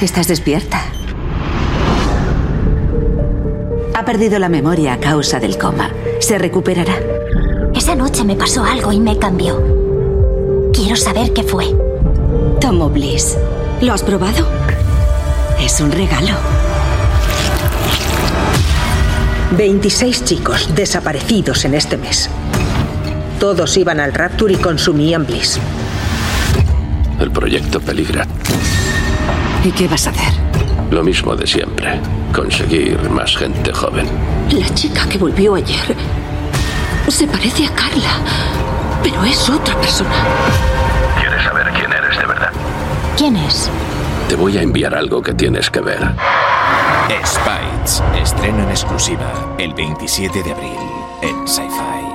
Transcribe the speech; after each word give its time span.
¿Estás 0.00 0.28
despierta? 0.28 0.82
Ha 3.94 4.04
perdido 4.06 4.38
la 4.38 4.48
memoria 4.48 4.94
a 4.94 4.98
causa 4.98 5.38
del 5.40 5.58
coma. 5.58 5.90
Se 6.20 6.38
recuperará. 6.38 6.94
Esa 7.74 7.94
noche 7.94 8.24
me 8.24 8.34
pasó 8.34 8.64
algo 8.64 8.92
y 8.92 9.00
me 9.00 9.18
cambió. 9.18 9.62
Quiero 10.72 10.96
saber 10.96 11.34
qué 11.34 11.42
fue. 11.42 11.66
Tomo 12.62 12.88
Bliss. 12.88 13.36
¿Lo 13.82 13.92
has 13.92 14.02
probado? 14.02 14.48
Es 15.60 15.80
un 15.82 15.92
regalo. 15.92 16.34
26 19.58 20.24
chicos 20.24 20.74
desaparecidos 20.74 21.66
en 21.66 21.74
este 21.74 21.98
mes. 21.98 22.30
Todos 23.38 23.76
iban 23.76 24.00
al 24.00 24.14
Rapture 24.14 24.54
y 24.54 24.56
consumían 24.56 25.26
Bliss. 25.26 25.58
El 27.18 27.30
proyecto 27.30 27.80
peligra. 27.80 28.26
¿Y 29.64 29.70
qué 29.72 29.86
vas 29.88 30.06
a 30.06 30.10
hacer? 30.10 30.32
Lo 30.90 31.02
mismo 31.02 31.36
de 31.36 31.46
siempre. 31.46 32.00
Conseguir 32.34 32.98
más 33.10 33.36
gente 33.36 33.72
joven. 33.72 34.06
La 34.50 34.68
chica 34.74 35.06
que 35.08 35.18
volvió 35.18 35.54
ayer 35.54 35.96
se 37.08 37.26
parece 37.26 37.66
a 37.66 37.74
Carla, 37.74 38.18
pero 39.02 39.22
es 39.24 39.48
otra 39.48 39.74
persona. 39.80 40.10
¿Quieres 41.20 41.42
saber 41.44 41.70
quién 41.72 41.92
eres 41.92 42.16
de 42.18 42.26
verdad? 42.26 42.50
¿Quién 43.16 43.36
es? 43.36 43.70
Te 44.28 44.36
voy 44.36 44.56
a 44.56 44.62
enviar 44.62 44.94
algo 44.94 45.20
que 45.20 45.34
tienes 45.34 45.70
que 45.70 45.80
ver. 45.80 45.98
Spites, 47.26 48.02
estreno 48.20 48.62
en 48.62 48.70
exclusiva 48.70 49.54
el 49.58 49.74
27 49.74 50.42
de 50.42 50.52
abril 50.52 50.78
en 51.22 51.46
Sci-Fi. 51.46 52.09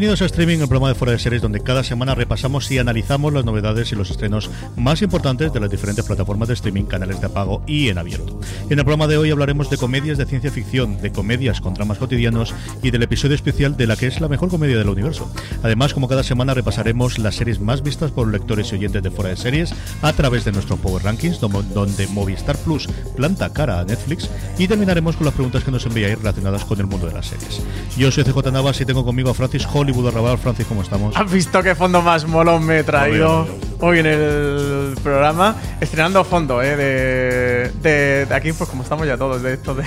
Bienvenidos 0.00 0.22
a 0.22 0.24
Streaming, 0.32 0.60
el 0.60 0.66
programa 0.66 0.88
de 0.88 0.94
Fuera 0.94 1.12
de 1.12 1.18
Series, 1.18 1.42
donde 1.42 1.60
cada 1.60 1.84
semana 1.84 2.14
repasamos 2.30 2.70
y 2.70 2.78
analizamos 2.78 3.32
las 3.32 3.44
novedades 3.44 3.90
y 3.90 3.96
los 3.96 4.08
estrenos 4.08 4.50
más 4.76 5.02
importantes 5.02 5.52
de 5.52 5.58
las 5.58 5.68
diferentes 5.68 6.04
plataformas 6.04 6.46
de 6.46 6.54
streaming, 6.54 6.84
canales 6.84 7.20
de 7.20 7.28
pago 7.28 7.60
y 7.66 7.88
en 7.88 7.98
abierto. 7.98 8.38
En 8.68 8.78
el 8.78 8.84
programa 8.84 9.08
de 9.08 9.18
hoy 9.18 9.32
hablaremos 9.32 9.68
de 9.68 9.76
comedias 9.76 10.16
de 10.16 10.26
ciencia 10.26 10.52
ficción, 10.52 11.02
de 11.02 11.10
comedias 11.10 11.60
con 11.60 11.74
dramas 11.74 11.98
cotidianos 11.98 12.54
y 12.84 12.92
del 12.92 13.02
episodio 13.02 13.34
especial 13.34 13.76
de 13.76 13.88
la 13.88 13.96
que 13.96 14.06
es 14.06 14.20
la 14.20 14.28
mejor 14.28 14.48
comedia 14.48 14.78
del 14.78 14.90
universo. 14.90 15.28
Además, 15.64 15.92
como 15.92 16.06
cada 16.06 16.22
semana, 16.22 16.54
repasaremos 16.54 17.18
las 17.18 17.34
series 17.34 17.58
más 17.58 17.82
vistas 17.82 18.12
por 18.12 18.28
lectores 18.28 18.70
y 18.70 18.76
oyentes 18.76 19.02
de 19.02 19.10
Fuera 19.10 19.30
de 19.30 19.36
Series 19.36 19.74
a 20.00 20.12
través 20.12 20.44
de 20.44 20.52
nuestro 20.52 20.76
Power 20.76 21.02
Rankings, 21.02 21.40
donde 21.40 22.06
Movistar 22.12 22.56
Plus 22.58 22.86
planta 23.16 23.52
cara 23.52 23.80
a 23.80 23.84
Netflix 23.84 24.30
y 24.56 24.68
terminaremos 24.68 25.16
con 25.16 25.24
las 25.24 25.34
preguntas 25.34 25.64
que 25.64 25.72
nos 25.72 25.84
enviáis 25.84 26.16
relacionadas 26.16 26.64
con 26.64 26.78
el 26.78 26.86
mundo 26.86 27.08
de 27.08 27.14
las 27.14 27.26
series. 27.26 27.60
Yo 27.98 28.12
soy 28.12 28.22
CJ 28.22 28.52
Navas 28.52 28.80
y 28.80 28.84
tengo 28.84 29.04
conmigo 29.04 29.30
a 29.30 29.34
Francis 29.34 29.66
Hollywood 29.66 30.06
Arrabal. 30.06 30.38
Francis, 30.38 30.66
¿cómo 30.68 30.82
estamos? 30.82 31.16
¿Has 31.16 31.32
visto 31.32 31.60
qué 31.60 31.74
fondo 31.74 32.00
más 32.02 32.19
molón 32.26 32.64
me 32.66 32.78
he 32.80 32.84
traído 32.84 33.46
hoy 33.80 33.98
en 34.00 34.06
el 34.06 34.94
programa? 35.02 35.56
Estrenando 35.80 36.22
fondo, 36.24 36.62
¿eh? 36.62 36.76
De, 36.76 37.70
de- 37.82 38.26
de 38.26 38.34
aquí, 38.34 38.52
pues 38.52 38.68
como 38.68 38.82
estamos 38.82 39.06
ya 39.06 39.16
todos, 39.16 39.42
de 39.42 39.54
esto 39.54 39.74
de, 39.74 39.84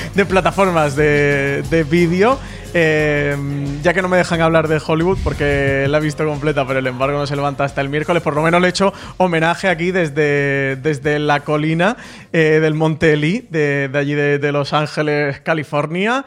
de 0.14 0.26
plataformas 0.26 0.96
de, 0.96 1.62
de 1.70 1.84
vídeo. 1.84 2.38
Eh, 2.72 3.36
ya 3.82 3.92
que 3.92 4.00
no 4.00 4.08
me 4.08 4.16
dejan 4.16 4.40
hablar 4.42 4.68
de 4.68 4.80
Hollywood 4.84 5.18
porque 5.24 5.86
la 5.88 5.98
he 5.98 6.00
visto 6.00 6.24
completa, 6.24 6.64
pero 6.66 6.78
el 6.78 6.86
embargo 6.86 7.18
no 7.18 7.26
se 7.26 7.34
levanta 7.34 7.64
hasta 7.64 7.80
el 7.80 7.88
miércoles. 7.88 8.22
Por 8.22 8.34
lo 8.36 8.42
menos 8.42 8.60
le 8.60 8.68
he 8.68 8.70
hecho 8.70 8.92
homenaje 9.16 9.68
aquí 9.68 9.90
desde, 9.90 10.76
desde 10.76 11.18
la 11.18 11.40
colina 11.40 11.96
eh, 12.32 12.60
del 12.62 12.74
Monte 12.74 13.16
Lee, 13.16 13.46
de, 13.50 13.88
de 13.88 13.98
allí 13.98 14.14
de 14.14 14.52
Los 14.52 14.72
Ángeles, 14.72 15.40
California. 15.40 16.24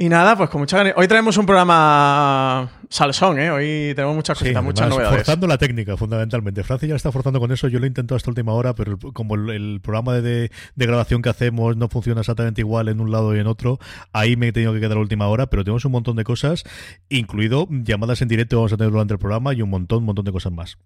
Y 0.00 0.08
nada, 0.08 0.36
pues 0.36 0.48
con 0.48 0.60
mucha 0.60 0.76
ganas. 0.76 0.92
Hoy 0.96 1.08
traemos 1.08 1.36
un 1.38 1.44
programa 1.46 2.70
salsón, 2.88 3.40
¿eh? 3.40 3.50
Hoy 3.50 3.92
tenemos 3.96 4.14
muchas 4.14 4.38
Sí, 4.38 4.44
cositas, 4.44 4.62
muchas 4.62 4.82
además, 4.82 4.96
novedades. 4.98 5.16
forzando 5.26 5.46
la 5.48 5.58
técnica, 5.58 5.96
fundamentalmente. 5.96 6.62
Francis 6.62 6.88
ya 6.90 6.94
está 6.94 7.10
forzando 7.10 7.40
con 7.40 7.50
eso. 7.50 7.66
Yo 7.66 7.80
lo 7.80 7.84
he 7.84 7.88
intentado 7.88 8.14
hasta 8.16 8.30
última 8.30 8.52
hora, 8.52 8.76
pero 8.76 8.92
el- 8.92 9.12
como 9.12 9.34
el, 9.34 9.50
el 9.50 9.80
programa 9.82 10.14
de, 10.14 10.52
de 10.76 10.86
grabación 10.86 11.20
que 11.20 11.30
hacemos 11.30 11.76
no 11.76 11.88
funciona 11.88 12.20
exactamente 12.20 12.60
igual 12.60 12.86
en 12.88 13.00
un 13.00 13.10
lado 13.10 13.34
y 13.34 13.40
en 13.40 13.48
otro, 13.48 13.80
ahí 14.12 14.36
me 14.36 14.48
he 14.48 14.52
tenido 14.52 14.72
que 14.72 14.78
quedar 14.78 14.98
a 14.98 15.00
última 15.00 15.26
hora. 15.26 15.48
Pero 15.50 15.64
tenemos 15.64 15.84
un 15.84 15.90
montón 15.90 16.14
de 16.14 16.22
cosas, 16.22 16.62
incluido 17.08 17.66
llamadas 17.68 18.22
en 18.22 18.28
directo 18.28 18.54
vamos 18.56 18.72
a 18.72 18.76
tener 18.76 18.92
durante 18.92 19.14
el 19.14 19.18
programa 19.18 19.52
y 19.52 19.62
un 19.62 19.70
montón, 19.70 19.98
un 19.98 20.04
montón 20.04 20.24
de 20.24 20.30
cosas 20.30 20.52
más. 20.52 20.78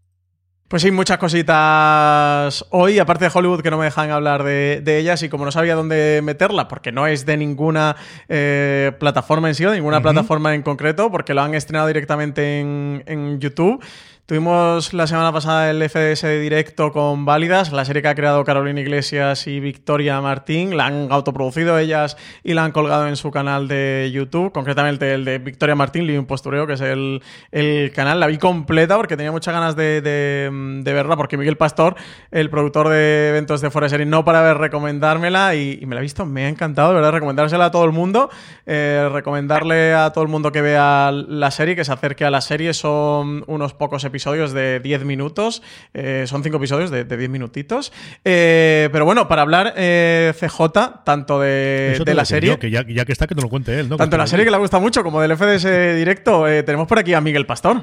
Pues 0.73 0.81
sí, 0.81 0.91
muchas 0.91 1.19
cositas 1.19 2.65
hoy, 2.71 2.99
aparte 2.99 3.27
de 3.27 3.31
Hollywood, 3.35 3.61
que 3.61 3.71
no 3.71 3.77
me 3.77 3.85
dejan 3.85 4.11
hablar 4.11 4.43
de, 4.43 4.81
de 4.83 4.97
ellas 4.97 5.23
y 5.23 5.29
como 5.29 5.45
no 5.45 5.53
sabía 5.53 5.75
dónde 5.75 6.23
meterla, 6.25 6.67
porque 6.67 6.93
no 6.93 7.07
es 7.07 7.27
de 7.27 7.37
ninguna 7.37 7.95
eh, 8.27 8.91
plataforma 8.99 9.49
en 9.49 9.55
sí, 9.55 9.65
de 9.67 9.73
ninguna 9.73 10.01
plataforma 10.01 10.55
en 10.55 10.63
concreto, 10.63 11.11
porque 11.11 11.35
lo 11.35 11.43
han 11.43 11.55
estrenado 11.55 11.89
directamente 11.89 12.61
en, 12.61 13.03
en 13.05 13.39
YouTube. 13.39 13.85
Tuvimos 14.25 14.95
la 14.95 15.09
semana 15.09 15.33
pasada 15.33 15.69
el 15.69 15.83
FDS 15.91 16.23
directo 16.41 16.93
con 16.93 17.25
Válidas, 17.27 17.73
la 17.73 17.85
serie 17.85 18.03
que 18.03 18.09
ha 18.09 18.15
creado 18.15 18.45
Carolina 18.45 18.81
Iglesias 18.81 19.49
y 19.49 19.59
Victoria 19.59 20.21
Martín. 20.21 20.77
La 20.77 20.87
han 20.87 21.09
autoproducido 21.11 21.77
ellas 21.77 22.17
y 22.45 22.55
la 22.55 22.65
han 22.65 22.71
colgado 22.71 23.09
en 23.09 23.17
su 23.17 23.33
canal 23.33 23.67
de 23.67 24.11
YouTube, 24.15 24.53
concretamente 24.53 25.13
el 25.13 25.25
de 25.25 25.39
Victoria 25.39 25.75
Martín, 25.75 26.07
Living 26.07 26.25
Postureo, 26.25 26.69
que 26.69 26.75
es 26.75 26.81
el, 26.81 27.21
el 27.51 27.91
canal. 27.93 28.21
La 28.21 28.29
vi 28.29 28.39
completa 28.39 28.97
porque 28.97 29.17
tenía 29.17 29.33
muchas 29.33 29.53
ganas 29.53 29.75
de, 29.77 30.01
de- 30.01 30.51
de 30.83 30.93
verla, 30.93 31.17
porque 31.17 31.37
Miguel 31.37 31.57
Pastor, 31.57 31.97
el 32.31 32.49
productor 32.49 32.89
de 32.91 33.31
eventos 33.31 33.61
de 33.61 33.71
Fuera 33.73 33.89
Serie, 33.89 34.07
no 34.07 34.25
para 34.25 34.43
de 34.45 34.55
recomendármela 34.55 35.57
y, 35.57 35.79
y 35.83 35.85
me 35.87 35.97
la 35.97 36.01
he 36.01 36.03
visto, 36.03 36.25
me 36.25 36.45
ha 36.47 36.49
encantado, 36.49 36.91
de 36.91 36.95
verdad, 36.95 37.11
recomendársela 37.13 37.67
a 37.67 37.71
todo 37.73 37.85
el 37.85 37.93
mundo, 37.93 38.31
eh, 38.67 39.11
recomendarle 39.13 39.93
a 39.95 40.11
todo 40.11 40.23
el 40.23 40.31
mundo 40.31 40.53
que 40.53 40.63
vea 40.63 41.11
la 41.11 41.51
serie, 41.51 41.75
que 41.77 41.85
se 41.85 41.93
acerque 41.93 42.25
a 42.25 42.31
la 42.31 42.41
serie. 42.41 42.73
Son 42.73 43.43
unos 43.49 43.75
pocos 43.75 44.05
episodios 44.05 44.12
de 44.13 44.81
10 44.81 45.05
minutos, 45.05 45.63
eh, 45.95 46.25
son 46.27 46.43
5 46.43 46.57
episodios 46.57 46.91
de, 46.91 47.05
de 47.05 47.17
10 47.17 47.31
minutitos. 47.31 47.93
Eh, 48.25 48.89
pero 48.93 49.05
bueno, 49.05 49.29
para 49.29 49.43
hablar 49.43 49.75
eh, 49.77 50.33
CJ, 50.39 51.05
tanto 51.05 51.41
de, 51.41 51.95
te 51.99 52.05
de 52.05 52.15
la 52.15 52.25
serie... 52.25 52.51
yo, 52.51 52.59
que 52.59 52.71
ya, 52.71 52.85
ya 52.87 53.05
que 53.05 53.13
está, 53.13 53.27
que 53.27 53.35
nos 53.35 53.45
lo 53.45 53.51
cuente 53.51 53.79
él, 53.79 53.89
¿no? 53.89 53.97
Tanto 53.97 54.17
la 54.17 54.27
serie 54.27 54.45
que 54.45 54.51
le 54.51 54.59
gusta 54.59 54.79
mucho 54.79 55.03
como 55.03 55.21
del 55.21 55.37
FDS 55.37 55.97
directo, 55.97 56.47
eh, 56.49 56.63
tenemos 56.63 56.87
por 56.87 56.99
aquí 56.99 57.15
a 57.15 57.21
Miguel 57.21 57.47
Pastor. 57.47 57.83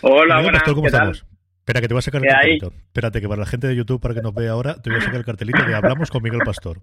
Hola, 0.00 0.38
Miguel 0.38 0.52
Pastor, 0.52 0.74
¿cómo 0.74 0.86
¿qué 0.86 0.92
tal? 0.92 1.10
estamos? 1.10 1.36
Espera, 1.60 1.80
que 1.80 1.88
te 1.88 1.94
voy 1.94 1.98
a 1.98 2.02
sacar 2.02 2.22
el 2.22 2.30
cartelito. 2.30 2.72
Espérate, 2.86 3.20
que 3.20 3.28
para 3.28 3.40
la 3.40 3.46
gente 3.46 3.66
de 3.66 3.74
YouTube, 3.74 4.00
para 4.00 4.14
que 4.14 4.22
nos 4.22 4.32
vea 4.32 4.52
ahora, 4.52 4.80
te 4.80 4.88
voy 4.88 5.00
a 5.00 5.02
sacar 5.02 5.16
el 5.16 5.24
cartelito 5.24 5.64
de 5.64 5.74
Hablamos 5.74 6.12
con 6.12 6.22
Miguel 6.22 6.42
Pastor. 6.44 6.80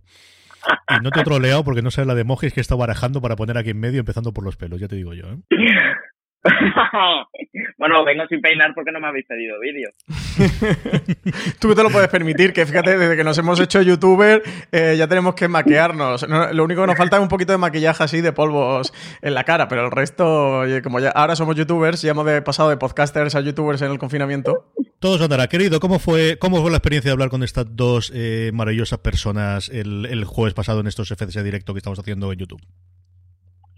Y 0.89 1.01
no 1.01 1.09
te 1.09 1.21
he 1.21 1.23
troleado 1.23 1.63
porque 1.63 1.81
no 1.81 1.91
sabes 1.91 2.07
la 2.07 2.15
de 2.15 2.21
emojis 2.21 2.53
que 2.53 2.59
he 2.59 2.61
estado 2.61 2.79
barajando 2.79 3.21
para 3.21 3.35
poner 3.35 3.57
aquí 3.57 3.69
en 3.69 3.79
medio, 3.79 3.99
empezando 3.99 4.33
por 4.33 4.43
los 4.43 4.57
pelos, 4.57 4.79
ya 4.79 4.87
te 4.87 4.95
digo 4.95 5.13
yo. 5.13 5.25
¿eh? 5.25 5.37
bueno, 7.77 8.03
vengo 8.03 8.25
sin 8.27 8.41
peinar 8.41 8.73
porque 8.75 8.91
no 8.91 8.99
me 8.99 9.07
habéis 9.07 9.25
pedido 9.25 9.59
vídeo. 9.59 9.89
Tú 11.59 11.73
te 11.75 11.83
lo 11.83 11.89
puedes 11.89 12.09
permitir, 12.09 12.53
que 12.53 12.65
fíjate, 12.65 12.97
desde 12.97 13.15
que 13.15 13.23
nos 13.23 13.37
hemos 13.37 13.59
hecho 13.59 13.81
youtuber 13.81 14.43
eh, 14.71 14.95
ya 14.97 15.07
tenemos 15.07 15.35
que 15.35 15.47
maquearnos. 15.47 16.27
No, 16.27 16.51
lo 16.51 16.63
único 16.63 16.81
que 16.81 16.87
nos 16.87 16.97
falta 16.97 17.17
es 17.17 17.21
un 17.21 17.29
poquito 17.29 17.51
de 17.53 17.57
maquillaje 17.57 18.03
así, 18.03 18.21
de 18.21 18.33
polvos 18.33 18.93
en 19.21 19.33
la 19.33 19.43
cara, 19.43 19.67
pero 19.67 19.85
el 19.85 19.91
resto, 19.91 20.59
oye, 20.59 20.81
como 20.81 20.99
ya 20.99 21.09
ahora 21.09 21.35
somos 21.35 21.55
youtubers, 21.55 22.01
ya 22.01 22.11
hemos 22.11 22.25
de- 22.25 22.41
pasado 22.41 22.69
de 22.69 22.77
podcasters 22.77 23.35
a 23.35 23.41
youtubers 23.41 23.81
en 23.81 23.91
el 23.91 23.97
confinamiento. 23.99 24.71
Todos 24.99 25.21
andará. 25.21 25.47
Querido, 25.47 25.79
¿cómo 25.79 25.99
fue, 25.99 26.37
¿cómo 26.39 26.61
fue 26.61 26.71
la 26.71 26.77
experiencia 26.77 27.09
de 27.09 27.13
hablar 27.13 27.29
con 27.29 27.43
estas 27.43 27.65
dos 27.75 28.11
eh, 28.15 28.51
maravillosas 28.53 28.99
personas 28.99 29.69
el, 29.69 30.05
el 30.05 30.23
jueves 30.25 30.53
pasado 30.53 30.79
en 30.81 30.87
estos 30.87 31.09
FCS 31.09 31.43
directo 31.43 31.73
que 31.73 31.79
estamos 31.79 31.99
haciendo 31.99 32.31
en 32.31 32.39
YouTube? 32.39 32.61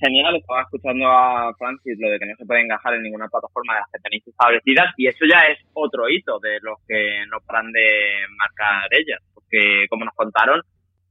Genial, 0.05 0.35
estaba 0.35 0.61
escuchando 0.61 1.07
a 1.07 1.51
Francis 1.57 1.97
lo 1.99 2.11
de 2.11 2.19
que 2.19 2.27
no 2.27 2.35
se 2.37 2.45
puede 2.45 2.61
encajar 2.61 2.93
en 2.93 3.01
ninguna 3.01 3.27
plataforma 3.27 3.73
de 3.73 3.79
las 3.79 3.89
que 3.91 3.99
tenéis 4.03 4.27
establecidas 4.27 4.93
y 4.97 5.07
eso 5.07 5.25
ya 5.25 5.39
es 5.49 5.57
otro 5.73 6.07
hito 6.07 6.39
de 6.41 6.59
los 6.61 6.77
que 6.87 7.25
no 7.31 7.39
paran 7.47 7.71
de 7.71 8.13
marcar 8.37 8.85
ellas, 8.91 9.19
porque 9.33 9.87
como 9.89 10.05
nos 10.05 10.13
contaron, 10.13 10.61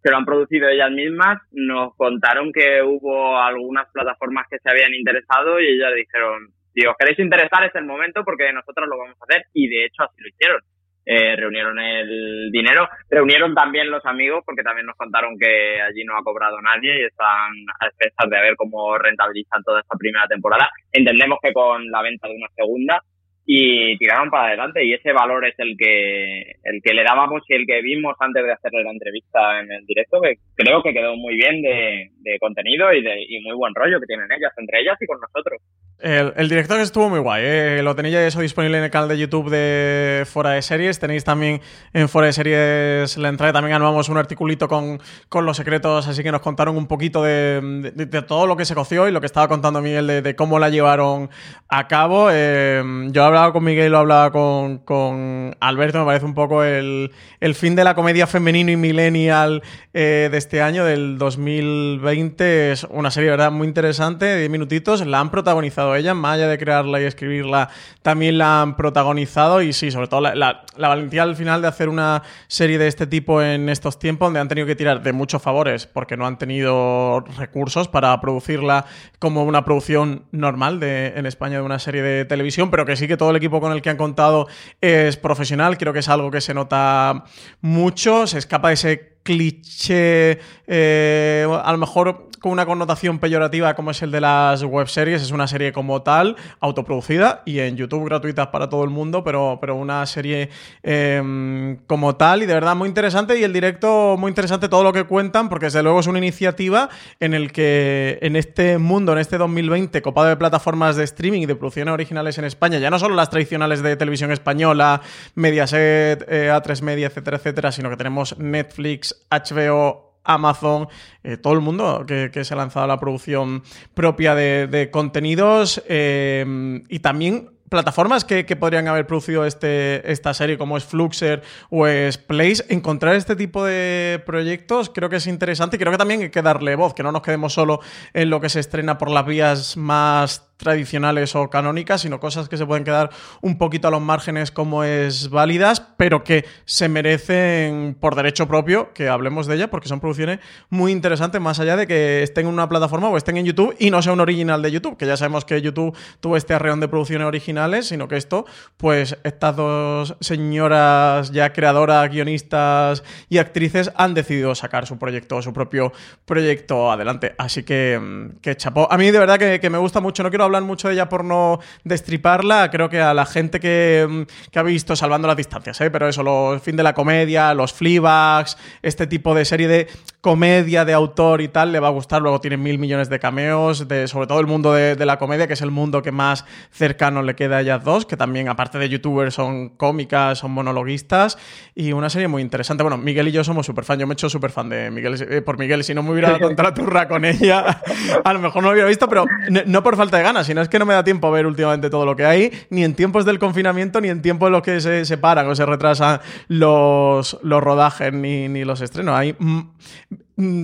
que 0.01 0.11
lo 0.11 0.19
han 0.19 0.25
producido 0.25 0.69
ellas 0.69 0.93
mismas, 0.93 1.43
nos 1.51 1.97
contaron 1.97 2.53
que 2.53 2.83
hubo 2.83 3.37
algunas 3.37 3.91
plataformas 3.91 4.47
que 4.49 4.59
se 4.63 4.71
habían 4.71 4.95
interesado 4.95 5.59
y 5.59 5.67
ellas 5.67 5.91
dijeron, 5.97 6.55
si 6.73 6.87
os 6.87 6.95
queréis 6.97 7.19
interesar 7.19 7.65
es 7.65 7.75
el 7.75 7.87
momento 7.87 8.23
porque 8.25 8.53
nosotros 8.53 8.87
lo 8.89 8.97
vamos 8.97 9.17
a 9.19 9.25
hacer 9.25 9.43
y 9.55 9.67
de 9.67 9.87
hecho 9.87 10.05
así 10.05 10.23
lo 10.23 10.29
hicieron. 10.29 10.61
Eh, 11.07 11.37
reunieron 11.37 11.79
el 11.79 12.51
dinero, 12.51 12.89
reunieron 13.11 13.55
también 13.55 13.91
los 13.91 14.05
amigos 14.07 14.43
porque 14.47 14.63
también 14.63 14.87
nos 14.87 14.97
contaron 14.97 15.39
que 15.39 15.81
allí 15.81 16.03
no 16.05 16.17
ha 16.17 16.25
cobrado 16.25 16.61
nadie 16.63 16.99
y 16.99 17.05
están 17.05 17.53
a 17.79 17.87
expensas 17.87 18.31
de 18.31 18.41
ver 18.41 18.57
cómo 18.57 18.97
rentabilizan 18.97 19.63
toda 19.63 19.81
esta 19.81 19.97
primera 19.99 20.27
temporada. 20.27 20.71
Entendemos 20.93 21.39
que 21.43 21.53
con 21.53 21.91
la 21.91 22.01
venta 22.01 22.27
de 22.27 22.37
una 22.37 22.49
segunda 22.57 23.03
y 23.47 23.99
tiraron 23.99 24.31
para 24.31 24.49
adelante 24.49 24.85
y 24.85 24.95
ese 24.95 25.13
valor 25.13 25.47
es 25.47 25.55
el 25.59 25.77
que 25.77 26.53
el 26.65 26.81
que 26.83 26.95
le 26.95 27.05
dábamos 27.05 27.43
y 27.47 27.55
el 27.55 27.67
que 27.67 27.83
vimos 27.83 28.17
antes 28.19 28.43
de 28.43 28.53
hacerle 28.53 28.85
la 28.85 28.91
entrevista 28.91 29.61
en 29.61 29.71
el 29.71 29.85
directo 29.85 30.21
que 30.23 30.37
creo 30.55 30.83
que 30.83 30.95
quedó 30.95 31.15
muy 31.17 31.37
bien 31.37 31.61
de, 31.61 32.09
de 32.21 32.39
contenido 32.39 32.91
y 32.95 33.03
de 33.03 33.23
y 33.29 33.41
muy 33.41 33.55
buen 33.55 33.75
rollo 33.75 34.01
que 34.01 34.07
tienen 34.07 34.33
ellas 34.33 34.53
entre 34.57 34.81
ellas 34.81 34.97
y 34.99 35.07
con 35.07 35.21
nosotros 35.21 35.61
el, 36.01 36.49
director 36.49 36.79
estuvo 36.81 37.09
muy 37.09 37.21
guay, 37.21 37.43
¿eh? 37.45 37.81
lo 37.83 37.95
tenéis 37.95 38.17
eso 38.17 38.41
disponible 38.41 38.77
en 38.77 38.85
el 38.85 38.91
canal 38.91 39.09
de 39.09 39.17
YouTube 39.17 39.49
de 39.49 40.27
Fora 40.27 40.51
de 40.51 40.61
Series. 40.63 40.99
Tenéis 40.99 41.25
también 41.25 41.61
en 41.93 42.09
Fora 42.09 42.27
de 42.27 42.33
Series 42.33 43.17
la 43.17 43.29
entrada. 43.29 43.55
También 43.55 43.75
animamos 43.77 44.09
un 44.09 44.19
articulito 44.19 44.69
con, 44.69 45.01
con, 45.29 45.47
los 45.47 45.57
secretos, 45.57 46.07
así 46.07 46.23
que 46.23 46.33
nos 46.33 46.41
contaron 46.41 46.77
un 46.77 46.89
poquito 46.89 47.23
de, 47.23 47.93
de, 47.95 48.23
todo 48.23 48.47
lo 48.47 48.57
que 48.57 48.65
se 48.65 48.75
coció 48.75 49.09
y 49.09 49.13
lo 49.13 49.21
que 49.21 49.27
estaba 49.27 49.49
contando 49.49 49.81
Miguel 49.81 50.23
de, 50.23 50.37
cómo 50.37 50.59
la 50.59 50.69
llevaron 50.69 51.31
a 51.69 51.89
cabo. 51.89 52.29
Eh, 52.31 52.83
yo 53.11 53.25
hablaba 53.25 53.53
con 53.53 53.65
Miguel, 53.65 53.93
lo 53.93 53.99
hablaba 53.99 54.31
con, 54.31 54.79
con 54.79 55.57
Alberto, 55.61 56.01
me 56.01 56.07
parece 56.07 56.27
un 56.27 56.35
poco 56.35 56.65
el, 56.65 57.13
el, 57.41 57.55
fin 57.55 57.77
de 57.77 57.85
la 57.85 57.95
comedia 57.95 58.27
femenino 58.27 58.71
y 58.71 58.77
millennial 58.77 59.63
eh, 59.95 60.29
de 60.31 60.39
este 60.39 60.61
año, 60.61 60.85
del 60.85 61.19
2020. 61.19 62.73
Es 62.73 62.85
una 62.91 63.11
serie, 63.11 63.31
¿verdad? 63.31 63.53
Muy 63.53 63.69
interesante, 63.69 64.37
10 64.37 64.51
minutitos. 64.51 65.07
La 65.07 65.21
han 65.21 65.31
protagonizado 65.31 65.84
ellas, 65.95 66.15
más 66.15 66.35
allá 66.35 66.49
de 66.49 66.59
crearla 66.59 67.01
y 67.01 67.05
escribirla, 67.05 67.69
también 68.03 68.39
la 68.39 68.63
han 68.63 68.77
protagonizado 68.77 69.63
y 69.63 69.73
sí, 69.73 69.91
sobre 69.91 70.09
todo 70.09 70.21
la, 70.21 70.65
valentía 70.79 71.23
al 71.23 71.37
final 71.37 71.63
de 71.63 71.69
hacer 71.69 71.89
una 71.89 72.23
serie 72.47 72.79
de 72.79 72.87
este 72.87 73.07
tipo 73.07 73.43
en 73.43 73.69
estos 73.69 73.99
tiempos 73.99 74.27
donde 74.27 74.41
han 74.41 74.49
tenido 74.49 74.67
que 74.67 74.77
tirar 74.77 75.03
de 75.03 75.13
muchos 75.13 75.43
favores 75.43 75.87
porque 75.87 76.17
no 76.17 76.27
han 76.27 76.39
tenido 76.39 77.21
recursos 77.37 77.89
para 77.89 78.21
producirla 78.21 78.87
como 79.19 79.45
una 79.45 79.65
producción 79.65 80.25
normal 80.33 80.81
de, 80.81 81.15
en 81.17 81.27
España 81.27 81.57
de 81.57 81.63
una 81.63 81.79
serie 81.79 82.03
de 82.03 82.25
televisión, 82.25 82.71
pero 82.71 82.87
que 82.87 82.97
sí 82.97 83.09
que 83.09 83.17
todo 83.17 83.31
el 83.31 83.37
equipo 83.37 83.61
con 83.61 83.73
el 83.73 83.83
que 83.83 83.91
han 83.91 83.97
contado 83.97 84.49
es 84.81 85.17
profesional, 85.17 85.77
creo 85.79 85.93
que 85.93 85.99
es 85.99 86.09
algo 86.09 86.31
que 86.31 86.41
se 86.41 86.55
nota 86.55 87.25
mucho, 87.61 88.27
se 88.27 88.39
escapa 88.39 88.69
de 88.69 88.75
ese 88.75 89.15
cliché, 89.25 90.39
eh, 90.67 91.47
a 91.65 91.73
lo 91.73 91.79
mejor 91.79 92.29
con 92.45 92.53
una 92.53 92.67
connotación 92.67 93.21
peyorativa 93.21 93.73
como 93.73 93.91
es 93.91 94.03
el 94.03 94.11
de 94.11 94.21
las 94.21 94.63
webseries. 94.63 95.23
Es 95.23 95.31
una 95.31 95.47
serie 95.47 95.73
como 95.73 96.03
tal, 96.03 96.37
autoproducida 96.61 97.41
y 97.47 97.61
en 97.61 97.75
YouTube 97.75 98.05
gratuitas 98.05 98.49
para 98.49 98.69
todo 98.69 98.85
el 98.85 98.91
mundo, 98.91 99.25
pero, 99.25 99.57
pero 99.63 99.77
una 99.77 100.05
serie 100.05 100.51
eh, 100.83 101.79
como 101.87 102.17
tal 102.17 102.43
y 102.43 102.47
de 102.47 102.53
verdad 102.53 102.77
muy 102.77 102.87
interesante. 102.87 103.39
Y 103.41 103.45
el 103.45 103.55
directo 103.55 104.17
muy 104.19 104.29
interesante 104.29 104.69
todo 104.69 104.83
lo 104.83 104.93
que 104.93 105.05
cuentan, 105.05 105.49
porque 105.49 105.67
desde 105.67 105.83
luego 105.83 106.01
es 106.01 106.07
una 106.07 106.19
iniciativa 106.19 106.91
en 107.19 107.33
el 107.33 107.51
que 107.51 108.19
en 108.21 108.37
este 108.37 108.77
mundo, 108.77 109.13
en 109.15 109.21
este 109.21 109.39
2020, 109.39 110.03
copado 110.03 110.29
de 110.29 110.37
plataformas 110.37 110.97
de 110.97 111.05
streaming 111.05 111.41
y 111.41 111.47
de 111.47 111.57
producciones 111.57 111.95
originales 111.95 112.37
en 112.37 112.45
España, 112.45 112.79
ya 112.79 112.91
no 112.91 112.99
solo 112.99 113.15
las 113.15 113.31
tradicionales 113.31 113.83
de 113.83 113.97
televisión 113.97 114.31
española, 114.33 115.01
Mediaset, 115.35 116.27
eh, 116.29 116.51
A3 116.53 116.83
Media, 116.83 117.07
etcétera, 117.07 117.39
etcétera, 117.39 117.73
sino 117.73 117.89
que 117.89 117.97
tenemos 117.97 118.37
Netflix, 118.37 119.25
HBO, 119.31 120.14
Amazon, 120.25 120.89
eh, 121.23 121.37
todo 121.37 121.53
el 121.53 121.61
mundo 121.61 122.05
que, 122.07 122.45
se 122.45 122.55
ha 122.55 122.57
lanzado 122.57 122.87
la 122.87 122.99
producción 122.99 123.63
propia 123.95 124.35
de, 124.35 124.67
de 124.67 124.91
contenidos 124.91 125.83
eh, 125.89 126.83
y 126.89 126.99
también 126.99 127.55
plataformas 127.69 128.25
que, 128.25 128.47
que, 128.47 128.55
podrían 128.57 128.87
haber 128.87 129.07
producido 129.07 129.45
este, 129.45 130.11
esta 130.11 130.33
serie, 130.33 130.57
como 130.59 130.77
es 130.77 130.85
Fluxer 130.85 131.43
o 131.71 131.87
es 131.87 132.19
Place, 132.19 132.65
encontrar 132.69 133.17
este 133.17 133.35
tipo 133.35 133.65
de 133.65 134.23
proyectos 134.25 134.91
creo 134.95 135.09
que 135.09 135.17
es 135.17 135.27
interesante 135.27 135.77
y 135.77 135.79
creo 135.79 135.91
que 135.91 135.99
también 135.99 136.23
hay 136.23 136.31
que 136.31 136.43
darle 136.43 136.77
voz, 136.77 136.95
que 136.95 137.03
no 137.03 137.11
nos 137.11 137.23
quedemos 137.23 137.53
solo 137.53 137.81
en 138.13 138.31
lo 138.31 138.41
que 138.41 138.49
se 138.49 138.61
estrena 138.61 138.97
por 138.97 139.11
las 139.11 139.27
vías 139.27 139.77
más 139.77 140.54
tradicionales 140.57 141.35
o 141.35 141.51
canónicas, 141.51 142.01
sino 142.01 142.21
cosas 142.21 142.49
que 142.49 142.57
se 142.57 142.67
pueden 142.67 142.85
quedar 142.85 143.11
un 143.41 143.59
poquito 143.59 143.89
a 143.89 143.91
los 143.91 144.01
márgenes 144.01 144.51
como 144.51 144.85
es 144.85 145.31
válidas, 145.31 145.81
pero 145.97 146.25
que 146.25 146.45
se 146.65 146.89
merecen 146.89 147.97
por 147.99 148.15
derecho 148.15 148.47
propio 148.47 148.93
que 148.93 149.09
hablemos 149.09 149.47
de 149.47 149.57
ella, 149.57 149.71
porque 149.71 149.89
son 149.89 150.01
producciones 150.01 150.41
muy 150.71 150.93
interesantes, 150.93 151.41
más 151.41 151.61
allá 151.61 151.77
de 151.77 151.87
que 151.87 152.23
estén 152.23 152.47
en 152.47 152.53
una 152.53 152.69
plataforma 152.69 153.09
o 153.09 153.17
estén 153.17 153.37
en 153.37 153.47
YouTube 153.47 153.75
y 153.79 153.91
no 153.91 154.01
sea 154.03 154.13
un 154.13 154.21
original 154.21 154.63
de 154.63 154.71
YouTube, 154.71 154.97
que 154.97 155.07
ya 155.07 155.17
sabemos 155.17 155.45
que 155.45 155.61
YouTube 155.61 155.97
tuvo 156.21 156.37
este 156.37 156.55
arreón 156.55 156.81
de 156.81 156.89
producciones 156.89 157.27
originales, 157.27 157.89
sino 157.89 158.09
que 158.09 158.17
esto, 158.17 158.45
pues 158.77 159.19
estas 159.25 159.57
dos 159.57 160.17
señoras 160.21 161.33
ya 161.33 161.53
creadoras, 161.53 162.11
guionistas 162.11 163.03
y 163.29 163.39
actrices 163.39 163.91
han 163.97 164.15
decidido 164.15 164.55
sacar 164.55 164.87
su 164.87 164.99
proyecto, 164.99 165.43
su 165.43 165.53
propio 165.53 165.93
proyecto 166.25 166.91
adelante. 166.91 167.35
Así 167.39 167.63
que, 167.65 168.31
que 168.41 168.57
chapó. 168.57 168.91
A 168.91 168.97
mí 168.97 169.11
de 169.11 169.19
verdad 169.19 169.39
que 169.39 169.71
me 169.71 169.79
gusta 169.79 170.01
mucho, 170.01 170.23
no 170.23 170.31
quiero 170.31 170.44
hablar 170.45 170.63
mucho 170.63 170.89
de 170.89 170.95
ella 170.95 171.09
por 171.09 171.25
no 171.25 171.61
destriparla. 171.85 172.71
Creo 172.71 172.89
que 172.89 173.01
a 173.01 173.15
la 173.15 173.27
gente 173.27 173.61
que, 173.61 174.27
que 174.51 174.59
ha 174.59 174.63
visto 174.63 174.97
Salvando 174.97 175.29
las 175.29 175.37
Distancias, 175.37 175.81
¿eh? 175.81 175.91
pero 175.91 176.09
eso, 176.09 176.23
los 176.23 176.63
fin 176.63 176.77
de 176.77 176.83
la 176.83 176.95
comedia, 176.95 177.55
los 177.55 177.73
Fleabags, 177.73 178.57
este 178.83 179.07
tipo 179.07 179.35
de 179.35 179.45
serie 179.45 179.69
de 179.69 179.89
comedia 180.25 180.87
de 180.87 180.95
autor 180.95 181.43
y 181.43 181.49
tal, 181.49 181.71
le 181.71 181.81
va 181.81 181.89
a 181.89 181.91
gustar. 181.91 182.23
Luego 182.23 182.41
tiene 182.41 182.57
mil 182.57 182.79
millones 182.79 183.11
de 183.11 183.19
cameos, 183.19 183.87
de, 183.89 184.09
sobre 184.09 184.27
todo 184.27 184.41
el 184.41 184.47
mundo 184.47 184.73
de, 184.73 184.97
de, 184.97 185.05
la 185.05 185.19
comedia, 185.19 185.47
que 185.47 185.53
es 185.53 185.61
el 185.61 185.71
mundo 185.71 186.01
que 186.01 186.13
más 186.13 186.47
cercano 186.71 187.23
le 187.23 187.37
queda 187.37 187.59
a 187.59 187.61
ellas 187.61 187.85
dos, 187.85 188.07
que 188.07 188.17
también, 188.17 188.49
aparte 188.49 188.79
de 188.79 188.89
youtubers, 188.89 189.35
son 189.35 189.69
cómicas, 189.69 190.39
son 190.39 190.53
monologuistas. 190.53 191.37
Y 191.75 191.93
una 191.93 192.09
serie 192.09 192.27
muy 192.27 192.41
interesante. 192.41 192.83
Bueno, 192.83 192.97
Miguel 192.97 193.29
y 193.29 193.33
yo 193.33 193.45
somos 193.45 193.67
súper 193.67 193.85
fan. 193.85 193.99
Yo 193.99 194.07
me 194.07 194.13
he 194.13 194.15
hecho 194.15 194.31
súper 194.31 194.51
fan 194.51 194.71
de 194.71 194.91
Miguel, 194.91 195.21
eh, 195.29 195.43
por 195.43 195.59
Miguel. 195.59 195.85
Si 195.85 195.93
no 195.93 196.03
me 196.03 196.13
hubiera 196.13 196.31
dado 196.31 196.41
contra 196.47 196.73
turra 196.73 197.07
con 197.07 197.27
ella, 197.27 197.83
a 198.25 198.33
lo 198.33 198.39
mejor 198.39 198.63
no 198.63 198.69
lo 198.71 198.73
hubiera 198.73 198.89
visto, 198.89 199.07
pero 199.07 199.27
no 199.67 199.83
por 199.83 199.95
falta 199.97 200.17
de 200.17 200.23
ganas 200.23 200.45
sino 200.47 200.63
es 200.63 200.69
que 200.69 200.79
no 200.79 200.87
me 200.87 200.95
da 200.95 201.05
tiempo 201.05 201.27
a 201.27 201.31
ver 201.31 201.47
últimamente 201.47 201.91
todo 201.91 202.07
lo 202.07 202.17
que 202.17 202.25
hay, 202.25 202.53
ni 202.71 202.85
en 202.85 202.95
tiempos 202.95 203.25
del 203.25 203.39
confinamiento, 203.39 204.01
ni 204.01 204.09
en 204.09 204.23
tiempos 204.23 204.47
en 204.47 204.53
los 204.53 204.63
que 204.63 204.81
se 204.81 205.05
separan 205.05 205.47
o 205.49 205.55
se 205.55 205.67
retrasan 205.67 206.21
los, 206.49 207.39
los 207.43 207.63
rodajes 207.63 208.13
ni, 208.13 208.49
ni 208.49 208.65
los 208.65 208.81
estrenos. 208.81 209.17
Hay, 209.17 209.37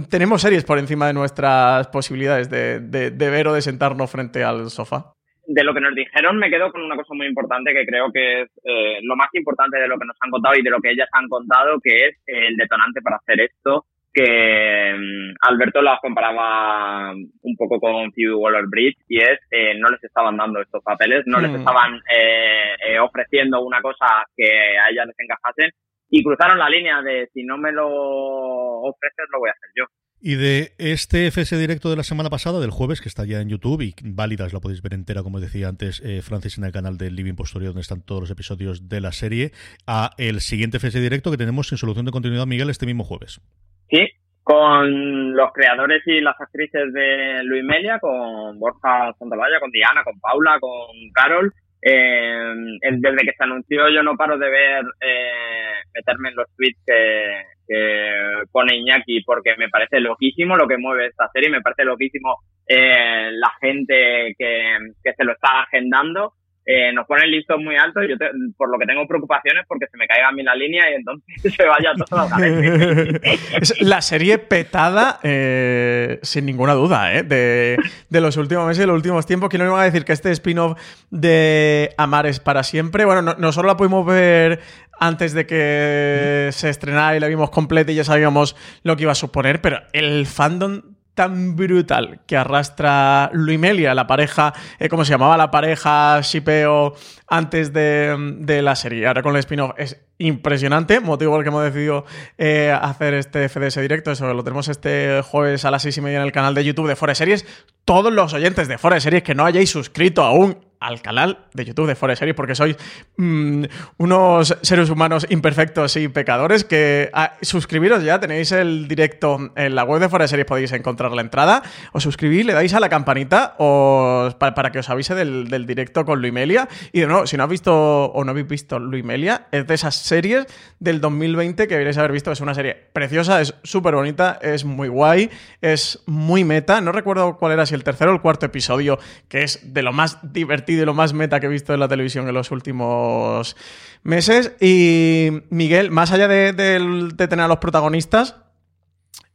tenemos 0.08 0.42
series 0.42 0.64
por 0.64 0.78
encima 0.78 1.06
de 1.06 1.12
nuestras 1.12 1.88
posibilidades 1.88 2.50
de, 2.50 2.80
de, 2.80 3.10
de 3.10 3.30
ver 3.30 3.48
o 3.48 3.54
de 3.54 3.62
sentarnos 3.62 4.10
frente 4.10 4.42
al 4.42 4.70
sofá 4.70 5.14
de 5.46 5.64
lo 5.64 5.74
que 5.74 5.80
nos 5.80 5.94
dijeron 5.94 6.38
me 6.38 6.50
quedo 6.50 6.70
con 6.70 6.82
una 6.82 6.96
cosa 6.96 7.14
muy 7.14 7.26
importante 7.26 7.72
que 7.72 7.84
creo 7.84 8.12
que 8.12 8.42
es 8.42 8.48
eh, 8.64 8.98
lo 9.02 9.16
más 9.16 9.28
importante 9.32 9.78
de 9.78 9.88
lo 9.88 9.98
que 9.98 10.06
nos 10.06 10.16
han 10.20 10.30
contado 10.30 10.54
y 10.56 10.62
de 10.62 10.70
lo 10.70 10.80
que 10.80 10.90
ellas 10.90 11.08
han 11.12 11.28
contado, 11.28 11.80
que 11.82 12.06
es 12.06 12.16
el 12.26 12.56
detonante 12.56 13.02
para 13.02 13.16
hacer 13.16 13.40
esto 13.40 13.84
que 14.12 14.94
um, 14.94 15.34
Alberto 15.42 15.82
las 15.82 16.00
comparaba 16.00 17.12
un 17.12 17.56
poco 17.56 17.78
con 17.78 18.12
Phoebe 18.12 18.34
Waller-Bridge 18.34 18.98
y 19.08 19.18
es 19.18 19.38
eh, 19.50 19.74
no 19.78 19.88
les 19.88 20.02
estaban 20.02 20.36
dando 20.36 20.60
estos 20.60 20.82
papeles, 20.82 21.22
no 21.26 21.38
mm. 21.38 21.42
les 21.42 21.54
estaban 21.54 21.96
eh, 21.96 22.74
eh, 22.88 22.98
ofreciendo 22.98 23.62
una 23.62 23.80
cosa 23.80 24.24
que 24.36 24.48
a 24.78 24.90
ellas 24.90 25.06
les 25.06 25.18
encajase 25.18 25.74
y 26.10 26.22
cruzaron 26.22 26.58
la 26.58 26.68
línea 26.68 27.00
de 27.02 27.28
si 27.32 27.44
no 27.44 27.56
me 27.56 27.72
lo 27.72 27.88
ofreces 27.88 29.26
lo 29.32 29.38
voy 29.38 29.48
a 29.48 29.52
hacer 29.52 29.70
yo. 29.76 29.84
Y 30.22 30.34
de 30.34 30.72
este 30.76 31.30
FS 31.30 31.56
directo 31.56 31.88
de 31.88 31.96
la 31.96 32.02
semana 32.02 32.28
pasada, 32.28 32.60
del 32.60 32.70
jueves, 32.70 33.00
que 33.00 33.08
está 33.08 33.24
ya 33.24 33.40
en 33.40 33.48
YouTube 33.48 33.80
y 33.80 33.94
válidas, 34.04 34.52
la 34.52 34.60
podéis 34.60 34.82
ver 34.82 34.92
entera, 34.92 35.22
como 35.22 35.40
decía 35.40 35.68
antes 35.68 36.02
eh, 36.04 36.20
Francis, 36.20 36.58
en 36.58 36.64
el 36.64 36.72
canal 36.72 36.98
del 36.98 37.16
Living 37.16 37.36
Postorio, 37.36 37.68
donde 37.68 37.80
están 37.80 38.04
todos 38.04 38.20
los 38.20 38.30
episodios 38.30 38.86
de 38.86 39.00
la 39.00 39.12
serie, 39.12 39.52
a 39.86 40.10
el 40.18 40.40
siguiente 40.40 40.78
FS 40.78 41.00
directo 41.00 41.30
que 41.30 41.38
tenemos 41.38 41.72
en 41.72 41.78
Solución 41.78 42.04
de 42.04 42.12
Continuidad, 42.12 42.46
Miguel, 42.46 42.68
este 42.68 42.84
mismo 42.84 43.02
jueves. 43.02 43.40
Sí, 43.88 44.08
con 44.42 45.34
los 45.34 45.52
creadores 45.54 46.02
y 46.04 46.20
las 46.20 46.38
actrices 46.38 46.92
de 46.92 47.42
Luis 47.44 47.64
Melia, 47.64 47.98
con 47.98 48.58
Borja 48.58 49.14
Santolaya, 49.18 49.58
con 49.58 49.70
Diana, 49.70 50.04
con 50.04 50.20
Paula, 50.20 50.58
con 50.60 50.90
Carol. 51.14 51.54
Eh, 51.82 52.54
desde 52.80 53.24
que 53.24 53.32
se 53.32 53.44
anunció 53.44 53.88
yo 53.88 54.02
no 54.02 54.16
paro 54.16 54.36
de 54.36 54.50
ver, 54.50 54.84
eh, 55.00 55.80
meterme 55.94 56.28
en 56.28 56.36
los 56.36 56.46
tweets 56.54 56.78
que, 56.86 57.42
que 57.66 58.42
pone 58.52 58.76
Iñaki 58.76 59.22
porque 59.22 59.56
me 59.56 59.68
parece 59.68 60.00
loquísimo 60.00 60.56
lo 60.56 60.68
que 60.68 60.76
mueve 60.76 61.06
esta 61.06 61.28
serie, 61.32 61.48
me 61.48 61.62
parece 61.62 61.84
loquísimo 61.84 62.36
eh, 62.66 63.30
la 63.32 63.50
gente 63.60 64.34
que, 64.38 64.78
que 65.02 65.12
se 65.14 65.24
lo 65.24 65.32
está 65.32 65.62
agendando 65.62 66.34
eh, 66.66 66.92
nos 66.92 67.06
ponen 67.06 67.30
listos 67.30 67.58
muy 67.58 67.76
altos. 67.76 68.04
Yo 68.08 68.16
te, 68.16 68.26
por 68.56 68.70
lo 68.70 68.78
que 68.78 68.86
tengo 68.86 69.06
preocupaciones 69.06 69.64
porque 69.66 69.86
se 69.90 69.96
me 69.96 70.06
caiga 70.06 70.28
a 70.28 70.32
mí 70.32 70.42
la 70.42 70.54
línea 70.54 70.90
y 70.90 70.94
entonces 70.94 71.54
se 71.56 71.64
vaya 71.64 71.92
todo 71.94 72.28
Es 73.60 73.80
la 73.80 74.00
serie 74.02 74.38
petada, 74.38 75.18
eh, 75.22 76.18
sin 76.22 76.46
ninguna 76.46 76.74
duda, 76.74 77.14
¿eh? 77.14 77.22
de, 77.22 77.76
de, 78.08 78.20
los 78.20 78.36
últimos 78.36 78.66
meses 78.66 78.84
y 78.84 78.86
los 78.86 78.96
últimos 78.96 79.26
tiempos. 79.26 79.48
Que 79.48 79.58
no 79.58 79.64
me 79.64 79.70
iba 79.70 79.80
a 79.80 79.84
decir 79.84 80.04
que 80.04 80.12
este 80.12 80.30
spin-off 80.32 80.78
de 81.10 81.90
Amar 81.96 82.26
es 82.26 82.40
para 82.40 82.62
siempre. 82.62 83.04
Bueno, 83.04 83.22
no, 83.22 83.34
no 83.34 83.52
solo 83.52 83.68
la 83.68 83.76
pudimos 83.76 84.06
ver 84.06 84.60
antes 84.98 85.32
de 85.32 85.46
que 85.46 86.50
se 86.52 86.68
estrenara 86.68 87.16
y 87.16 87.20
la 87.20 87.26
vimos 87.26 87.50
completa 87.50 87.90
y 87.90 87.94
ya 87.94 88.04
sabíamos 88.04 88.54
lo 88.82 88.96
que 88.96 89.04
iba 89.04 89.12
a 89.12 89.16
suponer, 89.16 89.62
pero 89.62 89.80
el 89.94 90.26
fandom 90.26 90.82
tan 91.20 91.54
brutal 91.54 92.20
que 92.26 92.34
arrastra 92.34 93.28
Luimelia, 93.34 93.94
la 93.94 94.06
pareja, 94.06 94.54
eh, 94.78 94.88
¿cómo 94.88 95.04
se 95.04 95.10
llamaba? 95.10 95.36
La 95.36 95.50
pareja 95.50 96.18
Shipeo 96.22 96.94
antes 97.26 97.74
de, 97.74 98.36
de, 98.38 98.62
la 98.62 98.74
serie. 98.74 99.06
Ahora 99.06 99.22
con 99.22 99.34
el 99.34 99.40
spin-off 99.40 99.72
es 99.76 100.00
impresionante, 100.16 100.98
motivo 100.98 101.32
por 101.32 101.40
el 101.40 101.44
que 101.44 101.48
hemos 101.50 101.62
decidido 101.62 102.06
eh, 102.38 102.74
hacer 102.74 103.12
este 103.12 103.50
FDS 103.50 103.82
directo. 103.82 104.10
Eso 104.10 104.32
lo 104.32 104.42
tenemos 104.42 104.68
este 104.68 105.20
jueves 105.20 105.66
a 105.66 105.70
las 105.70 105.82
seis 105.82 105.98
y 105.98 106.00
media 106.00 106.20
en 106.20 106.24
el 106.24 106.32
canal 106.32 106.54
de 106.54 106.64
YouTube 106.64 106.88
de 106.88 106.96
Fore 106.96 107.14
Series. 107.14 107.44
Todos 107.84 108.10
los 108.10 108.32
oyentes 108.32 108.66
de 108.66 108.78
Fore 108.78 108.98
Series 108.98 109.22
que 109.22 109.34
no 109.34 109.44
hayáis 109.44 109.68
suscrito 109.68 110.22
aún 110.22 110.69
al 110.80 111.02
canal 111.02 111.46
de 111.52 111.66
YouTube 111.66 111.86
de 111.86 111.94
Forest 111.94 112.20
Series 112.20 112.34
porque 112.34 112.54
sois 112.54 112.76
mm, 113.18 113.64
unos 113.98 114.56
seres 114.62 114.88
humanos 114.88 115.26
imperfectos 115.28 115.94
y 115.96 116.08
pecadores 116.08 116.64
que 116.64 117.10
ah, 117.12 117.34
suscribiros 117.42 118.02
ya, 118.02 118.18
tenéis 118.18 118.50
el 118.52 118.88
directo 118.88 119.52
en 119.56 119.74
la 119.74 119.84
web 119.84 120.00
de 120.00 120.08
Forest 120.08 120.30
Series, 120.30 120.46
podéis 120.46 120.72
encontrar 120.72 121.12
la 121.12 121.20
entrada, 121.20 121.62
os 121.92 122.02
suscribís, 122.02 122.46
le 122.46 122.54
dais 122.54 122.72
a 122.72 122.80
la 122.80 122.88
campanita 122.88 123.56
para, 123.58 124.72
que 124.72 124.78
os 124.78 124.88
avise 124.88 125.14
del, 125.14 125.66
directo 125.66 126.06
con 126.06 126.22
Luimelia 126.22 126.66
y 126.92 127.00
de 127.00 127.06
nuevo, 127.06 127.26
si 127.26 127.36
no 127.36 127.44
habéis 127.44 127.60
visto 127.60 128.06
o 128.06 128.24
no 128.24 128.30
habéis 128.30 128.48
visto 128.48 128.78
Luimelia, 128.78 129.48
es 129.52 129.66
de 129.66 129.74
esas 129.74 129.94
series 129.94 130.46
del 130.78 131.02
2020 131.02 131.68
que 131.68 131.74
deberíais 131.74 131.98
haber 131.98 132.12
visto, 132.12 132.32
es 132.32 132.40
una 132.40 132.54
serie 132.54 132.74
preciosa, 132.74 133.42
es 133.42 133.54
súper 133.64 133.94
bonita, 133.94 134.38
es 134.40 134.64
muy 134.64 134.88
guay, 134.88 135.30
es 135.60 136.02
muy 136.06 136.44
meta, 136.44 136.80
no 136.80 136.90
recuerdo 136.90 137.36
cuál 137.36 137.52
era 137.52 137.66
si 137.66 137.74
el 137.74 137.84
tercero 137.84 138.12
o 138.12 138.14
el 138.14 138.22
cuarto 138.22 138.46
episodio, 138.46 138.98
que 139.28 139.42
es 139.42 139.74
de 139.74 139.82
lo 139.82 139.92
más 139.92 140.18
divertido 140.22 140.69
y 140.70 140.76
de 140.76 140.86
lo 140.86 140.94
más 140.94 141.12
meta 141.12 141.40
que 141.40 141.46
he 141.46 141.48
visto 141.48 141.74
en 141.74 141.80
la 141.80 141.88
televisión 141.88 142.28
en 142.28 142.34
los 142.34 142.52
últimos 142.52 143.56
meses. 144.04 144.56
Y 144.60 145.30
Miguel, 145.50 145.90
más 145.90 146.12
allá 146.12 146.28
de, 146.28 146.52
tener 146.52 147.40
a 147.40 147.48
los 147.48 147.58
protagonistas, 147.58 148.40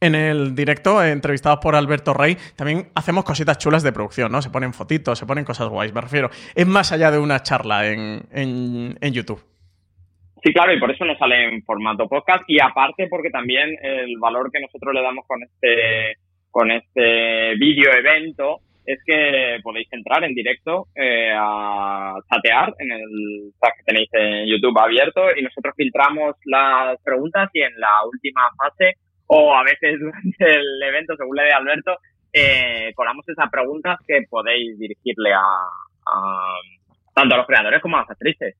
en 0.00 0.14
el 0.14 0.54
directo, 0.54 1.04
entrevistados 1.04 1.58
por 1.60 1.74
Alberto 1.74 2.14
Rey, 2.14 2.38
también 2.56 2.88
hacemos 2.94 3.24
cositas 3.24 3.58
chulas 3.58 3.82
de 3.82 3.92
producción, 3.92 4.32
¿no? 4.32 4.40
Se 4.40 4.48
ponen 4.48 4.72
fotitos, 4.72 5.18
se 5.18 5.26
ponen 5.26 5.44
cosas 5.44 5.68
guays, 5.68 5.92
me 5.92 6.00
refiero. 6.00 6.30
Es 6.54 6.66
más 6.66 6.90
allá 6.92 7.10
de 7.10 7.18
una 7.18 7.42
charla 7.42 7.86
en, 7.86 8.26
en, 8.30 9.12
YouTube. 9.12 9.42
Sí, 10.42 10.54
claro, 10.54 10.72
y 10.72 10.80
por 10.80 10.90
eso 10.90 11.04
nos 11.04 11.18
sale 11.18 11.48
en 11.48 11.62
formato 11.64 12.08
podcast. 12.08 12.44
Y 12.46 12.60
aparte, 12.60 13.08
porque 13.08 13.28
también 13.28 13.76
el 13.82 14.16
valor 14.18 14.50
que 14.50 14.60
nosotros 14.60 14.94
le 14.94 15.02
damos 15.02 15.26
con 15.26 15.42
este, 15.42 16.16
con 16.50 16.70
este 16.70 17.56
video 17.56 17.92
evento 17.92 18.60
es 18.86 18.98
que 19.04 19.58
podéis 19.62 19.88
entrar 19.92 20.22
en 20.24 20.34
directo 20.34 20.86
eh, 20.94 21.32
a 21.34 22.14
chatear 22.30 22.72
en 22.78 22.92
el 22.92 23.52
chat 23.60 23.72
que 23.76 23.84
tenéis 23.84 24.08
en 24.12 24.46
YouTube 24.46 24.78
abierto 24.78 25.22
y 25.36 25.42
nosotros 25.42 25.74
filtramos 25.76 26.36
las 26.44 27.00
preguntas 27.02 27.50
y 27.52 27.62
en 27.62 27.78
la 27.78 28.04
última 28.10 28.42
fase 28.56 28.94
o 29.26 29.54
a 29.54 29.64
veces 29.64 29.98
durante 30.00 30.56
el 30.56 30.82
evento, 30.82 31.14
según 31.16 31.36
le 31.36 31.44
de 31.44 31.52
Alberto, 31.52 31.98
eh, 32.32 32.92
colamos 32.94 33.28
esas 33.28 33.50
preguntas 33.50 33.98
que 34.06 34.22
podéis 34.30 34.78
dirigirle 34.78 35.32
a, 35.32 35.40
a 35.40 36.54
tanto 37.14 37.34
a 37.34 37.38
los 37.38 37.46
creadores 37.46 37.80
como 37.82 37.96
a 37.96 38.00
las 38.00 38.10
actrices. 38.10 38.54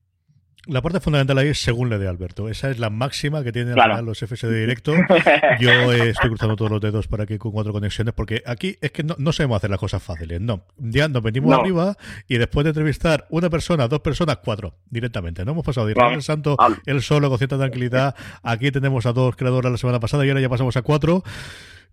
La 0.67 0.81
parte 0.81 0.99
fundamental 0.99 1.37
ahí 1.37 1.47
es 1.47 1.61
según 1.61 1.89
le 1.89 1.97
de 1.97 2.07
Alberto. 2.07 2.49
Esa 2.49 2.69
es 2.69 2.77
la 2.77 2.89
máxima 2.89 3.41
que 3.43 3.53
tienen 3.53 3.75
los 4.03 4.21
FS 4.21 4.47
de 4.47 4.59
directo. 4.59 4.93
Yo 5.59 5.71
eh, 5.93 6.09
estoy 6.09 6.29
cruzando 6.29 6.57
todos 6.57 6.71
los 6.71 6.81
dedos 6.81 7.07
para 7.07 7.25
que 7.25 7.39
con 7.39 7.53
cuatro 7.53 7.71
conexiones, 7.71 8.13
porque 8.13 8.43
aquí 8.45 8.77
es 8.81 8.91
que 8.91 9.03
no, 9.03 9.15
no 9.17 9.31
sabemos 9.31 9.57
hacer 9.57 9.69
las 9.69 9.79
cosas 9.79 10.03
fáciles. 10.03 10.41
No. 10.41 10.63
Ya 10.77 11.07
nos 11.07 11.23
venimos 11.23 11.57
arriba 11.57 11.95
y 12.27 12.37
después 12.37 12.65
de 12.65 12.71
entrevistar 12.71 13.25
una 13.29 13.49
persona, 13.49 13.87
dos 13.87 14.01
personas, 14.01 14.39
cuatro 14.43 14.75
directamente. 14.89 15.45
No 15.45 15.53
hemos 15.53 15.65
pasado 15.65 15.87
de 15.87 15.93
Israel 15.93 16.21
Santo, 16.21 16.57
él 16.85 17.01
solo, 17.01 17.29
con 17.29 17.37
cierta 17.37 17.57
tranquilidad. 17.57 18.15
Aquí 18.43 18.69
tenemos 18.71 19.05
a 19.05 19.13
dos 19.13 19.37
creadores 19.37 19.71
la 19.71 19.77
semana 19.77 20.01
pasada 20.01 20.25
y 20.25 20.29
ahora 20.29 20.41
ya 20.41 20.49
pasamos 20.49 20.75
a 20.75 20.81
cuatro. 20.81 21.23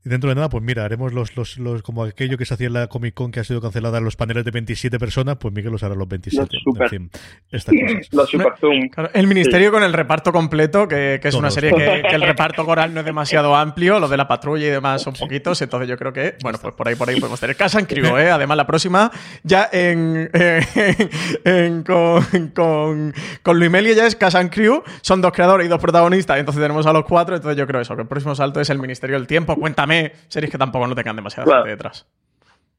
Y 0.04 0.10
dentro 0.10 0.28
de 0.28 0.34
nada, 0.34 0.50
pues 0.50 0.62
mira, 0.62 0.84
haremos 0.84 1.14
los, 1.14 1.34
los, 1.34 1.56
los 1.56 1.82
como 1.82 2.04
aquello 2.04 2.36
que 2.36 2.44
se 2.44 2.52
hacía 2.52 2.66
en 2.66 2.74
la 2.74 2.88
Comic 2.88 3.14
Con 3.14 3.32
que 3.32 3.40
ha 3.40 3.44
sido 3.44 3.62
cancelada, 3.62 4.00
los 4.00 4.16
paneles 4.16 4.44
de 4.44 4.50
27 4.50 4.98
personas, 4.98 5.36
pues 5.38 5.54
Miguel 5.54 5.72
los 5.72 5.82
hará 5.82 5.94
los 5.94 6.06
27. 6.06 6.46
Los 6.52 6.62
super, 6.62 6.82
en 6.82 7.10
fin, 7.10 7.10
Los 8.12 8.28
super 8.28 8.52
zoom. 8.60 8.90
el 9.14 9.26
Ministerio 9.26 9.72
con 9.72 9.82
el 9.82 9.94
reparto 9.94 10.30
completo, 10.30 10.86
que, 10.86 11.18
que 11.22 11.28
es 11.28 11.34
una 11.34 11.50
serie 11.50 11.72
que, 11.72 12.02
el 12.14 12.20
reparto 12.20 12.66
coral 12.66 12.92
no 12.92 13.00
es 13.00 13.06
demasiado 13.06 13.56
amplio, 13.56 13.98
lo 13.98 14.08
de 14.08 14.18
la 14.18 14.28
patrulla 14.28 14.66
y 14.66 14.70
demás 14.70 15.00
son 15.00 15.14
poquitos, 15.14 15.62
entonces 15.62 15.88
yo 15.88 15.96
creo 15.96 16.12
que, 16.12 16.36
bueno, 16.42 16.58
pues 16.60 16.74
por 16.74 16.86
ahí 16.86 16.96
por 16.96 17.08
ahí 17.08 17.18
podemos 17.18 17.40
tener 17.40 17.56
Casa 17.56 17.78
en 17.78 17.86
Crew, 17.86 18.18
¿eh? 18.18 18.30
Además, 18.30 18.58
la 18.58 18.66
próxima 18.66 19.10
ya 19.42 19.70
en, 19.72 20.30
en, 21.44 21.82
con, 21.82 22.48
con, 22.54 23.14
con 23.42 23.58
Luimelia 23.58 23.94
ya 23.94 24.06
es 24.06 24.16
Casa 24.16 24.42
en 24.42 24.50
Crew, 24.50 24.82
son 25.00 25.22
dos 25.22 25.32
creadores 25.32 25.66
y 25.66 25.70
dos 25.70 25.80
protagonistas, 25.80 26.38
entonces 26.38 26.62
tenemos 26.62 26.84
a 26.86 26.92
los 26.92 27.04
cuatro, 27.04 27.34
entonces 27.36 27.56
yo 27.56 27.66
creo 27.66 27.80
eso, 27.80 27.96
que 27.96 28.02
el 28.02 28.08
próximo 28.08 28.34
salto 28.34 28.60
es 28.60 28.68
el 28.68 28.78
Ministerio 28.78 29.16
del 29.16 29.26
Tiempo. 29.26 29.56
Cuéntame 29.56 29.93
series 30.28 30.50
que 30.50 30.58
tampoco 30.58 30.86
no 30.86 30.94
tengan 30.94 31.16
demasiada 31.16 31.56
gente 31.56 31.70
detrás. 31.70 32.06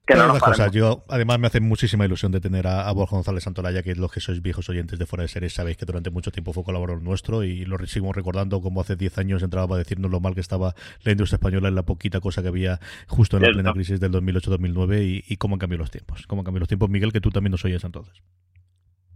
Que 0.06 0.14
no 0.14 0.38
cosas. 0.38 0.72
Yo, 0.72 1.04
además, 1.10 1.40
me 1.40 1.48
hace 1.48 1.60
muchísima 1.60 2.06
ilusión 2.06 2.32
de 2.32 2.40
tener 2.40 2.68
a, 2.68 2.92
Borja 2.92 3.16
González 3.16 3.44
Santolaya, 3.44 3.82
que 3.82 3.96
los 3.96 4.12
que 4.12 4.20
sois 4.20 4.42
viejos 4.42 4.70
oyentes 4.70 5.00
de 5.00 5.06
Fuera 5.08 5.24
de 5.24 5.30
Series 5.30 5.54
sabéis 5.54 5.78
que 5.78 5.86
durante 5.86 6.12
mucho 6.12 6.32
tiempo 6.32 6.54
fue 6.54 6.64
colaborador 6.64 7.02
nuestro 7.02 7.44
y 7.44 7.66
lo 7.66 7.78
seguimos 7.88 8.16
recordando 8.16 8.62
como 8.62 8.82
hace 8.82 8.96
10 8.96 9.18
años 9.18 9.42
entraba 9.42 9.68
para 9.68 9.80
decirnos 9.80 10.12
lo 10.12 10.20
mal 10.20 10.36
que 10.36 10.42
estaba 10.42 10.76
la 11.04 11.12
industria 11.12 11.38
española 11.38 11.70
en 11.70 11.76
la 11.76 11.84
poquita 11.84 12.20
cosa 12.20 12.44
que 12.44 12.50
había 12.50 12.80
justo 13.08 13.38
en 13.38 13.44
la 13.44 13.50
plena 13.50 13.74
crisis 13.74 14.00
del 14.00 14.12
2008-2009 14.12 15.24
y, 15.28 15.38
cómo 15.38 15.56
han 15.56 15.60
cambiado 15.60 15.82
los 15.82 15.92
tiempos. 15.92 16.28
Cómo 16.28 16.42
han 16.42 16.46
cambiado 16.46 16.62
los 16.62 16.70
tiempos, 16.70 16.90
Miguel, 16.90 17.12
que 17.12 17.22
tú 17.22 17.32
también 17.32 17.52
nos 17.52 17.66
oyes 17.66 17.84
entonces. 17.84 18.14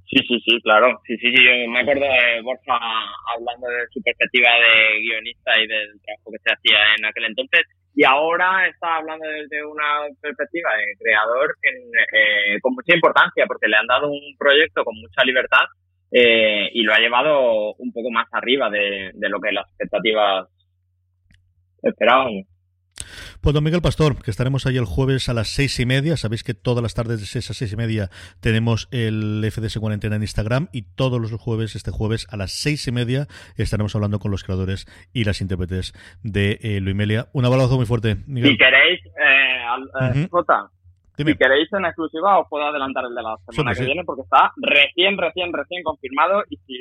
Sí, 0.09 0.17
sí, 0.27 0.41
sí, 0.43 0.59
claro. 0.63 0.99
Sí, 1.05 1.15
sí, 1.17 1.29
sí. 1.29 1.37
Yo 1.37 1.69
me 1.69 1.81
acuerdo 1.81 2.01
de 2.01 2.41
Borja 2.41 2.79
hablando 3.37 3.67
de 3.67 3.85
su 3.93 4.01
perspectiva 4.01 4.49
de 4.57 5.01
guionista 5.01 5.51
y 5.61 5.67
del 5.67 6.01
trabajo 6.01 6.31
que 6.31 6.41
se 6.41 6.51
hacía 6.51 6.95
en 6.97 7.05
aquel 7.05 7.25
entonces 7.25 7.61
y 7.95 8.03
ahora 8.03 8.67
está 8.67 8.97
hablando 8.97 9.27
desde 9.27 9.65
una 9.65 10.07
perspectiva 10.21 10.69
de 10.75 10.95
creador 10.97 11.55
eh, 11.63 12.59
con 12.61 12.73
mucha 12.73 12.95
importancia 12.95 13.45
porque 13.47 13.67
le 13.67 13.77
han 13.77 13.87
dado 13.87 14.09
un 14.09 14.35
proyecto 14.37 14.83
con 14.83 14.95
mucha 14.95 15.23
libertad 15.23 15.65
eh, 16.11 16.69
y 16.73 16.83
lo 16.83 16.93
ha 16.93 16.99
llevado 16.99 17.73
un 17.75 17.91
poco 17.91 18.09
más 18.09 18.27
arriba 18.31 18.69
de, 18.69 19.11
de 19.13 19.29
lo 19.29 19.39
que 19.39 19.51
las 19.51 19.67
expectativas 19.69 20.47
esperaban. 21.81 22.43
Pues 23.41 23.53
don 23.53 23.63
Miguel 23.63 23.81
Pastor, 23.81 24.21
que 24.21 24.31
estaremos 24.31 24.65
ahí 24.65 24.75
el 24.75 24.83
jueves 24.83 25.29
a 25.29 25.33
las 25.33 25.47
seis 25.47 25.79
y 25.79 25.85
media. 25.85 26.17
Sabéis 26.17 26.43
que 26.43 26.53
todas 26.53 26.83
las 26.83 26.93
tardes 26.93 27.21
de 27.21 27.25
seis 27.25 27.49
a 27.49 27.53
seis 27.53 27.71
y 27.71 27.77
media 27.77 28.09
tenemos 28.41 28.89
el 28.91 29.47
FDS 29.49 29.79
Cuarentena 29.79 30.17
en 30.17 30.23
Instagram 30.23 30.67
y 30.73 30.81
todos 30.81 31.21
los 31.21 31.31
jueves, 31.39 31.77
este 31.77 31.89
jueves 31.89 32.27
a 32.31 32.35
las 32.35 32.51
seis 32.51 32.85
y 32.89 32.91
media, 32.91 33.27
estaremos 33.55 33.95
hablando 33.95 34.19
con 34.19 34.29
los 34.31 34.43
creadores 34.43 34.87
y 35.13 35.23
las 35.23 35.39
intérpretes 35.39 35.93
de 36.21 36.59
eh, 36.61 36.81
Luimelia. 36.81 37.27
Un 37.31 37.45
abrazo 37.45 37.77
muy 37.77 37.85
fuerte, 37.85 38.17
Miguel. 38.27 38.51
Si 38.51 38.57
queréis, 38.57 39.05
eh, 39.05 39.63
eh 40.01 40.27
si 41.15 41.35
queréis 41.35 41.71
en 41.71 41.85
exclusiva 41.85 42.39
os 42.39 42.47
puedo 42.49 42.65
adelantar 42.65 43.05
el 43.05 43.15
de 43.15 43.21
la 43.21 43.37
semana 43.49 43.73
que 43.73 43.85
viene 43.85 44.03
porque 44.03 44.23
está 44.23 44.51
recién, 44.57 45.17
recién, 45.17 45.53
recién 45.53 45.83
confirmado 45.83 46.43
y 46.49 46.57
si 46.57 46.77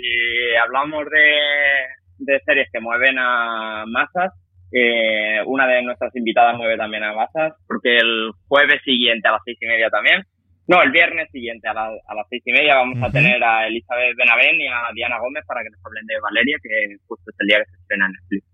hablamos 0.61 1.05
de, 1.05 2.33
de 2.33 2.41
series 2.41 2.69
que 2.73 2.81
mueven 2.81 3.17
a 3.17 3.85
masas, 3.87 4.33
eh, 4.73 5.41
una 5.47 5.67
de 5.67 5.83
nuestras 5.83 6.15
invitadas 6.17 6.57
mueve 6.57 6.77
también 6.77 7.05
a 7.05 7.13
masas, 7.13 7.55
porque 7.67 7.97
el 7.97 8.31
jueves 8.49 8.81
siguiente 8.85 9.29
a 9.29 9.33
las 9.33 9.43
seis 9.45 9.59
y 9.61 9.67
media 9.67 9.89
también, 9.91 10.23
no, 10.67 10.83
el 10.83 10.91
viernes 10.91 11.31
siguiente 11.31 11.67
a, 11.67 11.73
a 11.73 12.15
las 12.15 12.27
seis 12.29 12.43
y 12.45 12.53
media 12.53 12.75
vamos 12.75 13.03
a 13.03 13.11
tener 13.11 13.43
a 13.43 13.67
Elizabeth 13.67 14.15
Benavén 14.17 14.61
y 14.61 14.67
a 14.67 14.93
Diana 14.95 15.19
Gómez 15.19 15.43
para 15.47 15.63
que 15.63 15.71
nos 15.71 15.81
hablen 15.85 16.07
de 16.07 16.21
Valeria, 16.21 16.57
que 16.63 16.97
justo 17.07 17.31
es 17.31 17.37
el 17.41 17.47
día 17.47 17.59
que 17.59 17.71
se 17.71 17.77
estrena 17.81 18.07
en 18.07 18.13
Netflix. 18.13 18.45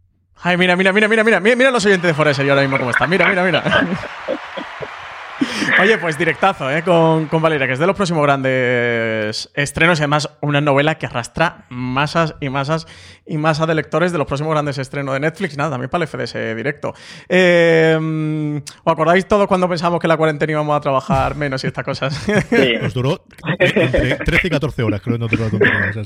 Ay, 0.43 0.57
mira, 0.57 0.77
mira, 0.77 0.93
mira, 0.93 1.09
mira, 1.09 1.25
mira, 1.25 1.41
mira 1.41 1.71
los 1.71 1.87
oyentes 1.87 2.09
de 2.09 2.15
Forest 2.15 2.41
ahora 2.41 2.63
mismo 2.63 2.79
cómo 2.79 2.91
están. 2.91 3.11
Mira, 3.11 3.29
mira, 3.29 3.45
mira. 3.45 3.63
Oye, 5.81 5.99
pues 5.99 6.19
directazo, 6.19 6.71
¿eh? 6.71 6.83
Con, 6.83 7.29
Valeria, 7.43 7.67
que 7.67 7.73
es 7.73 7.79
de 7.79 7.87
los 7.87 7.97
próximos 7.97 8.23
grandes 8.23 9.51
estrenos 9.55 9.99
y 9.99 10.03
además 10.03 10.31
una 10.41 10.61
novela 10.61 10.97
que 10.97 11.07
arrastra 11.07 11.67
masas 11.69 12.37
y 12.41 12.49
masas 12.49 12.87
y 13.27 13.37
masas 13.39 13.67
de 13.67 13.75
lectores 13.75 14.13
de 14.13 14.19
los 14.19 14.27
próximos 14.27 14.53
grandes 14.53 14.79
estrenos 14.79 15.15
de 15.15 15.21
Netflix. 15.21 15.57
Nada, 15.57 15.71
también 15.71 15.91
para 15.91 16.05
el 16.05 16.09
FDS 16.09 16.57
directo. 16.57 16.95
Eh, 17.29 18.61
¿Os 18.85 18.93
acordáis 18.93 19.27
todos 19.27 19.47
cuando 19.47 19.69
pensamos 19.69 20.01
que 20.01 20.09
la 20.09 20.17
cuarentena 20.17 20.53
íbamos 20.53 20.77
a 20.77 20.81
trabajar 20.81 21.35
menos 21.35 21.65
y 21.65 21.67
estas 21.67 21.85
cosas? 21.85 22.15
Sí. 22.15 22.75
Nos 22.81 22.95
duró 22.95 23.25
entre 23.59 24.17
13 24.17 24.47
y 24.47 24.51
14 24.51 24.83
horas, 24.83 25.01
creo, 25.01 25.19
no 25.19 25.29
duró 25.29 25.45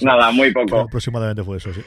Nada, 0.02 0.30
muy 0.30 0.52
poco. 0.52 0.80
Aproximadamente 0.80 1.42
fue 1.42 1.58
eso, 1.58 1.72
sí. 1.72 1.82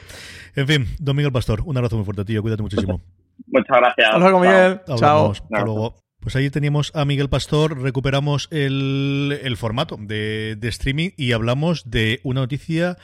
En 0.54 0.66
fin, 0.66 0.86
don 0.98 1.16
Miguel 1.16 1.32
Pastor, 1.32 1.62
un 1.64 1.76
abrazo 1.76 1.96
muy 1.96 2.04
fuerte, 2.04 2.24
tío. 2.24 2.42
Cuídate 2.42 2.62
muchísimo. 2.62 3.00
Muchas 3.46 3.76
gracias. 3.76 4.08
Hasta 4.08 4.18
luego, 4.18 4.40
Miguel. 4.40 4.80
Chao. 4.96 5.32
Hasta 5.32 5.64
luego. 5.64 6.02
Pues 6.22 6.36
ahí 6.36 6.50
teníamos 6.50 6.92
a 6.94 7.04
Miguel 7.04 7.28
Pastor, 7.28 7.82
recuperamos 7.82 8.46
el, 8.52 9.40
el 9.42 9.56
formato 9.56 9.98
de, 9.98 10.56
de, 10.56 10.68
streaming 10.68 11.10
y 11.16 11.32
hablamos 11.32 11.90
de 11.90 12.20
una 12.22 12.42
noticia 12.42 12.96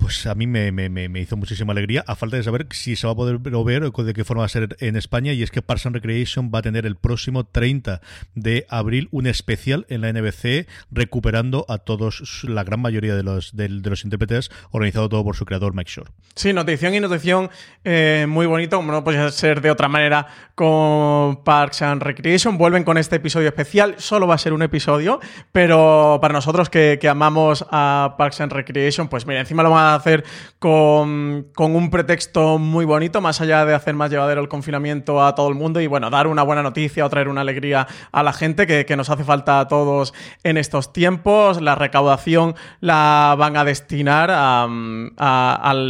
pues 0.00 0.26
a 0.26 0.34
mí 0.34 0.46
me, 0.46 0.72
me, 0.72 1.20
hizo 1.20 1.36
muchísima 1.36 1.72
alegría, 1.72 2.02
a 2.06 2.16
falta 2.16 2.36
de 2.36 2.42
saber 2.42 2.66
si 2.70 2.96
se 2.96 3.06
va 3.06 3.12
a 3.12 3.16
poder 3.16 3.38
ver 3.38 3.84
o 3.84 3.90
de 3.90 4.14
qué 4.14 4.24
forma 4.24 4.40
va 4.40 4.46
a 4.46 4.48
ser 4.48 4.76
en 4.80 4.96
España, 4.96 5.32
y 5.34 5.42
es 5.42 5.50
que 5.50 5.60
Parks 5.60 5.86
and 5.86 5.94
Recreation 5.94 6.50
va 6.52 6.60
a 6.60 6.62
tener 6.62 6.86
el 6.86 6.96
próximo 6.96 7.44
30 7.44 8.00
de 8.34 8.66
abril 8.70 9.08
un 9.10 9.26
especial 9.26 9.84
en 9.90 10.00
la 10.00 10.12
NBC 10.12 10.66
recuperando 10.90 11.66
a 11.68 11.78
todos, 11.78 12.44
la 12.44 12.64
gran 12.64 12.80
mayoría 12.80 13.14
de 13.14 13.22
los, 13.22 13.54
de, 13.54 13.68
los 13.68 14.04
intérpretes, 14.04 14.50
organizado 14.70 15.08
todo 15.10 15.22
por 15.22 15.36
su 15.36 15.44
creador 15.44 15.74
Mike 15.74 15.90
Shore. 15.94 16.10
Sí, 16.34 16.54
notición 16.54 16.94
y 16.94 17.00
notición 17.00 17.50
eh, 17.84 18.24
muy 18.26 18.46
bonito, 18.46 18.76
como 18.76 18.92
no 18.92 19.04
puede 19.04 19.30
ser 19.32 19.60
de 19.60 19.70
otra 19.70 19.88
manera 19.88 20.26
con 20.54 21.44
Parks 21.44 21.82
and 21.82 22.02
Recreation. 22.02 22.56
Vuelven 22.60 22.84
con 22.84 22.98
este 22.98 23.16
episodio 23.16 23.48
especial, 23.48 23.94
solo 23.96 24.26
va 24.26 24.34
a 24.34 24.38
ser 24.38 24.52
un 24.52 24.60
episodio, 24.60 25.18
pero 25.50 26.18
para 26.20 26.34
nosotros 26.34 26.68
que, 26.68 27.00
amamos 27.08 27.64
a 27.70 28.16
Parks 28.18 28.42
and 28.42 28.52
Recreation, 28.52 29.08
pues 29.08 29.26
mira, 29.26 29.40
encima 29.40 29.62
lo 29.62 29.70
van 29.70 29.86
a 29.86 29.90
a 29.92 29.94
hacer 29.94 30.24
con, 30.58 31.46
un 31.56 31.90
pretexto 31.90 32.58
muy 32.58 32.84
bonito, 32.84 33.22
más 33.22 33.40
allá 33.40 33.64
de 33.64 33.74
hacer 33.74 33.94
más 33.94 34.10
llevadero 34.10 34.42
el 34.42 34.48
confinamiento 34.48 35.24
a 35.24 35.34
todo 35.34 35.48
el 35.48 35.54
mundo 35.54 35.80
y 35.80 35.86
bueno, 35.86 36.10
dar 36.10 36.26
una 36.26 36.42
buena 36.42 36.62
noticia 36.62 37.06
o 37.06 37.08
traer 37.08 37.28
una 37.28 37.40
alegría 37.40 37.86
a 38.12 38.22
la 38.22 38.34
gente 38.34 38.66
que, 38.66 38.90
nos 38.94 39.08
hace 39.08 39.24
falta 39.24 39.60
a 39.60 39.68
todos 39.68 40.12
en 40.42 40.58
estos 40.58 40.92
tiempos. 40.92 41.62
La 41.62 41.76
recaudación 41.76 42.56
la 42.80 43.34
van 43.38 43.56
a 43.56 43.64
destinar 43.64 44.30
a, 44.30 44.66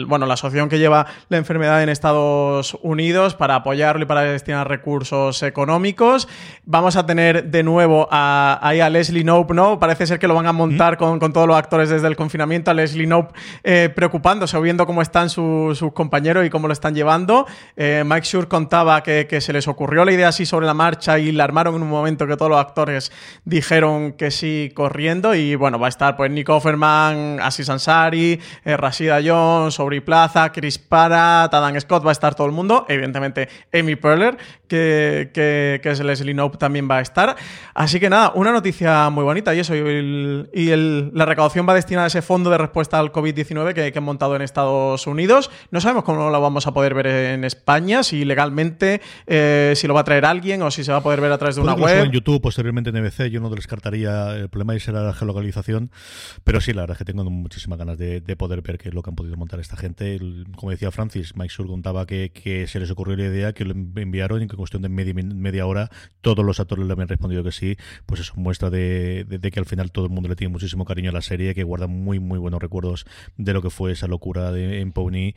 bueno, 0.06 0.26
la 0.26 0.34
asociación 0.34 0.68
que 0.68 0.78
lleva 0.78 1.06
la 1.30 1.36
enfermedad 1.36 1.82
en 1.82 1.88
Estados 1.88 2.78
Unidos 2.82 3.34
para 3.34 3.56
apoyarlo 3.56 4.04
y 4.04 4.06
para 4.06 4.22
destinar 4.22 4.68
recursos 4.68 5.42
económicos. 5.42 6.28
Vamos 6.66 6.94
a 6.96 7.06
tener 7.06 7.50
de 7.50 7.62
nuevo 7.62 8.06
a, 8.10 8.58
ahí 8.62 8.80
a 8.80 8.90
Leslie 8.90 9.24
Nope, 9.24 9.54
¿no? 9.54 9.80
Parece 9.80 10.06
ser 10.06 10.18
que 10.18 10.28
lo 10.28 10.34
van 10.34 10.46
a 10.46 10.52
montar 10.52 10.98
con, 10.98 11.18
todos 11.18 11.46
los 11.46 11.56
actores 11.56 11.88
desde 11.88 12.06
el 12.06 12.16
confinamiento. 12.16 12.70
A 12.70 12.74
Leslie 12.74 13.06
Nope 13.06 13.34
eh, 13.64 13.90
preocupándose 13.94 14.56
o 14.56 14.60
viendo 14.60 14.86
cómo 14.86 15.02
están 15.02 15.30
sus 15.30 15.80
compañeros 15.94 16.46
y 16.46 16.50
cómo 16.50 16.66
lo 16.66 16.72
están 16.72 16.94
llevando. 16.94 17.46
Eh, 17.76 18.04
Mike 18.06 18.26
Shure 18.26 18.46
contaba 18.46 19.02
que, 19.02 19.40
se 19.40 19.52
les 19.52 19.68
ocurrió 19.68 20.04
la 20.04 20.12
idea 20.12 20.28
así 20.28 20.44
sobre 20.44 20.66
la 20.66 20.74
marcha 20.74 21.18
y 21.18 21.32
la 21.32 21.44
armaron 21.44 21.76
en 21.76 21.82
un 21.82 21.88
momento 21.88 22.26
que 22.26 22.36
todos 22.36 22.50
los 22.50 22.60
actores 22.60 23.10
dijeron 23.44 24.12
que 24.12 24.30
sí 24.30 24.70
corriendo. 24.74 25.34
Y 25.34 25.54
bueno, 25.54 25.78
va 25.78 25.86
a 25.86 25.88
estar 25.88 26.16
pues 26.16 26.30
Nick 26.30 26.48
Offerman, 26.50 27.38
Asis 27.40 27.70
Ansari, 27.70 28.38
eh, 28.64 28.76
Rashida 28.76 29.20
Jones, 29.24 29.80
Aubrey 29.80 30.00
Plaza, 30.00 30.52
Chris 30.52 30.78
Para, 30.78 31.48
Tadan 31.50 31.80
Scott, 31.80 32.04
va 32.04 32.10
a 32.10 32.12
estar 32.12 32.34
todo 32.34 32.46
el 32.46 32.52
mundo. 32.52 32.84
Evidentemente, 32.88 33.48
Amy 33.72 33.96
Perler, 33.96 34.36
que, 34.68 35.30
que, 35.32 35.80
es 35.90 36.00
Leslie 36.00 36.34
Nope, 36.34 36.49
también 36.58 36.88
va 36.90 36.98
a 36.98 37.00
estar. 37.00 37.36
Así 37.74 38.00
que 38.00 38.10
nada, 38.10 38.32
una 38.34 38.52
noticia 38.52 39.10
muy 39.10 39.24
bonita 39.24 39.54
y 39.54 39.60
eso. 39.60 39.74
Y, 39.74 40.70
la 41.12 41.26
recaudación 41.26 41.68
va 41.68 41.74
destinada 41.74 42.04
a 42.04 42.08
ese 42.08 42.22
fondo 42.22 42.50
de 42.50 42.58
respuesta 42.58 42.98
al 42.98 43.12
COVID-19 43.12 43.74
que, 43.74 43.92
que 43.92 43.98
han 43.98 44.04
montado 44.04 44.36
en 44.36 44.42
Estados 44.42 45.06
Unidos. 45.06 45.50
No 45.70 45.80
sabemos 45.80 46.04
cómo 46.04 46.30
lo 46.30 46.40
vamos 46.40 46.66
a 46.66 46.72
poder 46.72 46.94
ver 46.94 47.06
en 47.06 47.44
España, 47.44 48.02
si 48.02 48.24
legalmente, 48.24 49.00
eh, 49.26 49.72
si 49.76 49.86
lo 49.86 49.94
va 49.94 50.00
a 50.00 50.04
traer 50.04 50.24
alguien 50.24 50.62
o 50.62 50.70
si 50.70 50.84
se 50.84 50.92
va 50.92 50.98
a 50.98 51.02
poder 51.02 51.20
ver 51.20 51.32
a 51.32 51.38
través 51.38 51.56
de 51.56 51.62
una 51.62 51.74
web. 51.74 52.04
en 52.04 52.12
YouTube, 52.12 52.40
posteriormente 52.40 52.90
en 52.90 53.02
NBC, 53.02 53.30
yo 53.30 53.40
no 53.40 53.50
descartaría 53.50 54.36
el 54.36 54.48
problema 54.48 54.74
y 54.74 54.80
será 54.80 55.02
la 55.02 55.12
geolocalización, 55.12 55.90
pero 56.44 56.60
sí, 56.60 56.72
la 56.72 56.82
verdad 56.82 56.94
es 56.94 56.98
que 56.98 57.04
tengo 57.04 57.28
muchísimas 57.30 57.78
ganas 57.78 57.98
de, 57.98 58.20
poder 58.36 58.62
ver 58.62 58.78
qué 58.78 58.88
es 58.88 58.94
lo 58.94 59.02
que 59.02 59.10
han 59.10 59.16
podido 59.16 59.36
montar 59.36 59.60
esta 59.60 59.76
gente. 59.76 60.18
como 60.56 60.70
decía 60.70 60.90
Francis, 60.90 61.36
Mike 61.36 61.52
Sur 61.52 61.66
contaba 61.66 62.06
que, 62.06 62.30
se 62.66 62.80
les 62.80 62.90
ocurrió 62.90 63.16
la 63.16 63.24
idea, 63.24 63.52
que 63.52 63.64
lo 63.64 63.72
enviaron 63.72 64.42
y 64.42 64.46
que 64.46 64.52
en 64.52 64.58
cuestión 64.58 64.82
de 64.82 64.88
media, 64.88 65.14
media 65.14 65.66
hora 65.66 65.90
todos 66.40 66.46
los 66.46 66.60
actores 66.60 66.86
le 66.86 66.92
habían 66.92 67.08
respondido 67.08 67.44
que 67.44 67.52
sí, 67.52 67.76
pues 68.06 68.22
eso 68.22 68.32
muestra 68.36 68.70
de, 68.70 69.26
que 69.52 69.60
al 69.60 69.66
final 69.66 69.92
todo 69.92 70.06
el 70.06 70.10
mundo 70.10 70.30
le 70.30 70.36
tiene 70.36 70.50
muchísimo 70.50 70.86
cariño 70.86 71.10
a 71.10 71.12
la 71.12 71.20
serie, 71.20 71.54
que 71.54 71.64
guarda 71.64 71.86
muy, 71.86 72.18
muy 72.18 72.38
buenos 72.38 72.62
recuerdos 72.62 73.04
de 73.36 73.52
lo 73.52 73.60
que 73.60 73.68
fue 73.68 73.92
esa 73.92 74.06
locura 74.06 74.50
de, 74.50 74.80
en 74.80 74.92
Pony. 74.92 75.34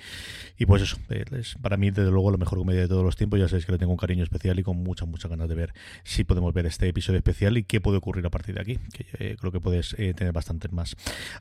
Y 0.57 0.65
pues 0.65 0.81
eso, 0.81 0.97
eh, 1.09 1.25
para 1.61 1.75
mí, 1.75 1.91
desde 1.91 2.09
luego, 2.09 2.31
la 2.31 2.37
mejor 2.37 2.57
comedia 2.57 2.79
de 2.79 2.87
todos 2.87 3.03
los 3.03 3.17
tiempos. 3.17 3.37
Ya 3.37 3.49
sabéis 3.49 3.65
que 3.65 3.73
le 3.73 3.77
tengo 3.77 3.91
un 3.91 3.97
cariño 3.97 4.23
especial 4.23 4.57
y 4.59 4.63
con 4.63 4.77
muchas, 4.77 5.05
muchas 5.09 5.29
ganas 5.29 5.49
de 5.49 5.55
ver 5.55 5.73
si 6.05 6.23
podemos 6.23 6.53
ver 6.53 6.67
este 6.67 6.87
episodio 6.87 7.17
especial 7.17 7.57
y 7.57 7.63
qué 7.63 7.81
puede 7.81 7.97
ocurrir 7.97 8.25
a 8.25 8.29
partir 8.29 8.55
de 8.55 8.61
aquí, 8.61 8.79
que 8.93 9.05
eh, 9.19 9.35
creo 9.37 9.51
que 9.51 9.59
puedes 9.59 9.93
eh, 9.97 10.13
tener 10.13 10.31
bastantes 10.31 10.71
más. 10.71 10.95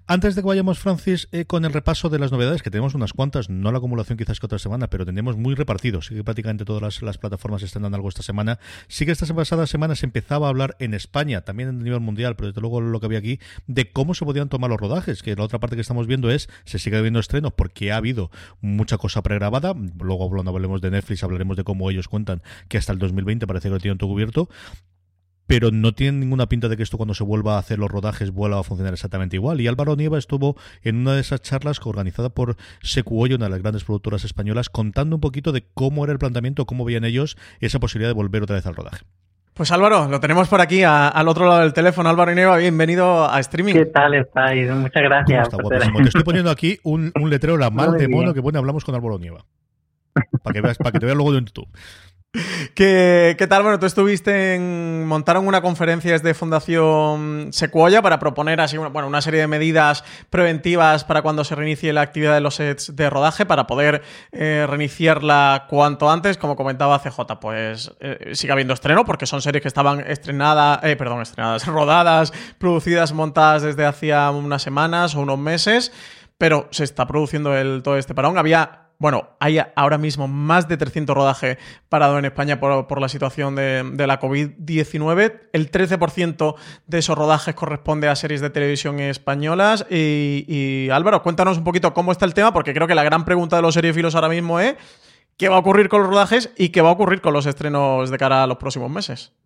Antes 0.09 0.35
de 0.35 0.43
que 0.43 0.49
vayamos, 0.49 0.81
Francis, 0.81 1.29
con 1.47 1.65
el 1.65 1.73
repaso 1.73 2.09
de 2.09 2.19
las 2.19 2.33
novedades, 2.33 2.63
que 2.63 2.71
tenemos 2.73 2.97
unas 2.97 3.13
cuantas, 3.13 3.49
no 3.49 3.71
la 3.71 3.79
acumulación 3.79 4.19
quizás 4.19 4.41
que 4.41 4.47
otra 4.47 4.59
semana, 4.59 4.89
pero 4.89 5.07
tenemos 5.07 5.37
muy 5.37 5.55
repartidos. 5.55 6.07
Sí 6.07 6.17
que 6.17 6.25
prácticamente 6.25 6.65
todas 6.65 6.83
las, 6.83 7.03
las 7.03 7.19
plataformas 7.19 7.63
están 7.63 7.83
dando 7.83 7.95
algo 7.95 8.09
esta 8.09 8.25
semana. 8.25 8.59
Sí 8.89 9.07
que 9.07 9.13
esta 9.13 9.27
pasada 9.53 9.67
semana 9.67 9.95
se 9.97 10.07
empezaba 10.07 10.47
a 10.47 10.49
hablar 10.49 10.77
en 10.79 10.95
España, 10.95 11.43
también 11.43 11.69
en 11.69 11.79
nivel 11.81 12.01
mundial, 12.01 12.37
pero 12.37 12.49
desde 12.49 12.63
luego 12.63 12.81
lo 12.81 12.99
que 13.01 13.05
había 13.05 13.19
aquí, 13.19 13.39
de 13.67 13.93
cómo 13.93 14.15
se 14.15 14.25
podían 14.25 14.49
tomar 14.49 14.71
los 14.71 14.81
rodajes, 14.81 15.23
que 15.23 15.37
la 15.37 15.43
otra 15.43 15.61
parte 15.61 15.77
que 15.77 15.83
estamos 15.83 16.07
viendo 16.07 16.31
es, 16.31 16.49
se 16.65 16.79
sigue 16.79 17.03
viendo 17.03 17.21
estrenos 17.21 17.53
porque 17.53 17.93
ha 17.93 17.99
habido 17.99 18.31
mucha 18.63 18.97
cosa 18.97 19.23
pregrabada. 19.23 19.75
Luego, 20.01 20.31
cuando 20.31 20.51
hablemos 20.53 20.81
de 20.81 20.91
Netflix, 20.91 21.23
hablaremos 21.23 21.59
de 21.59 21.65
cómo 21.65 21.91
ellos 21.91 22.09
cuentan 22.09 22.41
que 22.69 22.79
hasta 22.79 22.95
el 22.95 22.99
2020 22.99 23.47
parece 23.47 23.69
que 23.69 23.75
lo 23.75 23.79
tienen 23.79 23.99
todo 23.99 24.09
cubierto 24.09 24.49
pero 25.47 25.71
no 25.71 25.93
tiene 25.93 26.17
ninguna 26.17 26.49
pinta 26.49 26.69
de 26.69 26.79
que 26.79 26.83
esto 26.83 26.97
cuando 26.97 27.13
se 27.13 27.25
vuelva 27.25 27.57
a 27.57 27.59
hacer 27.59 27.79
los 27.79 27.91
rodajes 27.91 28.31
vuelva 28.31 28.61
a 28.61 28.63
funcionar 28.63 28.95
exactamente 28.95 29.37
igual. 29.37 29.61
Y 29.61 29.67
Álvaro 29.67 29.97
Nieva 29.97 30.17
estuvo 30.17 30.57
en 30.81 30.97
una 30.97 31.13
de 31.13 31.21
esas 31.21 31.43
charlas 31.43 31.79
organizada 31.85 32.31
por 32.31 32.57
Secuoyo, 32.81 33.37
una 33.37 33.47
de 33.47 33.51
las 33.51 33.61
grandes 33.61 33.85
productoras 33.85 34.25
españolas, 34.25 34.71
contando 34.71 35.17
un 35.17 35.21
poquito 35.21 35.53
de 35.53 35.67
cómo 35.75 36.05
era 36.05 36.13
el 36.15 36.19
planteamiento, 36.19 36.65
cómo 36.65 36.87
veían 36.87 37.05
ellos 37.05 37.37
esa 37.61 37.81
posibilidad 37.81 38.09
de 38.09 38.15
volver 38.15 38.45
otra 38.45 38.57
vez 38.57 38.65
al 38.65 38.77
rodaje. 38.77 39.05
Pues 39.55 39.71
Álvaro, 39.71 40.09
lo 40.09 40.19
tenemos 40.19 40.49
por 40.49 40.63
aquí 40.63 40.83
al 40.83 41.29
otro 41.29 41.47
lado 41.47 41.61
del 41.61 41.75
teléfono. 41.75 42.09
Álvaro 42.09 42.35
Nieva, 42.35 42.57
bienvenido 42.57 43.31
a 43.31 43.39
streaming. 43.41 43.75
¿Qué 43.75 43.85
tal 43.85 44.15
estáis? 44.15 44.71
Muchas 44.71 45.03
gracias. 45.03 45.49
Te 45.51 46.03
estoy 46.05 46.23
poniendo 46.23 46.51
aquí 46.51 46.79
un, 46.85 47.13
letrero, 47.29 47.59
la 47.59 47.69
mal 47.71 47.99
de 47.99 48.09
mono, 48.09 48.33
que 48.33 48.41
pone 48.41 48.57
hablamos 48.57 48.83
con 48.83 48.95
Álvaro 48.95 49.19
Nieva. 49.19 49.45
Para 50.43 50.55
que, 50.55 50.61
veas, 50.61 50.79
que 50.79 50.99
te 50.99 51.07
veas 51.07 51.17
luego 51.17 51.35
en 51.35 51.47
YouTube. 51.47 51.69
¿Qué, 52.75 53.35
¿Qué, 53.37 53.47
tal? 53.47 53.63
Bueno, 53.63 53.79
tú 53.79 53.85
estuviste 53.85 54.55
en. 54.55 55.07
montaron 55.07 55.47
una 55.47 55.61
conferencia 55.61 56.19
de 56.19 56.33
Fundación 56.33 57.49
Sequoia 57.53 58.01
para 58.01 58.19
proponer 58.19 58.59
así 58.63 58.79
una, 58.79 58.89
bueno, 58.89 59.07
una 59.07 59.21
serie 59.21 59.41
de 59.41 59.47
medidas 59.47 60.03
preventivas 60.31 61.05
para 61.05 61.21
cuando 61.21 61.45
se 61.45 61.55
reinicie 61.55 61.93
la 61.93 62.01
actividad 62.01 62.33
de 62.33 62.41
los 62.41 62.55
sets 62.55 62.97
de 62.97 63.11
rodaje 63.11 63.45
para 63.45 63.67
poder 63.67 64.01
eh, 64.33 64.67
reiniciarla 64.67 65.67
cuanto 65.69 66.11
antes. 66.11 66.39
Como 66.39 66.57
comentaba 66.57 66.99
CJ, 67.01 67.39
pues 67.39 67.93
eh, 68.01 68.31
sigue 68.33 68.53
habiendo 68.55 68.73
estreno 68.73 69.05
porque 69.05 69.27
son 69.27 69.43
series 69.43 69.61
que 69.61 69.69
estaban 69.69 70.01
estrenadas, 70.01 70.81
eh, 70.85 70.97
perdón, 70.97 71.21
estrenadas, 71.21 71.67
rodadas, 71.67 72.33
producidas, 72.57 73.13
montadas 73.13 73.61
desde 73.61 73.85
hacía 73.85 74.31
unas 74.31 74.63
semanas 74.63 75.15
o 75.15 75.21
unos 75.21 75.39
meses, 75.39 75.93
pero 76.39 76.67
se 76.71 76.85
está 76.85 77.07
produciendo 77.07 77.55
el, 77.55 77.83
todo 77.83 77.99
este 77.99 78.15
parón. 78.15 78.39
Había 78.39 78.82
bueno, 79.03 79.31
hay 79.41 79.59
ahora 79.75 79.99
mismo 79.99 80.29
más 80.29 80.69
de 80.69 80.77
300 80.77 81.17
rodajes 81.17 81.59
parado 81.89 82.21
en 82.21 82.25
España 82.25 82.61
por, 82.61 83.01
la 83.01 83.09
situación 83.09 83.57
de, 83.57 84.07
la 84.07 84.21
COVID-19. 84.21 85.41
El 85.53 85.73
13% 85.73 86.55
de 86.87 86.99
esos 86.99 87.19
rodajes 87.19 87.53
corresponde 87.57 88.07
a 88.07 88.15
series 88.15 88.41
de 88.41 88.51
televisión 88.51 89.01
españolas. 89.01 89.85
Y, 89.91 90.89
Álvaro, 90.93 91.21
cuéntanos 91.21 91.59
un 91.59 91.65
poquito 91.65 91.93
cómo 91.93 92.13
está 92.13 92.27
el 92.27 92.33
tema, 92.33 92.53
porque 92.53 92.73
creo 92.73 92.87
que 92.87 92.95
la 92.95 93.03
gran 93.03 93.25
pregunta 93.25 93.57
de 93.57 93.63
los 93.63 93.75
seriefilos 93.75 94.15
ahora 94.15 94.29
mismo 94.29 94.61
es 94.61 94.77
qué 95.37 95.49
va 95.49 95.57
a 95.57 95.59
ocurrir 95.59 95.89
con 95.89 96.03
los 96.03 96.11
rodajes 96.11 96.55
y 96.57 96.69
qué 96.69 96.81
va 96.81 96.91
a 96.91 96.93
ocurrir 96.93 97.21
con 97.21 97.33
los 97.33 97.47
estrenos 97.47 98.09
de 98.09 98.19
cara 98.19 98.45
a 98.45 98.47
los 98.47 98.59
próximos 98.59 98.89
meses. 98.89 99.37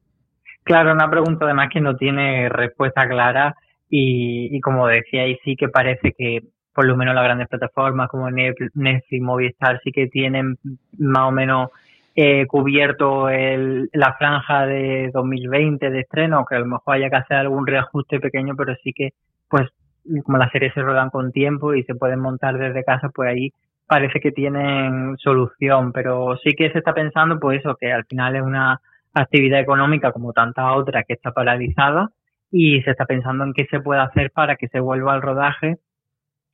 Claro, 0.65 0.93
una 0.93 1.09
pregunta 1.09 1.47
además 1.47 1.71
que 1.73 1.81
no 1.81 1.97
tiene 1.97 2.51
respuesta 2.51 3.09
clara 3.09 3.57
y, 3.89 4.55
y 4.55 4.61
como 4.61 4.87
decíais, 4.87 5.39
sí 5.47 5.57
que 5.57 5.69
parece 5.71 6.13
que 6.13 6.43
por 6.77 6.85
lo 6.87 6.95
menos 6.95 7.15
las 7.15 7.25
grandes 7.25 7.49
plataformas 7.49 8.11
como 8.11 8.31
Netflix, 8.31 9.23
Movistar 9.23 9.81
sí 9.83 9.93
que 9.93 10.09
tienen 10.09 10.59
más 10.99 11.23
o 11.23 11.33
menos 11.33 11.71
eh, 12.15 12.47
cubierto 12.47 13.31
el, 13.31 13.89
la 13.95 14.13
franja 14.19 14.67
de 14.67 15.11
2020 15.11 15.89
de 15.89 16.01
estreno, 16.01 16.45
que 16.45 16.55
a 16.55 16.59
lo 16.59 16.67
mejor 16.67 16.95
haya 16.95 17.09
que 17.09 17.17
hacer 17.17 17.39
algún 17.39 17.67
reajuste 17.67 18.21
pequeño, 18.21 18.55
pero 18.57 18.77
sí 18.85 18.93
que, 18.93 19.15
pues, 19.49 19.71
como 20.23 20.37
las 20.37 20.53
series 20.53 20.75
se 20.75 20.83
rodan 20.83 21.09
con 21.09 21.33
tiempo 21.33 21.73
y 21.73 21.83
se 21.85 21.95
pueden 21.95 22.21
montar 22.21 22.59
desde 22.59 22.85
casa, 22.85 23.09
pues 23.09 23.31
ahí 23.31 23.53
parece 23.87 24.21
que 24.21 24.33
tienen 24.33 25.17
solución, 25.17 25.93
pero 25.93 26.37
sí 26.45 26.53
que 26.55 26.71
se 26.73 26.79
está 26.79 26.93
pensando, 26.93 27.41
pues 27.41 27.61
eso, 27.61 27.75
que 27.81 27.91
al 27.91 28.05
final 28.05 28.37
es 28.37 28.43
una 28.43 28.83
actividad 29.15 29.61
económica 29.61 30.13
como 30.13 30.35
tantas 30.35 30.77
otras 30.77 31.05
que 31.09 31.15
está 31.15 31.33
paralizada 31.33 32.11
y 32.51 32.83
se 32.83 32.91
está 32.91 33.07
pensando 33.07 33.45
en 33.45 33.55
qué 33.55 33.67
se 33.71 33.81
puede 33.81 34.03
hacer 34.03 34.31
para 34.31 34.57
que 34.57 34.69
se 34.69 34.79
vuelva 34.79 35.15
al 35.15 35.23
rodaje 35.23 35.79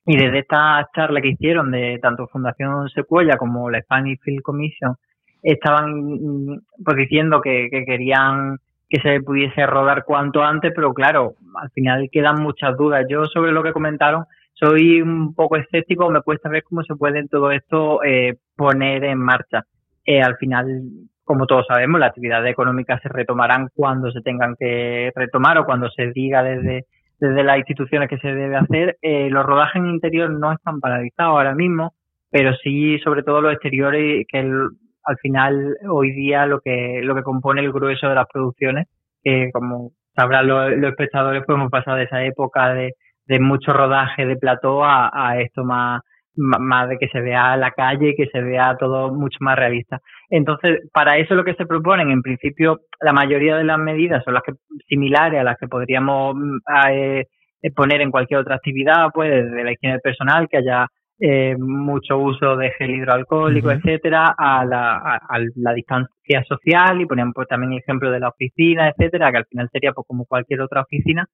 y 0.04 0.16
desde 0.16 0.40
esta 0.40 0.88
charla 0.94 1.20
que 1.20 1.28
hicieron 1.28 1.70
de 1.70 1.98
tanto 2.02 2.26
Fundación 2.26 2.88
Secuella 2.88 3.36
como 3.36 3.70
la 3.70 3.80
Spanish 3.82 4.18
Film 4.20 4.42
Commission, 4.42 4.96
estaban 5.42 5.92
mm, 5.94 6.60
pues 6.84 6.96
diciendo 6.96 7.40
que, 7.40 7.68
querían 7.70 8.58
que 8.88 9.00
se 9.00 9.20
pudiese 9.20 9.64
rodar 9.66 10.04
cuanto 10.04 10.42
antes, 10.42 10.72
pero 10.74 10.92
claro, 10.92 11.34
al 11.54 11.70
final 11.70 12.08
quedan 12.10 12.42
muchas 12.42 12.76
dudas. 12.76 13.06
Yo 13.08 13.26
sobre 13.26 13.52
lo 13.52 13.62
que 13.62 13.72
comentaron 13.72 14.24
soy 14.54 15.00
un 15.00 15.34
poco 15.34 15.56
escéptico, 15.56 16.10
me 16.10 16.20
cuesta 16.20 16.48
ver 16.48 16.62
cómo 16.62 16.82
se 16.82 16.94
puede 16.94 17.26
todo 17.26 17.50
esto 17.50 18.02
eh, 18.04 18.36
poner 18.54 19.04
en 19.04 19.18
marcha. 19.18 19.64
Eh, 20.04 20.20
al 20.20 20.36
final, 20.36 20.82
como 21.24 21.46
todos 21.46 21.66
sabemos, 21.66 21.98
las 22.00 22.10
actividades 22.10 22.52
económicas 22.52 23.00
se 23.02 23.08
retomarán 23.08 23.68
cuando 23.74 24.12
se 24.12 24.20
tengan 24.20 24.56
que 24.58 25.10
retomar 25.14 25.58
o 25.58 25.64
cuando 25.64 25.90
se 25.90 26.12
diga 26.12 26.42
desde 26.42 26.86
desde 27.22 27.44
las 27.44 27.58
instituciones 27.58 28.08
que 28.08 28.18
se 28.18 28.34
debe 28.34 28.56
hacer. 28.56 28.98
Eh, 29.00 29.30
los 29.30 29.46
rodajes 29.46 29.76
en 29.76 29.90
interior 29.90 30.28
no 30.28 30.52
están 30.52 30.80
paralizados 30.80 31.30
ahora 31.30 31.54
mismo, 31.54 31.94
pero 32.30 32.52
sí, 32.64 32.98
sobre 32.98 33.22
todo 33.22 33.40
los 33.40 33.52
exteriores, 33.52 34.26
que 34.28 34.38
al 34.40 35.16
final 35.18 35.76
hoy 35.88 36.10
día 36.12 36.46
lo 36.46 36.60
que 36.60 37.00
lo 37.02 37.14
que 37.14 37.22
compone 37.22 37.60
el 37.60 37.72
grueso 37.72 38.08
de 38.08 38.16
las 38.16 38.26
producciones, 38.26 38.88
que 39.22 39.50
como 39.52 39.92
sabrán 40.16 40.48
los, 40.48 40.72
espectadores, 40.72 41.44
pues 41.46 41.56
hemos 41.56 41.70
pasado 41.70 41.96
de 41.98 42.04
esa 42.04 42.24
época 42.24 42.74
de, 42.74 42.94
de 43.26 43.38
mucho 43.38 43.72
rodaje 43.72 44.26
de 44.26 44.36
plató 44.36 44.84
a, 44.84 45.10
a 45.12 45.40
esto 45.40 45.64
más 45.64 46.00
más 46.36 46.88
de 46.88 46.98
que 46.98 47.08
se 47.08 47.20
vea 47.20 47.56
la 47.56 47.70
calle, 47.72 48.14
que 48.16 48.26
se 48.26 48.40
vea 48.40 48.76
todo 48.78 49.12
mucho 49.12 49.38
más 49.40 49.56
realista. 49.56 50.00
Entonces, 50.30 50.80
para 50.92 51.18
eso 51.18 51.34
lo 51.34 51.44
que 51.44 51.54
se 51.54 51.66
proponen, 51.66 52.10
en 52.10 52.22
principio, 52.22 52.80
la 53.00 53.12
mayoría 53.12 53.56
de 53.56 53.64
las 53.64 53.78
medidas 53.78 54.24
son 54.24 54.34
las 54.34 54.42
que 54.42 54.52
similares 54.88 55.40
a 55.40 55.44
las 55.44 55.58
que 55.58 55.68
podríamos 55.68 56.34
mm, 56.34 56.58
eh, 56.90 57.26
poner 57.74 58.00
en 58.00 58.10
cualquier 58.10 58.40
otra 58.40 58.56
actividad, 58.56 59.08
pues 59.12 59.30
desde 59.30 59.64
la 59.64 59.72
higiene 59.72 59.98
personal, 59.98 60.48
que 60.48 60.58
haya 60.58 60.86
eh, 61.20 61.54
mucho 61.58 62.18
uso 62.18 62.56
de 62.56 62.70
gel 62.72 62.90
hidroalcohólico, 62.90 63.70
etcétera, 63.70 64.34
a 64.36 64.64
la, 64.64 64.96
a, 64.96 65.38
la 65.56 65.72
distancia 65.72 66.42
social 66.48 67.00
y 67.00 67.06
ponían 67.06 67.32
pues 67.32 67.46
también 67.46 67.72
el 67.72 67.78
ejemplo 67.78 68.10
de 68.10 68.20
la 68.20 68.30
oficina, 68.30 68.88
etcétera, 68.88 69.30
que 69.30 69.38
al 69.38 69.46
final 69.46 69.68
sería 69.70 69.92
pues 69.92 70.06
como 70.08 70.24
cualquier 70.24 70.62
otra 70.62 70.80
oficina. 70.80 71.26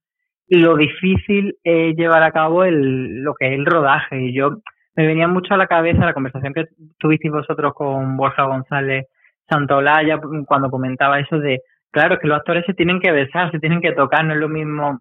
Lo 0.49 0.77
difícil 0.77 1.57
es 1.63 1.95
llevar 1.97 2.23
a 2.23 2.33
cabo 2.33 2.65
el, 2.65 3.23
lo 3.23 3.35
que 3.35 3.47
es 3.47 3.53
el 3.53 3.67
rodaje. 3.67 4.21
Y 4.27 4.35
yo 4.35 4.59
me 4.99 5.07
venía 5.07 5.29
mucho 5.29 5.55
a 5.55 5.57
la 5.57 5.69
cabeza 5.69 6.05
la 6.05 6.13
conversación 6.13 6.53
que 6.53 6.65
tuvisteis 6.99 7.33
vosotros 7.33 7.73
con 7.73 8.17
Borja 8.17 8.43
González 8.43 9.07
Santaolalla 9.49 10.21
cuando 10.45 10.71
comentaba 10.71 11.21
eso 11.21 11.39
de, 11.39 11.61
claro, 11.93 12.19
que 12.19 12.27
los 12.27 12.37
actores 12.37 12.67
se 12.67 12.75
tienen 12.75 12.99
que 13.01 13.13
besar, 13.13 13.53
se 13.53 13.61
tienen 13.61 13.81
que 13.81 13.93
tocar, 13.93 14.25
no 14.25 14.35
es 14.35 14.41
lo 14.41 14.49
mismo 14.49 15.01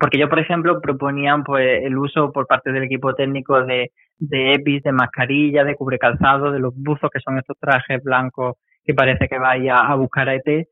porque 0.00 0.18
yo, 0.18 0.30
por 0.30 0.38
ejemplo, 0.38 0.80
proponían 0.80 1.44
pues 1.44 1.84
el 1.84 1.98
uso 1.98 2.32
por 2.32 2.46
parte 2.46 2.72
del 2.72 2.84
equipo 2.84 3.14
técnico 3.14 3.62
de, 3.62 3.92
de 4.16 4.54
EPIs, 4.54 4.84
de 4.84 4.92
mascarilla, 4.92 5.64
de 5.64 5.74
cubre 5.74 5.98
calzado, 5.98 6.50
de 6.50 6.58
los 6.58 6.72
buzos 6.74 7.10
que 7.12 7.20
son 7.20 7.36
estos 7.36 7.58
trajes 7.58 8.02
blancos 8.02 8.56
que 8.82 8.94
parece 8.94 9.28
que 9.28 9.38
vaya 9.38 9.80
a 9.80 9.94
buscar 9.96 10.30
a 10.30 10.36
ET. 10.36 10.66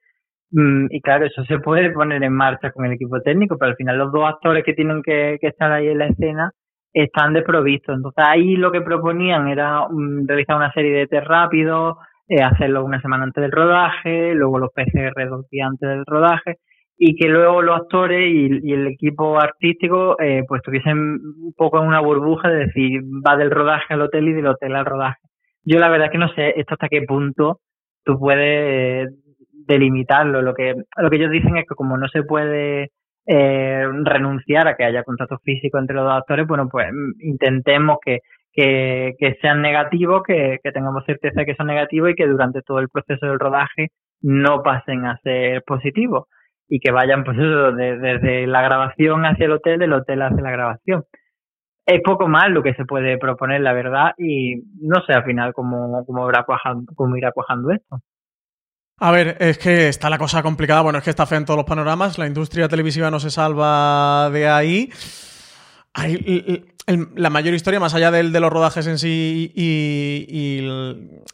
Mm, 0.53 0.87
y 0.89 1.03
claro, 1.03 1.27
eso 1.27 1.45
se 1.45 1.59
puede 1.59 1.91
poner 1.91 2.23
en 2.23 2.33
marcha 2.33 2.73
con 2.73 2.87
el 2.87 2.93
equipo 2.93 3.21
técnico, 3.21 3.59
pero 3.59 3.73
al 3.73 3.77
final 3.77 3.99
los 3.99 4.11
dos 4.11 4.25
actores 4.25 4.65
que 4.65 4.73
tienen 4.73 5.03
que, 5.03 5.39
estar 5.43 5.71
ahí 5.73 5.89
en 5.89 5.99
la 5.99 6.07
escena 6.07 6.53
están 6.93 7.33
desprovistos. 7.33 7.97
Entonces 7.97 8.25
ahí 8.27 8.57
lo 8.57 8.73
que 8.73 8.81
proponían 8.81 9.49
era 9.49 9.87
mm, 9.89 10.27
realizar 10.27 10.57
una 10.57 10.73
serie 10.73 10.93
de 10.93 11.07
test 11.07 11.27
rápidos, 11.27 11.97
eh, 12.29 12.43
hacerlo 12.43 12.85
una 12.85 13.01
semana 13.01 13.25
antes 13.25 13.43
del 13.43 13.53
rodaje, 13.53 14.35
luego 14.35 14.59
los 14.59 14.71
PCR 14.73 15.29
dos 15.29 15.49
días 15.51 15.69
antes 15.69 15.89
del 15.89 16.05
rodaje 16.07 16.57
y 16.99 17.15
que 17.17 17.29
luego 17.29 17.63
los 17.63 17.77
actores 17.77 18.29
y, 18.29 18.73
el 18.73 18.89
equipo 18.89 19.41
artístico 19.41 20.21
eh, 20.21 20.43
pues 20.49 20.61
estuviesen 20.61 20.99
un 20.99 21.55
poco 21.57 21.79
en 21.79 21.87
una 21.87 22.01
burbuja 22.01 22.49
de 22.49 22.67
decir 22.67 23.03
va 23.27 23.37
del 23.37 23.53
rodaje 23.53 23.95
al 23.95 24.03
hotel 24.03 24.29
y 24.29 24.33
del 24.33 24.49
hotel 24.49 24.75
al 24.75 24.85
rodaje. 24.85 25.21
Yo 25.65 25.79
la 25.79 25.89
verdad 25.89 26.11
que 26.11 26.19
no 26.19 26.29
sé 26.35 26.55
esto 26.57 26.75
hasta 26.75 26.89
qué 26.89 27.03
punto 27.03 27.61
tú 28.05 28.19
puedes 28.19 29.09
delimitarlo. 29.67 30.43
Lo 30.43 30.55
que, 30.55 30.75
lo 30.97 31.11
que 31.11 31.17
ellos 31.17 31.31
dicen 31.31 31.57
es 31.57 31.67
que 31.69 31.75
como 31.77 31.97
no 31.97 32.09
se 32.09 32.25
puede 32.25 32.91
eh, 33.29 33.87
renunciar 34.05 34.69
a 34.69 34.75
que 34.75 34.85
haya 34.85 35.05
contacto 35.05 35.39
físico 35.45 35.79
entre 35.79 35.95
los 35.95 36.05
dos 36.05 36.15
actores, 36.15 36.47
bueno, 36.47 36.69
pues 36.71 36.89
intentemos 37.21 37.99
que, 38.03 38.21
que, 38.53 39.15
que 39.19 39.37
sean 39.43 39.61
negativos, 39.61 40.23
que, 40.27 40.59
que 40.63 40.73
tengamos 40.73 41.05
certeza 41.05 41.41
de 41.41 41.47
que 41.47 41.55
son 41.55 41.67
negativos 41.67 42.11
y 42.11 42.15
que 42.15 42.27
durante 42.27 42.63
todo 42.63 42.79
el 42.79 42.89
proceso 42.89 43.27
del 43.27 43.39
rodaje 43.39 43.89
no 44.23 44.63
pasen 44.63 45.05
a 45.05 45.19
ser 45.19 45.63
positivos 45.65 46.27
y 46.69 46.81
que 46.81 46.91
vayan 46.91 47.25
pues 47.25 47.39
eso, 47.39 47.73
desde 47.73 48.47
la 48.47 48.63
grabación 48.63 49.25
hacia 49.25 49.47
el 49.47 49.53
hotel, 49.53 49.79
del 49.79 49.93
hotel 49.93 50.23
hacia 50.23 50.43
la 50.43 50.51
grabación. 50.51 51.05
Es 51.87 52.03
poco 52.03 52.29
más 52.29 52.51
lo 52.51 52.63
que 52.63 52.75
se 52.75 52.85
puede 52.85 53.19
proponer, 53.19 53.63
la 53.63 53.73
verdad, 53.73 54.13
y 54.19 54.57
no 54.81 55.03
sé 55.07 55.15
al 55.15 55.25
final 55.25 55.55
cómo, 55.55 56.05
cómo, 56.07 56.29
irá, 56.29 56.45
cuajando, 56.45 56.93
cómo 56.95 57.17
irá 57.17 57.33
cuajando 57.33 57.71
esto. 57.73 58.01
A 59.01 59.13
ver, 59.13 59.37
es 59.39 59.59
que 59.59 59.89
está 59.89 60.11
la 60.11 60.19
cosa 60.19 60.43
complicada. 60.43 60.81
Bueno, 60.81 60.99
es 60.99 61.05
que 61.05 61.11
está 61.11 61.25
fe 61.25 61.37
en 61.37 61.45
todos 61.45 61.59
los 61.59 61.67
panoramas. 61.67 62.19
La 62.19 62.27
industria 62.27 62.69
televisiva 62.69 63.11
no 63.11 63.21
se 63.21 63.31
salva 63.31 64.29
de 64.31 64.49
ahí. 64.49 64.93
Hay, 65.95 66.65
la 67.17 67.29
mayor 67.29 67.53
historia, 67.53 67.79
más 67.79 67.93
allá 67.93 68.11
del, 68.11 68.33
de 68.33 68.41
los 68.41 68.51
rodajes 68.51 68.87
en 68.87 68.99
sí 68.99 69.53
y, 69.55 70.59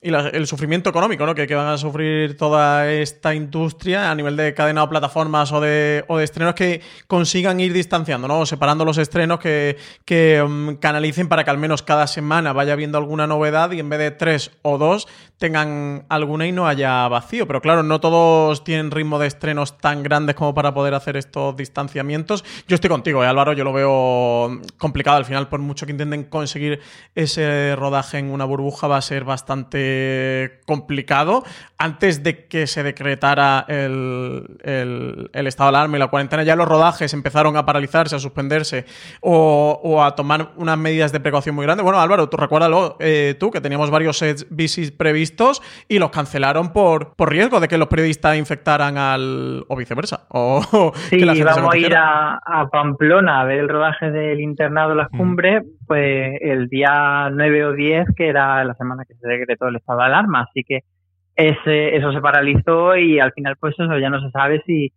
el, 0.02 0.46
sufrimiento 0.46 0.90
económico 0.90 1.24
¿no? 1.24 1.34
que, 1.34 1.54
van 1.54 1.68
a 1.68 1.78
sufrir 1.78 2.36
toda 2.36 2.90
esta 2.90 3.34
industria 3.34 4.10
a 4.10 4.14
nivel 4.14 4.36
de 4.36 4.52
cadena 4.52 4.82
o 4.82 4.88
plataformas 4.88 5.52
o 5.52 5.60
de, 5.60 6.04
o 6.08 6.18
de 6.18 6.24
estrenos 6.24 6.54
que 6.54 6.80
consigan 7.06 7.60
ir 7.60 7.72
distanciando, 7.72 8.26
¿no? 8.26 8.44
separando 8.46 8.84
los 8.84 8.98
estrenos 8.98 9.38
que, 9.38 9.76
que 10.04 10.42
um, 10.42 10.76
canalicen 10.76 11.28
para 11.28 11.44
que 11.44 11.50
al 11.50 11.58
menos 11.58 11.82
cada 11.82 12.08
semana 12.08 12.52
vaya 12.52 12.74
viendo 12.74 12.98
alguna 12.98 13.26
novedad 13.28 13.70
y 13.70 13.78
en 13.78 13.88
vez 13.88 14.00
de 14.00 14.10
tres 14.10 14.50
o 14.62 14.76
dos 14.76 15.06
tengan 15.38 16.06
alguna 16.08 16.46
y 16.46 16.52
no 16.52 16.66
haya 16.66 17.06
vacío. 17.08 17.46
Pero 17.46 17.60
claro, 17.60 17.82
no 17.82 18.00
todos 18.00 18.64
tienen 18.64 18.90
ritmo 18.90 19.18
de 19.18 19.26
estrenos 19.26 19.78
tan 19.78 20.02
grandes 20.02 20.34
como 20.34 20.54
para 20.54 20.74
poder 20.74 20.94
hacer 20.94 21.16
estos 21.16 21.56
distanciamientos. 21.56 22.44
Yo 22.66 22.74
estoy 22.74 22.90
contigo, 22.90 23.22
¿eh, 23.22 23.26
Álvaro, 23.26 23.52
yo 23.52 23.64
lo 23.64 23.72
veo 23.72 24.60
complicado 24.78 25.18
al 25.18 25.24
final 25.24 25.43
por 25.48 25.60
mucho 25.60 25.86
que 25.86 25.92
intenten 25.92 26.24
conseguir 26.24 26.80
ese 27.14 27.74
rodaje 27.76 28.18
en 28.18 28.30
una 28.30 28.44
burbuja, 28.44 28.86
va 28.86 28.96
a 28.96 29.02
ser 29.02 29.24
bastante 29.24 30.60
complicado. 30.66 31.44
Antes 31.84 32.22
de 32.22 32.46
que 32.46 32.66
se 32.66 32.82
decretara 32.82 33.66
el, 33.68 35.28
estado 35.34 35.70
de 35.70 35.76
alarma 35.76 35.98
y 35.98 36.00
la 36.00 36.06
cuarentena, 36.06 36.42
ya 36.42 36.56
los 36.56 36.66
rodajes 36.66 37.12
empezaron 37.12 37.58
a 37.58 37.66
paralizarse, 37.66 38.16
a 38.16 38.18
suspenderse 38.18 38.86
o, 39.20 40.02
a 40.02 40.14
tomar 40.14 40.52
unas 40.56 40.78
medidas 40.78 41.12
de 41.12 41.20
precaución 41.20 41.54
muy 41.54 41.66
grandes. 41.66 41.84
Bueno, 41.84 42.00
Álvaro, 42.00 42.30
tú 42.30 42.38
recuérdalo 42.38 42.96
eh, 43.00 43.36
tú, 43.38 43.50
que 43.50 43.60
teníamos 43.60 43.90
varios 43.90 44.16
sets 44.16 44.46
visits 44.48 44.92
previstos 44.92 45.60
y 45.86 45.98
los 45.98 46.08
cancelaron 46.08 46.72
por, 46.72 47.14
por 47.16 47.30
riesgo 47.30 47.60
de 47.60 47.68
que 47.68 47.76
los 47.76 47.88
periodistas 47.88 48.38
infectaran 48.38 48.96
al. 48.96 49.66
o 49.68 49.76
viceversa. 49.76 50.24
O, 50.30 50.62
sí, 51.10 51.18
que 51.18 51.44
vamos 51.44 51.74
a 51.74 51.76
ir 51.76 51.94
a, 51.94 52.36
a, 52.36 52.66
Pamplona 52.70 53.42
a 53.42 53.44
ver 53.44 53.58
el 53.58 53.68
rodaje 53.68 54.10
del 54.10 54.40
internado 54.40 54.94
Las 54.94 55.10
Cumbres 55.10 55.64
pues 55.86 56.38
el 56.40 56.68
día 56.68 57.28
9 57.30 57.64
o 57.66 57.72
10, 57.72 58.06
que 58.16 58.28
era 58.28 58.64
la 58.64 58.72
semana 58.72 59.04
que 59.04 59.14
se 59.14 59.28
decretó 59.28 59.68
el 59.68 59.76
estado 59.76 59.98
de 59.98 60.06
alarma. 60.06 60.46
Así 60.48 60.64
que 60.64 60.80
ese, 61.36 61.96
eso 61.96 62.12
se 62.12 62.20
paralizó 62.20 62.96
y 62.96 63.18
al 63.18 63.32
final 63.32 63.56
pues 63.58 63.74
eso 63.78 63.98
ya 63.98 64.10
no 64.10 64.20
se 64.20 64.30
sabe 64.30 64.62
si 64.66 64.92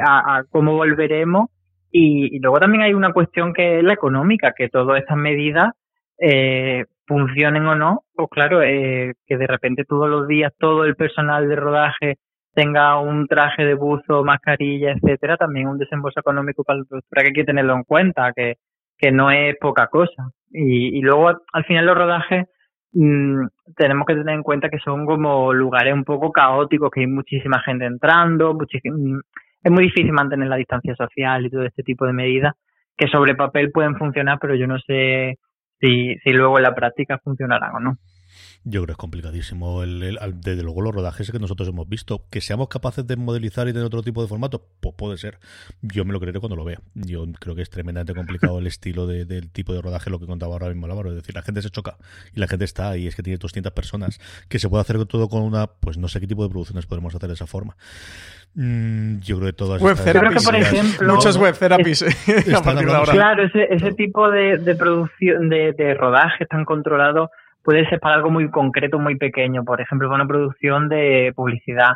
a, 0.00 0.44
cómo 0.50 0.74
volveremos. 0.74 1.50
Y, 1.90 2.40
luego 2.40 2.58
también 2.58 2.82
hay 2.82 2.94
una 2.94 3.12
cuestión 3.12 3.52
que 3.52 3.78
es 3.78 3.84
la 3.84 3.92
económica, 3.92 4.52
que 4.56 4.68
todas 4.68 5.00
estas 5.00 5.16
medidas 5.16 5.72
eh, 6.18 6.84
funcionen 7.06 7.66
o 7.66 7.76
no, 7.76 8.02
pues 8.14 8.28
claro, 8.30 8.62
eh, 8.62 9.12
que 9.26 9.36
de 9.36 9.46
repente 9.46 9.84
todos 9.84 10.08
los 10.08 10.26
días 10.26 10.52
todo 10.58 10.84
el 10.84 10.96
personal 10.96 11.48
de 11.48 11.56
rodaje 11.56 12.16
tenga 12.52 12.98
un 12.98 13.28
traje 13.28 13.64
de 13.64 13.74
buzo, 13.74 14.24
mascarilla, 14.24 14.92
etcétera, 14.92 15.36
también 15.36 15.68
un 15.68 15.78
desembolso 15.78 16.18
económico 16.18 16.64
para 16.64 16.80
la 16.80 17.22
que 17.22 17.28
hay 17.28 17.32
que 17.32 17.44
tenerlo 17.44 17.74
en 17.74 17.84
cuenta, 17.84 18.32
que 18.34 18.54
que 18.98 19.12
no 19.12 19.30
es 19.30 19.56
poca 19.60 19.88
cosa. 19.88 20.30
Y, 20.50 20.98
y 20.98 21.00
luego 21.00 21.28
al 21.28 21.64
final 21.64 21.86
los 21.86 21.96
rodajes 21.96 22.46
mmm, 22.94 23.46
tenemos 23.76 24.06
que 24.06 24.14
tener 24.14 24.34
en 24.34 24.42
cuenta 24.42 24.70
que 24.70 24.78
son 24.78 25.06
como 25.06 25.52
lugares 25.52 25.92
un 25.94 26.04
poco 26.04 26.32
caóticos, 26.32 26.90
que 26.90 27.00
hay 27.00 27.06
muchísima 27.06 27.60
gente 27.60 27.84
entrando, 27.84 28.54
muchísima, 28.54 29.20
es 29.62 29.72
muy 29.72 29.84
difícil 29.84 30.12
mantener 30.12 30.48
la 30.48 30.56
distancia 30.56 30.94
social 30.94 31.44
y 31.44 31.50
todo 31.50 31.64
este 31.64 31.82
tipo 31.82 32.06
de 32.06 32.12
medidas 32.12 32.54
que 32.96 33.08
sobre 33.08 33.34
papel 33.34 33.72
pueden 33.72 33.96
funcionar, 33.96 34.38
pero 34.40 34.54
yo 34.54 34.66
no 34.66 34.78
sé 34.78 35.38
si, 35.80 36.16
si 36.22 36.30
luego 36.32 36.58
en 36.58 36.64
la 36.64 36.74
práctica 36.74 37.18
funcionarán 37.18 37.74
o 37.74 37.80
no. 37.80 37.96
Yo 38.66 38.80
creo 38.80 38.86
que 38.86 38.92
es 38.92 38.98
complicadísimo. 38.98 39.82
El, 39.82 40.18
desde 40.36 40.62
luego, 40.62 40.80
los 40.80 40.94
rodajes 40.94 41.30
que 41.30 41.38
nosotros 41.38 41.68
hemos 41.68 41.86
visto, 41.86 42.24
que 42.30 42.40
seamos 42.40 42.68
capaces 42.68 43.06
de 43.06 43.16
modelizar 43.16 43.68
y 43.68 43.72
tener 43.72 43.86
otro 43.86 44.02
tipo 44.02 44.22
de 44.22 44.28
formato, 44.28 44.66
pues 44.80 44.94
puede 44.96 45.18
ser. 45.18 45.38
Yo 45.82 46.06
me 46.06 46.14
lo 46.14 46.20
creeré 46.20 46.40
cuando 46.40 46.56
lo 46.56 46.64
vea. 46.64 46.80
Yo 46.94 47.26
creo 47.38 47.54
que 47.54 47.60
es 47.60 47.68
tremendamente 47.68 48.14
complicado 48.14 48.58
el 48.58 48.66
estilo 48.66 49.06
del 49.06 49.50
tipo 49.50 49.74
de 49.74 49.82
rodaje, 49.82 50.08
lo 50.08 50.18
que 50.18 50.26
contaba 50.26 50.54
ahora 50.54 50.68
mismo 50.68 50.86
Álvaro. 50.86 51.10
Es 51.10 51.16
decir, 51.16 51.34
la 51.34 51.42
gente 51.42 51.60
se 51.60 51.68
choca 51.68 51.98
y 52.34 52.40
la 52.40 52.48
gente 52.48 52.64
está 52.64 52.88
ahí, 52.88 53.06
es 53.06 53.14
que 53.14 53.22
tiene 53.22 53.36
200 53.36 53.72
personas, 53.72 54.18
que 54.48 54.58
se 54.58 54.70
puede 54.70 54.80
hacer 54.80 55.04
todo 55.04 55.28
con 55.28 55.42
una, 55.42 55.66
pues 55.66 55.98
no 55.98 56.08
sé 56.08 56.20
qué 56.20 56.26
tipo 56.26 56.42
de 56.42 56.48
producciones 56.48 56.86
podemos 56.86 57.14
hacer 57.14 57.28
de 57.28 57.34
esa 57.34 57.46
forma. 57.46 57.76
Mm, 58.54 59.18
yo 59.18 59.36
creo 59.38 59.48
que 59.48 59.52
todas 59.52 59.82
web 59.82 59.98
therapies, 60.02 60.44
por 60.44 60.54
ejemplo, 60.54 61.14
muchas 61.14 61.36
web 61.36 61.58
therapies 61.58 62.04
claro 63.10 63.42
ese, 63.42 63.66
ese 63.68 63.92
tipo 63.94 64.30
de, 64.30 64.58
de 64.58 64.76
producción 64.76 65.48
de, 65.48 65.72
de 65.72 65.94
rodaje 65.94 66.46
tan 66.46 66.64
controlado 66.64 67.30
puede 67.64 67.88
ser 67.88 67.98
para 67.98 68.16
algo 68.16 68.30
muy 68.30 68.50
concreto, 68.50 68.98
muy 68.98 69.16
pequeño, 69.16 69.64
por 69.64 69.80
ejemplo, 69.80 70.08
para 70.08 70.22
una 70.22 70.28
producción 70.28 70.88
de 70.88 71.32
publicidad 71.34 71.94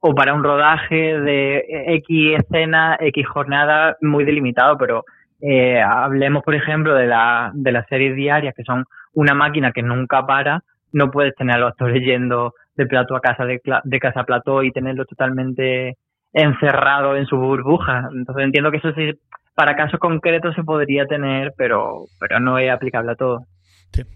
o 0.00 0.14
para 0.14 0.34
un 0.34 0.42
rodaje 0.42 1.20
de 1.20 1.64
X 1.96 2.40
escena, 2.40 2.96
X 2.98 3.28
jornada 3.28 3.96
muy 4.00 4.24
delimitado, 4.24 4.76
pero 4.76 5.04
eh, 5.40 5.80
hablemos, 5.80 6.42
por 6.42 6.54
ejemplo, 6.54 6.94
de, 6.94 7.06
la, 7.06 7.52
de 7.54 7.72
las 7.72 7.86
series 7.86 8.16
diarias, 8.16 8.54
que 8.56 8.64
son 8.64 8.84
una 9.12 9.34
máquina 9.34 9.70
que 9.72 9.82
nunca 9.82 10.26
para, 10.26 10.62
no 10.92 11.10
puedes 11.10 11.34
tener 11.36 11.56
a 11.56 11.58
los 11.58 11.70
actores 11.70 12.02
yendo 12.02 12.54
de 12.74 12.86
plato 12.86 13.14
a 13.14 13.20
casa, 13.20 13.44
de, 13.44 13.60
de 13.84 13.98
casa 14.00 14.20
a 14.20 14.24
plato 14.24 14.62
y 14.62 14.72
tenerlo 14.72 15.04
totalmente 15.04 15.98
encerrado 16.32 17.16
en 17.16 17.26
su 17.26 17.36
burbuja. 17.36 18.08
Entonces 18.12 18.44
entiendo 18.44 18.70
que 18.70 18.78
eso 18.78 18.92
sí, 18.94 19.12
para 19.54 19.76
casos 19.76 20.00
concretos 20.00 20.54
se 20.54 20.64
podría 20.64 21.06
tener, 21.06 21.52
pero, 21.56 22.06
pero 22.18 22.40
no 22.40 22.58
es 22.58 22.70
aplicable 22.70 23.12
a 23.12 23.16
todo. 23.16 23.40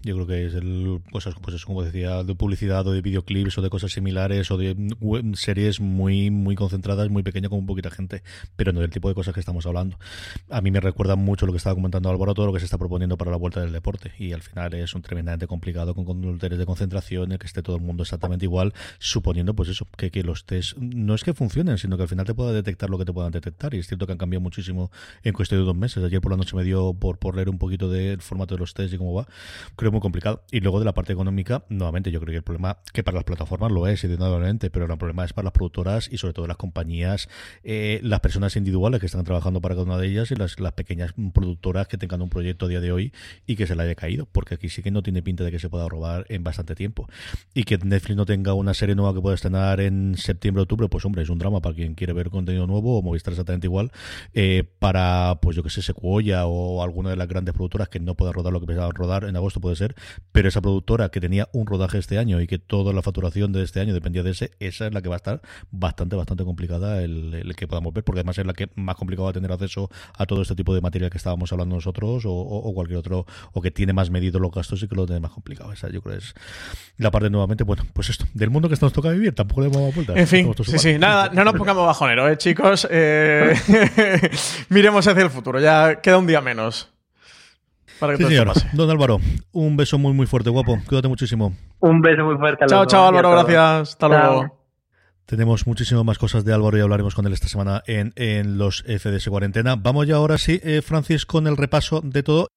Yo 0.03 0.15
creo 0.15 0.25
que 0.25 0.45
es 0.47 0.55
el, 0.55 1.01
cosas, 1.11 1.35
pues 1.41 1.55
eso, 1.55 1.67
como 1.67 1.83
decía, 1.83 2.23
de 2.23 2.33
publicidad 2.33 2.87
o 2.87 2.91
de 2.91 3.01
videoclips 3.01 3.59
o 3.59 3.61
de 3.61 3.69
cosas 3.69 3.91
similares 3.91 4.49
o 4.49 4.57
de 4.57 4.75
series 5.35 5.79
muy, 5.79 6.31
muy 6.31 6.55
concentradas, 6.55 7.09
muy 7.09 7.21
pequeñas 7.21 7.49
con 7.49 7.59
un 7.59 7.67
poquita 7.67 7.91
gente, 7.91 8.23
pero 8.55 8.73
no 8.73 8.79
del 8.79 8.89
tipo 8.89 9.07
de 9.07 9.13
cosas 9.13 9.35
que 9.35 9.39
estamos 9.39 9.67
hablando. 9.67 9.99
A 10.49 10.61
mí 10.61 10.71
me 10.71 10.79
recuerda 10.79 11.15
mucho 11.15 11.45
lo 11.45 11.51
que 11.51 11.57
estaba 11.57 11.75
comentando 11.75 12.09
Álvaro, 12.09 12.33
todo 12.33 12.47
lo 12.47 12.53
que 12.53 12.59
se 12.59 12.65
está 12.65 12.79
proponiendo 12.79 13.17
para 13.17 13.29
la 13.29 13.37
vuelta 13.37 13.61
del 13.61 13.71
deporte 13.71 14.13
y 14.17 14.33
al 14.33 14.41
final 14.41 14.73
es 14.73 14.95
un 14.95 15.03
tremendamente 15.03 15.45
complicado 15.45 15.93
con 15.93 16.05
conductores 16.05 16.57
de 16.57 16.65
concentración, 16.65 17.31
en 17.31 17.37
que 17.37 17.45
esté 17.45 17.61
todo 17.61 17.75
el 17.75 17.83
mundo 17.83 18.01
exactamente 18.01 18.45
igual, 18.45 18.73
suponiendo 18.97 19.53
pues 19.53 19.69
eso, 19.69 19.87
que, 19.95 20.09
que 20.09 20.23
los 20.23 20.45
test 20.45 20.75
no 20.77 21.13
es 21.13 21.23
que 21.23 21.35
funcionen, 21.35 21.77
sino 21.77 21.97
que 21.97 22.03
al 22.03 22.09
final 22.09 22.25
te 22.25 22.33
pueda 22.33 22.51
detectar 22.51 22.89
lo 22.89 22.97
que 22.97 23.05
te 23.05 23.13
puedan 23.13 23.31
detectar 23.31 23.75
y 23.75 23.79
es 23.79 23.87
cierto 23.87 24.07
que 24.07 24.13
han 24.13 24.17
cambiado 24.17 24.41
muchísimo 24.41 24.91
en 25.23 25.33
cuestión 25.33 25.61
de 25.61 25.65
dos 25.65 25.75
meses. 25.75 26.03
Ayer 26.03 26.19
por 26.19 26.31
la 26.31 26.37
noche 26.37 26.55
me 26.55 26.63
dio 26.63 26.95
por, 26.95 27.19
por 27.19 27.35
leer 27.35 27.49
un 27.49 27.59
poquito 27.59 27.89
del 27.89 28.21
formato 28.21 28.55
de 28.55 28.59
los 28.59 28.73
test 28.73 28.93
y 28.93 28.97
cómo 28.97 29.13
va 29.13 29.27
creo 29.75 29.91
muy 29.91 30.01
complicado. 30.01 30.43
Y 30.51 30.59
luego 30.59 30.79
de 30.79 30.85
la 30.85 30.93
parte 30.93 31.13
económica, 31.13 31.63
nuevamente 31.69 32.11
yo 32.11 32.19
creo 32.19 32.31
que 32.31 32.37
el 32.37 32.43
problema, 32.43 32.77
que 32.93 33.03
para 33.03 33.15
las 33.15 33.23
plataformas 33.23 33.71
lo 33.71 33.87
es, 33.87 34.03
evidentemente, 34.03 34.69
pero 34.69 34.85
el 34.85 34.97
problema 34.97 35.25
es 35.25 35.33
para 35.33 35.45
las 35.45 35.53
productoras 35.53 36.09
y 36.11 36.17
sobre 36.17 36.33
todo 36.33 36.47
las 36.47 36.57
compañías, 36.57 37.29
eh, 37.63 37.99
las 38.03 38.19
personas 38.19 38.55
individuales 38.55 38.99
que 38.99 39.05
están 39.05 39.23
trabajando 39.23 39.61
para 39.61 39.75
cada 39.75 39.85
una 39.85 39.97
de 39.97 40.07
ellas 40.07 40.31
y 40.31 40.35
las, 40.35 40.59
las 40.59 40.73
pequeñas 40.73 41.13
productoras 41.33 41.87
que 41.87 41.97
tengan 41.97 42.21
un 42.21 42.29
proyecto 42.29 42.65
a 42.65 42.69
día 42.69 42.81
de 42.81 42.91
hoy 42.91 43.13
y 43.45 43.55
que 43.55 43.67
se 43.67 43.75
le 43.75 43.83
haya 43.83 43.95
caído, 43.95 44.27
porque 44.31 44.55
aquí 44.55 44.69
sí 44.69 44.81
que 44.81 44.91
no 44.91 45.03
tiene 45.03 45.21
pinta 45.21 45.43
de 45.43 45.51
que 45.51 45.59
se 45.59 45.69
pueda 45.69 45.87
robar 45.87 46.25
en 46.29 46.43
bastante 46.43 46.75
tiempo. 46.75 47.07
Y 47.53 47.63
que 47.63 47.77
Netflix 47.77 48.15
no 48.15 48.25
tenga 48.25 48.53
una 48.53 48.73
serie 48.73 48.95
nueva 48.95 49.13
que 49.13 49.21
pueda 49.21 49.35
estrenar 49.35 49.79
en 49.81 50.15
septiembre, 50.17 50.63
octubre, 50.63 50.87
pues 50.89 51.05
hombre, 51.05 51.23
es 51.23 51.29
un 51.29 51.39
drama 51.39 51.61
para 51.61 51.75
quien 51.75 51.95
quiere 51.95 52.13
ver 52.13 52.29
contenido 52.29 52.67
nuevo 52.67 52.97
o 52.97 53.01
Movistar 53.01 53.33
exactamente 53.33 53.67
igual, 53.67 53.91
eh, 54.33 54.63
para, 54.79 55.39
pues 55.41 55.55
yo 55.55 55.63
que 55.63 55.69
sé, 55.69 55.81
Sequoia 55.81 56.45
o 56.45 56.83
alguna 56.83 57.09
de 57.09 57.15
las 57.15 57.27
grandes 57.27 57.53
productoras 57.53 57.89
que 57.89 57.99
no 57.99 58.15
pueda 58.15 58.31
rodar 58.31 58.53
lo 58.53 58.59
que 58.59 58.67
pensaban 58.67 58.91
rodar 58.93 59.23
en 59.23 59.35
agosto 59.35 59.56
puede 59.59 59.75
ser, 59.75 59.95
pero 60.31 60.49
esa 60.49 60.61
productora 60.61 61.09
que 61.09 61.19
tenía 61.19 61.49
un 61.53 61.65
rodaje 61.67 61.97
este 61.97 62.17
año 62.17 62.41
y 62.41 62.47
que 62.47 62.59
toda 62.59 62.93
la 62.93 63.01
facturación 63.01 63.51
de 63.51 63.63
este 63.63 63.79
año 63.79 63.93
dependía 63.93 64.23
de 64.23 64.31
ese, 64.31 64.51
esa 64.59 64.87
es 64.87 64.93
la 64.93 65.01
que 65.01 65.09
va 65.09 65.15
a 65.15 65.17
estar 65.17 65.41
bastante, 65.71 66.15
bastante 66.15 66.43
complicada 66.43 67.03
el, 67.03 67.53
que 67.55 67.67
podamos 67.67 67.93
ver, 67.93 68.03
porque 68.03 68.19
además 68.19 68.37
es 68.37 68.45
la 68.45 68.53
que 68.53 68.69
más 68.75 68.95
complicado 68.95 69.25
va 69.25 69.29
a 69.31 69.33
tener 69.33 69.51
acceso 69.51 69.89
a 70.17 70.25
todo 70.25 70.41
este 70.41 70.55
tipo 70.55 70.73
de 70.75 70.81
material 70.81 71.09
que 71.09 71.17
estábamos 71.17 71.51
hablando 71.51 71.75
nosotros 71.75 72.23
o, 72.25 72.71
cualquier 72.73 72.99
otro, 72.99 73.25
o 73.53 73.61
que 73.61 73.71
tiene 73.71 73.93
más 73.93 74.09
medido 74.09 74.39
los 74.39 74.51
gastos 74.51 74.83
y 74.83 74.87
que 74.87 74.95
lo 74.95 75.05
tiene 75.05 75.19
más 75.19 75.31
complicado. 75.31 75.71
Esa 75.71 75.89
yo 75.89 76.01
creo 76.01 76.17
es 76.17 76.33
la 76.97 77.11
parte 77.11 77.29
nuevamente, 77.29 77.63
bueno, 77.63 77.83
pues 77.93 78.09
esto, 78.09 78.25
del 78.33 78.49
mundo 78.49 78.69
que 78.69 78.75
nos 78.79 78.93
toca 78.93 79.09
vivir, 79.09 79.33
tampoco 79.33 79.61
le 79.61 79.67
hemos 79.67 79.93
vueltas. 79.93 80.17
En 80.17 80.27
fin, 80.27 80.53
sí, 80.63 80.77
sí, 80.77 80.97
nada, 80.97 81.29
no 81.33 81.43
nos 81.43 81.55
pongamos 81.55 81.85
bajonero, 81.85 82.29
¿eh, 82.29 82.37
chicos. 82.37 82.87
Eh, 82.89 83.53
miremos 84.69 85.07
hacia 85.07 85.23
el 85.23 85.29
futuro, 85.29 85.59
ya 85.59 86.01
queda 86.01 86.17
un 86.17 86.27
día 86.27 86.41
menos. 86.41 86.89
Para 87.99 88.15
que 88.15 88.23
sí, 88.23 88.29
señor. 88.29 88.51
Don 88.73 88.89
Álvaro, 88.89 89.19
un 89.51 89.77
beso 89.77 89.97
muy, 89.97 90.13
muy 90.13 90.27
fuerte, 90.27 90.49
guapo. 90.49 90.79
Cuídate 90.87 91.07
muchísimo. 91.07 91.55
Un 91.79 92.01
beso 92.01 92.23
muy 92.23 92.37
fuerte. 92.37 92.65
chao, 92.67 92.85
chao, 92.85 93.07
Álvaro, 93.07 93.31
gracias. 93.31 93.89
Hasta 93.89 94.07
luego. 94.07 94.57
Tenemos 95.25 95.67
muchísimas 95.67 96.05
más 96.05 96.17
cosas 96.17 96.45
de 96.45 96.53
Álvaro 96.53 96.77
y 96.77 96.81
hablaremos 96.81 97.13
con 97.13 97.27
él 97.27 97.33
esta 97.33 97.49
semana 97.49 97.83
en, 97.85 98.13
en 98.15 98.57
los 98.57 98.83
FDS 98.83 99.27
Cuarentena. 99.27 99.75
Vamos 99.75 100.07
ya 100.07 100.15
ahora 100.15 100.37
sí, 100.37 100.61
eh, 100.63 100.81
Francis, 100.81 101.25
con 101.25 101.47
el 101.47 101.57
repaso 101.57 101.99
de 102.01 102.23
todo. 102.23 102.47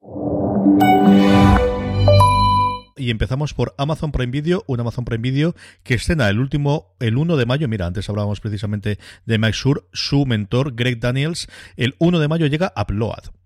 Y 2.97 3.11
empezamos 3.11 3.55
por 3.55 3.75
Amazon 3.77 4.13
Prime 4.13 4.31
Video, 4.31 4.63
un 4.69 4.79
Amazon 4.79 5.05
Prime 5.05 5.23
Video 5.23 5.55
que 5.83 5.95
escena 5.95 6.29
el 6.29 6.39
último, 6.39 6.95
el 7.01 7.17
1 7.17 7.37
de 7.37 7.47
mayo. 7.47 7.67
Mira, 7.67 7.87
antes 7.87 8.09
hablábamos 8.09 8.41
precisamente 8.41 8.99
de 9.25 9.39
Mike 9.39 9.57
Shure, 9.57 9.81
su 9.93 10.25
mentor, 10.27 10.75
Greg 10.75 11.01
Daniels. 11.01 11.49
El 11.77 11.97
1 11.99 12.21
de 12.21 12.29
mayo 12.29 12.47
llega 12.47 12.73
Upload. 12.77 13.40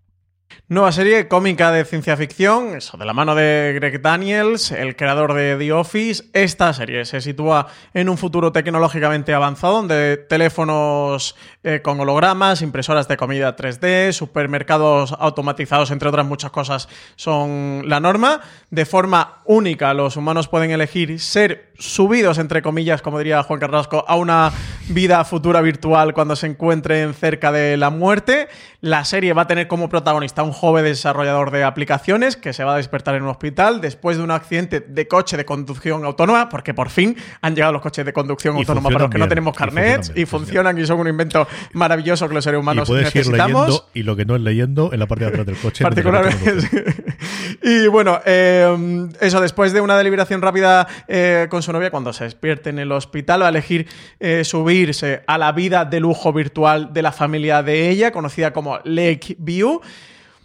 Nueva 0.66 0.92
serie 0.92 1.28
cómica 1.28 1.70
de 1.72 1.84
ciencia 1.84 2.16
ficción, 2.16 2.74
eso, 2.74 2.96
de 2.96 3.04
la 3.04 3.12
mano 3.12 3.34
de 3.34 3.74
Greg 3.74 4.00
Daniels, 4.00 4.72
el 4.72 4.96
creador 4.96 5.34
de 5.34 5.56
The 5.58 5.72
Office. 5.74 6.24
Esta 6.32 6.72
serie 6.72 7.04
se 7.04 7.20
sitúa 7.20 7.66
en 7.92 8.08
un 8.08 8.16
futuro 8.16 8.50
tecnológicamente 8.50 9.34
avanzado, 9.34 9.74
donde 9.74 10.16
teléfonos 10.16 11.36
eh, 11.64 11.82
con 11.82 12.00
hologramas, 12.00 12.62
impresoras 12.62 13.08
de 13.08 13.18
comida 13.18 13.54
3D, 13.54 14.12
supermercados 14.12 15.14
automatizados, 15.18 15.90
entre 15.90 16.08
otras 16.08 16.24
muchas 16.24 16.50
cosas, 16.50 16.88
son 17.14 17.82
la 17.84 18.00
norma. 18.00 18.40
De 18.70 18.86
forma 18.86 19.42
única, 19.44 19.92
los 19.92 20.16
humanos 20.16 20.48
pueden 20.48 20.70
elegir 20.70 21.20
ser 21.20 21.74
subidos, 21.78 22.38
entre 22.38 22.62
comillas, 22.62 23.02
como 23.02 23.18
diría 23.18 23.42
Juan 23.42 23.60
Carrasco, 23.60 24.04
a 24.08 24.16
una 24.16 24.50
vida 24.88 25.24
futura 25.24 25.60
virtual 25.60 26.14
cuando 26.14 26.36
se 26.36 26.46
encuentren 26.46 27.12
cerca 27.12 27.52
de 27.52 27.76
la 27.76 27.90
muerte. 27.90 28.48
La 28.84 29.02
serie 29.06 29.32
va 29.32 29.42
a 29.42 29.46
tener 29.46 29.66
como 29.66 29.88
protagonista 29.88 30.42
un 30.42 30.52
joven 30.52 30.84
desarrollador 30.84 31.50
de 31.50 31.64
aplicaciones 31.64 32.36
que 32.36 32.52
se 32.52 32.64
va 32.64 32.74
a 32.74 32.76
despertar 32.76 33.14
en 33.14 33.22
un 33.22 33.30
hospital 33.30 33.80
después 33.80 34.18
de 34.18 34.22
un 34.22 34.30
accidente 34.30 34.80
de 34.80 35.08
coche 35.08 35.38
de 35.38 35.46
conducción 35.46 36.04
autónoma, 36.04 36.50
porque 36.50 36.74
por 36.74 36.90
fin 36.90 37.16
han 37.40 37.54
llegado 37.54 37.72
los 37.72 37.80
coches 37.80 38.04
de 38.04 38.12
conducción 38.12 38.56
autónoma 38.56 38.90
para 38.90 39.04
los 39.04 39.10
que 39.10 39.16
no 39.16 39.26
tenemos 39.26 39.56
carnets 39.56 40.12
y, 40.14 40.26
funcionan, 40.26 40.76
y 40.76 40.84
son 40.84 41.00
un 41.00 41.08
invento 41.08 41.48
maravilloso 41.72 42.28
que 42.28 42.34
los 42.34 42.44
seres 42.44 42.60
humanos 42.60 42.90
y 42.90 42.92
necesitamos. 42.92 43.86
y 43.94 44.02
lo 44.02 44.16
que 44.16 44.26
no 44.26 44.36
es 44.36 44.42
leyendo 44.42 44.92
en 44.92 45.00
la 45.00 45.06
parte 45.06 45.24
de 45.24 45.30
atrás 45.30 45.46
del 45.46 45.56
coche. 45.56 45.82
Particularmente. 45.82 46.84
y 47.62 47.86
bueno, 47.86 48.20
eh, 48.26 49.08
eso, 49.22 49.40
después 49.40 49.72
de 49.72 49.80
una 49.80 49.96
deliberación 49.96 50.42
rápida 50.42 50.86
eh, 51.08 51.46
con 51.48 51.62
su 51.62 51.72
novia, 51.72 51.90
cuando 51.90 52.12
se 52.12 52.24
despierte 52.24 52.68
en 52.68 52.78
el 52.78 52.92
hospital, 52.92 53.40
va 53.40 53.46
a 53.46 53.48
elegir 53.48 53.88
eh, 54.20 54.44
subirse 54.44 55.22
a 55.26 55.38
la 55.38 55.52
vida 55.52 55.86
de 55.86 56.00
lujo 56.00 56.34
virtual 56.34 56.92
de 56.92 57.00
la 57.00 57.12
familia 57.12 57.62
de 57.62 57.88
ella, 57.88 58.12
conocida 58.12 58.52
como 58.52 58.73
Lake 58.84 59.36
View. 59.38 59.80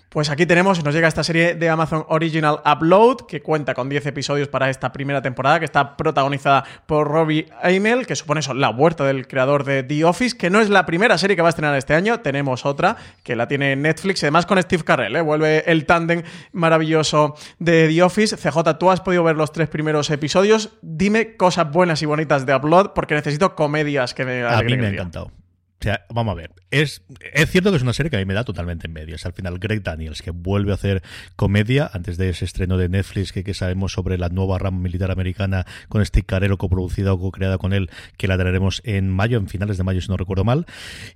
Pues 0.10 0.32
aquí 0.32 0.48
tenemos, 0.48 0.84
nos 0.84 0.96
llega 0.96 1.08
esta 1.08 1.24
serie 1.24 1.54
de 1.54 1.70
Amazon 1.70 2.04
Original 2.08 2.62
Upload, 2.66 3.28
que 3.28 3.44
cuenta 3.44 3.76
con 3.76 3.90
10 3.90 4.08
episodios 4.08 4.48
para 4.48 4.72
esta 4.72 4.92
primera 4.92 5.22
temporada, 5.22 5.60
que 5.60 5.66
está 5.66 5.96
protagonizada 5.98 6.64
por 6.88 7.08
Robbie 7.08 7.46
Amell, 7.62 8.08
que 8.08 8.16
supone 8.16 8.40
eso, 8.40 8.56
la 8.56 8.72
huerta 8.72 9.06
del 9.06 9.28
creador 9.28 9.66
de 9.66 9.84
The 9.84 10.06
Office, 10.06 10.36
que 10.36 10.50
no 10.50 10.62
es 10.62 10.72
la 10.72 10.88
primera 10.88 11.16
serie 11.20 11.36
que 11.36 11.44
va 11.44 11.50
a 11.50 11.52
estrenar 11.52 11.76
este 11.78 11.94
año, 11.94 12.22
tenemos 12.22 12.66
otra, 12.66 12.98
que 13.22 13.36
la 13.36 13.48
tiene 13.48 13.76
Netflix, 13.76 14.24
además 14.24 14.48
con 14.48 14.60
Steve 14.60 14.84
Carell, 14.84 15.16
¿eh? 15.16 15.22
vuelve 15.22 15.64
el 15.72 15.86
tándem 15.86 16.24
maravilloso 16.54 17.36
de 17.60 17.88
The 17.88 18.02
Office. 18.02 18.36
CJ, 18.36 18.80
tú 18.80 18.90
has 18.90 19.02
podido 19.02 19.24
ver 19.24 19.36
los 19.36 19.52
tres 19.52 19.70
primeros 19.70 20.10
episodios, 20.10 20.72
dime 20.82 21.38
cosas 21.38 21.72
buenas 21.72 22.02
y 22.02 22.08
bonitas 22.08 22.48
de 22.48 22.56
Upload, 22.56 22.94
porque 22.96 23.14
necesito 23.14 23.54
comedias 23.54 24.16
que 24.16 24.26
me 24.26 24.44
A 24.44 24.64
mí 24.64 24.76
me 24.76 24.88
ha 24.88 24.90
encantado. 24.90 25.32
O 25.82 25.84
sea, 25.84 26.06
vamos 26.14 26.34
a 26.34 26.36
ver. 26.36 26.52
Es, 26.72 27.04
es 27.34 27.50
cierto 27.50 27.72
que 27.72 27.78
es 27.78 27.84
una 27.84 27.94
serie 27.94 28.10
que 28.10 28.18
a 28.18 28.20
mí 28.20 28.26
me 28.26 28.34
da 28.34 28.44
totalmente 28.44 28.88
envidia. 28.88 29.16
Es 29.16 29.26
al 29.26 29.32
final 29.32 29.60
Greg 29.60 29.82
Daniels, 29.82 30.22
que 30.22 30.32
vuelve 30.32 30.72
a 30.72 30.76
hacer 30.76 31.02
comedia 31.38 31.90
antes 31.94 32.18
de 32.18 32.30
ese 32.30 32.44
estreno 32.44 32.78
de 32.78 32.90
Netflix 32.90 33.32
que, 33.32 33.46
que 33.46 33.54
sabemos 33.54 33.94
sobre 33.94 34.18
la 34.18 34.28
nueva 34.28 34.60
rama 34.60 34.80
militar 34.80 35.10
americana 35.10 35.66
con 35.88 36.06
Steve 36.06 36.26
Carell, 36.26 36.58
coproducida 36.58 37.14
o 37.14 37.20
co-creada 37.20 37.58
con 37.58 37.72
él, 37.72 37.90
que 38.18 38.28
la 38.28 38.38
traeremos 38.38 38.82
en 38.84 39.10
mayo, 39.10 39.38
en 39.38 39.48
finales 39.48 39.78
de 39.78 39.84
mayo, 39.86 40.02
si 40.02 40.10
no 40.10 40.18
recuerdo 40.18 40.44
mal. 40.44 40.66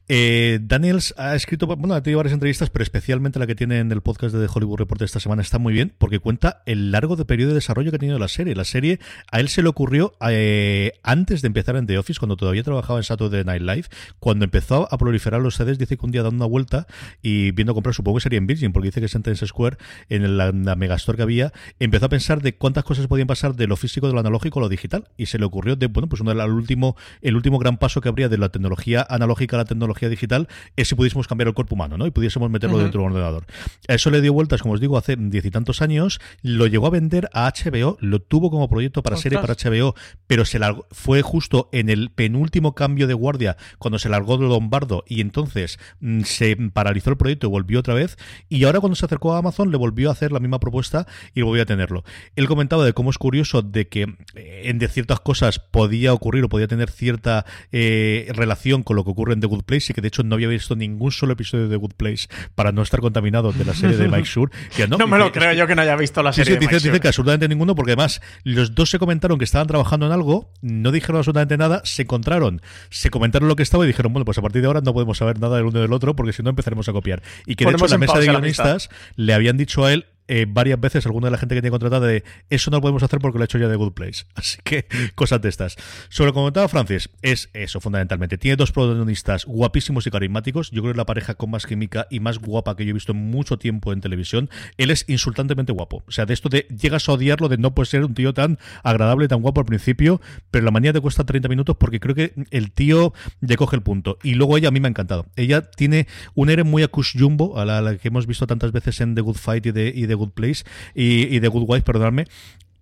Eh, 0.07 0.59
Daniels 0.61 1.13
ha 1.17 1.35
escrito, 1.35 1.67
bueno, 1.67 1.93
ha 1.93 2.01
tenido 2.01 2.19
varias 2.19 2.33
entrevistas, 2.33 2.69
pero 2.69 2.83
especialmente 2.83 3.39
la 3.39 3.47
que 3.47 3.55
tiene 3.55 3.79
en 3.79 3.91
el 3.91 3.99
podcast 3.99 4.33
de 4.33 4.47
The 4.47 4.51
Hollywood 4.53 4.77
Report 4.77 5.01
esta 5.01 5.19
semana 5.19 5.41
está 5.41 5.59
muy 5.59 5.73
bien, 5.73 5.93
porque 5.97 6.19
cuenta 6.19 6.63
el 6.65 6.91
largo 6.91 7.17
de 7.17 7.25
periodo 7.25 7.49
de 7.49 7.55
desarrollo 7.55 7.91
que 7.91 7.97
ha 7.97 7.99
tenido 7.99 8.17
la 8.17 8.29
serie. 8.29 8.55
La 8.55 8.63
serie, 8.63 8.99
a 9.29 9.41
él 9.41 9.49
se 9.49 9.61
le 9.61 9.67
ocurrió 9.67 10.15
eh, 10.25 10.93
antes 11.03 11.41
de 11.41 11.47
empezar 11.47 11.75
en 11.75 11.85
The 11.85 11.97
Office, 11.97 12.17
cuando 12.17 12.37
todavía 12.37 12.63
trabajaba 12.63 12.99
en 12.99 13.03
Saturday 13.03 13.43
Night 13.43 13.61
Live, 13.61 13.87
cuando 14.19 14.52
empezó 14.53 14.87
a 14.91 14.97
proliferar 14.99 15.41
los 15.41 15.55
CDs, 15.55 15.79
dice 15.79 15.97
que 15.97 16.05
un 16.05 16.11
día 16.11 16.21
dando 16.21 16.37
una 16.37 16.45
vuelta 16.45 16.85
y 17.23 17.51
viendo 17.51 17.73
comprar, 17.73 17.95
supongo 17.95 18.17
que 18.17 18.21
sería 18.21 18.37
en 18.37 18.45
Virgin, 18.45 18.71
porque 18.71 18.89
dice 18.89 19.01
que 19.01 19.07
Sentence 19.07 19.47
Square, 19.47 19.77
en 20.09 20.37
la, 20.37 20.51
megastore 20.75 21.17
que 21.17 21.23
había, 21.23 21.51
empezó 21.79 22.05
a 22.05 22.09
pensar 22.09 22.43
de 22.43 22.55
cuántas 22.55 22.83
cosas 22.83 23.07
podían 23.07 23.25
pasar 23.25 23.55
de 23.55 23.65
lo 23.65 23.75
físico, 23.77 24.05
de 24.07 24.13
lo 24.13 24.19
analógico 24.19 24.59
a 24.59 24.61
lo 24.61 24.69
digital. 24.69 25.05
Y 25.17 25.25
se 25.25 25.39
le 25.39 25.45
ocurrió 25.45 25.75
de, 25.75 25.87
bueno, 25.87 26.07
pues 26.07 26.21
uno 26.21 26.31
el 26.31 26.39
último, 26.51 26.95
el 27.21 27.35
último 27.35 27.57
gran 27.57 27.77
paso 27.77 27.99
que 27.99 28.09
habría 28.09 28.29
de 28.29 28.37
la 28.37 28.49
tecnología 28.49 29.05
analógica 29.09 29.55
a 29.55 29.59
la 29.59 29.65
tecnología 29.65 30.07
digital 30.07 30.47
es 30.75 30.87
si 30.87 30.95
pudiésemos 30.95 31.27
cambiar 31.27 31.47
el 31.47 31.55
cuerpo 31.55 31.73
humano, 31.73 31.97
¿no? 31.97 32.05
Y 32.05 32.11
pudiésemos 32.11 32.51
meterlo 32.51 32.77
dentro 32.77 33.01
de 33.01 33.07
un 33.07 33.13
ordenador. 33.13 33.45
Eso 33.87 34.11
le 34.11 34.21
dio 34.21 34.33
vueltas, 34.33 34.61
como 34.61 34.75
os 34.75 34.79
digo, 34.79 34.97
hace 34.97 35.15
diez 35.17 35.45
y 35.45 35.51
tantos 35.51 35.81
años, 35.81 36.19
lo 36.43 36.67
llegó 36.67 36.85
a 36.85 36.91
vender 36.91 37.27
a 37.33 37.51
HBO, 37.51 37.97
lo 38.01 38.21
tuvo 38.21 38.51
como 38.51 38.69
proyecto 38.69 39.01
para 39.01 39.17
serie 39.17 39.39
para 39.39 39.55
HBO, 39.55 39.95
pero 40.27 40.45
se 40.45 40.59
largó, 40.59 40.85
fue 40.91 41.23
justo 41.23 41.69
en 41.71 41.89
el 41.89 42.11
penúltimo 42.11 42.75
cambio 42.75 43.07
de 43.07 43.15
guardia, 43.15 43.57
cuando 43.79 43.97
se 43.97 44.09
largó 44.09 44.37
de 44.43 44.49
Lombardo 44.49 45.03
y 45.07 45.21
entonces 45.21 45.79
mm, 45.99 46.21
se 46.21 46.55
paralizó 46.73 47.09
el 47.09 47.17
proyecto 47.17 47.47
y 47.47 47.49
volvió 47.49 47.79
otra 47.79 47.93
vez 47.93 48.17
y 48.49 48.63
ahora 48.63 48.79
cuando 48.79 48.95
se 48.95 49.05
acercó 49.05 49.33
a 49.33 49.39
Amazon 49.39 49.71
le 49.71 49.77
volvió 49.77 50.09
a 50.09 50.13
hacer 50.13 50.31
la 50.31 50.39
misma 50.39 50.59
propuesta 50.59 51.07
y 51.33 51.41
volvió 51.41 51.63
a 51.63 51.65
tenerlo. 51.65 52.03
Él 52.35 52.47
comentaba 52.47 52.85
de 52.85 52.93
cómo 52.93 53.09
es 53.09 53.17
curioso 53.17 53.61
de 53.61 53.87
que 53.87 54.03
eh, 54.35 54.61
en 54.65 54.79
de 54.79 54.87
ciertas 54.87 55.19
cosas 55.19 55.59
podía 55.59 56.13
ocurrir 56.13 56.43
o 56.43 56.49
podía 56.49 56.67
tener 56.67 56.89
cierta 56.89 57.45
eh, 57.71 58.31
relación 58.33 58.83
con 58.83 58.95
lo 58.95 59.03
que 59.03 59.11
ocurre 59.11 59.33
en 59.33 59.39
The 59.39 59.47
Good 59.47 59.63
Place 59.63 59.91
y 59.91 59.93
que 59.93 60.01
de 60.01 60.07
hecho 60.07 60.23
no 60.23 60.35
había 60.35 60.47
visto 60.47 60.75
ningún 60.75 61.11
solo 61.11 61.33
episodio 61.33 61.67
de 61.67 61.71
The 61.71 61.77
Good 61.77 61.93
Place 61.95 62.27
para 62.55 62.71
no 62.71 62.81
estar 62.81 62.99
contaminado 63.01 63.51
de 63.51 63.65
la 63.65 63.73
serie 63.73 63.97
de 63.97 64.07
Mike 64.07 64.27
Shure. 64.27 64.51
no, 64.89 65.07
me 65.07 65.17
lo 65.17 65.31
creo 65.31 65.53
yo 65.53 65.67
que 65.67 65.75
no 65.75 65.81
haya 65.81 65.95
visto 65.95 66.21
la 66.21 66.33
serie. 66.33 66.57
dice, 66.57 66.75
dice 66.75 66.99
que 66.99 67.07
absolutamente 67.07 67.47
ninguno 67.47 67.75
porque 67.75 67.91
además 67.91 68.21
los 68.43 68.75
dos 68.75 68.89
se 68.89 68.99
comentaron 68.99 69.37
que 69.37 69.45
estaban 69.45 69.67
trabajando 69.67 70.05
en 70.05 70.11
algo, 70.11 70.51
no 70.61 70.91
dijeron 70.91 71.17
absolutamente 71.17 71.57
nada, 71.57 71.81
se 71.83 72.03
encontraron, 72.03 72.61
se 72.89 73.09
comentaron 73.09 73.47
lo 73.47 73.55
que 73.55 73.63
estaba 73.63 73.83
y 73.83 73.87
dijeron, 73.87 74.13
bueno, 74.13 74.25
pues 74.25 74.32
a 74.37 74.41
partir 74.41 74.61
de 74.61 74.67
ahora 74.67 74.81
no 74.81 74.93
podemos 74.93 75.17
saber 75.17 75.39
nada 75.39 75.57
del 75.57 75.65
uno 75.65 75.79
del 75.79 75.93
otro 75.93 76.15
porque 76.15 76.33
si 76.33 76.43
no 76.43 76.49
empezaremos 76.49 76.87
a 76.89 76.93
copiar. 76.93 77.21
Y 77.45 77.55
que 77.55 77.65
de 77.65 77.71
hecho 77.71 77.87
la 77.87 77.97
mesa 77.97 78.19
de 78.19 78.27
guionistas 78.27 78.89
le 79.15 79.33
habían 79.33 79.57
dicho 79.57 79.85
a 79.85 79.93
él 79.93 80.05
eh, 80.27 80.45
varias 80.47 80.79
veces 80.79 81.05
alguna 81.05 81.27
de 81.27 81.31
la 81.31 81.37
gente 81.37 81.55
que 81.55 81.61
tiene 81.61 81.71
contratada 81.71 82.07
de 82.07 82.23
eso 82.49 82.71
no 82.71 82.77
lo 82.77 82.81
podemos 82.81 83.03
hacer 83.03 83.19
porque 83.19 83.37
lo 83.37 83.43
ha 83.43 83.45
hecho 83.45 83.57
ya 83.57 83.67
de 83.67 83.75
Good 83.75 83.93
Place. 83.93 84.25
Así 84.35 84.57
que 84.63 84.85
cosas 85.15 85.41
de 85.41 85.49
estas. 85.49 85.75
Sobre 86.09 86.27
lo 86.27 86.33
que 86.33 86.39
comentaba 86.39 86.67
Francis, 86.67 87.09
es 87.21 87.49
eso 87.53 87.79
fundamentalmente. 87.79 88.37
Tiene 88.37 88.55
dos 88.55 88.71
protagonistas 88.71 89.45
guapísimos 89.45 90.07
y 90.07 90.11
carismáticos. 90.11 90.71
Yo 90.71 90.81
creo 90.81 90.91
que 90.91 90.91
es 90.91 90.97
la 90.97 91.05
pareja 91.05 91.35
con 91.35 91.51
más 91.51 91.65
química 91.65 92.07
y 92.09 92.19
más 92.19 92.39
guapa 92.39 92.75
que 92.75 92.85
yo 92.85 92.91
he 92.91 92.93
visto 92.93 93.11
en 93.11 93.29
mucho 93.29 93.57
tiempo 93.57 93.93
en 93.93 94.01
televisión. 94.01 94.49
Él 94.77 94.91
es 94.91 95.05
insultantemente 95.07 95.71
guapo. 95.71 96.03
O 96.07 96.11
sea, 96.11 96.25
de 96.25 96.33
esto 96.33 96.49
de 96.49 96.67
llegas 96.69 97.07
a 97.09 97.13
odiarlo 97.13 97.49
de 97.49 97.57
no 97.57 97.75
puede 97.75 97.87
ser 97.87 98.03
un 98.05 98.13
tío 98.13 98.33
tan 98.33 98.59
agradable, 98.83 99.27
tan 99.27 99.41
guapo 99.41 99.61
al 99.61 99.65
principio, 99.65 100.21
pero 100.51 100.65
la 100.65 100.71
manía 100.71 100.93
te 100.93 101.01
cuesta 101.01 101.25
30 101.25 101.47
minutos 101.49 101.75
porque 101.77 101.99
creo 101.99 102.15
que 102.15 102.33
el 102.51 102.71
tío 102.71 103.13
le 103.41 103.57
coge 103.57 103.75
el 103.75 103.83
punto. 103.83 104.17
Y 104.23 104.35
luego 104.35 104.57
ella 104.57 104.69
a 104.69 104.71
mí 104.71 104.79
me 104.79 104.87
ha 104.87 104.89
encantado. 104.89 105.27
Ella 105.35 105.61
tiene 105.61 106.07
un 106.33 106.49
aire 106.49 106.63
muy 106.63 106.83
a 106.83 106.89
Jumbo, 106.93 107.59
a 107.59 107.65
la, 107.65 107.97
que 107.97 108.07
hemos 108.07 108.27
visto 108.27 108.47
tantas 108.47 108.71
veces 108.71 109.01
en 109.01 109.15
The 109.15 109.21
Good 109.21 109.35
Fight 109.35 109.65
y 109.65 109.71
de, 109.71 109.91
y 109.93 110.05
de 110.05 110.12
The 110.13 110.19
Good 110.19 110.31
Place 110.31 110.63
y, 110.93 111.35
y 111.35 111.39
The 111.39 111.47
Good 111.47 111.65
Wife, 111.67 111.83
perdonadme, 111.83 112.25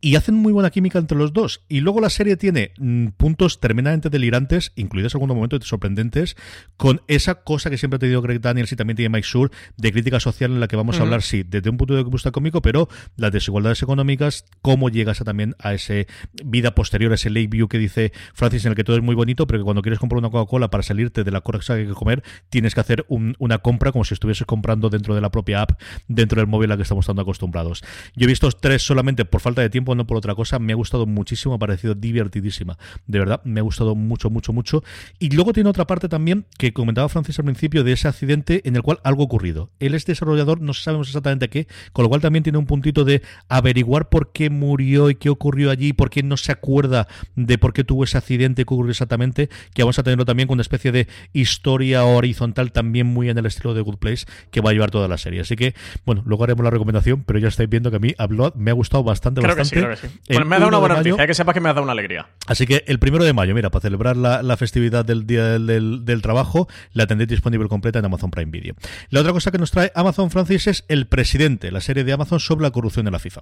y 0.02 0.16
hacen 0.16 0.36
muy 0.36 0.52
buena 0.52 0.72
química 0.72 0.98
entre 0.98 1.18
los 1.18 1.32
dos. 1.32 1.64
Y 1.70 1.80
luego 1.82 2.02
la 2.02 2.10
serie 2.10 2.36
tiene 2.36 2.72
mm, 2.78 3.10
puntos 3.10 3.60
tremendamente 3.60 4.10
delirantes, 4.10 4.74
incluidos 4.76 5.14
algunos 5.14 5.36
momentos 5.36 5.68
sorprendentes, 5.68 6.36
con 6.76 7.02
esa 7.08 7.36
cosa 7.36 7.70
que 7.70 7.78
siempre 7.78 7.98
ha 7.98 8.00
tenido 8.00 8.22
Greg 8.22 8.42
Daniels 8.42 8.72
y 8.72 8.76
también 8.76 8.98
tiene 8.98 9.10
Mike 9.10 9.28
Shure 9.32 9.52
de 9.78 9.92
crítica 9.92 10.20
social 10.20 10.52
en 10.52 10.60
la 10.60 10.68
que 10.68 10.76
vamos 10.76 11.00
a 11.00 11.04
hablar, 11.04 11.22
sí, 11.22 11.44
desde 11.44 11.70
un 11.70 11.78
punto 11.78 11.94
de 11.94 12.04
vista 12.04 12.32
cómico, 12.32 12.62
pero 12.64 12.90
las 13.16 13.32
desigualdades 13.32 13.84
económicas, 13.84 14.46
cómo 14.62 14.90
llegas 14.90 15.22
a, 15.22 15.24
también 15.24 15.56
a 15.60 15.74
ese 15.74 16.08
vida 16.44 16.74
posterior, 16.74 17.12
a 17.12 17.16
ese 17.16 17.30
lake 17.30 17.48
view 17.48 17.68
que 17.68 17.78
dice 17.78 18.12
Francis, 18.34 18.66
en 18.66 18.72
el 18.72 18.76
que 18.76 18.84
todo 18.84 18.96
es 18.96 19.04
muy 19.04 19.14
bonito, 19.14 19.46
pero 19.46 19.60
que 19.60 19.64
cuando 19.64 19.84
quieres 19.84 20.00
comprar 20.00 20.18
una 20.18 20.32
Coca-Cola 20.32 20.72
para 20.72 20.82
salirte 20.82 21.24
de 21.24 21.32
la 21.32 21.42
cosa 21.42 21.76
que 21.76 21.82
hay 21.82 21.88
que 21.88 21.94
comer, 21.94 22.24
tienes 22.50 22.74
que 22.74 22.82
hacer 22.82 23.06
una 23.08 23.60
compra 23.60 23.92
como 23.92 24.04
si 24.04 24.16
estuvieses 24.16 24.48
comprando 24.48 24.90
dentro 24.90 25.14
de 25.14 25.22
la 25.22 25.30
propia 25.30 25.62
app, 25.62 25.80
dentro 26.08 26.42
del 26.42 26.48
móvil 26.48 26.72
a 26.72 26.74
la 26.74 26.78
que 26.78 26.84
estamos 26.84 27.06
tan 27.06 27.20
acostumbrados. 27.20 27.84
Yo 28.16 28.26
he 28.26 28.28
visto 28.28 28.50
tres 28.52 28.82
solamente 28.82 29.26
por 29.26 29.42
falta 29.42 29.62
de 29.62 29.70
tiempo 29.70 29.91
no 29.96 30.08
por 30.08 30.18
otra 30.18 30.36
cosa. 30.36 30.60
Me 30.60 30.74
ha 30.74 30.76
gustado 30.76 31.06
muchísimo, 31.06 31.56
ha 31.56 31.60
parecido 31.60 31.96
divertidísima. 31.96 32.78
De 33.08 33.20
verdad, 33.20 33.42
me 33.44 33.60
ha 33.60 33.64
gustado 33.64 33.96
mucho, 33.96 34.30
mucho, 34.30 34.54
mucho. 34.54 34.84
Y 35.20 35.30
luego 35.30 35.54
tiene 35.54 35.70
otra 35.70 35.88
parte 35.88 36.10
también 36.10 36.46
que 36.58 36.74
comentaba 36.74 37.10
Francis 37.10 37.40
al 37.40 37.46
principio 37.46 37.84
de 37.84 37.94
ese 37.94 38.08
accidente 38.08 38.62
en 38.66 38.76
el 38.76 38.82
cual 38.82 39.00
algo 39.04 39.24
ha 39.24 39.26
ocurrido. 39.26 39.70
Él 39.80 39.94
es 39.94 40.06
desarrollador, 40.06 40.62
no 40.62 40.74
sabemos 40.74 41.08
exactamente 41.08 41.50
qué, 41.50 41.68
con 41.94 42.04
lo 42.04 42.10
cual 42.10 42.22
también 42.22 42.44
tiene 42.44 42.58
un 42.58 42.66
puntito 42.66 43.06
de 43.06 43.22
averiguar 43.50 44.10
por 44.10 44.32
qué 44.32 44.50
murió 44.50 45.10
y 45.10 45.16
qué 45.16 45.30
ocurrió 45.30 45.72
allí, 45.72 45.94
por 45.94 46.10
qué 46.10 46.24
no 46.24 46.38
se 46.38 46.52
acuerda 46.52 47.08
de 47.36 47.58
por 47.58 47.74
qué 47.74 47.84
tuvo 47.84 48.04
ese 48.04 48.18
accidente, 48.18 48.66
qué 48.66 48.74
ocurrió 48.74 48.92
exactamente, 48.92 49.50
que 49.74 49.84
vamos 49.84 50.00
a 50.00 50.04
tenerlo 50.04 50.26
también 50.26 50.48
con 50.48 50.56
una 50.56 50.62
especie 50.62 50.92
de 50.92 51.08
historia 51.34 52.04
horizontal 52.04 52.72
también 52.72 53.08
muy 53.08 53.30
en 53.30 53.38
el 53.38 53.46
estilo 53.46 53.74
de 53.74 53.82
Good 53.82 53.98
Place 53.98 54.26
que 54.52 54.62
va 54.62 54.72
a 54.72 54.74
llevar 54.74 54.92
toda 54.92 55.08
la 55.08 55.18
serie. 55.18 55.42
Así 55.42 55.56
que, 55.56 55.74
bueno, 56.06 56.24
luego 56.26 56.44
haremos 56.44 56.64
la 56.64 56.70
recomendación, 56.70 57.24
pero 57.24 57.40
ya 57.40 57.48
estáis 57.48 57.70
viendo 57.70 57.90
que 57.90 57.98
a 57.98 58.00
mí 58.00 58.14
me 58.56 58.72
ha 58.72 58.74
gustado 58.74 59.04
bastante, 59.04 59.42
bastante 59.42 59.81
bueno, 60.30 60.46
me 60.46 60.56
ha 60.56 60.60
dado 60.60 60.70
una 60.70 60.78
buena 60.78 60.96
noticia, 60.96 61.28
que 61.28 61.34
sepas 61.34 61.54
que 61.54 61.60
me 61.60 61.70
ha 61.70 61.74
dado 61.74 61.84
una 61.84 61.92
alegría. 61.92 62.28
Así 62.48 62.66
que 62.66 62.84
el 62.88 63.00
primero 63.00 63.24
de 63.24 63.34
mayo, 63.34 63.54
mira, 63.54 63.70
para 63.70 63.82
celebrar 63.82 64.18
la, 64.18 64.58
festividad 64.58 65.06
del 65.06 65.26
Día 65.26 65.58
del, 65.60 66.22
Trabajo, 66.22 66.68
la 66.94 67.08
tendréis 67.08 67.30
disponible 67.30 67.68
completa 67.68 68.00
en 68.00 68.06
Amazon 68.06 68.32
Prime 68.32 68.52
Video. 68.52 68.76
La 69.10 69.22
otra 69.22 69.34
cosa 69.34 69.52
que 69.52 69.58
nos 69.58 69.72
trae 69.72 69.92
Amazon 69.96 70.30
Francis 70.30 70.68
es 70.68 70.86
El 70.88 71.08
Presidente, 71.08 71.72
la 71.72 71.82
serie 71.82 72.04
de 72.04 72.14
Amazon 72.14 72.40
sobre 72.40 72.64
la 72.64 72.72
corrupción 72.72 73.06
de 73.06 73.12
la 73.12 73.20
FIFA. 73.20 73.42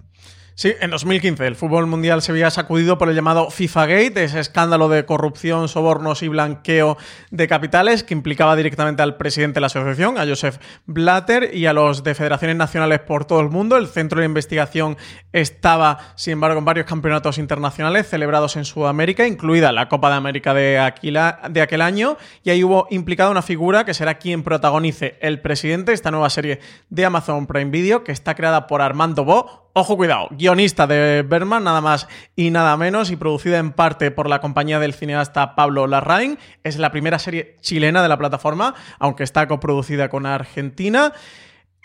Sí, 0.55 0.73
en 0.79 0.91
2015 0.91 1.47
el 1.47 1.55
fútbol 1.55 1.87
mundial 1.87 2.21
se 2.21 2.31
había 2.31 2.49
sacudido 2.49 2.97
por 2.97 3.09
el 3.09 3.15
llamado 3.15 3.49
FIFA 3.49 3.85
Gate, 3.85 4.23
ese 4.23 4.39
escándalo 4.39 4.89
de 4.89 5.05
corrupción, 5.05 5.67
sobornos 5.67 6.21
y 6.23 6.27
blanqueo 6.27 6.97
de 7.31 7.47
capitales 7.47 8.03
que 8.03 8.13
implicaba 8.13 8.55
directamente 8.55 9.01
al 9.01 9.17
presidente 9.17 9.55
de 9.55 9.61
la 9.61 9.67
asociación, 9.67 10.17
a 10.17 10.25
Joseph 10.25 10.57
Blatter, 10.85 11.49
y 11.53 11.65
a 11.65 11.73
los 11.73 12.03
de 12.03 12.15
federaciones 12.15 12.55
nacionales 12.55 12.99
por 12.99 13.25
todo 13.25 13.41
el 13.41 13.49
mundo. 13.49 13.77
El 13.77 13.87
centro 13.87 14.19
de 14.19 14.25
investigación 14.25 14.97
estaba, 15.31 16.13
sin 16.29 16.33
embargo, 16.33 16.59
en 16.59 16.65
varios 16.65 16.85
campeonatos 16.85 17.39
internacionales 17.39 18.07
celebrados 18.07 18.55
en 18.55 18.63
Sudamérica, 18.63 19.25
incluida 19.25 19.71
la 19.71 19.89
Copa 19.89 20.11
de 20.11 20.15
América 20.15 20.53
de, 20.53 20.77
aquel 20.77 21.81
año, 21.81 22.17
y 22.43 22.51
ahí 22.51 22.63
hubo 22.63 22.85
implicada 22.91 23.31
una 23.31 23.41
figura 23.41 23.83
que 23.83 23.95
será 23.95 24.19
quien 24.19 24.43
protagonice 24.43 25.17
el 25.21 25.41
presidente, 25.41 25.91
esta 25.91 26.11
nueva 26.11 26.29
serie 26.29 26.59
de 26.91 27.03
Amazon 27.03 27.47
Prime 27.47 27.71
Video, 27.71 28.03
que 28.03 28.11
está 28.11 28.35
creada 28.35 28.67
por 28.67 28.83
Armando 28.83 29.25
Bo, 29.25 29.71
Ojo, 29.73 29.97
cuidado, 29.97 30.27
guionista 30.31 30.85
de 30.85 31.23
Berman, 31.23 31.63
nada 31.63 31.81
más 31.81 32.07
y 32.35 32.51
nada 32.51 32.77
menos, 32.77 33.09
y 33.09 33.15
producida 33.15 33.57
en 33.57 33.71
parte 33.71 34.11
por 34.11 34.29
la 34.29 34.41
compañía 34.41 34.77
del 34.77 34.93
cineasta 34.93 35.55
Pablo 35.55 35.87
Larraín. 35.87 36.37
Es 36.63 36.77
la 36.77 36.91
primera 36.91 37.17
serie 37.17 37.55
chilena 37.61 38.03
de 38.03 38.09
la 38.09 38.17
plataforma, 38.17 38.75
aunque 38.99 39.23
está 39.23 39.47
coproducida 39.47 40.09
con 40.09 40.25
Argentina. 40.25 41.13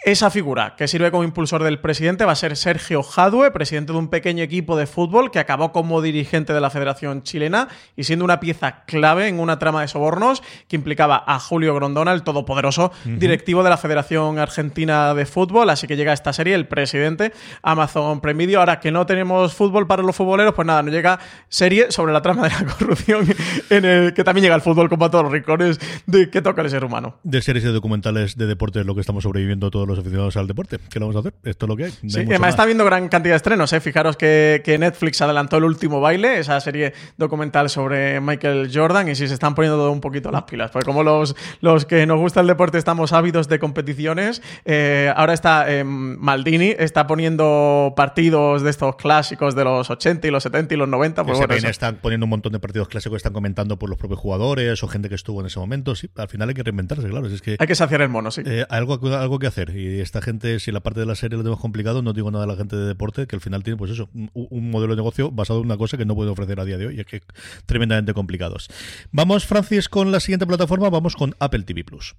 Esa 0.05 0.29
figura 0.29 0.75
que 0.77 0.87
sirve 0.87 1.11
como 1.11 1.25
impulsor 1.25 1.63
del 1.63 1.79
presidente 1.79 2.27
va 2.27 2.33
a 2.33 2.37
ser 2.37 2.59
Sergio 2.59 3.03
Jadue, 3.03 3.51
presidente 3.53 3.95
de 3.95 3.99
un 3.99 4.09
pequeño 4.09 4.43
equipo 4.43 4.77
de 4.77 4.87
fútbol 4.87 5.31
que 5.31 5.39
acabó 5.39 5.73
como 5.73 6.03
dirigente 6.03 6.53
de 6.53 6.61
la 6.61 6.69
Federación 6.69 7.23
Chilena 7.23 7.69
y 7.97 8.05
siendo 8.05 8.27
una 8.27 8.39
pieza 8.39 8.85
clave 8.85 9.29
en 9.29 9.41
una 9.41 9.59
trama 9.59 9.81
de 9.81 9.89
sobornos 9.89 10.43
que 10.69 10.77
implicaba 10.77 11.25
a 11.27 11.41
Julio 11.41 11.75
Grondona, 11.75 12.13
el 12.13 12.23
todopoderoso 12.23 12.93
directivo 13.07 13.63
de 13.63 13.71
la 13.71 13.79
Federación 13.79 14.39
Argentina 14.39 15.15
de 15.15 15.25
Fútbol. 15.25 15.71
Así 15.71 15.87
que 15.87 15.97
llega 15.97 16.13
esta 16.13 16.35
serie, 16.35 16.55
el 16.55 16.69
presidente, 16.69 17.33
Amazon 17.63 18.21
Prime 18.21 18.45
Video. 18.45 18.61
Ahora 18.61 18.81
que 18.81 18.93
no 18.93 19.07
tenemos 19.07 19.55
fútbol 19.55 19.87
para 19.87 20.03
los 20.03 20.15
futboleros, 20.15 20.53
pues 20.53 20.67
nada, 20.67 20.83
nos 20.83 20.93
llega 20.93 21.19
serie 21.49 21.91
sobre 21.91 22.13
la 22.13 22.21
trama 22.21 22.47
de 22.47 22.51
la 22.51 22.67
corrupción 22.79 23.27
en 23.71 23.87
el 23.87 24.13
que 24.13 24.23
también 24.23 24.43
llega 24.43 24.55
el 24.55 24.61
fútbol 24.61 24.91
como 24.91 25.07
a 25.07 25.11
todos 25.11 25.25
los 25.25 25.33
rincones 25.33 25.81
de 26.05 26.29
que 26.29 26.43
toca 26.43 26.61
el 26.61 26.69
ser 26.69 26.85
humano. 26.85 27.17
De 27.23 27.41
series 27.41 27.65
de 27.65 27.73
documentales 27.73 28.37
de 28.37 28.47
deporte 28.47 28.85
lo 28.85 28.95
que 28.95 29.01
estamos 29.01 29.23
sobreviviendo 29.23 29.71
todos 29.71 29.89
los 29.89 29.94
aficionados 29.99 30.37
al 30.37 30.47
deporte. 30.47 30.79
¿Qué 30.91 30.99
lo 30.99 31.07
vamos 31.07 31.17
a 31.17 31.21
hacer? 31.21 31.35
Esto 31.45 31.67
es 31.67 31.69
lo 31.69 31.77
que 31.77 31.85
hay. 31.85 31.91
sí, 31.91 32.21
además 32.21 32.51
está 32.51 32.65
viendo 32.65 32.85
gran 32.85 33.09
cantidad 33.09 33.35
de 33.35 33.37
estrenos. 33.37 33.73
¿eh? 33.73 33.81
Fijaros 33.81 34.17
que, 34.17 34.77
Netflix 34.79 35.23
adelantó 35.23 35.57
El 35.59 35.65
último 35.65 36.01
baile, 36.01 36.39
esa 36.39 36.59
serie 36.61 36.93
documental 37.17 37.71
sobre 37.71 38.21
Michael 38.21 38.71
Jordan, 38.73 39.09
y 39.09 39.15
sí 39.15 39.29
se 39.29 39.35
están 39.35 39.55
poniendo 39.55 39.79
todo 39.79 39.93
un 39.93 40.01
poquito 40.01 40.31
las 40.31 40.43
pilas. 40.45 40.71
Porque 40.71 40.87
como 40.87 41.03
los, 41.03 41.37
los 41.61 41.87
que 41.87 42.07
nos 42.07 42.19
gusta 42.19 42.41
el 42.41 42.47
deporte 42.47 42.79
estamos 42.79 43.13
ávidos 43.13 43.49
de 43.49 43.59
competiciones, 43.59 44.43
eh, 44.65 45.13
ahora 45.15 45.33
está 45.33 45.71
eh, 45.73 45.85
Maldini, 45.85 46.75
está 46.79 47.07
poniendo 47.07 47.95
partidos 47.97 48.63
de 48.63 48.71
estos 48.71 48.97
clásicos 48.97 49.55
de 49.55 49.65
los 49.65 49.91
80 49.91 50.27
y 50.27 50.31
los 50.31 50.43
70 50.43 50.75
y 50.75 50.77
los 50.77 50.89
90. 50.89 51.25
Pues 51.25 51.65
están 51.65 51.97
poniendo 51.97 52.25
un 52.25 52.31
montón 52.31 52.53
de 52.53 52.61
partidos 52.61 52.89
clásicos, 52.89 53.17
están 53.17 53.33
comentando 53.33 53.79
por 53.79 53.89
los 53.89 53.99
propios 53.99 54.21
jugadores 54.21 54.83
o 54.83 54.89
gente 54.89 55.09
que 55.09 55.15
estuvo 55.15 55.41
en 55.41 55.47
ese 55.47 55.59
momento. 55.59 55.95
Sí, 55.95 56.11
al 56.17 56.29
final 56.29 56.49
hay 56.49 56.55
que 56.55 56.63
reinventarse, 56.63 57.09
claro. 57.09 57.27
Es 57.27 57.43
que, 57.43 57.57
hay 57.59 57.67
que 57.67 57.75
saciar 57.75 58.03
el 58.03 58.09
mono, 58.09 58.31
sí. 58.31 58.43
algo, 58.69 58.99
algo 59.15 59.39
que 59.39 59.47
hacer. 59.47 59.74
Y 59.75 60.01
esta 60.01 60.23
gente, 60.23 60.61
si 60.61 60.71
la 60.71 60.81
parte 60.81 61.01
de 61.01 61.07
la 61.07 61.15
serie 61.15 61.37
lo 61.37 61.43
tenemos 61.43 61.61
complicado, 61.61 62.03
no 62.03 62.13
digo 62.13 62.31
nada 62.31 62.45
a 62.45 62.47
la 62.47 62.57
gente 62.57 62.77
de 62.77 62.87
deporte, 62.87 63.27
que 63.27 63.37
al 63.37 63.43
final 63.43 63.63
tiene, 63.63 63.77
pues 63.77 63.91
eso, 63.91 64.09
un, 64.13 64.71
modelo 64.71 64.93
de 64.93 64.97
negocio 64.97 65.31
basado 65.31 65.61
en 65.61 65.67
una 65.67 65.77
cosa 65.77 65.97
que 65.97 66.05
no 66.05 66.15
puede 66.15 66.31
ofrecer 66.31 66.61
a 66.61 66.65
día 66.65 66.79
de 66.79 66.87
hoy, 66.87 66.97
y 66.97 67.01
es 67.01 67.07
que 67.07 67.23
tremendamente 67.67 68.15
complicados. 68.15 68.69
Vamos, 69.11 69.47
Francis, 69.47 69.89
con 69.89 70.13
la 70.13 70.21
siguiente 70.21 70.47
plataforma, 70.47 70.91
vamos 70.91 71.17
con 71.17 71.35
Apple 71.39 71.63
TV 71.65 71.85
Plus. 71.85 72.15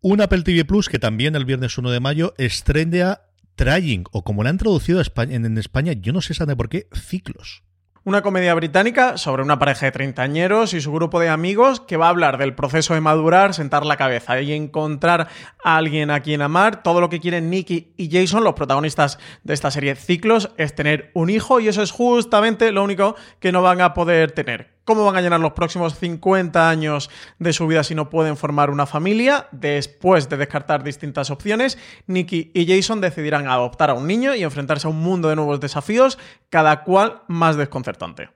Un 0.00 0.20
Apple 0.20 0.42
TV 0.42 0.64
Plus 0.64 0.88
que 0.88 0.98
también 0.98 1.34
el 1.34 1.44
viernes 1.44 1.78
1 1.78 1.90
de 1.90 2.00
mayo 2.00 2.34
estrena 2.38 3.20
Trying, 3.56 4.04
o 4.10 4.24
como 4.24 4.42
la 4.42 4.50
han 4.50 4.58
traducido 4.58 5.00
en, 5.00 5.58
España, 5.58 5.92
yo 5.92 6.12
no 6.12 6.20
sé 6.20 6.34
sabe 6.34 6.56
por 6.56 6.68
qué, 6.68 6.88
ciclos 6.92 7.62
una 8.04 8.20
comedia 8.20 8.54
británica 8.54 9.16
sobre 9.16 9.42
una 9.42 9.58
pareja 9.58 9.86
de 9.86 9.92
treintañeros 9.92 10.74
y 10.74 10.80
su 10.80 10.92
grupo 10.92 11.20
de 11.20 11.30
amigos 11.30 11.80
que 11.80 11.96
va 11.96 12.06
a 12.06 12.10
hablar 12.10 12.36
del 12.36 12.54
proceso 12.54 12.92
de 12.92 13.00
madurar, 13.00 13.54
sentar 13.54 13.86
la 13.86 13.96
cabeza 13.96 14.40
y 14.40 14.52
encontrar 14.52 15.28
a 15.62 15.76
alguien 15.76 16.10
a 16.10 16.20
quien 16.20 16.42
amar. 16.42 16.82
Todo 16.82 17.00
lo 17.00 17.08
que 17.08 17.20
quieren 17.20 17.48
Nicky 17.48 17.94
y 17.96 18.10
Jason, 18.10 18.44
los 18.44 18.54
protagonistas 18.54 19.18
de 19.42 19.54
esta 19.54 19.70
serie 19.70 19.94
Ciclos, 19.94 20.50
es 20.58 20.74
tener 20.74 21.10
un 21.14 21.30
hijo 21.30 21.60
y 21.60 21.68
eso 21.68 21.82
es 21.82 21.92
justamente 21.92 22.72
lo 22.72 22.84
único 22.84 23.16
que 23.40 23.52
no 23.52 23.62
van 23.62 23.80
a 23.80 23.94
poder 23.94 24.32
tener. 24.32 24.73
¿Cómo 24.84 25.04
van 25.06 25.16
a 25.16 25.22
llenar 25.22 25.40
los 25.40 25.52
próximos 25.52 25.98
50 25.98 26.68
años 26.68 27.08
de 27.38 27.54
su 27.54 27.66
vida 27.66 27.82
si 27.84 27.94
no 27.94 28.10
pueden 28.10 28.36
formar 28.36 28.68
una 28.68 28.84
familia? 28.84 29.48
Después 29.50 30.28
de 30.28 30.36
descartar 30.36 30.84
distintas 30.84 31.30
opciones, 31.30 31.78
Nicky 32.06 32.50
y 32.52 32.66
Jason 32.66 33.00
decidirán 33.00 33.48
adoptar 33.48 33.88
a 33.88 33.94
un 33.94 34.06
niño 34.06 34.34
y 34.34 34.42
enfrentarse 34.42 34.86
a 34.86 34.90
un 34.90 35.00
mundo 35.00 35.30
de 35.30 35.36
nuevos 35.36 35.58
desafíos, 35.60 36.18
cada 36.50 36.84
cual 36.84 37.22
más 37.28 37.56
desconcertante. 37.56 38.28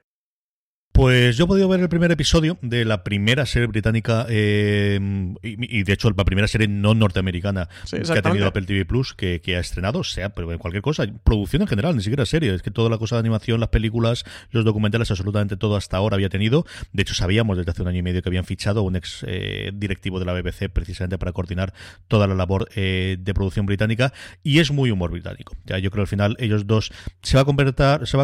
Pues 0.99 1.37
yo 1.37 1.45
he 1.45 1.47
podido 1.47 1.69
ver 1.69 1.79
el 1.79 1.87
primer 1.87 2.11
episodio 2.11 2.57
de 2.61 2.83
la 2.83 3.05
primera 3.05 3.45
serie 3.45 3.67
británica 3.69 4.25
eh, 4.27 4.99
y, 5.41 5.83
de 5.83 5.93
hecho 5.93 6.09
la 6.09 6.25
primera 6.25 6.45
serie 6.45 6.67
no 6.67 6.93
norteamericana 6.93 7.69
que 7.89 8.19
ha 8.19 8.21
tenido 8.21 8.47
Apple 8.47 8.63
TV 8.63 8.83
Plus 8.83 9.13
que, 9.13 9.41
ha 9.55 9.59
estrenado, 9.59 10.03
sea 10.03 10.35
pero 10.35 10.59
cualquier 10.59 10.81
cosa, 10.81 11.05
producción 11.23 11.61
en 11.61 11.69
general, 11.69 11.95
ni 11.95 12.03
siquiera 12.03 12.25
serie, 12.25 12.53
es 12.53 12.61
que 12.61 12.69
toda 12.69 12.89
la 12.89 12.97
cosa 12.97 13.15
de 13.15 13.21
animación, 13.21 13.61
las 13.61 13.69
películas, 13.69 14.25
los 14.51 14.65
documentales, 14.65 15.09
absolutamente 15.09 15.55
todo 15.55 15.77
hasta 15.77 15.95
ahora 15.95 16.15
había 16.15 16.27
tenido. 16.27 16.65
De 16.91 17.03
hecho 17.03 17.13
sabíamos 17.13 17.55
desde 17.55 17.71
hace 17.71 17.81
un 17.81 17.87
año 17.87 17.99
y 17.99 18.03
medio 18.03 18.21
que 18.21 18.27
habían 18.27 18.43
fichado 18.43 18.81
a 18.81 18.83
un 18.83 18.97
ex 18.97 19.23
eh, 19.25 19.71
directivo 19.73 20.19
de 20.19 20.25
la 20.25 20.33
BBC 20.33 20.67
precisamente 20.67 21.17
para 21.17 21.31
coordinar 21.31 21.73
toda 22.09 22.27
la 22.27 22.35
labor 22.35 22.67
eh, 22.75 23.15
de 23.17 23.33
producción 23.33 23.65
británica 23.65 24.11
y 24.43 24.59
es 24.59 24.69
muy 24.73 24.91
humor 24.91 25.11
británico. 25.11 25.55
Ya 25.65 25.77
yo 25.77 25.91
creo 25.91 26.03
que 26.03 26.07
al 26.07 26.07
final 26.09 26.35
ellos 26.39 26.67
dos 26.67 26.91
se 27.21 27.37
va 27.37 27.43
a 27.43 27.45
convertir, 27.45 28.05
se 28.05 28.17
va 28.17 28.23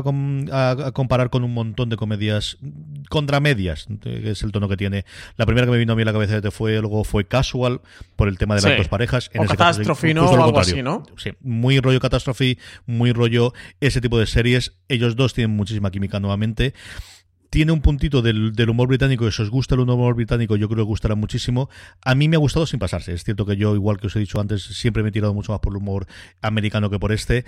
a 0.52 0.92
comparar 0.92 1.30
con 1.30 1.46
un 1.46 1.54
montón 1.54 1.88
de 1.88 1.96
comedias 1.96 2.58
contra 3.10 3.40
medias, 3.40 3.88
que 4.02 4.32
es 4.32 4.44
el 4.44 4.52
tono 4.52 4.68
que 4.68 4.78
tiene. 4.78 5.06
La 5.38 5.46
primera 5.46 5.66
que 5.66 5.72
me 5.72 5.78
vino 5.78 5.94
a 5.94 5.96
mí 5.96 6.02
a 6.02 6.06
la 6.06 6.14
cabeza 6.14 6.40
fue 6.52 6.80
luego 6.80 7.04
fue 7.04 7.26
Casual 7.26 7.82
por 8.16 8.28
el 8.28 8.38
tema 8.38 8.56
de 8.56 8.62
las 8.62 8.78
dos 8.78 8.88
parejas. 8.88 9.30
En 9.34 9.44
o 9.44 9.48
Catástrofe, 9.48 10.14
¿no? 10.14 10.30
O 10.30 10.44
algo 10.44 10.60
así, 10.60 10.82
¿no? 10.82 11.04
Sí, 11.18 11.32
muy 11.42 11.80
rollo 11.80 12.00
Catástrofe, 12.00 12.58
muy 12.86 13.12
rollo 13.12 13.54
ese 13.80 14.02
tipo 14.02 14.20
de 14.20 14.28
series. 14.28 14.74
Ellos 14.88 15.16
dos 15.16 15.34
tienen 15.34 15.56
muchísima 15.56 15.92
química 15.92 16.20
nuevamente 16.20 16.74
tiene 17.56 17.72
un 17.72 17.80
puntito 17.80 18.22
del, 18.22 18.70
humor 18.70 18.90
británico, 18.90 19.26
y 19.26 19.32
si 19.32 19.42
os 19.42 19.50
gusta 19.50 19.76
el 19.76 19.80
humor 19.80 20.14
británico, 20.14 20.58
yo 20.58 20.68
creo 20.68 20.80
que 20.80 20.82
os 20.82 20.88
gustará 20.88 21.16
muchísimo. 21.16 21.70
A 22.04 22.14
mí 22.14 22.28
me 22.28 22.36
ha 22.36 22.40
gustado 22.40 22.66
sin 22.66 22.80
pasarse. 22.80 23.14
Es 23.14 23.24
cierto 23.24 23.46
que 23.46 23.56
yo, 23.56 23.76
igual 23.76 23.98
que 23.98 24.08
os 24.08 24.16
he 24.18 24.20
dicho 24.20 24.42
antes, 24.42 24.62
siempre 24.62 25.04
me 25.04 25.08
he 25.08 25.12
tirado 25.14 25.34
mucho 25.34 25.54
más 25.54 25.62
por 25.62 25.72
el 25.72 25.78
humor 25.78 26.06
americano 26.42 26.90
que 26.90 27.00
por 27.00 27.14
este. 27.14 27.46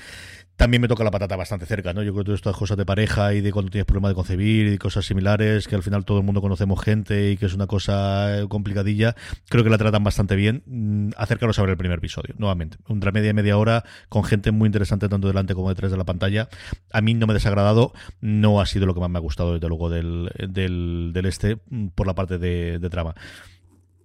También 0.58 0.82
me 0.82 0.88
toca 0.88 1.04
la 1.04 1.12
patata 1.12 1.36
bastante 1.36 1.68
cerca, 1.68 1.94
¿no? 1.94 2.02
Yo 2.02 2.14
creo 2.14 2.24
que 2.24 2.28
todas 2.30 2.40
estas 2.40 2.56
cosas 2.56 2.78
de 2.78 2.86
pareja 2.86 3.36
y 3.36 3.42
de 3.42 3.52
cuando 3.52 3.70
tienes 3.70 3.86
problemas 3.86 4.10
de 4.12 4.16
concebir 4.16 4.74
y 4.74 4.78
cosas 4.80 5.06
similares, 5.06 5.68
que 5.68 5.76
al 5.76 5.84
final 5.84 6.04
todo 6.04 6.18
el 6.18 6.24
mundo 6.24 6.42
conocemos 6.42 6.82
gente 6.82 7.32
y 7.32 7.38
que 7.38 7.46
es 7.46 7.54
una 7.54 7.68
cosa 7.68 8.40
eh, 8.40 8.48
complicadilla, 8.48 9.16
creo 9.50 9.64
que 9.64 9.70
la 9.70 9.78
tratan 9.78 10.04
bastante 10.04 10.36
bien. 10.36 10.64
Mm, 10.66 11.10
acércalos 11.16 11.60
a 11.60 11.62
ver 11.62 11.72
el 11.72 11.78
primer 11.78 12.00
episodio, 12.00 12.34
nuevamente. 12.40 12.78
Un 12.88 13.00
media 13.00 13.30
y 13.30 13.34
media 13.34 13.56
hora 13.56 13.84
con 14.10 14.24
gente 14.24 14.52
muy 14.52 14.66
interesante 14.66 15.08
tanto 15.10 15.28
delante 15.28 15.54
como 15.54 15.70
detrás 15.70 15.92
de 15.92 15.98
la 15.98 16.06
pantalla. 16.06 16.50
A 16.92 17.02
mí 17.02 17.14
no 17.14 17.28
me 17.28 17.34
ha 17.34 17.36
desagradado, 17.36 17.94
no 18.20 18.60
ha 18.60 18.66
sido 18.66 18.88
lo 18.88 18.96
que 18.96 19.00
más 19.00 19.12
me 19.12 19.20
ha 19.20 19.22
gustado, 19.22 19.54
desde 19.54 19.68
luego, 19.68 19.92
del, 19.98 20.32
del, 20.50 21.12
del 21.14 21.26
este, 21.26 21.58
mm, 21.70 21.88
por 21.88 22.08
la 22.08 22.16
parte 22.16 22.38
de, 22.38 22.80
de 22.80 22.90
trama. 22.90 23.16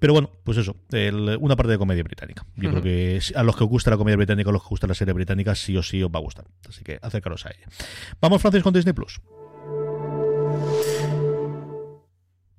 Pero 0.03 0.15
bueno, 0.15 0.31
pues 0.43 0.59
eso, 0.59 0.75
una 1.39 1.55
parte 1.55 1.71
de 1.71 1.79
comedia 1.79 2.03
británica. 2.03 2.45
Yo 2.57 2.71
creo 2.71 2.83
que 2.83 3.21
a 3.37 3.45
los 3.45 3.55
que 3.55 3.63
os 3.63 3.71
gusta 3.71 3.89
la 3.89 3.97
comedia 3.97 4.17
británica, 4.17 4.51
a 4.51 4.53
los 4.53 4.61
que 4.63 4.67
os 4.67 4.71
gusta 4.71 4.89
la 4.89 4.95
serie 4.95 5.15
británica, 5.15 5.55
sí 5.55 5.77
o 5.77 5.83
sí 5.85 6.03
os 6.03 6.11
va 6.11 6.19
a 6.19 6.23
gustar. 6.23 6.45
Así 6.69 6.83
que 6.83 6.99
acércalos 7.01 7.47
a 7.47 7.51
ella. 7.51 7.69
Vamos, 8.21 8.43
Francis, 8.43 8.65
con 8.65 8.75
Disney 8.75 8.95
Plus. 8.95 9.21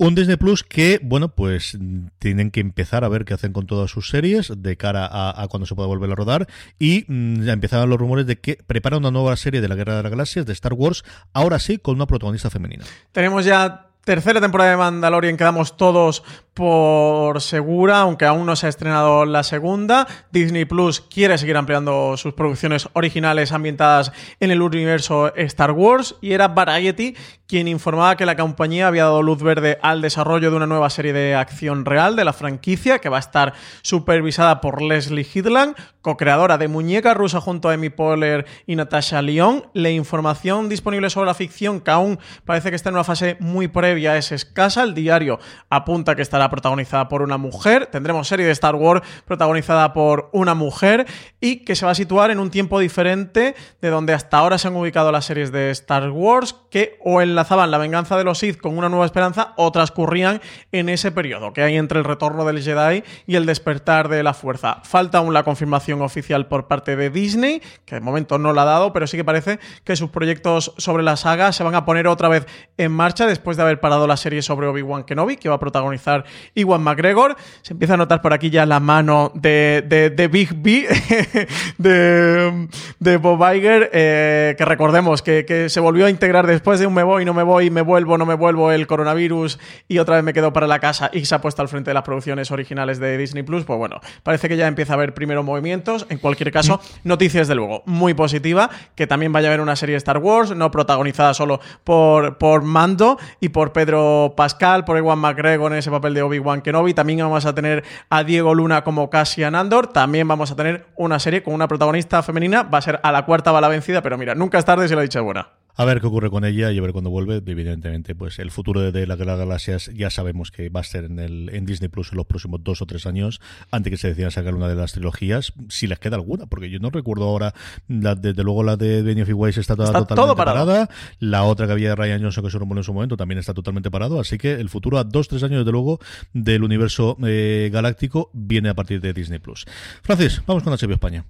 Un 0.03 0.15
Disney 0.15 0.35
Plus 0.35 0.65
que, 0.65 0.99
bueno, 1.01 1.29
pues 1.29 1.77
tienen 2.19 2.51
que 2.51 2.59
empezar 2.59 3.05
a 3.05 3.07
ver 3.07 3.23
qué 3.23 3.35
hacen 3.35 3.53
con 3.53 3.67
todas 3.67 3.89
sus 3.89 4.09
series 4.09 4.51
de 4.53 4.75
cara 4.75 5.07
a, 5.09 5.47
cuando 5.47 5.65
se 5.65 5.75
pueda 5.75 5.87
volver 5.87 6.11
a 6.11 6.15
rodar. 6.15 6.45
Y 6.77 7.05
mm, 7.07 7.43
ya 7.43 7.53
empezaron 7.53 7.89
los 7.89 7.97
rumores 7.97 8.27
de 8.27 8.37
que 8.37 8.57
prepara 8.67 8.97
una 8.97 9.11
nueva 9.11 9.37
serie 9.37 9.61
de 9.61 9.69
la 9.69 9.75
Guerra 9.75 9.95
de 9.95 10.03
las 10.03 10.11
Galaxias, 10.11 10.45
de 10.45 10.51
Star 10.51 10.73
Wars, 10.73 11.05
ahora 11.31 11.57
sí 11.57 11.77
con 11.77 11.95
una 11.95 12.05
protagonista 12.05 12.49
femenina. 12.49 12.83
Tenemos 13.13 13.45
ya 13.45 13.92
tercera 14.03 14.41
temporada 14.41 14.71
de 14.71 14.77
Mandalorian 14.77 15.37
quedamos 15.37 15.77
todos 15.77 16.23
por 16.53 17.41
segura, 17.41 18.01
aunque 18.01 18.25
aún 18.25 18.45
no 18.45 18.55
se 18.55 18.67
ha 18.67 18.69
estrenado 18.69 19.25
la 19.25 19.43
segunda. 19.43 20.07
Disney 20.31 20.65
Plus 20.65 21.01
quiere 21.01 21.37
seguir 21.37 21.57
ampliando 21.57 22.15
sus 22.17 22.33
producciones 22.33 22.89
originales 22.93 23.51
ambientadas 23.51 24.11
en 24.39 24.51
el 24.51 24.61
universo 24.61 25.33
Star 25.35 25.71
Wars 25.71 26.15
y 26.21 26.33
era 26.33 26.49
Variety 26.49 27.15
quien 27.47 27.67
informaba 27.67 28.15
que 28.15 28.25
la 28.25 28.35
compañía 28.35 28.87
había 28.87 29.03
dado 29.03 29.21
luz 29.21 29.43
verde 29.43 29.77
al 29.83 30.01
desarrollo 30.01 30.49
de 30.49 30.57
una 30.57 30.65
nueva 30.65 30.89
serie 30.89 31.13
de 31.13 31.35
acción 31.35 31.85
real 31.85 32.15
de 32.15 32.25
la 32.25 32.33
franquicia 32.33 32.99
que 32.99 33.09
va 33.09 33.17
a 33.17 33.19
estar 33.19 33.53
supervisada 33.83 34.59
por 34.59 34.81
Leslie 34.81 35.27
Hidland, 35.31 35.75
co-creadora 36.01 36.57
de 36.57 36.67
Muñeca 36.67 37.13
Rusa 37.13 37.41
junto 37.41 37.69
a 37.69 37.73
Amy 37.73 37.89
Poehler 37.89 38.47
y 38.65 38.75
Natasha 38.75 39.21
Lyon. 39.21 39.67
La 39.73 39.91
información 39.91 40.67
disponible 40.67 41.11
sobre 41.11 41.27
la 41.27 41.35
ficción, 41.35 41.79
que 41.79 41.91
aún 41.91 42.17
parece 42.43 42.71
que 42.71 42.75
está 42.75 42.89
en 42.89 42.95
una 42.95 43.03
fase 43.03 43.37
muy 43.39 43.67
previa, 43.93 44.17
es 44.17 44.31
escasa. 44.31 44.81
El 44.81 44.95
diario 44.95 45.39
apunta 45.69 46.15
que 46.15 46.23
estará 46.23 46.49
protagonizada 46.49 47.07
por 47.09 47.21
una 47.21 47.37
mujer. 47.37 47.85
Tendremos 47.85 48.27
serie 48.27 48.45
de 48.45 48.51
Star 48.51 48.73
Wars 48.73 49.03
protagonizada 49.25 49.93
por 49.93 50.29
una 50.33 50.55
mujer 50.55 51.05
y 51.39 51.57
que 51.57 51.75
se 51.75 51.85
va 51.85 51.91
a 51.91 51.95
situar 51.95 52.31
en 52.31 52.39
un 52.39 52.49
tiempo 52.49 52.79
diferente 52.79 53.55
de 53.81 53.89
donde 53.89 54.13
hasta 54.13 54.37
ahora 54.37 54.57
se 54.57 54.67
han 54.67 54.75
ubicado 54.75 55.11
las 55.11 55.25
series 55.25 55.51
de 55.51 55.69
Star 55.69 56.09
Wars 56.09 56.55
que 56.73 56.97
o 57.03 57.21
enlazaban 57.21 57.69
la 57.69 57.77
venganza 57.77 58.17
de 58.17 58.23
los 58.23 58.39
Sith 58.39 58.59
con 58.59 58.75
una 58.75 58.89
nueva 58.89 59.05
esperanza 59.05 59.53
o 59.57 59.71
transcurrían 59.71 60.41
en 60.71 60.89
ese 60.89 61.11
periodo 61.11 61.53
que 61.53 61.61
hay 61.61 61.77
entre 61.77 61.99
el 61.99 62.03
retorno 62.03 62.45
del 62.45 62.63
Jedi 62.63 63.03
y 63.27 63.35
el 63.35 63.45
despertar 63.45 64.09
de 64.09 64.23
la 64.23 64.33
fuerza. 64.33 64.79
Falta 64.83 65.19
aún 65.19 65.35
la 65.35 65.43
confirmación 65.43 66.01
oficial 66.01 66.47
por 66.47 66.65
parte 66.65 66.95
de 66.95 67.11
Disney, 67.11 67.61
que 67.85 67.93
de 67.93 68.01
momento 68.01 68.39
no 68.39 68.53
la 68.53 68.63
ha 68.63 68.65
dado, 68.65 68.91
pero 68.91 69.05
sí 69.05 69.17
que 69.17 69.23
parece 69.23 69.59
que 69.83 69.95
sus 69.95 70.09
proyectos 70.09 70.73
sobre 70.79 71.03
la 71.03 71.15
saga 71.15 71.51
se 71.51 71.63
van 71.63 71.75
a 71.75 71.85
poner 71.85 72.07
otra 72.07 72.27
vez 72.27 72.47
en 72.77 72.91
marcha 72.91 73.27
después 73.27 73.55
de 73.55 73.61
haber 73.61 73.79
parado 73.79 74.07
la 74.07 74.17
serie 74.17 74.41
sobre 74.41 74.65
Obi-Wan 74.65 75.03
Kenobi, 75.03 75.37
que 75.37 75.49
va 75.49 75.55
a 75.55 75.59
protagonizar 75.59 76.25
Iwan 76.55 76.81
McGregor. 76.81 77.35
Se 77.61 77.73
empieza 77.73 77.93
a 77.93 77.97
notar 77.97 78.23
por 78.23 78.33
aquí 78.33 78.49
ya 78.49 78.65
la 78.65 78.79
mano 78.79 79.31
de, 79.35 79.83
de, 79.87 80.27
Big 80.27 80.55
B, 80.55 80.87
de, 81.77 82.67
de, 82.97 83.17
Bob 83.17 83.43
Iger, 83.53 83.91
eh, 83.93 84.55
que 84.57 84.65
recordemos 84.65 85.21
que, 85.21 85.45
que, 85.45 85.69
se 85.69 85.79
volvió 85.79 86.07
a 86.07 86.09
integrar 86.09 86.47
después 86.47 86.62
de 86.63 86.87
un 86.87 86.93
me 86.93 87.03
voy, 87.03 87.25
no 87.25 87.33
me 87.33 87.43
voy, 87.43 87.69
me 87.69 87.81
vuelvo, 87.81 88.17
no 88.17 88.25
me 88.25 88.33
vuelvo, 88.33 88.71
el 88.71 88.87
coronavirus 88.87 89.59
y 89.87 89.99
otra 89.99 90.15
vez 90.15 90.23
me 90.23 90.33
quedo 90.33 90.53
para 90.53 90.65
la 90.65 90.79
casa 90.79 91.09
y 91.13 91.25
se 91.25 91.35
ha 91.35 91.41
puesto 91.41 91.61
al 91.61 91.67
frente 91.67 91.91
de 91.91 91.93
las 91.93 92.03
producciones 92.03 92.49
originales 92.51 92.99
de 92.99 93.17
Disney 93.17 93.43
Plus. 93.43 93.63
Pues 93.65 93.77
bueno, 93.77 93.99
parece 94.23 94.47
que 94.47 94.57
ya 94.57 94.67
empieza 94.67 94.93
a 94.93 94.95
haber 94.95 95.13
primeros 95.13 95.45
movimientos. 95.45 96.07
En 96.09 96.17
cualquier 96.17 96.51
caso, 96.51 96.81
noticias 97.03 97.47
de 97.47 97.55
luego 97.55 97.83
muy 97.85 98.13
positiva, 98.13 98.69
que 98.95 99.05
también 99.05 99.31
vaya 99.33 99.49
a 99.49 99.51
haber 99.51 99.61
una 99.61 99.75
serie 99.75 99.93
de 99.93 99.97
Star 99.97 100.17
Wars, 100.17 100.55
no 100.55 100.71
protagonizada 100.71 101.33
solo 101.33 101.59
por, 101.83 102.37
por 102.37 102.63
Mando 102.63 103.19
y 103.39 103.49
por 103.49 103.73
Pedro 103.73 104.33
Pascal, 104.35 104.85
por 104.85 104.97
Iwan 104.97 105.19
McGregor 105.19 105.71
en 105.71 105.77
ese 105.77 105.91
papel 105.91 106.13
de 106.13 106.21
Obi-Wan 106.21 106.61
Kenobi. 106.61 106.93
También 106.93 107.19
vamos 107.19 107.45
a 107.45 107.53
tener 107.53 107.83
a 108.09 108.23
Diego 108.23 108.55
Luna 108.55 108.83
como 108.83 109.09
Cassian 109.09 109.55
Andor. 109.55 109.87
También 109.87 110.27
vamos 110.27 110.51
a 110.51 110.55
tener 110.55 110.87
una 110.95 111.19
serie 111.19 111.43
con 111.43 111.53
una 111.53 111.67
protagonista 111.67 112.23
femenina. 112.23 112.63
Va 112.63 112.79
a 112.79 112.81
ser 112.81 112.99
a 113.03 113.11
la 113.11 113.25
cuarta 113.25 113.51
va 113.51 113.61
la 113.61 113.67
vencida, 113.67 114.01
pero 114.01 114.17
mira, 114.17 114.35
nunca 114.35 114.57
es 114.57 114.65
tarde 114.65 114.87
si 114.87 114.95
la 114.95 115.01
dicha 115.01 115.19
es 115.19 115.25
buena. 115.25 115.62
A 115.75 115.85
ver 115.85 116.01
qué 116.01 116.07
ocurre 116.07 116.29
con 116.29 116.45
ella 116.45 116.71
y 116.71 116.77
a 116.77 116.81
ver 116.81 116.91
cuándo 116.91 117.09
vuelve. 117.09 117.41
Evidentemente, 117.45 118.15
pues 118.15 118.39
el 118.39 118.51
futuro 118.51 118.91
de, 118.91 119.07
la, 119.07 119.15
de 119.15 119.25
las 119.25 119.37
galaxias 119.39 119.89
ya 119.93 120.09
sabemos 120.09 120.51
que 120.51 120.69
va 120.69 120.81
a 120.81 120.83
ser 120.83 121.05
en, 121.05 121.19
el, 121.19 121.49
en 121.53 121.65
Disney 121.65 121.89
Plus 121.89 122.11
en 122.11 122.17
los 122.17 122.27
próximos 122.27 122.63
dos 122.63 122.81
o 122.81 122.85
tres 122.85 123.05
años, 123.05 123.41
antes 123.71 123.91
que 123.91 123.97
se 123.97 124.09
decida 124.09 124.29
sacar 124.31 124.53
una 124.53 124.67
de 124.67 124.75
las 124.75 124.93
trilogías, 124.93 125.53
si 125.69 125.87
les 125.87 125.99
queda 125.99 126.15
alguna, 126.15 126.45
porque 126.45 126.69
yo 126.69 126.79
no 126.79 126.89
recuerdo 126.89 127.25
ahora, 127.25 127.53
desde 127.87 128.43
luego 128.43 128.63
la 128.63 128.77
de 128.77 129.01
Benioff 129.01 129.29
y 129.29 129.33
Weiss 129.33 129.57
está, 129.57 129.75
totalmente 129.75 130.35
parada. 130.35 130.89
La 131.19 131.43
otra 131.43 131.65
que 131.65 131.73
había 131.73 131.89
de 131.89 131.95
Ryan 131.95 132.21
Johnson 132.21 132.43
que 132.43 132.51
se 132.51 132.59
rumoró 132.59 132.79
en 132.81 132.83
su 132.83 132.93
momento 132.93 133.17
también 133.17 133.39
está 133.39 133.53
totalmente 133.53 133.89
parado. 133.89 134.19
Así 134.19 134.37
que 134.37 134.53
el 134.53 134.69
futuro 134.69 134.97
a 134.97 135.03
dos, 135.03 135.27
tres 135.27 135.43
años, 135.43 135.59
desde 135.59 135.71
luego, 135.71 135.99
del 136.33 136.63
universo 136.63 137.17
eh, 137.25 137.69
galáctico 137.71 138.29
viene 138.33 138.69
a 138.69 138.73
partir 138.73 139.01
de 139.01 139.13
Disney 139.13 139.39
Plus. 139.39 139.65
Francis, 140.01 140.41
vamos 140.45 140.63
con 140.63 140.73
HBO 140.73 140.93
España. 140.93 141.25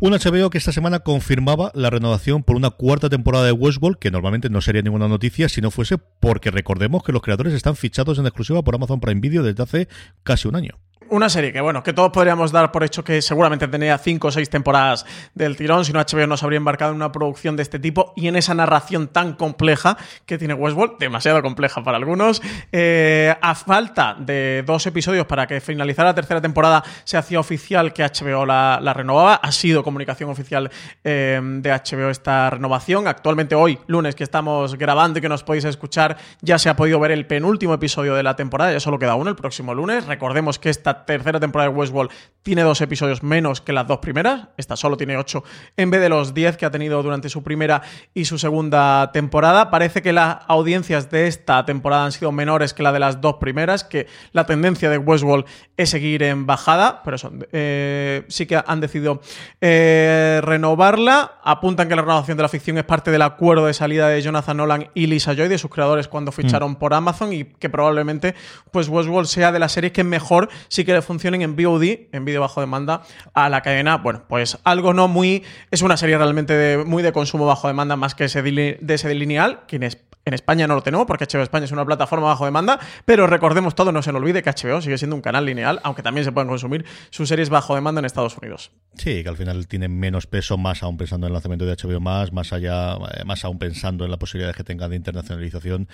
Un 0.00 0.12
HBO 0.12 0.48
que 0.48 0.58
esta 0.58 0.70
semana 0.70 1.00
confirmaba 1.00 1.72
la 1.74 1.90
renovación 1.90 2.44
por 2.44 2.54
una 2.54 2.70
cuarta 2.70 3.08
temporada 3.08 3.46
de 3.46 3.50
Westworld, 3.50 3.98
que 3.98 4.12
normalmente 4.12 4.48
no 4.48 4.60
sería 4.60 4.80
ninguna 4.80 5.08
noticia 5.08 5.48
si 5.48 5.60
no 5.60 5.72
fuese 5.72 5.98
porque 5.98 6.52
recordemos 6.52 7.02
que 7.02 7.10
los 7.10 7.20
creadores 7.20 7.52
están 7.52 7.74
fichados 7.74 8.16
en 8.20 8.26
exclusiva 8.26 8.62
por 8.62 8.76
Amazon 8.76 9.00
Prime 9.00 9.20
Video 9.20 9.42
desde 9.42 9.60
hace 9.60 9.88
casi 10.22 10.46
un 10.46 10.54
año 10.54 10.78
una 11.10 11.28
serie 11.28 11.52
que, 11.52 11.60
bueno, 11.60 11.82
que 11.82 11.92
todos 11.92 12.10
podríamos 12.10 12.52
dar 12.52 12.72
por 12.72 12.84
hecho 12.84 13.04
que 13.04 13.22
seguramente 13.22 13.68
tenía 13.68 13.98
cinco 13.98 14.28
o 14.28 14.30
seis 14.30 14.50
temporadas 14.50 15.06
del 15.34 15.56
tirón, 15.56 15.84
si 15.84 15.92
no 15.92 16.00
HBO 16.00 16.26
nos 16.26 16.42
habría 16.42 16.56
embarcado 16.56 16.92
en 16.92 16.96
una 16.96 17.12
producción 17.12 17.56
de 17.56 17.62
este 17.62 17.78
tipo 17.78 18.12
y 18.16 18.28
en 18.28 18.36
esa 18.36 18.54
narración 18.54 19.08
tan 19.08 19.34
compleja 19.34 19.96
que 20.26 20.38
tiene 20.38 20.54
Westworld, 20.54 20.98
demasiado 20.98 21.42
compleja 21.42 21.82
para 21.82 21.96
algunos. 21.96 22.42
Eh, 22.72 23.34
a 23.40 23.54
falta 23.54 24.16
de 24.18 24.62
dos 24.66 24.86
episodios 24.86 25.26
para 25.26 25.46
que 25.46 25.60
finalizara 25.60 26.10
la 26.10 26.14
tercera 26.14 26.40
temporada, 26.40 26.82
se 27.04 27.16
hacía 27.16 27.40
oficial 27.40 27.92
que 27.92 28.04
HBO 28.04 28.46
la, 28.46 28.92
renovaba. 28.94 29.34
Ha 29.34 29.52
sido 29.52 29.82
comunicación 29.82 30.30
oficial 30.30 30.70
eh, 31.04 31.40
de 31.42 31.70
HBO 31.70 32.10
esta 32.10 32.50
renovación. 32.50 33.06
Actualmente 33.06 33.54
hoy, 33.54 33.78
lunes, 33.86 34.14
que 34.14 34.24
estamos 34.24 34.76
grabando 34.76 35.18
y 35.18 35.22
que 35.22 35.28
nos 35.28 35.44
podéis 35.44 35.64
escuchar, 35.64 36.16
ya 36.40 36.58
se 36.58 36.68
ha 36.68 36.76
podido 36.76 36.98
ver 37.00 37.12
el 37.12 37.26
penúltimo 37.26 37.74
episodio 37.74 38.14
de 38.14 38.22
la 38.22 38.36
temporada, 38.36 38.72
ya 38.72 38.80
solo 38.80 38.98
queda 38.98 39.14
uno 39.14 39.30
el 39.30 39.36
próximo 39.36 39.74
lunes. 39.74 40.06
Recordemos 40.06 40.58
que 40.58 40.70
esta 40.98 41.04
tercera 41.04 41.40
temporada 41.40 41.70
de 41.70 41.76
Westworld 41.76 42.10
tiene 42.42 42.62
dos 42.62 42.80
episodios 42.80 43.22
menos 43.22 43.60
que 43.60 43.74
las 43.74 43.86
dos 43.86 43.98
primeras. 43.98 44.48
Esta 44.56 44.74
solo 44.74 44.96
tiene 44.96 45.18
ocho 45.18 45.44
en 45.76 45.90
vez 45.90 46.00
de 46.00 46.08
los 46.08 46.32
diez 46.32 46.56
que 46.56 46.64
ha 46.64 46.70
tenido 46.70 47.02
durante 47.02 47.28
su 47.28 47.42
primera 47.42 47.82
y 48.14 48.24
su 48.24 48.38
segunda 48.38 49.12
temporada. 49.12 49.70
Parece 49.70 50.00
que 50.00 50.14
las 50.14 50.38
audiencias 50.46 51.10
de 51.10 51.26
esta 51.26 51.66
temporada 51.66 52.06
han 52.06 52.12
sido 52.12 52.32
menores 52.32 52.72
que 52.72 52.82
la 52.82 52.92
de 52.92 53.00
las 53.00 53.20
dos 53.20 53.34
primeras, 53.34 53.84
que 53.84 54.06
la 54.32 54.46
tendencia 54.46 54.88
de 54.88 54.96
Westworld 54.96 55.44
es 55.76 55.90
seguir 55.90 56.22
en 56.22 56.46
bajada, 56.46 57.02
pero 57.02 57.16
eso, 57.16 57.30
eh, 57.52 58.24
sí 58.28 58.46
que 58.46 58.58
han 58.66 58.80
decidido 58.80 59.20
eh, 59.60 60.40
renovarla. 60.42 61.38
Apuntan 61.42 61.88
que 61.88 61.96
la 61.96 62.02
renovación 62.02 62.38
de 62.38 62.42
la 62.44 62.48
ficción 62.48 62.78
es 62.78 62.84
parte 62.84 63.10
del 63.10 63.22
acuerdo 63.22 63.66
de 63.66 63.74
salida 63.74 64.08
de 64.08 64.22
Jonathan 64.22 64.56
Nolan 64.56 64.88
y 64.94 65.06
Lisa 65.06 65.34
Joy, 65.34 65.48
de 65.48 65.58
sus 65.58 65.70
creadores, 65.70 66.08
cuando 66.08 66.32
ficharon 66.32 66.72
mm. 66.72 66.76
por 66.76 66.94
Amazon 66.94 67.32
y 67.34 67.44
que 67.44 67.68
probablemente 67.68 68.34
pues 68.70 68.88
Westworld 68.88 69.28
sea 69.28 69.52
de 69.52 69.58
las 69.58 69.72
series 69.72 69.92
que 69.92 70.02
mejor 70.02 70.48
sí 70.68 70.86
que 70.94 71.02
funcionen 71.02 71.42
en 71.42 71.56
VOD, 71.56 72.08
en 72.12 72.24
vídeo 72.24 72.40
bajo 72.40 72.60
demanda, 72.60 73.02
a 73.34 73.48
la 73.48 73.62
cadena. 73.62 73.98
Bueno, 73.98 74.24
pues 74.28 74.58
algo 74.64 74.94
no 74.94 75.08
muy. 75.08 75.44
Es 75.70 75.82
una 75.82 75.96
serie 75.96 76.16
realmente 76.16 76.78
muy 76.84 77.02
de 77.02 77.12
consumo 77.12 77.46
bajo 77.46 77.68
demanda, 77.68 77.96
más 77.96 78.14
que 78.14 78.24
ese 78.24 78.42
de 78.42 78.78
ese 78.88 79.14
lineal, 79.14 79.60
quienes 79.66 79.96
En 80.28 80.34
España 80.34 80.66
no 80.66 80.74
lo 80.74 80.82
tenemos 80.82 81.06
porque 81.06 81.24
HBO 81.24 81.42
España 81.42 81.64
es 81.64 81.72
una 81.72 81.86
plataforma 81.86 82.26
bajo 82.26 82.44
demanda, 82.44 82.78
pero 83.06 83.26
recordemos 83.26 83.74
todo, 83.74 83.92
no 83.92 84.02
se 84.02 84.12
nos 84.12 84.20
olvide 84.20 84.42
que 84.42 84.50
HBO 84.50 84.82
sigue 84.82 84.98
siendo 84.98 85.16
un 85.16 85.22
canal 85.22 85.46
lineal, 85.46 85.80
aunque 85.84 86.02
también 86.02 86.24
se 86.26 86.32
pueden 86.32 86.48
consumir 86.48 86.84
sus 87.08 87.30
series 87.30 87.48
bajo 87.48 87.74
demanda 87.74 88.00
en 88.00 88.04
Estados 88.04 88.36
Unidos. 88.36 88.70
Sí, 88.94 89.22
que 89.22 89.28
al 89.28 89.38
final 89.38 89.66
tiene 89.68 89.88
menos 89.88 90.26
peso, 90.26 90.58
más 90.58 90.82
aún 90.82 90.98
pensando 90.98 91.26
en 91.26 91.30
el 91.30 91.32
lanzamiento 91.32 91.64
de 91.64 91.74
HBO 91.76 91.98
más, 92.00 92.30
más 92.32 92.52
allá, 92.52 92.94
eh, 92.94 93.24
más 93.24 93.42
aún 93.46 93.58
pensando 93.58 94.04
en 94.04 94.10
la 94.10 94.18
posibilidad 94.18 94.50
de 94.50 94.54
que 94.54 94.64
tenga 94.64 94.86
de 94.88 94.96
internacionalización, 94.96 95.88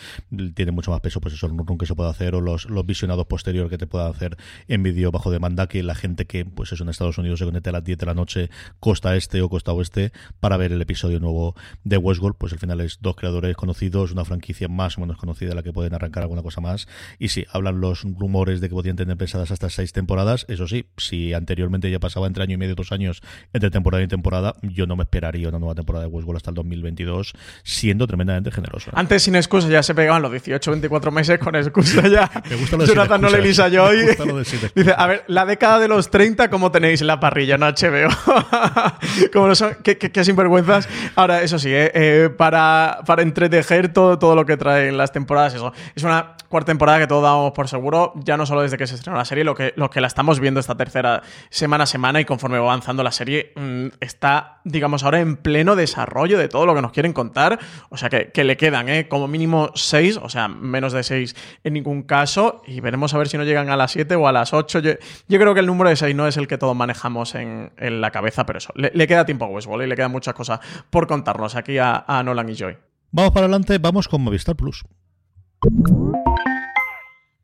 tiene 0.54 0.72
mucho 0.72 0.90
más 0.90 1.00
peso, 1.00 1.20
pues 1.20 1.34
eso, 1.34 1.46
el 1.46 1.78
que 1.78 1.86
se 1.86 1.94
puede 1.94 2.10
hacer 2.10 2.34
o 2.34 2.40
los, 2.40 2.66
visionados 2.84 3.26
posteriores 3.26 3.70
que 3.70 3.78
te 3.78 3.86
puedan 3.86 4.10
hacer 4.10 4.36
en 4.66 4.82
vídeo 4.82 5.12
bajo 5.12 5.30
demanda, 5.30 5.68
que 5.68 5.84
la 5.84 5.94
gente 5.94 6.26
que, 6.26 6.44
pues 6.44 6.72
eso, 6.72 6.82
en 6.82 6.88
Estados 6.88 7.18
Unidos 7.18 7.38
se 7.38 7.44
conecte 7.44 7.70
a 7.70 7.72
las 7.72 7.84
10 7.84 7.98
de 7.98 8.06
la 8.06 8.14
noche, 8.14 8.50
costa 8.80 9.14
este 9.14 9.42
o 9.42 9.48
costa 9.48 9.72
oeste, 9.72 10.12
para 10.40 10.56
ver 10.56 10.72
el 10.72 10.82
episodio 10.82 11.20
nuevo 11.20 11.54
de 11.84 11.98
Westworld, 11.98 12.36
pues 12.36 12.52
al 12.52 12.58
final 12.58 12.80
es 12.80 12.98
dos 13.00 13.14
creadores 13.14 13.54
conocidos, 13.54 14.12
una 14.12 14.23
franquicia 14.24 14.68
más 14.68 14.98
o 14.98 15.00
menos 15.00 15.16
conocida, 15.16 15.54
la 15.54 15.62
que 15.62 15.72
pueden 15.72 15.94
arrancar 15.94 16.22
alguna 16.22 16.42
cosa 16.42 16.60
más, 16.60 16.86
y 17.18 17.28
sí, 17.28 17.44
hablan 17.52 17.80
los 17.80 18.02
rumores 18.02 18.60
de 18.60 18.68
que 18.68 18.74
podían 18.74 18.96
tener 18.96 19.16
pensadas 19.16 19.50
hasta 19.50 19.70
seis 19.70 19.92
temporadas, 19.92 20.46
eso 20.48 20.66
sí, 20.68 20.86
si 20.96 21.32
anteriormente 21.34 21.90
ya 21.90 21.98
pasaba 22.00 22.26
entre 22.26 22.42
año 22.42 22.54
y 22.54 22.58
medio, 22.58 22.74
dos 22.74 22.92
años 22.92 23.22
entre 23.52 23.70
temporada 23.70 24.02
y 24.02 24.08
temporada, 24.08 24.54
yo 24.62 24.86
no 24.86 24.96
me 24.96 25.02
esperaría 25.04 25.48
una 25.48 25.58
nueva 25.58 25.74
temporada 25.74 26.04
de 26.06 26.10
Westworld 26.10 26.36
hasta 26.38 26.50
el 26.50 26.54
2022, 26.56 27.32
siendo 27.62 28.06
tremendamente 28.06 28.50
generoso. 28.50 28.90
Antes 28.94 29.22
sin 29.22 29.36
excusa 29.36 29.68
ya 29.68 29.82
se 29.82 29.94
pegaban 29.94 30.22
los 30.22 30.30
18, 30.30 30.70
24 30.70 31.10
meses 31.10 31.38
con 31.38 31.54
excusa 31.56 32.06
ya. 32.08 32.30
Me 32.48 32.56
gusta 32.56 32.76
lo 32.76 32.82
de 32.84 32.88
Jonathan 32.88 33.20
no 33.20 33.28
le. 33.30 33.42
Lisa 33.42 33.68
sin 33.68 33.78
excusas. 34.38 34.74
Dice, 34.74 34.94
a 34.96 35.06
ver, 35.06 35.24
la 35.28 35.44
década 35.46 35.78
de 35.78 35.88
los 35.88 36.10
30, 36.10 36.50
¿cómo 36.50 36.70
tenéis 36.70 37.00
en 37.00 37.06
la 37.06 37.20
parrilla 37.20 37.56
en 37.56 37.60
HBO? 37.62 38.08
Como 39.32 39.48
no 39.48 39.54
son, 39.54 39.76
qué, 39.82 39.98
qué- 39.98 40.10
qué 40.10 40.24
sinvergüenzas. 40.24 40.88
Ahora, 41.14 41.42
eso 41.42 41.58
sí, 41.58 41.68
eh, 41.70 41.90
eh, 41.94 42.30
para, 42.36 43.00
para 43.06 43.22
entretejer 43.22 43.92
todo, 43.92 44.13
todo 44.18 44.34
lo 44.34 44.46
que 44.46 44.56
traen 44.56 44.96
las 44.96 45.12
temporadas, 45.12 45.54
eso. 45.54 45.72
Es 45.94 46.02
una 46.02 46.36
cuarta 46.48 46.70
temporada 46.70 47.00
que 47.00 47.06
todos 47.06 47.22
dábamos 47.22 47.52
por 47.52 47.68
seguro, 47.68 48.12
ya 48.16 48.36
no 48.36 48.46
solo 48.46 48.62
desde 48.62 48.76
que 48.76 48.86
se 48.86 48.94
estrenó 48.94 49.18
la 49.18 49.24
serie, 49.24 49.44
lo 49.44 49.54
que, 49.54 49.72
lo 49.76 49.90
que 49.90 50.00
la 50.00 50.06
estamos 50.06 50.40
viendo 50.40 50.60
esta 50.60 50.76
tercera 50.76 51.22
semana 51.50 51.84
a 51.84 51.86
semana 51.86 52.20
y 52.20 52.24
conforme 52.24 52.58
va 52.58 52.66
avanzando 52.66 53.02
la 53.02 53.12
serie, 53.12 53.52
mm, 53.56 53.86
está, 54.00 54.60
digamos, 54.64 55.02
ahora 55.02 55.20
en 55.20 55.36
pleno 55.36 55.74
desarrollo 55.76 56.38
de 56.38 56.48
todo 56.48 56.66
lo 56.66 56.74
que 56.74 56.82
nos 56.82 56.92
quieren 56.92 57.12
contar. 57.12 57.58
O 57.88 57.96
sea, 57.96 58.08
que, 58.08 58.44
le 58.44 58.56
quedan, 58.56 58.88
¿eh? 58.88 59.08
Como 59.08 59.26
mínimo 59.26 59.70
seis, 59.74 60.18
o 60.22 60.28
sea, 60.28 60.48
menos 60.48 60.92
de 60.92 61.02
seis 61.02 61.34
en 61.64 61.72
ningún 61.72 62.02
caso, 62.02 62.62
y 62.66 62.80
veremos 62.80 63.14
a 63.14 63.18
ver 63.18 63.28
si 63.28 63.36
no 63.36 63.44
llegan 63.44 63.70
a 63.70 63.76
las 63.76 63.92
siete 63.92 64.14
o 64.16 64.28
a 64.28 64.32
las 64.32 64.52
ocho. 64.52 64.80
Yo, 64.80 64.94
creo 65.28 65.54
que 65.54 65.60
el 65.60 65.66
número 65.66 65.90
de 65.90 65.96
seis 65.96 66.14
no 66.14 66.26
es 66.26 66.36
el 66.36 66.46
que 66.46 66.58
todos 66.58 66.76
manejamos 66.76 67.34
en, 67.34 67.72
en 67.78 68.00
la 68.00 68.10
cabeza, 68.10 68.46
pero 68.46 68.58
eso, 68.58 68.72
le, 68.76 69.06
queda 69.06 69.24
tiempo 69.24 69.44
a 69.46 69.48
Westworld 69.48 69.86
y 69.86 69.88
le 69.88 69.96
quedan 69.96 70.12
muchas 70.12 70.34
cosas 70.34 70.60
por 70.90 71.06
contarnos 71.06 71.56
aquí 71.56 71.78
a 71.78 72.22
Nolan 72.24 72.48
y 72.48 72.54
Joy. 72.54 72.93
Vamos 73.16 73.30
para 73.30 73.46
adelante, 73.46 73.78
vamos 73.78 74.08
con 74.08 74.22
Movistar 74.22 74.56
Plus. 74.56 74.82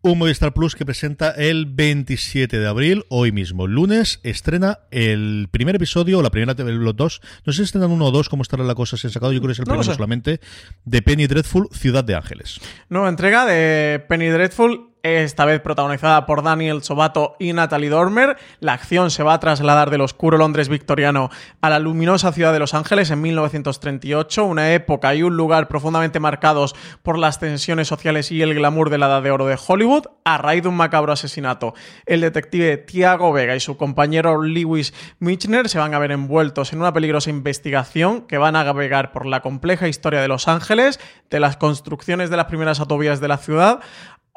Un 0.03 0.19
Movistar 0.19 0.53
Plus 0.53 0.75
que 0.75 0.85
presenta 0.85 1.31
el 1.31 1.67
27 1.67 2.59
de 2.59 2.67
abril, 2.67 3.05
hoy 3.09 3.31
mismo, 3.31 3.69
lunes, 3.69 4.19
estrena 4.25 4.81
el 4.91 5.47
primer 5.53 5.77
episodio, 5.77 6.19
o 6.19 6.23
la 6.23 6.31
primera, 6.31 6.55
los 6.55 6.97
dos, 6.97 7.21
no 7.47 7.53
sé 7.53 7.59
si 7.59 7.63
estrenan 7.67 7.93
uno 7.93 8.07
o 8.07 8.11
dos, 8.11 8.29
cómo 8.29 8.43
estará 8.43 8.65
la 8.65 8.75
cosa, 8.75 8.97
se 8.97 9.07
han 9.07 9.13
sacado, 9.13 9.33
yo 9.33 9.39
creo 9.39 9.51
que 9.51 9.53
es 9.53 9.59
el 9.61 9.67
No 9.67 9.75
primero 9.75 9.95
solamente, 9.95 10.41
de 10.85 11.03
Penny 11.03 11.29
Dreadful, 11.29 11.69
Ciudad 11.71 12.03
de 12.03 12.17
Ángeles. 12.17 12.59
Nueva 12.89 13.09
entrega 13.09 13.47
de 13.47 14.05
Penny 14.09 14.27
Dreadful, 14.27 14.90
esta 15.03 15.45
vez 15.45 15.61
protagonizada 15.61 16.27
por 16.27 16.43
Daniel 16.43 16.83
Sobato 16.83 17.37
y 17.39 17.53
Natalie 17.53 17.91
Dormer. 17.91 18.37
La 18.61 18.75
acción 18.75 19.11
se 19.11 19.23
va 19.23 19.35
a 19.35 19.41
trasladar 19.41 19.91
del 19.91 20.01
oscuro 20.01 20.39
Londres 20.39 20.69
victoriano 20.69 21.31
a 21.61 21.71
la 21.71 21.79
luminosa 21.79 22.33
ciudad 22.33 22.53
de 22.53 22.59
Los 22.59 22.75
Ángeles 22.75 23.11
en 23.11 23.21
1938, 23.21 24.45
una 24.45 24.73
época 24.73 25.15
y 25.15 25.23
un 25.23 25.37
lugar 25.37 25.69
profundamente 25.69 26.21
marcados 26.21 26.75
por 27.03 27.19
las 27.19 27.39
tensiones 27.39 27.89
sociales 27.89 28.31
y 28.31 28.43
el 28.43 28.55
glamour 28.55 28.91
de 28.91 28.99
la 28.99 29.07
edad 29.07 29.23
de 29.23 29.31
oro 29.31 29.47
de 29.47 29.59
Hollywood, 29.67 30.07
a 30.25 30.39
raíz 30.39 30.63
de 30.63 30.69
un 30.69 30.77
macabro 30.77 31.13
asesinato. 31.13 31.75
El 32.07 32.21
detective 32.21 32.77
Tiago 32.77 33.33
Vega 33.33 33.57
y 33.57 33.61
su 33.61 33.77
compañero 33.77 34.43
Lewis 34.43 34.93
Michner 35.19 35.69
se 35.69 35.79
van 35.79 35.95
a 35.95 35.99
ver 35.99 36.13
envueltos 36.13 36.73
en 36.73 36.81
una 36.81 36.93
peligrosa 36.93 37.31
investigación 37.31 38.23
que 38.23 38.39
van 38.39 38.57
a 38.57 38.65
navegar 38.65 39.13
por 39.13 39.27
la 39.27 39.41
compleja 39.41 39.89
historia 39.89 40.21
de 40.21 40.29
Los 40.29 40.49
Ángeles, 40.49 41.01
de 41.31 41.41
las 41.41 41.57
construcciones 41.57 42.31
de 42.31 42.37
las 42.37 42.47
primeras 42.47 42.81
autovías 42.81 43.21
de 43.21 43.29
la 43.29 43.39
ciudad, 43.39 43.81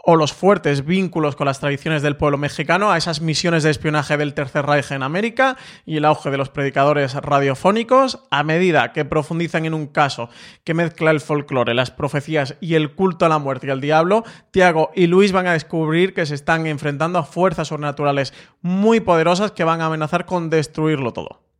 o 0.05 0.17
los 0.17 0.33
fuertes 0.33 0.85
vínculos 0.85 1.37
con 1.37 1.47
las 1.47 1.61
tradiciones 1.61 2.01
del 2.01 2.17
pueblo 2.17 2.37
mexicano 2.37 2.91
a 2.91 2.97
esas 2.97 3.21
misiones 3.21 3.63
de 3.63 3.69
espionaje 3.69 4.17
del 4.17 4.33
Tercer 4.33 4.65
Reich 4.65 4.91
en 4.91 5.01
América 5.01 5.55
y 5.85 5.95
el 5.95 6.03
auge 6.03 6.29
de 6.29 6.35
los 6.37 6.49
predicadores 6.49 7.15
radiofónicos, 7.15 8.19
a 8.29 8.43
medida 8.43 8.91
que 8.91 9.05
profundizan 9.05 9.65
en 9.65 9.73
un 9.73 9.87
caso 9.87 10.29
que 10.65 10.73
mezcla 10.73 11.09
el 11.09 11.21
folclore, 11.21 11.73
las 11.73 11.89
profecías 11.89 12.55
y 12.59 12.75
el 12.75 12.95
culto 12.95 13.25
a 13.25 13.29
la 13.29 13.39
muerte 13.39 13.67
y 13.67 13.69
al 13.69 13.79
diablo, 13.79 14.25
Tiago 14.51 14.91
y 14.93 15.07
Luis 15.07 15.31
van 15.31 15.47
a 15.47 15.53
descubrir 15.53 16.13
que 16.13 16.25
se 16.25 16.35
están 16.35 16.67
enfrentando 16.67 17.17
a 17.17 17.23
fuerzas 17.23 17.69
sobrenaturales 17.69 18.33
muy 18.61 18.99
poderosas 18.99 19.53
que 19.53 19.63
van 19.63 19.79
a 19.79 19.85
amenazar 19.85 20.25
con 20.25 20.49
destruirlo 20.49 21.13
todo. 21.13 21.52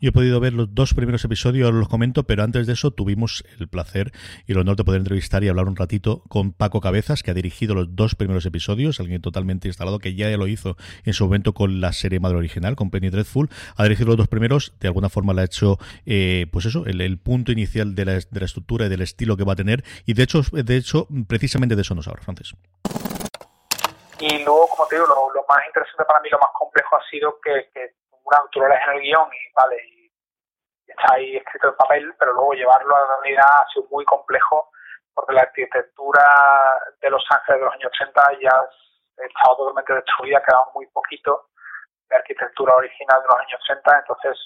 Yo 0.00 0.10
he 0.10 0.12
podido 0.12 0.40
ver 0.40 0.52
los 0.52 0.74
dos 0.74 0.94
primeros 0.94 1.24
episodios, 1.24 1.72
los 1.72 1.88
comento, 1.88 2.24
pero 2.24 2.42
antes 2.42 2.66
de 2.66 2.72
eso 2.72 2.90
tuvimos 2.90 3.44
el 3.58 3.68
placer 3.68 4.12
y 4.46 4.52
el 4.52 4.58
honor 4.58 4.76
de 4.76 4.84
poder 4.84 5.00
entrevistar 5.00 5.44
y 5.44 5.48
hablar 5.48 5.68
un 5.68 5.76
ratito 5.76 6.22
con 6.28 6.52
Paco 6.52 6.80
Cabezas, 6.80 7.22
que 7.22 7.30
ha 7.30 7.34
dirigido 7.34 7.74
los 7.74 7.94
dos 7.94 8.14
primeros 8.14 8.46
episodios, 8.46 9.00
alguien 9.00 9.22
totalmente 9.22 9.68
instalado 9.68 9.98
que 9.98 10.14
ya 10.14 10.28
lo 10.36 10.46
hizo 10.46 10.76
en 11.04 11.12
su 11.12 11.24
momento 11.24 11.52
con 11.52 11.80
la 11.80 11.92
serie 11.92 12.20
madre 12.20 12.38
original, 12.38 12.76
con 12.76 12.90
Penny 12.90 13.10
Dreadful. 13.10 13.48
Ha 13.76 13.82
dirigido 13.84 14.08
los 14.08 14.16
dos 14.16 14.28
primeros, 14.28 14.74
de 14.80 14.88
alguna 14.88 15.08
forma 15.08 15.34
le 15.34 15.42
ha 15.42 15.44
hecho, 15.44 15.78
eh, 16.06 16.46
pues 16.52 16.66
eso, 16.66 16.84
el, 16.86 17.18
punto 17.18 17.52
inicial 17.52 17.94
de 17.94 18.04
la, 18.04 18.16
estructura 18.16 18.86
y 18.86 18.88
del 18.88 19.02
estilo 19.02 19.36
que 19.36 19.44
va 19.44 19.52
a 19.52 19.56
tener, 19.56 19.84
y 20.06 20.14
de 20.14 20.22
hecho, 20.22 20.42
de 20.52 20.76
hecho 20.76 21.06
precisamente 21.26 21.76
de 21.76 21.82
eso 21.82 21.94
nos 21.94 22.08
habla, 22.08 22.22
Francis. 22.22 22.54
Y 24.20 24.44
luego, 24.44 24.68
como 24.68 24.86
te 24.86 24.96
digo, 24.96 25.06
lo, 25.08 25.44
más 25.48 25.66
interesante 25.66 26.04
para 26.04 26.20
mí, 26.20 26.28
lo 26.30 26.38
más 26.38 26.50
complejo 26.58 26.96
ha 26.96 27.10
sido 27.10 27.38
que 27.42 27.68
una, 28.30 28.48
tú 28.50 28.60
lo 28.60 28.68
lees 28.68 28.80
en 28.86 28.94
el 28.94 29.00
guion 29.00 29.28
y 29.32 29.52
vale, 29.54 29.76
y 29.84 30.10
está 30.86 31.14
ahí 31.14 31.36
escrito 31.36 31.68
en 31.68 31.76
papel, 31.76 32.14
pero 32.18 32.32
luego 32.32 32.52
llevarlo 32.52 32.96
a 32.96 33.00
la 33.00 33.16
realidad 33.22 33.46
ha 33.46 33.66
sido 33.72 33.86
muy 33.90 34.04
complejo 34.04 34.70
porque 35.14 35.34
la 35.34 35.42
arquitectura 35.42 36.24
de 37.00 37.10
Los 37.10 37.24
Ángeles 37.30 37.60
de 37.60 37.64
los 37.64 37.74
años 37.74 37.92
80 37.92 38.38
ya 38.40 38.54
estaba 39.16 39.56
totalmente 39.56 39.94
destruida, 39.94 40.42
quedaba 40.42 40.70
muy 40.74 40.86
poquito 40.88 41.48
de 42.08 42.16
arquitectura 42.16 42.74
original 42.74 43.20
de 43.22 43.28
los 43.28 43.36
años 43.36 43.60
80, 43.68 43.98
entonces 43.98 44.38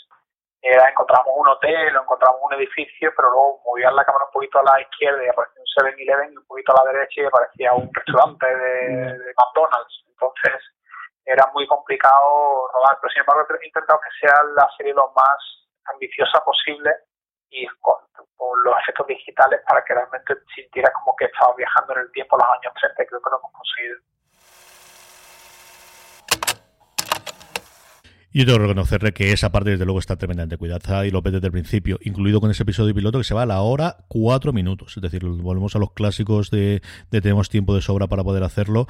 era, 0.62 0.89
encontramos 0.89 1.28
un 1.37 1.49
hotel 1.49 1.97
o 1.97 2.03
encontramos 2.03 2.41
un 2.43 2.55
edificio, 2.55 3.12
pero 3.14 3.30
luego 3.30 3.61
movían 3.66 3.95
la 3.95 4.05
cámara 4.05 4.24
un 4.24 4.32
poquito 4.32 4.59
a 4.59 4.62
la 4.64 4.80
izquierda 4.80 5.22
y 5.22 5.28
aparecía 5.28 5.61
un 5.61 5.85
7-Eleven 5.85 6.32
y 6.32 6.37
un 6.39 6.47
poquito 6.47 6.72
a 6.72 6.85
la 6.85 6.93
derecha 6.93 7.20
y 7.20 7.24
aparecía 7.26 7.72
un 7.74 7.91
restaurante 7.93 8.47
de, 8.47 9.18
de 9.18 9.35
McDonald's. 9.37 10.05
Entonces 10.09 10.62
era 11.25 11.51
muy 11.53 11.66
complicado 11.66 12.68
rodar, 12.72 12.99
pero 13.01 13.12
sin 13.12 13.20
embargo 13.20 13.47
he 13.61 13.66
intentado 13.66 14.01
que 14.01 14.27
sea 14.27 14.43
la 14.55 14.68
serie 14.77 14.93
lo 14.93 15.12
más 15.16 15.39
ambiciosa 15.87 16.43
posible 16.45 16.91
y 17.51 17.66
con, 17.81 17.97
los 18.64 18.75
efectos 18.83 19.07
digitales 19.07 19.61
para 19.66 19.83
que 19.85 19.95
realmente 19.95 20.35
sintiera 20.55 20.93
como 20.93 21.16
que 21.16 21.25
estaba 21.27 21.55
viajando 21.57 21.95
en 21.95 22.01
el 22.01 22.12
tiempo 22.12 22.37
los 22.37 22.47
años 22.47 22.75
30 22.81 23.03
y 23.03 23.07
creo 23.07 23.20
que 23.20 23.31
lo 23.31 23.39
hemos 23.39 23.53
conseguido. 23.53 23.97
Yo 28.35 28.45
tengo 28.45 28.59
que 28.59 28.64
reconocerle 28.64 29.12
que 29.12 29.30
esa 29.30 29.53
parte, 29.53 29.70
desde 29.70 29.85
luego, 29.85 30.01
está 30.01 30.16
tremendamente 30.16 30.57
cuidada 30.57 31.07
y 31.07 31.12
lo 31.12 31.22
ves 31.22 31.35
desde 31.35 31.47
el 31.47 31.53
principio, 31.53 32.01
incluido 32.03 32.41
con 32.41 32.51
ese 32.51 32.64
episodio 32.64 32.93
piloto 32.93 33.18
que 33.18 33.24
se 33.24 33.32
va 33.32 33.45
a 33.45 33.47
la 33.47 33.61
hora 33.61 33.99
cuatro 34.09 34.53
minutos. 34.53 34.97
Es 34.97 35.03
decir, 35.03 35.24
volvemos 35.24 35.76
a 35.76 35.78
los 35.78 35.93
clásicos 35.93 36.51
de, 36.51 36.82
tenemos 37.11 37.49
tiempo 37.49 37.76
de 37.76 37.80
sobra 37.80 38.09
para 38.09 38.24
poder 38.24 38.43
hacerlo. 38.43 38.89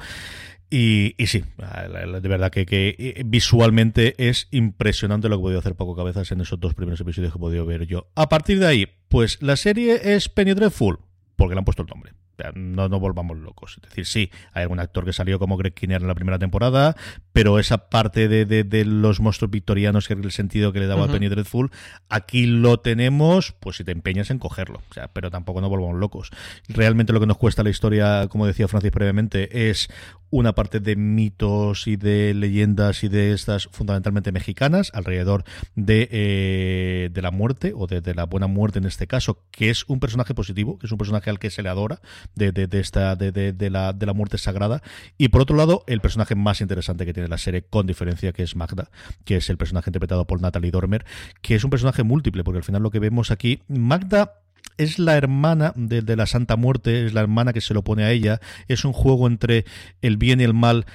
Y, 0.71 1.13
sí, 1.27 1.43
de 1.59 2.27
verdad 2.27 2.49
que, 2.49 2.65
que, 2.65 3.21
visualmente 3.23 4.15
es 4.17 4.47
impresionante 4.49 5.29
lo 5.29 5.35
que 5.37 5.41
he 5.41 5.43
podido 5.43 5.59
hacer 5.59 5.75
Paco 5.75 5.95
Cabezas 5.95 6.31
en 6.31 6.41
esos 6.41 6.59
dos 6.59 6.73
primeros 6.73 6.99
episodios 6.99 7.31
que 7.31 7.37
he 7.37 7.39
podido 7.39 7.67
ver 7.67 7.85
yo. 7.85 8.07
A 8.15 8.29
partir 8.29 8.59
de 8.59 8.65
ahí, 8.65 8.87
pues 9.09 9.39
la 9.43 9.57
serie 9.57 10.15
es 10.15 10.27
Penny 10.27 10.55
Dreadful, 10.55 10.97
porque 11.35 11.53
le 11.53 11.59
han 11.59 11.65
puesto 11.65 11.83
el 11.83 11.87
nombre. 11.87 12.13
No 12.55 12.89
nos 12.89 12.99
volvamos 12.99 13.37
locos. 13.37 13.77
Es 13.81 13.89
decir, 13.89 14.05
sí, 14.05 14.31
hay 14.53 14.63
algún 14.63 14.79
actor 14.79 15.05
que 15.05 15.13
salió 15.13 15.39
como 15.39 15.55
Greg 15.57 15.73
Kinnear 15.73 16.01
en 16.01 16.07
la 16.07 16.15
primera 16.15 16.39
temporada, 16.39 16.95
pero 17.35 17.59
esa 17.59 17.89
parte 17.89 18.29
de, 18.29 18.45
de, 18.45 18.63
de 18.63 18.85
los 18.85 19.19
monstruos 19.19 19.51
victorianos, 19.51 20.07
que 20.07 20.13
es 20.13 20.19
el 20.21 20.31
sentido 20.31 20.71
que 20.71 20.79
le 20.79 20.87
daba 20.87 21.01
uh 21.01 21.05
-huh. 21.07 21.09
a 21.09 21.11
Penny 21.11 21.27
Dreadful, 21.27 21.69
aquí 22.07 22.45
lo 22.45 22.79
tenemos, 22.79 23.51
pues 23.59 23.75
si 23.75 23.83
te 23.83 23.91
empeñas 23.91 24.29
en 24.29 24.39
cogerlo. 24.39 24.81
O 24.89 24.93
sea, 24.93 25.09
pero 25.09 25.29
tampoco 25.29 25.59
nos 25.59 25.69
volvamos 25.69 25.99
locos. 25.99 26.29
Realmente 26.69 27.11
lo 27.11 27.19
que 27.19 27.25
nos 27.25 27.35
cuesta 27.35 27.61
la 27.61 27.69
historia, 27.71 28.29
como 28.29 28.47
decía 28.47 28.69
Francis 28.69 28.91
previamente, 28.91 29.69
es 29.69 29.89
una 30.29 30.53
parte 30.53 30.79
de 30.79 30.95
mitos 30.95 31.87
y 31.87 31.95
de 31.97 32.33
leyendas 32.33 33.03
y 33.03 33.09
de 33.09 33.31
estas 33.31 33.67
fundamentalmente 33.71 34.31
mexicanas 34.31 34.91
alrededor 34.93 35.43
de, 35.75 36.09
eh, 36.11 37.09
de 37.11 37.21
la 37.21 37.31
muerte 37.31 37.73
o 37.75 37.87
de, 37.87 38.01
de, 38.01 38.15
la 38.15 38.25
buena 38.25 38.47
muerte 38.47 38.79
en 38.79 38.85
este 38.85 39.07
caso, 39.07 39.43
que 39.51 39.69
es 39.69 39.85
un 39.87 39.99
personaje 39.99 40.33
positivo, 40.33 40.77
que 40.79 40.87
es 40.87 40.91
un 40.91 40.97
personaje 40.97 41.29
al 41.29 41.39
que 41.39 41.49
se 41.51 41.61
le 41.63 41.69
adora 41.69 42.01
de, 42.33 42.51
de, 42.51 42.67
de 42.67 42.79
esta 42.79 43.15
de, 43.15 43.31
de, 43.31 43.69
la, 43.69 43.93
de 43.93 44.05
la 44.05 44.13
muerte 44.13 44.37
sagrada 44.37 44.81
y 45.17 45.29
por 45.29 45.41
otro 45.41 45.55
lado 45.55 45.83
el 45.87 46.01
personaje 46.01 46.35
más 46.35 46.59
interesante 46.59 47.05
que 47.05 47.13
tiene 47.13 47.24
la 47.27 47.37
serie 47.37 47.63
con 47.63 47.87
diferencia 47.87 48.33
que 48.33 48.43
es 48.43 48.55
Magda, 48.55 48.89
que 49.23 49.37
es 49.37 49.49
el 49.49 49.57
personaje 49.57 49.89
interpretado 49.89 50.25
por 50.25 50.41
Natalie 50.41 50.71
Dormer, 50.71 51.05
que 51.41 51.55
es 51.55 51.63
un 51.63 51.69
personaje 51.69 52.03
múltiple 52.03 52.43
porque 52.43 52.57
al 52.57 52.63
final 52.63 52.83
lo 52.83 52.91
que 52.91 52.99
vemos 52.99 53.31
aquí 53.31 53.61
Magda 53.67 54.33
es 54.77 54.99
la 54.99 55.15
hermana 55.15 55.73
de, 55.75 56.01
de 56.01 56.15
la 56.15 56.25
Santa 56.25 56.55
Muerte, 56.55 57.05
es 57.05 57.13
la 57.13 57.21
hermana 57.21 57.53
que 57.53 57.61
se 57.61 57.73
lo 57.73 57.83
pone 57.83 58.03
a 58.03 58.11
ella. 58.11 58.41
Es 58.67 58.83
un 58.83 58.93
juego 58.93 59.27
entre 59.27 59.65
el 60.01 60.17
bien 60.17 60.41
y 60.41 60.43
el 60.43 60.53
mal 60.53 60.85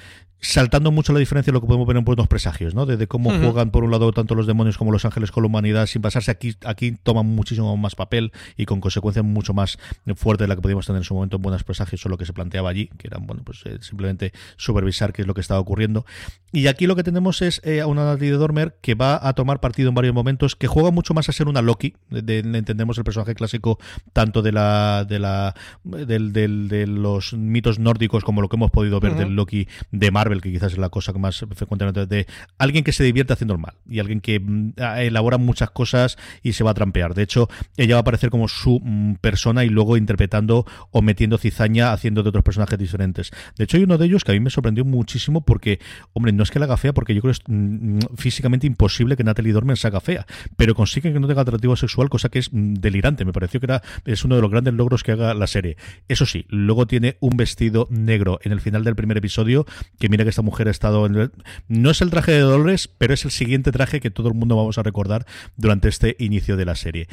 saltando 0.41 0.91
mucho 0.91 1.13
la 1.13 1.19
diferencia 1.19 1.51
de 1.51 1.55
lo 1.55 1.61
que 1.61 1.67
podemos 1.67 1.87
ver 1.87 1.97
en 1.97 2.05
buenos 2.05 2.27
presagios, 2.29 2.75
¿no? 2.75 2.87
De, 2.87 3.07
cómo 3.07 3.31
juegan 3.31 3.71
por 3.71 3.85
un 3.85 3.91
lado 3.91 4.13
tanto 4.13 4.35
los 4.35 4.47
demonios 4.47 4.79
como 4.79 4.93
los 4.93 5.05
ángeles 5.05 5.31
con 5.31 5.43
la 5.43 5.49
humanidad, 5.49 5.87
sin 5.87 6.03
pasarse 6.03 6.31
aquí, 6.31 6.57
aquí 6.65 6.97
toman 7.03 7.27
muchísimo 7.27 7.77
más 7.77 7.95
papel 7.95 8.33
y 8.57 8.67
con 8.67 8.81
consecuencias 8.81 9.25
mucho 9.25 9.53
más 9.53 9.79
fuertes 10.17 10.45
de 10.45 10.49
la 10.49 10.57
que 10.57 10.63
podíamos 10.63 10.87
tener 10.87 11.01
en 11.01 11.05
su 11.05 11.15
momento 11.15 11.37
en 11.37 11.43
buenos 11.43 11.65
presagios 11.65 12.05
o 12.07 12.09
lo 12.09 12.17
que 12.17 12.25
se 12.25 12.33
planteaba 12.33 12.71
allí, 12.71 12.89
que 12.99 13.09
eran, 13.09 13.27
bueno, 13.27 13.43
pues 13.45 13.63
eh, 13.67 13.79
simplemente 13.81 14.33
supervisar 14.57 15.13
qué 15.13 15.23
es 15.23 15.29
lo 15.29 15.35
que 15.35 15.41
estaba 15.41 15.61
ocurriendo. 15.61 16.07
Y 16.53 16.67
aquí 16.67 16.87
lo 16.87 16.97
que 16.97 17.03
tenemos 17.03 17.43
es 17.43 17.61
eh, 17.65 17.81
a 17.81 17.87
una 17.87 18.05
Natalie 18.05 18.33
de 18.33 18.39
Dormer 18.39 18.77
que 18.81 18.95
va 18.95 19.27
a 19.27 19.35
tomar 19.35 19.61
partido 19.61 19.91
en 19.91 19.95
varios 19.95 20.15
momentos, 20.15 20.57
que 20.57 20.67
juega 20.67 20.91
mucho 20.91 21.15
más 21.15 21.29
a 21.29 21.33
ser 21.33 21.49
una 21.49 21.63
Loki, 21.63 21.95
de, 22.09 22.39
entendemos 22.39 22.97
el 22.99 23.05
personaje 23.05 23.35
clásico 23.35 23.79
tanto 24.13 24.43
de 24.43 24.53
la 24.53 25.05
de 25.07 25.19
la 25.19 25.55
del, 25.85 26.33
del, 26.33 26.69
de 26.69 26.87
los 26.87 27.35
mitos 27.35 27.79
nórdicos 27.79 28.25
como 28.25 28.41
lo 28.41 28.49
que 28.49 28.57
hemos 28.57 28.71
podido 28.71 29.01
ver 29.01 29.15
del 29.15 29.35
Loki 29.35 29.69
de 29.91 30.11
Marvel 30.11 30.30
que 30.41 30.53
quizás 30.53 30.73
es 30.73 30.79
la 30.79 30.89
cosa 30.89 31.13
que 31.13 31.19
más 31.19 31.45
frecuentemente 31.55 32.07
de 32.07 32.27
alguien 32.59 32.85
que 32.85 32.93
se 32.93 33.05
divierte 33.05 33.33
haciendo 33.33 33.55
el 33.55 33.61
mal 33.61 33.75
y 33.89 33.99
alguien 33.99 34.21
que 34.21 34.41
mm, 34.41 34.75
elabora 34.99 35.39
muchas 35.39 35.71
cosas 35.71 36.17
y 36.43 36.53
se 36.53 36.65
va 36.65 36.71
a 36.71 36.75
trampear. 36.75 37.15
De 37.15 37.23
hecho, 37.23 37.49
ella 37.77 37.97
va 37.97 37.99
a 37.99 38.03
aparecer 38.03 38.31
como 38.31 38.49
su 38.49 38.81
mm, 38.83 39.15
persona 39.17 39.65
y 39.65 39.69
luego 39.69 39.97
interpretando 39.97 40.67
o 40.91 41.03
metiendo 41.03 41.39
cizaña 41.39 41.93
haciendo 41.93 42.23
de 42.23 42.29
otros 42.29 42.45
personajes 42.45 42.79
diferentes. 42.79 43.31
De 43.57 43.65
hecho, 43.65 43.77
hay 43.77 43.85
uno 43.85 43.99
de 43.99 44.07
ellos 44.07 44.25
que 44.25 44.33
a 44.33 44.35
mí 44.35 44.41
me 44.41 44.51
sorprendió 44.51 44.85
muchísimo 44.85 45.45
porque, 45.45 45.81
hombre, 46.13 46.33
no 46.33 46.43
es 46.43 46.51
que 46.51 46.59
la 46.59 46.67
haga 46.67 46.77
fea, 46.77 46.93
porque 46.93 47.15
yo 47.15 47.21
creo 47.21 47.33
que 47.33 47.39
es 47.39 47.45
mm, 47.47 47.99
físicamente 48.17 48.67
imposible 48.67 49.17
que 49.17 49.25
Natalie 49.25 49.53
Dormer 49.53 49.77
se 49.77 49.89
haga 49.89 50.01
fea, 50.01 50.27
pero 50.57 50.75
consigue 50.75 51.13
que 51.13 51.21
no 51.21 51.27
tenga 51.27 51.43
atractivo 51.43 51.77
sexual, 51.77 52.09
cosa 52.09 52.29
que 52.29 52.39
es 52.39 52.51
delirante. 52.53 53.25
Me 53.25 53.33
pareció 53.33 53.61
que 53.61 53.67
era 53.67 53.83
es 54.05 54.25
uno 54.25 54.37
de 54.37 54.43
los 54.43 54.51
grandes 54.51 54.75
logros 54.75 55.03
que 55.03 55.13
haga 55.13 55.35
la 55.35 55.47
serie. 55.47 55.77
Eso 56.09 56.27
sí, 56.27 56.47
luego 56.49 56.87
tiene 56.87 57.17
un 57.21 57.37
vestido 57.37 57.89
negro 57.91 58.39
en 58.43 58.53
el 58.53 58.61
final 58.61 58.85
del 58.85 58.97
primer 58.97 59.17
episodio 59.17 59.67
que 59.99 60.09
mira 60.09 60.20
que 60.25 60.31
esta 60.31 60.43
mujer 60.43 60.69
ha 60.69 60.71
estado 60.71 61.07
en 61.07 61.33
No 61.69 61.91
es 61.91 62.01
el 62.01 62.11
traje 62.11 62.33
de 62.33 62.41
Dolores, 62.41 62.89
pero 62.89 63.15
es 63.15 63.25
el 63.25 63.31
siguiente 63.31 63.73
traje 63.73 64.01
que 64.01 64.11
todo 64.11 64.29
el 64.29 64.35
mundo 64.35 64.57
vamos 64.57 64.79
a 64.79 64.83
recordar 64.83 65.27
durante 65.57 65.89
este 65.89 66.17
inicio 66.19 66.57
de 66.57 66.65
la 66.65 66.75
serie. 66.75 67.09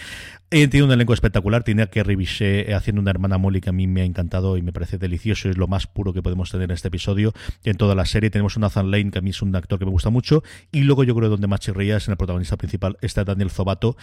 Eh, 0.49 0.67
tiene 0.69 0.85
un 0.85 0.91
elenco 0.91 1.13
espectacular, 1.13 1.63
tiene 1.63 1.81
a 1.81 1.87
Kerry 1.87 2.15
Bichet 2.15 2.69
eh, 2.69 2.73
haciendo 2.73 3.01
una 3.01 3.11
hermana 3.11 3.37
Molly 3.37 3.59
que 3.59 3.69
a 3.69 3.73
mí 3.73 3.85
me 3.85 4.01
ha 4.01 4.05
encantado 4.05 4.55
y 4.55 4.61
me 4.61 4.71
parece 4.71 4.97
delicioso, 4.97 5.49
es 5.49 5.57
lo 5.57 5.67
más 5.67 5.87
puro 5.87 6.13
que 6.13 6.21
podemos 6.21 6.51
tener 6.51 6.69
en 6.69 6.73
este 6.73 6.87
episodio. 6.87 7.33
En 7.63 7.75
toda 7.75 7.95
la 7.95 8.05
serie 8.05 8.29
tenemos 8.29 8.55
a 8.55 8.61
Nathan 8.61 8.89
Lane, 8.89 9.11
que 9.11 9.19
a 9.19 9.21
mí 9.21 9.31
es 9.31 9.41
un 9.41 9.53
actor 9.55 9.77
que 9.77 9.85
me 9.85 9.91
gusta 9.91 10.09
mucho, 10.09 10.43
y 10.71 10.83
luego 10.83 11.03
yo 11.03 11.15
creo 11.15 11.29
donde 11.29 11.47
más 11.47 11.59
chirría 11.59 11.97
es 11.97 12.07
en 12.07 12.13
el 12.13 12.17
protagonista 12.17 12.55
principal, 12.55 12.97
está 13.01 13.25
Daniel 13.25 13.51
Zobato, 13.51 13.97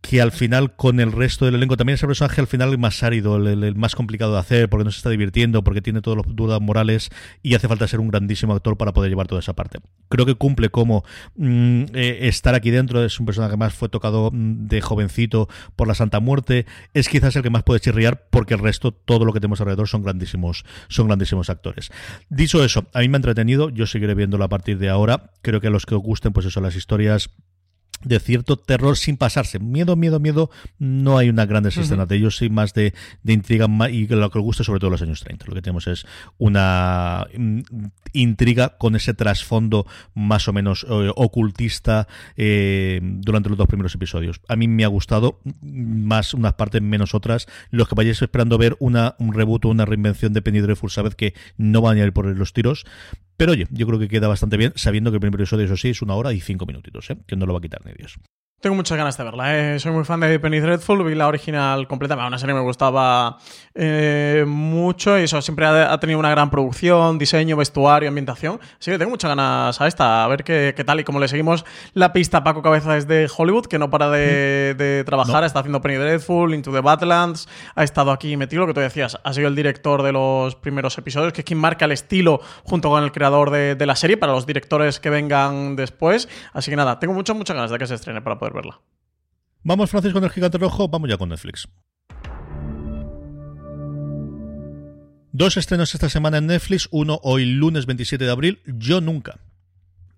que 0.00 0.20
al 0.20 0.30
final 0.30 0.76
con 0.76 1.00
el 1.00 1.10
resto 1.10 1.46
del 1.46 1.56
elenco 1.56 1.76
también 1.76 1.94
es 1.94 2.02
el 2.02 2.06
personaje 2.08 2.40
al 2.40 2.46
final 2.46 2.70
el 2.70 2.78
más 2.78 3.02
árido, 3.02 3.36
el, 3.36 3.74
más 3.74 3.94
complicado 3.94 4.34
de 4.34 4.38
hacer, 4.38 4.68
porque 4.68 4.84
no 4.84 4.92
se 4.92 4.98
está 4.98 5.10
divirtiendo, 5.10 5.64
porque 5.64 5.82
tiene 5.82 6.00
todas 6.00 6.24
las 6.24 6.36
dudas 6.36 6.60
morales 6.60 7.10
y 7.42 7.54
hace 7.54 7.66
falta 7.66 7.88
ser 7.88 8.00
un 8.00 8.08
grandísimo 8.16 8.54
actor 8.54 8.76
para 8.76 8.92
poder 8.92 9.10
llevar 9.10 9.26
toda 9.26 9.40
esa 9.40 9.54
parte. 9.54 9.78
Creo 10.08 10.26
que 10.26 10.34
cumple 10.34 10.70
como 10.70 11.04
mm, 11.36 11.84
eh, 11.94 12.18
estar 12.22 12.54
aquí 12.54 12.70
dentro, 12.70 13.04
es 13.04 13.18
un 13.20 13.26
personaje 13.26 13.52
que 13.52 13.56
más 13.58 13.74
fue 13.74 13.88
tocado 13.88 14.30
mm, 14.32 14.66
de 14.66 14.80
jovencito 14.80 15.48
por 15.76 15.88
la 15.88 15.94
Santa 15.94 16.20
Muerte, 16.20 16.66
es 16.94 17.08
quizás 17.08 17.36
el 17.36 17.42
que 17.42 17.50
más 17.50 17.62
puede 17.62 17.80
chirriar 17.80 18.28
porque 18.30 18.54
el 18.54 18.60
resto, 18.60 18.92
todo 18.92 19.24
lo 19.24 19.32
que 19.32 19.40
tenemos 19.40 19.60
alrededor 19.60 19.88
son 19.88 20.02
grandísimos, 20.02 20.64
son 20.88 21.06
grandísimos 21.06 21.50
actores. 21.50 21.90
Dicho 22.28 22.64
eso, 22.64 22.86
a 22.92 23.00
mí 23.00 23.08
me 23.08 23.16
ha 23.16 23.18
entretenido, 23.18 23.70
yo 23.70 23.86
seguiré 23.86 24.14
viéndolo 24.14 24.44
a 24.44 24.48
partir 24.48 24.78
de 24.78 24.88
ahora, 24.88 25.32
creo 25.42 25.60
que 25.60 25.68
a 25.68 25.70
los 25.70 25.86
que 25.86 25.94
os 25.94 26.02
gusten 26.02 26.32
pues 26.32 26.46
eso, 26.46 26.60
las 26.60 26.76
historias 26.76 27.30
de 28.04 28.20
cierto 28.20 28.56
terror 28.56 28.96
sin 28.96 29.16
pasarse. 29.16 29.58
Miedo, 29.58 29.96
miedo, 29.96 30.20
miedo, 30.20 30.50
no 30.78 31.18
hay 31.18 31.28
una 31.28 31.46
gran 31.46 31.66
escena 31.66 32.06
de 32.06 32.16
ellos, 32.16 32.36
sí 32.36 32.48
más 32.48 32.74
de, 32.74 32.94
de 33.22 33.32
intriga 33.32 33.66
y 33.90 34.06
lo 34.06 34.30
que 34.30 34.38
os 34.38 34.44
gusta 34.44 34.64
sobre 34.64 34.80
todo 34.80 34.90
los 34.90 35.02
años 35.02 35.20
30. 35.20 35.46
Lo 35.46 35.54
que 35.54 35.62
tenemos 35.62 35.86
es 35.86 36.06
una 36.38 37.26
mm, 37.36 37.60
intriga 38.12 38.76
con 38.78 38.96
ese 38.96 39.14
trasfondo 39.14 39.86
más 40.14 40.48
o 40.48 40.52
menos 40.52 40.86
eh, 40.88 41.10
ocultista 41.14 42.08
eh, 42.36 43.00
durante 43.02 43.48
los 43.48 43.58
dos 43.58 43.68
primeros 43.68 43.94
episodios. 43.94 44.40
A 44.48 44.56
mí 44.56 44.68
me 44.68 44.84
ha 44.84 44.88
gustado 44.88 45.40
más 45.62 46.34
unas 46.34 46.54
partes 46.54 46.82
menos 46.82 47.14
otras. 47.14 47.46
Los 47.70 47.88
que 47.88 47.94
vayáis 47.94 48.22
esperando 48.22 48.58
ver 48.58 48.76
una, 48.78 49.16
un 49.18 49.32
reboot 49.32 49.64
o 49.64 49.68
una 49.68 49.84
reinvención 49.84 50.32
de 50.32 50.42
Penny 50.42 50.60
Dreadful 50.60 50.90
sabed 50.90 51.14
que 51.14 51.34
no 51.56 51.80
van 51.80 51.98
a 51.98 52.04
ir 52.04 52.12
por 52.12 52.26
los 52.26 52.52
tiros, 52.52 52.84
pero 53.36 53.52
oye, 53.52 53.66
yo 53.70 53.86
creo 53.86 53.98
que 53.98 54.08
queda 54.08 54.28
bastante 54.28 54.56
bien, 54.56 54.72
sabiendo 54.76 55.10
que 55.10 55.16
el 55.16 55.20
primer 55.20 55.40
episodio, 55.40 55.66
eso 55.66 55.76
sí, 55.76 55.90
es 55.90 56.02
una 56.02 56.14
hora 56.14 56.32
y 56.32 56.40
cinco 56.40 56.66
minutitos, 56.66 57.10
¿eh? 57.10 57.16
que 57.26 57.36
no 57.36 57.46
lo 57.46 57.52
va 57.52 57.58
a 57.58 57.62
quitar 57.62 57.84
ni 57.84 57.92
Dios. 57.92 58.18
Tengo 58.58 58.74
muchas 58.74 58.96
ganas 58.96 59.18
de 59.18 59.22
verla. 59.22 59.74
¿eh? 59.74 59.78
Soy 59.78 59.92
muy 59.92 60.04
fan 60.04 60.18
de 60.18 60.40
Penny 60.40 60.60
Dreadful. 60.60 61.04
Vi 61.04 61.14
la 61.14 61.28
original 61.28 61.86
completa. 61.86 62.16
Una 62.16 62.38
serie 62.38 62.54
que 62.54 62.60
me 62.60 62.64
gustaba 62.64 63.36
eh, 63.74 64.46
mucho 64.48 65.18
y 65.18 65.24
eso 65.24 65.42
siempre 65.42 65.66
ha, 65.66 66.00
tenido 66.00 66.18
una 66.18 66.30
gran 66.30 66.48
producción, 66.48 67.18
diseño, 67.18 67.58
vestuario, 67.58 68.08
ambientación. 68.08 68.58
Así 68.80 68.90
que 68.90 68.96
tengo 68.96 69.10
muchas 69.10 69.28
ganas 69.28 69.78
a 69.78 69.86
esta. 69.86 70.24
A 70.24 70.28
ver 70.28 70.42
qué, 70.42 70.72
tal. 70.86 71.00
Y 71.00 71.04
como 71.04 71.20
le 71.20 71.28
seguimos 71.28 71.66
la 71.92 72.14
pista 72.14 72.38
a 72.38 72.44
Paco 72.44 72.62
Cabeza 72.62 72.94
desde 72.94 73.28
Hollywood, 73.36 73.66
que 73.66 73.78
no 73.78 73.90
para 73.90 74.08
de, 74.08 75.02
mm. 75.02 75.04
trabajar. 75.04 75.44
Está 75.44 75.58
haciendo 75.58 75.82
Penny 75.82 75.96
Dreadful, 75.96 76.54
Into 76.54 76.72
the 76.72 76.80
Badlands. 76.80 77.46
Ha 77.74 77.84
estado 77.84 78.10
aquí 78.10 78.38
metido, 78.38 78.62
lo 78.62 78.68
que 78.68 78.74
tú 78.74 78.80
decías. 78.80 79.18
Ha 79.22 79.34
sido 79.34 79.48
el 79.48 79.54
director 79.54 80.02
de 80.02 80.12
los 80.12 80.56
primeros 80.56 80.96
episodios, 80.96 81.34
que 81.34 81.42
es 81.42 81.44
quien 81.44 81.58
marca 81.58 81.84
el 81.84 81.92
estilo 81.92 82.40
junto 82.64 82.88
con 82.88 83.04
el 83.04 83.12
creador 83.12 83.50
de, 83.50 83.74
de 83.74 83.84
la 83.84 83.96
serie 83.96 84.16
para 84.16 84.32
los 84.32 84.46
directores 84.46 84.98
que 84.98 85.10
vengan 85.10 85.76
después. 85.76 86.26
Así 86.54 86.70
que 86.70 86.76
nada, 86.76 86.98
tengo 86.98 87.12
muchas, 87.12 87.36
muchas 87.36 87.54
ganas 87.54 87.70
de 87.70 87.78
que 87.78 87.86
se 87.86 87.94
estrene 87.94 88.22
para 88.22 88.38
poder 88.38 88.45
verla. 88.52 88.80
Vamos, 89.62 89.90
Francis, 89.90 90.12
con 90.12 90.24
el 90.24 90.30
gigante 90.30 90.58
rojo. 90.58 90.88
Vamos 90.88 91.10
ya 91.10 91.16
con 91.16 91.28
Netflix. 91.28 91.68
Dos 95.32 95.56
estrenos 95.56 95.92
esta 95.94 96.08
semana 96.08 96.38
en 96.38 96.46
Netflix. 96.46 96.88
Uno 96.90 97.20
hoy, 97.22 97.44
lunes 97.44 97.86
27 97.86 98.24
de 98.24 98.30
abril. 98.30 98.62
Yo 98.64 99.00
nunca. 99.00 99.40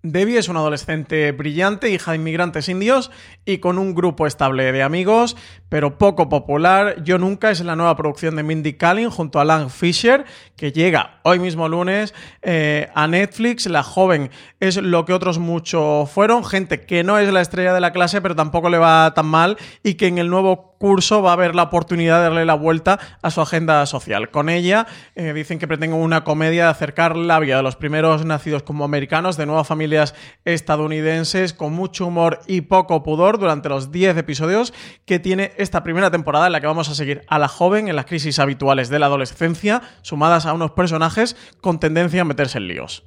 Debbie 0.01 0.37
es 0.37 0.47
una 0.47 0.59
adolescente 0.59 1.33
brillante, 1.33 1.89
hija 1.89 2.11
de 2.11 2.17
inmigrantes 2.17 2.69
indios 2.69 3.11
y 3.43 3.57
con 3.57 3.77
un 3.77 3.93
grupo 3.93 4.27
estable 4.27 4.71
de 4.71 4.81
amigos, 4.81 5.35
pero 5.67 5.97
poco 5.97 6.29
popular. 6.29 7.03
Yo 7.03 7.17
nunca 7.17 7.51
es 7.51 7.59
la 7.59 7.75
nueva 7.75 7.97
producción 7.97 8.37
de 8.37 8.43
Mindy 8.43 8.73
Kaling 8.73 9.09
junto 9.09 9.41
a 9.41 9.45
Lang 9.45 9.69
Fisher, 9.69 10.23
que 10.55 10.71
llega 10.71 11.19
hoy 11.23 11.39
mismo 11.39 11.67
lunes 11.67 12.13
eh, 12.41 12.89
a 12.95 13.07
Netflix. 13.07 13.65
La 13.65 13.83
joven 13.83 14.31
es 14.61 14.77
lo 14.77 15.03
que 15.03 15.11
otros 15.11 15.37
muchos 15.37 16.09
fueron, 16.09 16.45
gente 16.45 16.85
que 16.85 17.03
no 17.03 17.19
es 17.19 17.29
la 17.33 17.41
estrella 17.41 17.73
de 17.73 17.81
la 17.81 17.91
clase, 17.91 18.21
pero 18.21 18.37
tampoco 18.37 18.69
le 18.69 18.77
va 18.77 19.13
tan 19.13 19.25
mal 19.25 19.57
y 19.83 19.95
que 19.95 20.07
en 20.07 20.17
el 20.17 20.29
nuevo 20.29 20.68
curso 20.79 21.21
va 21.21 21.31
a 21.31 21.33
haber 21.33 21.53
la 21.53 21.63
oportunidad 21.63 22.17
de 22.17 22.23
darle 22.23 22.45
la 22.45 22.55
vuelta 22.55 22.99
a 23.21 23.29
su 23.29 23.41
agenda 23.41 23.85
social. 23.85 24.31
Con 24.31 24.49
ella 24.49 24.87
eh, 25.13 25.33
dicen 25.33 25.59
que 25.59 25.67
pretenden 25.67 25.99
una 25.99 26.23
comedia 26.23 26.63
de 26.63 26.69
acercar 26.71 27.15
la 27.15 27.39
vida 27.39 27.57
de 27.57 27.63
los 27.63 27.75
primeros 27.75 28.25
nacidos 28.25 28.63
como 28.63 28.85
americanos 28.85 29.37
de 29.37 29.45
nueva 29.45 29.63
familia 29.63 30.05
estadounidenses 30.45 31.53
con 31.53 31.73
mucho 31.73 32.07
humor 32.07 32.39
y 32.47 32.61
poco 32.61 33.03
pudor 33.03 33.37
durante 33.37 33.69
los 33.69 33.91
10 33.91 34.17
episodios 34.17 34.73
que 35.05 35.19
tiene 35.19 35.51
esta 35.57 35.83
primera 35.83 36.09
temporada 36.09 36.47
en 36.47 36.53
la 36.53 36.61
que 36.61 36.67
vamos 36.67 36.89
a 36.89 36.95
seguir 36.95 37.23
a 37.27 37.37
la 37.37 37.47
joven 37.47 37.89
en 37.89 37.95
las 37.95 38.05
crisis 38.05 38.39
habituales 38.39 38.89
de 38.89 38.99
la 38.99 39.07
adolescencia, 39.07 39.81
sumadas 40.01 40.45
a 40.45 40.53
unos 40.53 40.71
personajes 40.71 41.35
con 41.61 41.79
tendencia 41.79 42.21
a 42.21 42.25
meterse 42.25 42.57
en 42.57 42.67
líos. 42.67 43.03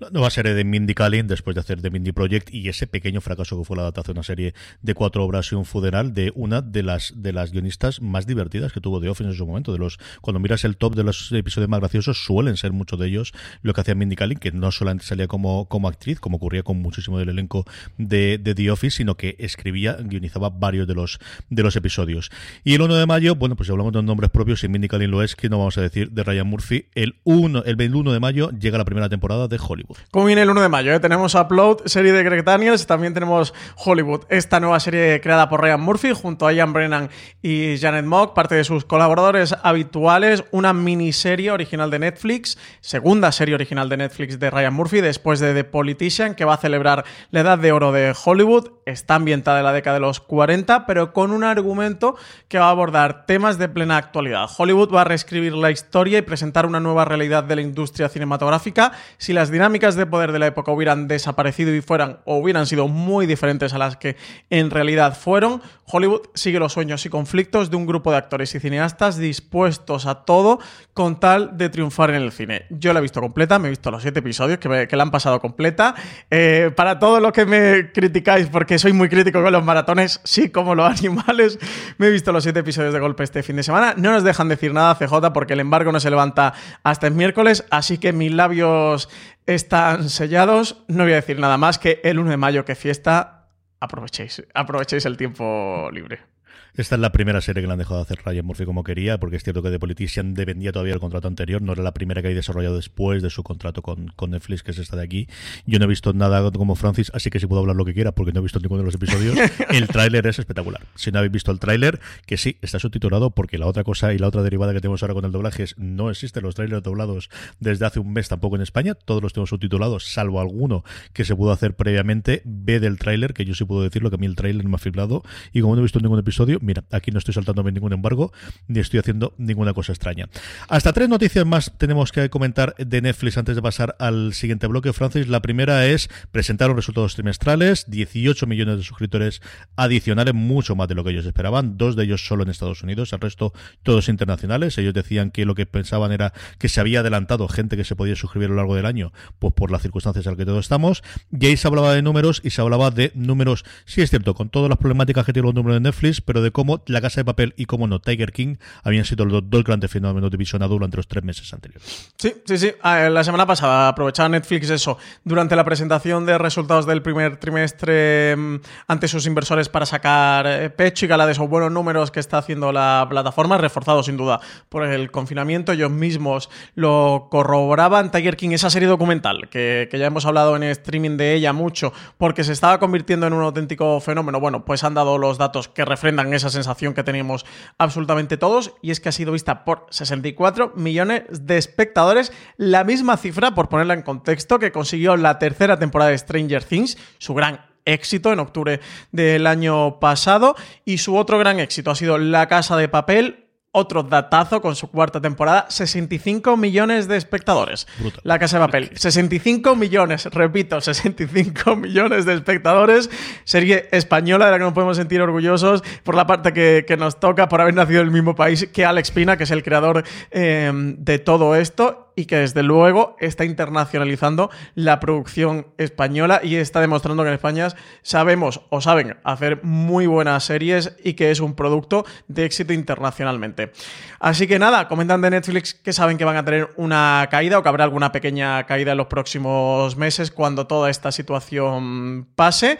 La 0.00 0.10
nueva 0.10 0.28
serie 0.30 0.54
de 0.54 0.64
Mindy 0.64 0.92
Kaling, 0.92 1.28
después 1.28 1.54
de 1.54 1.60
hacer 1.60 1.80
The 1.80 1.88
Mindy 1.88 2.10
Project 2.10 2.52
y 2.52 2.68
ese 2.68 2.88
pequeño 2.88 3.20
fracaso 3.20 3.56
que 3.56 3.64
fue 3.64 3.76
la 3.76 3.82
adaptación 3.82 4.14
de 4.14 4.18
una 4.18 4.24
serie 4.24 4.54
de 4.82 4.94
cuatro 4.94 5.24
obras 5.24 5.52
y 5.52 5.54
un 5.54 5.64
funeral 5.64 6.12
de 6.12 6.32
una 6.34 6.62
de 6.62 6.82
las, 6.82 7.12
de 7.16 7.32
las 7.32 7.52
guionistas 7.52 8.02
más 8.02 8.26
divertidas 8.26 8.72
que 8.72 8.80
tuvo 8.80 9.00
The 9.00 9.08
Office 9.08 9.30
en 9.30 9.36
su 9.36 9.46
momento. 9.46 9.72
De 9.72 9.78
los, 9.78 9.98
cuando 10.20 10.40
miras 10.40 10.64
el 10.64 10.76
top 10.76 10.96
de 10.96 11.04
los 11.04 11.30
episodios 11.30 11.68
más 11.68 11.78
graciosos, 11.78 12.24
suelen 12.24 12.56
ser 12.56 12.72
muchos 12.72 12.98
de 12.98 13.06
ellos 13.06 13.32
lo 13.62 13.72
que 13.72 13.82
hacía 13.82 13.94
Mindy 13.94 14.16
Kaling, 14.16 14.38
que 14.38 14.50
no 14.50 14.72
solamente 14.72 15.06
salía 15.06 15.28
como, 15.28 15.68
como 15.68 15.86
actriz, 15.86 16.18
como 16.18 16.38
ocurría 16.38 16.64
con 16.64 16.82
muchísimo 16.82 17.18
del 17.18 17.28
elenco 17.28 17.64
de, 17.96 18.40
The 18.42 18.70
Office, 18.72 18.96
sino 18.96 19.16
que 19.16 19.36
escribía, 19.38 19.96
guionizaba 20.00 20.50
varios 20.50 20.88
de 20.88 20.94
los, 20.94 21.20
de 21.50 21.62
los 21.62 21.76
episodios. 21.76 22.30
Y 22.64 22.74
el 22.74 22.82
1 22.82 22.96
de 22.96 23.06
mayo, 23.06 23.36
bueno, 23.36 23.54
pues 23.54 23.68
si 23.68 23.72
hablamos 23.72 23.92
de 23.92 24.02
nombres 24.02 24.30
propios, 24.30 24.64
y 24.64 24.68
Mindy 24.68 24.88
Kaling 24.88 25.10
lo 25.10 25.22
es, 25.22 25.36
que 25.36 25.48
no 25.48 25.58
vamos 25.58 25.78
a 25.78 25.82
decir 25.82 26.10
de 26.10 26.24
Ryan 26.24 26.48
Murphy, 26.48 26.86
el 26.94 27.14
1, 27.22 27.62
el 27.64 27.76
21 27.76 28.12
de 28.12 28.18
mayo 28.18 28.50
llega 28.50 28.76
la 28.76 28.84
primera 28.84 29.08
temporada 29.08 29.46
de 29.46 29.58
Hollywood. 29.60 29.83
¿Cómo 30.10 30.26
viene 30.26 30.42
el 30.42 30.50
1 30.50 30.62
de 30.62 30.68
mayo? 30.68 30.94
Eh? 30.94 31.00
Tenemos 31.00 31.34
Upload, 31.34 31.86
serie 31.86 32.12
de 32.12 32.22
Greg 32.22 32.44
Daniels, 32.44 32.86
también 32.86 33.12
tenemos 33.12 33.52
Hollywood, 33.76 34.22
esta 34.28 34.58
nueva 34.60 34.80
serie 34.80 35.20
creada 35.20 35.48
por 35.48 35.60
Ryan 35.60 35.80
Murphy 35.80 36.12
junto 36.14 36.46
a 36.46 36.52
Ian 36.52 36.72
Brennan 36.72 37.10
y 37.42 37.76
Janet 37.78 38.06
Mock, 38.06 38.34
parte 38.34 38.54
de 38.54 38.64
sus 38.64 38.84
colaboradores 38.84 39.54
habituales, 39.62 40.44
una 40.52 40.72
miniserie 40.72 41.50
original 41.50 41.90
de 41.90 41.98
Netflix, 41.98 42.56
segunda 42.80 43.30
serie 43.32 43.54
original 43.54 43.88
de 43.88 43.98
Netflix 43.98 44.38
de 44.38 44.50
Ryan 44.50 44.72
Murphy, 44.72 45.00
después 45.00 45.40
de 45.40 45.52
The 45.52 45.64
Politician, 45.64 46.34
que 46.34 46.44
va 46.44 46.54
a 46.54 46.58
celebrar 46.58 47.04
la 47.30 47.40
edad 47.40 47.58
de 47.58 47.72
oro 47.72 47.92
de 47.92 48.14
Hollywood. 48.24 48.70
Está 48.86 49.16
ambientada 49.16 49.58
en 49.58 49.64
la 49.64 49.72
década 49.72 49.94
de 49.94 50.00
los 50.00 50.20
40, 50.20 50.86
pero 50.86 51.12
con 51.12 51.30
un 51.30 51.44
argumento 51.44 52.16
que 52.48 52.58
va 52.58 52.66
a 52.66 52.70
abordar 52.70 53.26
temas 53.26 53.58
de 53.58 53.68
plena 53.68 53.96
actualidad. 53.96 54.48
Hollywood 54.56 54.94
va 54.94 55.02
a 55.02 55.04
reescribir 55.04 55.54
la 55.54 55.70
historia 55.70 56.18
y 56.18 56.22
presentar 56.22 56.66
una 56.66 56.80
nueva 56.80 57.04
realidad 57.04 57.44
de 57.44 57.56
la 57.56 57.62
industria 57.62 58.08
cinematográfica. 58.08 58.92
Si 59.18 59.32
las 59.32 59.50
dinámicas 59.50 59.73
de 59.74 60.06
poder 60.06 60.30
de 60.30 60.38
la 60.38 60.46
época 60.46 60.70
hubieran 60.70 61.08
desaparecido 61.08 61.74
y 61.74 61.80
fueran 61.80 62.20
o 62.24 62.36
hubieran 62.36 62.66
sido 62.66 62.86
muy 62.86 63.26
diferentes 63.26 63.74
a 63.74 63.78
las 63.78 63.96
que 63.96 64.16
en 64.48 64.70
realidad 64.70 65.18
fueron, 65.18 65.62
Hollywood 65.86 66.22
sigue 66.34 66.60
los 66.60 66.72
sueños 66.72 67.04
y 67.04 67.08
conflictos 67.08 67.70
de 67.70 67.76
un 67.76 67.86
grupo 67.86 68.12
de 68.12 68.18
actores 68.18 68.54
y 68.54 68.60
cineastas 68.60 69.18
dispuestos 69.18 70.06
a 70.06 70.24
todo 70.24 70.60
con 70.94 71.18
tal 71.18 71.58
de 71.58 71.68
triunfar 71.68 72.10
en 72.10 72.22
el 72.22 72.30
cine. 72.30 72.66
Yo 72.70 72.92
la 72.92 73.00
he 73.00 73.02
visto 73.02 73.20
completa, 73.20 73.58
me 73.58 73.66
he 73.66 73.70
visto 73.70 73.90
los 73.90 74.02
siete 74.02 74.20
episodios 74.20 74.58
que 74.58 74.96
la 74.96 75.02
han 75.02 75.10
pasado 75.10 75.40
completa. 75.40 75.94
Eh, 76.30 76.70
para 76.76 76.98
todos 76.98 77.20
los 77.20 77.32
que 77.32 77.44
me 77.46 77.90
criticáis, 77.92 78.46
porque 78.46 78.78
soy 78.78 78.92
muy 78.92 79.08
crítico 79.08 79.42
con 79.42 79.52
los 79.52 79.64
maratones, 79.64 80.20
sí, 80.24 80.50
como 80.50 80.74
los 80.74 80.88
animales, 80.98 81.58
me 81.98 82.06
he 82.06 82.10
visto 82.10 82.32
los 82.32 82.44
siete 82.44 82.60
episodios 82.60 82.94
de 82.94 83.00
golpe 83.00 83.24
este 83.24 83.42
fin 83.42 83.56
de 83.56 83.64
semana. 83.64 83.94
No 83.96 84.12
nos 84.12 84.22
dejan 84.22 84.48
decir 84.48 84.72
nada, 84.72 84.94
CJ, 84.94 85.32
porque 85.32 85.54
el 85.54 85.60
embargo 85.60 85.90
no 85.90 86.00
se 86.00 86.10
levanta 86.10 86.54
hasta 86.84 87.06
el 87.06 87.14
miércoles, 87.14 87.64
así 87.70 87.98
que 87.98 88.12
mis 88.12 88.32
labios 88.32 89.08
están 89.46 90.08
sellados. 90.08 90.84
No 90.88 91.04
voy 91.04 91.12
a 91.12 91.16
decir 91.16 91.38
nada 91.38 91.58
más 91.58 91.78
que 91.78 92.00
el 92.04 92.18
1 92.18 92.30
de 92.30 92.36
mayo, 92.36 92.64
que 92.64 92.74
fiesta, 92.74 93.48
aprovechéis, 93.80 94.46
aprovechéis 94.54 95.04
el 95.06 95.16
tiempo 95.16 95.88
libre. 95.92 96.33
Esta 96.76 96.96
es 96.96 97.00
la 97.00 97.12
primera 97.12 97.40
serie 97.40 97.62
que 97.62 97.68
le 97.68 97.72
han 97.72 97.78
dejado 97.78 97.98
de 97.98 98.02
hacer 98.02 98.18
Ryan 98.24 98.44
Murphy 98.44 98.64
como 98.64 98.82
quería, 98.82 99.20
porque 99.20 99.36
es 99.36 99.44
cierto 99.44 99.62
que 99.62 99.70
The 99.70 99.78
Politician 99.78 100.34
dependía 100.34 100.72
todavía 100.72 100.94
del 100.94 101.00
contrato 101.00 101.28
anterior, 101.28 101.62
no 101.62 101.72
era 101.72 101.84
la 101.84 101.94
primera 101.94 102.20
que 102.20 102.26
había 102.26 102.38
desarrollado 102.38 102.74
después 102.74 103.22
de 103.22 103.30
su 103.30 103.44
contrato 103.44 103.80
con, 103.80 104.08
con, 104.16 104.32
Netflix, 104.32 104.64
que 104.64 104.72
es 104.72 104.78
esta 104.78 104.96
de 104.96 105.04
aquí. 105.04 105.28
Yo 105.66 105.78
no 105.78 105.84
he 105.84 105.88
visto 105.88 106.12
nada 106.12 106.50
como 106.50 106.74
Francis, 106.74 107.12
así 107.14 107.30
que 107.30 107.38
sí 107.38 107.46
puedo 107.46 107.60
hablar 107.60 107.76
lo 107.76 107.84
que 107.84 107.94
quiera, 107.94 108.10
porque 108.10 108.32
no 108.32 108.40
he 108.40 108.42
visto 108.42 108.58
ninguno 108.58 108.80
de 108.80 108.86
los 108.86 108.96
episodios. 108.96 109.38
El 109.70 109.86
tráiler 109.86 110.26
es 110.26 110.40
espectacular. 110.40 110.84
Si 110.96 111.12
no 111.12 111.18
habéis 111.18 111.32
visto 111.32 111.52
el 111.52 111.60
tráiler, 111.60 112.00
que 112.26 112.36
sí, 112.36 112.56
está 112.60 112.80
subtitulado, 112.80 113.30
porque 113.30 113.56
la 113.56 113.66
otra 113.66 113.84
cosa 113.84 114.12
y 114.12 114.18
la 114.18 114.26
otra 114.26 114.42
derivada 114.42 114.72
que 114.72 114.80
tenemos 114.80 115.00
ahora 115.04 115.14
con 115.14 115.24
el 115.24 115.30
doblaje 115.30 115.62
es 115.62 115.78
no 115.78 116.10
existen 116.10 116.42
los 116.42 116.56
trailers 116.56 116.82
doblados 116.82 117.30
desde 117.60 117.86
hace 117.86 118.00
un 118.00 118.12
mes 118.12 118.28
tampoco 118.28 118.56
en 118.56 118.62
España, 118.62 118.94
todos 118.94 119.22
los 119.22 119.32
tenemos 119.32 119.50
subtitulados, 119.50 120.12
salvo 120.12 120.40
alguno 120.40 120.82
que 121.12 121.24
se 121.24 121.36
pudo 121.36 121.52
hacer 121.52 121.76
previamente. 121.76 122.42
Ve 122.44 122.80
del 122.80 122.98
tráiler, 122.98 123.32
que 123.32 123.44
yo 123.44 123.54
sí 123.54 123.64
puedo 123.64 123.82
decirlo, 123.84 124.10
que 124.10 124.16
a 124.16 124.18
mí 124.18 124.26
el 124.26 124.34
tráiler 124.34 124.66
me 124.66 124.74
ha 124.74 124.78
fliplado, 124.78 125.22
y 125.52 125.60
como 125.60 125.76
no 125.76 125.80
he 125.80 125.84
visto 125.84 126.00
ningún 126.00 126.18
episodio, 126.18 126.58
mira, 126.64 126.84
aquí 126.90 127.10
no 127.10 127.18
estoy 127.18 127.34
saltándome 127.34 127.72
ningún 127.72 127.92
embargo 127.92 128.32
ni 128.68 128.80
estoy 128.80 129.00
haciendo 129.00 129.34
ninguna 129.38 129.72
cosa 129.74 129.92
extraña. 129.92 130.28
Hasta 130.68 130.92
tres 130.92 131.08
noticias 131.08 131.46
más 131.46 131.72
tenemos 131.78 132.12
que 132.12 132.30
comentar 132.30 132.74
de 132.76 133.02
Netflix 133.02 133.38
antes 133.38 133.56
de 133.56 133.62
pasar 133.62 133.96
al 133.98 134.34
siguiente 134.34 134.66
bloque, 134.66 134.92
Francis. 134.92 135.28
La 135.28 135.40
primera 135.40 135.86
es 135.86 136.08
presentar 136.32 136.68
los 136.68 136.76
resultados 136.76 137.14
trimestrales, 137.14 137.84
18 137.88 138.46
millones 138.46 138.78
de 138.78 138.82
suscriptores 138.82 139.42
adicionales, 139.76 140.34
mucho 140.34 140.74
más 140.74 140.88
de 140.88 140.94
lo 140.94 141.04
que 141.04 141.10
ellos 141.10 141.26
esperaban, 141.26 141.76
dos 141.76 141.96
de 141.96 142.04
ellos 142.04 142.26
solo 142.26 142.42
en 142.42 142.50
Estados 142.50 142.82
Unidos, 142.82 143.12
el 143.12 143.20
resto 143.20 143.52
todos 143.82 144.08
internacionales. 144.08 144.78
Ellos 144.78 144.94
decían 144.94 145.30
que 145.30 145.44
lo 145.44 145.54
que 145.54 145.66
pensaban 145.66 146.12
era 146.12 146.32
que 146.58 146.68
se 146.68 146.80
había 146.80 147.00
adelantado 147.00 147.48
gente 147.48 147.76
que 147.76 147.84
se 147.84 147.96
podía 147.96 148.16
suscribir 148.16 148.46
a 148.46 148.50
lo 148.50 148.56
largo 148.56 148.74
del 148.74 148.86
año, 148.86 149.12
pues 149.38 149.52
por 149.54 149.70
las 149.70 149.82
circunstancias 149.82 150.26
en 150.26 150.32
las 150.32 150.38
que 150.38 150.46
todos 150.46 150.64
estamos. 150.64 151.02
Y 151.30 151.46
ahí 151.46 151.56
se 151.56 151.68
hablaba 151.68 151.94
de 151.94 152.02
números 152.02 152.40
y 152.44 152.50
se 152.50 152.60
hablaba 152.60 152.90
de 152.90 153.12
números, 153.14 153.64
sí 153.84 154.02
es 154.02 154.10
cierto, 154.10 154.34
con 154.34 154.48
todas 154.48 154.68
las 154.68 154.78
problemáticas 154.78 155.26
que 155.26 155.32
tienen 155.32 155.46
los 155.46 155.54
números 155.54 155.76
de 155.76 155.80
Netflix, 155.80 156.20
pero 156.20 156.42
de 156.42 156.50
cómo 156.54 156.82
la 156.86 157.02
casa 157.02 157.20
de 157.20 157.24
papel 157.26 157.52
y, 157.58 157.66
como 157.66 157.86
no, 157.86 158.00
Tiger 158.00 158.32
King 158.32 158.56
habían 158.82 159.04
sido 159.04 159.26
los 159.26 159.42
dos 159.50 159.64
grandes 159.64 159.90
fenómenos 159.90 160.30
de 160.30 160.36
visionado 160.36 160.72
durante 160.74 160.96
los 160.96 161.08
tres 161.08 161.24
meses 161.24 161.52
anteriores. 161.52 162.12
Sí, 162.16 162.32
sí, 162.46 162.56
sí. 162.56 162.72
Ah, 162.80 163.10
la 163.10 163.24
semana 163.24 163.44
pasada 163.44 163.88
aprovechaba 163.88 164.28
Netflix 164.28 164.70
eso 164.70 164.96
durante 165.24 165.56
la 165.56 165.64
presentación 165.64 166.24
de 166.24 166.38
resultados 166.38 166.86
del 166.86 167.02
primer 167.02 167.38
trimestre 167.38 168.36
mm, 168.36 168.60
ante 168.86 169.08
sus 169.08 169.26
inversores 169.26 169.68
para 169.68 169.84
sacar 169.84 170.46
eh, 170.46 170.70
pecho 170.70 171.04
y 171.04 171.08
gala 171.08 171.26
de 171.26 171.32
esos 171.32 171.48
buenos 171.48 171.72
números 171.72 172.12
que 172.12 172.20
está 172.20 172.38
haciendo 172.38 172.70
la 172.72 173.04
plataforma, 173.10 173.58
reforzado 173.58 174.02
sin 174.04 174.16
duda 174.16 174.40
por 174.68 174.84
el 174.84 175.10
confinamiento. 175.10 175.72
Ellos 175.72 175.90
mismos 175.90 176.50
lo 176.76 177.26
corroboraban. 177.30 178.12
Tiger 178.12 178.36
King, 178.36 178.50
esa 178.50 178.70
serie 178.70 178.88
documental 178.88 179.48
que, 179.50 179.88
que 179.90 179.98
ya 179.98 180.06
hemos 180.06 180.24
hablado 180.24 180.54
en 180.54 180.62
streaming 180.62 181.16
de 181.16 181.34
ella 181.34 181.52
mucho 181.52 181.92
porque 182.16 182.44
se 182.44 182.52
estaba 182.52 182.78
convirtiendo 182.78 183.26
en 183.26 183.32
un 183.32 183.42
auténtico 183.42 183.98
fenómeno. 183.98 184.38
Bueno, 184.38 184.64
pues 184.64 184.84
han 184.84 184.94
dado 184.94 185.18
los 185.18 185.36
datos 185.36 185.66
que 185.66 185.84
refrendan 185.84 186.32
esa 186.32 186.43
sensación 186.50 186.94
que 186.94 187.04
teníamos 187.04 187.44
absolutamente 187.78 188.36
todos 188.36 188.74
y 188.82 188.90
es 188.90 189.00
que 189.00 189.08
ha 189.08 189.12
sido 189.12 189.32
vista 189.32 189.64
por 189.64 189.86
64 189.90 190.72
millones 190.76 191.24
de 191.30 191.58
espectadores, 191.58 192.32
la 192.56 192.84
misma 192.84 193.16
cifra, 193.16 193.54
por 193.54 193.68
ponerla 193.68 193.94
en 193.94 194.02
contexto, 194.02 194.58
que 194.58 194.72
consiguió 194.72 195.16
la 195.16 195.38
tercera 195.38 195.78
temporada 195.78 196.10
de 196.10 196.18
Stranger 196.18 196.64
Things, 196.64 196.98
su 197.18 197.34
gran 197.34 197.60
éxito 197.84 198.32
en 198.32 198.40
octubre 198.40 198.80
del 199.12 199.46
año 199.46 200.00
pasado 200.00 200.56
y 200.84 200.98
su 200.98 201.16
otro 201.16 201.38
gran 201.38 201.60
éxito 201.60 201.90
ha 201.90 201.94
sido 201.94 202.18
La 202.18 202.48
Casa 202.48 202.76
de 202.76 202.88
Papel, 202.88 203.43
otro 203.76 204.04
datazo 204.04 204.62
con 204.62 204.76
su 204.76 204.88
cuarta 204.88 205.20
temporada, 205.20 205.66
65 205.68 206.56
millones 206.56 207.08
de 207.08 207.16
espectadores. 207.16 207.88
La 208.22 208.38
Casa 208.38 208.58
de 208.58 208.66
Papel, 208.66 208.90
65 208.94 209.74
millones, 209.74 210.26
repito, 210.26 210.80
65 210.80 211.74
millones 211.76 212.24
de 212.24 212.34
espectadores. 212.34 213.10
Serie 213.42 213.88
española 213.90 214.46
de 214.46 214.52
la 214.52 214.58
que 214.58 214.64
nos 214.64 214.74
podemos 214.74 214.96
sentir 214.96 215.20
orgullosos 215.20 215.82
por 216.04 216.14
la 216.14 216.26
parte 216.26 216.52
que, 216.52 216.94
nos 216.96 217.18
toca 217.18 217.48
por 217.48 217.60
haber 217.60 217.74
nacido 217.74 218.00
en 218.00 218.06
el 218.06 218.12
mismo 218.12 218.36
país 218.36 218.68
que 218.72 218.84
Alex 218.84 219.10
Pina, 219.10 219.36
que 219.36 219.42
es 219.42 219.50
el 219.50 219.64
creador 219.64 220.04
eh, 220.30 220.70
de 220.72 221.18
todo 221.18 221.56
esto 221.56 222.12
y 222.16 222.26
que 222.26 222.36
desde 222.36 222.62
luego 222.62 223.16
está 223.20 223.44
internacionalizando 223.44 224.50
la 224.74 225.00
producción 225.00 225.66
española 225.78 226.40
y 226.42 226.56
está 226.56 226.80
demostrando 226.80 227.22
que 227.22 227.28
en 227.28 227.34
España 227.34 227.68
sabemos 228.02 228.62
o 228.70 228.80
saben 228.80 229.16
hacer 229.24 229.62
muy 229.62 230.06
buenas 230.06 230.44
series 230.44 230.96
y 231.02 231.14
que 231.14 231.30
es 231.30 231.40
un 231.40 231.54
producto 231.54 232.04
de 232.28 232.44
éxito 232.44 232.72
internacionalmente. 232.72 233.72
Así 234.20 234.46
que 234.46 234.58
nada, 234.58 234.88
comentan 234.88 235.20
de 235.20 235.30
Netflix 235.30 235.74
que 235.74 235.92
saben 235.92 236.18
que 236.18 236.24
van 236.24 236.36
a 236.36 236.44
tener 236.44 236.70
una 236.76 237.28
caída 237.30 237.58
o 237.58 237.62
que 237.62 237.68
habrá 237.68 237.84
alguna 237.84 238.12
pequeña 238.12 238.64
caída 238.64 238.92
en 238.92 238.98
los 238.98 239.06
próximos 239.06 239.96
meses 239.96 240.30
cuando 240.30 240.66
toda 240.66 240.90
esta 240.90 241.12
situación 241.12 242.26
pase. 242.34 242.78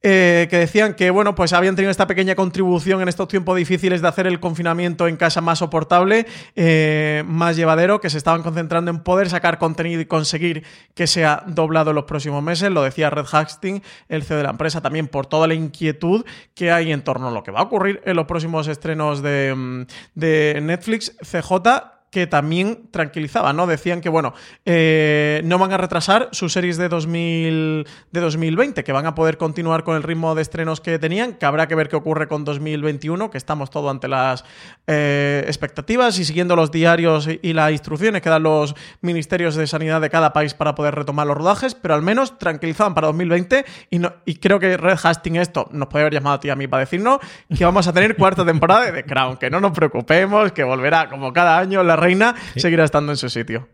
Eh, 0.00 0.46
que 0.48 0.58
decían 0.58 0.94
que, 0.94 1.10
bueno, 1.10 1.34
pues 1.34 1.52
habían 1.52 1.74
tenido 1.74 1.90
esta 1.90 2.06
pequeña 2.06 2.36
contribución 2.36 3.02
en 3.02 3.08
estos 3.08 3.26
tiempos 3.26 3.56
difíciles 3.56 4.00
de 4.00 4.06
hacer 4.06 4.28
el 4.28 4.38
confinamiento 4.38 5.08
en 5.08 5.16
casa 5.16 5.40
más 5.40 5.58
soportable, 5.58 6.24
eh, 6.54 7.24
más 7.26 7.56
llevadero, 7.56 8.00
que 8.00 8.08
se 8.08 8.18
estaban 8.18 8.44
concentrando 8.44 8.92
en 8.92 9.00
poder 9.00 9.28
sacar 9.28 9.58
contenido 9.58 10.00
y 10.00 10.06
conseguir 10.06 10.64
que 10.94 11.08
sea 11.08 11.42
doblado 11.48 11.90
en 11.90 11.96
los 11.96 12.04
próximos 12.04 12.44
meses. 12.44 12.70
Lo 12.70 12.82
decía 12.84 13.10
Red 13.10 13.26
Hastings, 13.32 13.82
el 14.08 14.22
CEO 14.22 14.36
de 14.36 14.44
la 14.44 14.50
empresa, 14.50 14.80
también 14.80 15.08
por 15.08 15.26
toda 15.26 15.48
la 15.48 15.54
inquietud 15.54 16.24
que 16.54 16.70
hay 16.70 16.92
en 16.92 17.02
torno 17.02 17.28
a 17.28 17.32
lo 17.32 17.42
que 17.42 17.50
va 17.50 17.60
a 17.60 17.64
ocurrir 17.64 18.00
en 18.04 18.14
los 18.14 18.26
próximos 18.26 18.68
estrenos 18.68 19.20
de, 19.20 19.52
mm, 19.56 19.86
de 20.14 20.60
Netflix. 20.62 21.16
CJ 21.22 21.97
que 22.10 22.26
también 22.26 22.88
tranquilizaba, 22.90 23.52
¿no? 23.52 23.66
Decían 23.66 24.00
que, 24.00 24.08
bueno, 24.08 24.34
eh, 24.64 25.42
no 25.44 25.58
van 25.58 25.72
a 25.72 25.76
retrasar 25.76 26.28
sus 26.32 26.52
series 26.52 26.76
de, 26.76 26.88
2000, 26.88 27.86
de 28.10 28.20
2020, 28.20 28.82
que 28.84 28.92
van 28.92 29.06
a 29.06 29.14
poder 29.14 29.36
continuar 29.36 29.84
con 29.84 29.96
el 29.96 30.02
ritmo 30.02 30.34
de 30.34 30.42
estrenos 30.42 30.80
que 30.80 30.98
tenían, 30.98 31.34
que 31.34 31.46
habrá 31.46 31.68
que 31.68 31.74
ver 31.74 31.88
qué 31.88 31.96
ocurre 31.96 32.26
con 32.26 32.44
2021, 32.44 33.30
que 33.30 33.38
estamos 33.38 33.70
todo 33.70 33.90
ante 33.90 34.08
las 34.08 34.44
eh, 34.86 35.44
expectativas 35.46 36.18
y 36.18 36.24
siguiendo 36.24 36.56
los 36.56 36.70
diarios 36.70 37.28
y, 37.28 37.52
las 37.52 37.72
instrucciones 37.72 38.22
que 38.22 38.30
dan 38.30 38.42
los 38.42 38.74
ministerios 39.00 39.54
de 39.56 39.66
sanidad 39.66 40.00
de 40.00 40.10
cada 40.10 40.32
país 40.32 40.54
para 40.54 40.74
poder 40.74 40.94
retomar 40.94 41.26
los 41.26 41.36
rodajes, 41.36 41.74
pero 41.74 41.94
al 41.94 42.02
menos 42.02 42.38
tranquilizaban 42.38 42.94
para 42.94 43.08
2020 43.08 43.64
y, 43.90 43.98
no, 43.98 44.12
y 44.24 44.36
creo 44.36 44.60
que 44.60 44.76
Red 44.76 44.98
Hastings 45.02 45.38
esto 45.38 45.68
nos 45.72 45.88
puede 45.88 46.04
haber 46.04 46.14
llamado 46.14 46.36
a 46.36 46.40
ti 46.40 46.50
a 46.50 46.56
mí 46.56 46.68
para 46.68 46.80
decirnos 46.80 47.18
que 47.54 47.64
vamos 47.64 47.86
a 47.88 47.92
tener 47.92 48.16
cuarta 48.16 48.44
temporada 48.44 48.86
de 48.86 48.92
The 48.92 49.04
Crown, 49.04 49.36
que 49.36 49.50
no 49.50 49.60
nos 49.60 49.72
preocupemos, 49.72 50.52
que 50.52 50.62
volverá 50.62 51.08
como 51.08 51.32
cada 51.32 51.58
año 51.58 51.82
la 51.82 51.96
reina 51.98 52.34
seguirá 52.56 52.84
estando 52.84 53.12
en 53.12 53.16
su 53.16 53.28
sitio. 53.28 53.68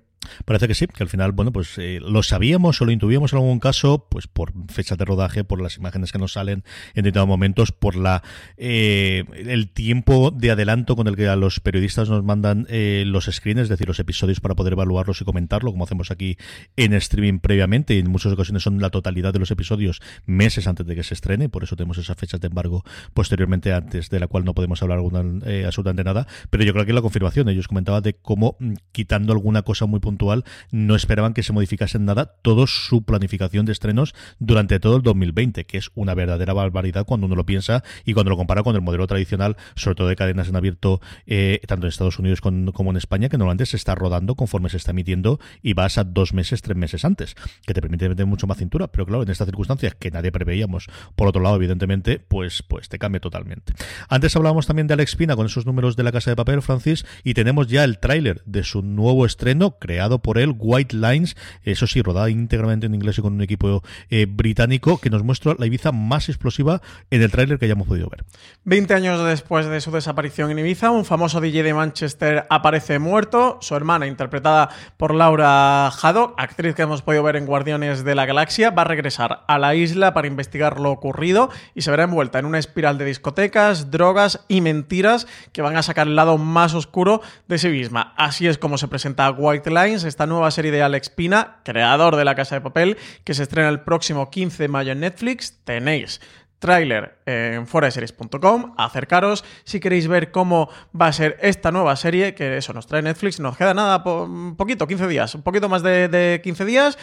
Parece 0.45 0.69
que 0.69 0.75
sí, 0.75 0.87
que 0.87 1.03
al 1.03 1.09
final, 1.09 1.33
bueno, 1.33 1.53
pues 1.53 1.79
eh, 1.79 2.01
lo 2.01 2.23
sabíamos 2.23 2.81
o 2.81 2.85
lo 2.85 2.93
intuíamos 2.93 3.33
en 3.33 3.39
algún 3.39 3.61
caso, 3.61 4.07
pues 4.09 4.27
por 4.27 4.53
fechas 4.71 4.99
de 4.99 5.05
rodaje, 5.05 5.45
por 5.45 5.61
las 5.61 5.77
imágenes 5.77 6.13
que 6.13 6.19
nos 6.19 6.33
salen 6.33 6.65
en 6.95 7.05
determinados 7.05 7.29
momentos, 7.29 7.73
por 7.73 7.97
la 7.97 8.23
eh, 8.57 9.25
el 9.35 9.71
tiempo 9.71 10.31
de 10.31 10.51
adelanto 10.51 10.97
con 10.97 11.07
el 11.09 11.17
que 11.17 11.29
a 11.29 11.37
los 11.37 11.61
periodistas 11.61 12.09
nos 12.09 12.25
mandan 12.25 12.67
eh, 12.69 13.05
los 13.07 13.27
screens, 13.27 13.63
es 13.63 13.69
decir, 13.69 13.87
los 13.87 13.99
episodios 13.99 14.41
para 14.41 14.55
poder 14.55 14.73
evaluarlos 14.73 15.21
y 15.21 15.25
comentarlo, 15.25 15.71
como 15.71 15.85
hacemos 15.85 16.11
aquí 16.11 16.37
en 16.77 16.95
streaming 16.95 17.39
previamente, 17.39 17.95
y 17.95 17.99
en 17.99 18.11
muchas 18.11 18.33
ocasiones 18.33 18.63
son 18.63 18.81
la 18.81 18.91
totalidad 18.91 19.33
de 19.33 19.39
los 19.39 19.51
episodios 19.51 20.01
meses 20.27 20.67
antes 20.67 20.87
de 20.87 20.95
que 20.95 21.03
se 21.03 21.15
estrene, 21.15 21.49
por 21.49 21.65
eso 21.65 21.77
tenemos 21.77 21.99
esas 21.99 22.17
fechas 22.17 22.41
de 22.41 22.49
embargo 22.49 22.85
posteriormente 23.13 23.73
antes 23.73 24.11
de 24.11 24.21
la 24.21 24.27
cual 24.27 24.45
no 24.45 24.55
podemos 24.55 24.83
hablar 24.83 24.99
alguna, 24.99 25.21
absolutamente 25.67 26.05
nada, 26.05 26.27
pero 26.51 26.65
yo 26.65 26.73
creo 26.73 26.87
que 26.87 26.93
la 26.93 27.03
confirmación, 27.03 27.49
ellos 27.49 27.69
comentaban 27.69 28.03
de 28.03 28.15
cómo 28.15 28.57
mm, 28.59 28.75
quitando 28.93 29.33
alguna 29.33 29.63
cosa 29.63 29.87
muy 29.87 30.01
puntual 30.01 30.14
no 30.71 30.95
esperaban 30.97 31.35
que 31.35 31.43
se 31.43 31.53
modificase 31.53 31.99
en 31.99 32.05
nada 32.05 32.27
toda 32.43 32.67
su 32.67 33.03
planificación 33.05 33.67
de 33.67 33.73
estrenos 33.73 34.15
durante 34.39 34.81
todo 34.81 34.97
el 34.97 35.03
2020, 35.03 35.65
que 35.65 35.79
es 35.79 35.91
una 35.95 36.15
verdadera 36.15 36.53
barbaridad 36.53 37.05
cuando 37.05 37.27
uno 37.27 37.37
lo 37.37 37.47
piensa 37.47 37.83
y 38.05 38.15
cuando 38.15 38.31
lo 38.31 38.37
compara 38.37 38.63
con 38.63 38.77
el 38.77 38.83
modelo 38.83 39.07
tradicional, 39.07 39.57
sobre 39.75 39.95
todo 39.97 40.09
de 40.09 40.17
cadenas 40.17 40.49
en 40.49 40.57
abierto, 40.57 41.01
eh, 41.27 41.61
tanto 41.67 41.87
en 41.87 41.89
Estados 41.89 42.19
Unidos 42.19 42.41
como 42.41 42.91
en 42.91 42.97
España, 42.97 43.29
que 43.29 43.39
normalmente 43.39 43.67
se 43.67 43.77
está 43.77 43.95
rodando 43.95 44.35
conforme 44.35 44.69
se 44.69 44.77
está 44.77 44.91
emitiendo 44.93 45.41
y 45.63 45.75
vas 45.75 45.99
a 45.99 46.05
dos 46.05 46.33
meses, 46.35 46.63
tres 46.63 46.77
meses 46.77 47.05
antes, 47.05 47.35
que 47.67 47.75
te 47.75 47.81
permite 47.81 48.09
meter 48.09 48.27
mucho 48.27 48.47
más 48.47 48.59
cintura. 48.59 48.89
Pero 48.89 49.07
claro, 49.07 49.23
en 49.23 49.31
estas 49.31 49.47
circunstancias 49.47 49.95
que 49.95 50.11
nadie 50.11 50.33
preveíamos, 50.33 50.89
por 51.17 51.29
otro 51.29 51.43
lado, 51.43 51.57
evidentemente, 51.57 52.19
pues, 52.19 52.63
pues 52.63 52.89
te 52.89 52.99
cambia 52.99 53.21
totalmente. 53.21 53.75
Antes 54.09 54.37
hablábamos 54.37 54.67
también 54.67 54.87
de 54.87 54.95
Alex 54.95 55.17
Pina 55.17 55.37
con 55.37 55.47
esos 55.47 55.67
números 55.67 55.97
de 55.97 56.03
la 56.03 56.13
Casa 56.13 56.31
de 56.31 56.37
Papel, 56.37 56.63
Francis, 56.63 57.05
y 57.23 57.35
tenemos 57.35 57.69
ya 57.69 57.85
el 57.85 57.99
tráiler 57.99 58.43
de 58.45 58.63
su 58.63 58.83
nuevo 58.83 59.27
estreno, 59.27 59.79
creado 59.79 60.04
por 60.23 60.39
él, 60.39 60.55
White 60.57 60.97
Lines, 60.97 61.37
eso 61.63 61.87
sí, 61.87 62.03
rodada 62.03 62.31
íntegramente 62.31 62.87
en 62.87 62.95
inglés 62.95 63.19
y 63.19 63.23
con 63.23 63.35
un 63.35 63.43
equipo 63.43 63.83
eh, 64.11 64.27
británico, 64.29 64.99
que 64.99 65.11
nos 65.11 65.23
muestra 65.23 65.55
la 65.59 65.67
Ibiza 65.67 65.93
más 65.93 66.29
explosiva 66.29 66.81
en 67.11 67.23
el 67.23 67.31
tráiler 67.31 67.59
que 67.59 67.67
hayamos 67.67 67.87
podido 67.87 68.09
ver. 68.09 68.25
20 68.65 68.95
años 68.95 69.25
después 69.25 69.67
de 69.67 69.81
su 69.81 69.91
desaparición 69.91 70.51
en 70.51 70.59
Ibiza, 70.59 70.91
un 70.91 71.05
famoso 71.05 71.41
DJ 71.41 71.63
de 71.63 71.75
Manchester 71.75 72.47
aparece 72.51 72.99
muerto, 72.99 73.59
su 73.61 73.75
hermana, 73.75 74.07
interpretada 74.07 74.69
por 74.97 75.15
Laura 75.15 75.89
Haddock, 75.89 76.35
actriz 76.37 76.75
que 76.75 76.83
hemos 76.83 77.03
podido 77.03 77.23
ver 77.23 77.37
en 77.37 77.47
Guardianes 77.47 78.05
de 78.05 78.15
la 78.15 78.27
Galaxia, 78.27 78.71
va 78.71 78.83
a 78.83 78.87
regresar 78.87 79.45
a 79.47 79.59
la 79.59 79.75
isla 79.75 80.15
para 80.15 80.29
investigar 80.29 80.81
lo 80.81 80.91
ocurrido 80.91 81.51
y 81.75 81.83
se 81.83 81.91
verá 81.91 82.05
envuelta 82.05 82.39
en 82.39 82.47
una 82.47 82.59
espiral 82.59 82.99
de 82.99 83.05
discotecas, 83.05 83.91
drogas 83.91 84.45
y 84.49 84.61
mentiras 84.61 85.27
que 85.53 85.63
van 85.63 85.77
a 85.77 85.83
sacar 85.83 86.07
el 86.07 86.17
lado 86.17 86.39
más 86.39 86.75
oscuro 86.75 87.21
de 87.49 87.59
sí 87.59 87.69
misma. 87.69 88.15
Así 88.17 88.47
es 88.47 88.59
como 88.59 88.79
se 88.79 88.89
presenta 88.89 89.31
White 89.31 89.71
Lines, 89.71 89.94
esta 90.03 90.27
nueva 90.27 90.51
serie 90.51 90.73
de 90.73 90.83
Alex 90.83 91.11
Pina, 91.11 91.61
creador 91.65 92.17
de 92.17 92.25
La 92.25 92.35
Casa 92.35 92.57
de 92.57 92.61
Papel, 92.61 92.97
que 93.23 93.35
se 93.35 93.45
estrena 93.45 93.69
el 93.69 93.83
próximo 93.83 94.31
15 94.31 94.65
de 94.65 94.69
mayo 94.69 94.91
en 94.91 95.01
Netflix. 95.01 95.61
Tenéis 95.63 96.21
tráiler 96.59 97.19
en 97.27 97.67
foraseries.com, 97.67 98.75
acercaros 98.79 99.45
si 99.65 99.81
queréis 99.81 100.09
ver 100.09 100.31
cómo 100.31 100.71
va 100.99 101.09
a 101.09 101.13
ser 101.13 101.37
esta 101.43 101.71
nueva 101.71 101.95
serie, 101.95 102.35
que 102.35 102.57
eso 102.57 102.73
nos 102.73 102.87
trae 102.87 103.03
Netflix, 103.03 103.39
nos 103.39 103.57
queda 103.57 103.75
nada, 103.75 104.03
un 104.03 104.57
poquito, 104.57 104.87
15 104.87 105.07
días, 105.07 105.35
un 105.35 105.43
poquito 105.43 105.69
más 105.69 105.83
de, 105.83 106.09
de 106.09 106.41
15 106.43 106.65
días. 106.65 106.99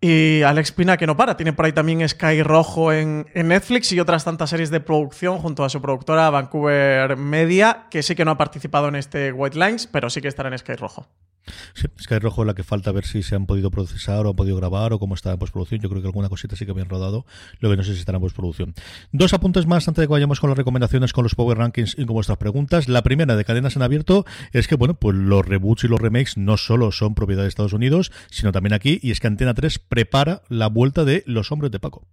Y 0.00 0.42
Alex 0.42 0.70
Pina 0.70 0.96
que 0.96 1.08
no 1.08 1.16
para, 1.16 1.36
tiene 1.36 1.52
por 1.52 1.64
ahí 1.64 1.72
también 1.72 2.08
Sky 2.08 2.44
Rojo 2.44 2.92
en, 2.92 3.26
en, 3.34 3.48
Netflix 3.48 3.90
y 3.90 3.98
otras 3.98 4.24
tantas 4.24 4.50
series 4.50 4.70
de 4.70 4.78
producción 4.78 5.38
junto 5.38 5.64
a 5.64 5.68
su 5.68 5.82
productora 5.82 6.30
Vancouver 6.30 7.16
Media, 7.16 7.86
que 7.90 8.04
sí 8.04 8.14
que 8.14 8.24
no 8.24 8.30
ha 8.30 8.38
participado 8.38 8.86
en 8.86 8.94
este 8.94 9.32
White 9.32 9.58
Lines, 9.58 9.88
pero 9.88 10.08
sí 10.08 10.20
que 10.20 10.28
estará 10.28 10.50
en 10.50 10.58
Sky 10.58 10.74
Rojo. 10.74 11.08
Sí, 11.74 11.86
Sky 12.00 12.18
Rojo 12.18 12.44
la 12.44 12.54
que 12.54 12.62
falta 12.62 12.92
ver 12.92 13.04
si 13.04 13.22
se 13.22 13.34
han 13.34 13.46
podido 13.46 13.70
procesar 13.70 14.26
o 14.26 14.30
han 14.30 14.36
podido 14.36 14.56
grabar 14.56 14.92
o 14.92 14.98
cómo 14.98 15.14
está 15.14 15.32
en 15.32 15.38
postproducción. 15.38 15.80
Yo 15.80 15.88
creo 15.88 16.02
que 16.02 16.08
alguna 16.08 16.28
cosita 16.28 16.56
sí 16.56 16.64
que 16.64 16.72
habían 16.72 16.88
rodado, 16.88 17.26
lo 17.60 17.70
que 17.70 17.76
no 17.76 17.84
sé 17.84 17.94
si 17.94 18.00
estará 18.00 18.16
en 18.16 18.22
postproducción. 18.22 18.74
Dos 19.12 19.32
apuntes 19.34 19.66
más 19.66 19.86
antes 19.88 20.02
de 20.02 20.06
que 20.06 20.12
vayamos 20.12 20.40
con 20.40 20.50
las 20.50 20.56
recomendaciones, 20.56 21.12
con 21.12 21.24
los 21.24 21.34
Power 21.34 21.58
Rankings 21.58 21.94
y 21.98 22.04
con 22.04 22.14
vuestras 22.14 22.38
preguntas. 22.38 22.88
La 22.88 23.02
primera 23.02 23.36
de 23.36 23.44
cadenas 23.44 23.76
en 23.76 23.82
abierto 23.82 24.24
es 24.52 24.68
que, 24.68 24.74
bueno, 24.74 24.94
pues 24.94 25.16
los 25.16 25.44
reboots 25.44 25.84
y 25.84 25.88
los 25.88 26.00
remakes 26.00 26.36
no 26.36 26.56
solo 26.56 26.92
son 26.92 27.14
propiedad 27.14 27.42
de 27.42 27.48
Estados 27.48 27.72
Unidos, 27.72 28.12
sino 28.30 28.52
también 28.52 28.72
aquí, 28.72 28.98
y 29.02 29.10
es 29.10 29.20
que 29.20 29.26
Antena 29.26 29.54
3 29.54 29.78
prepara 29.78 30.42
la 30.48 30.68
vuelta 30.68 31.04
de 31.04 31.22
Los 31.26 31.52
Hombres 31.52 31.72
de 31.72 31.80
Paco. 31.80 32.06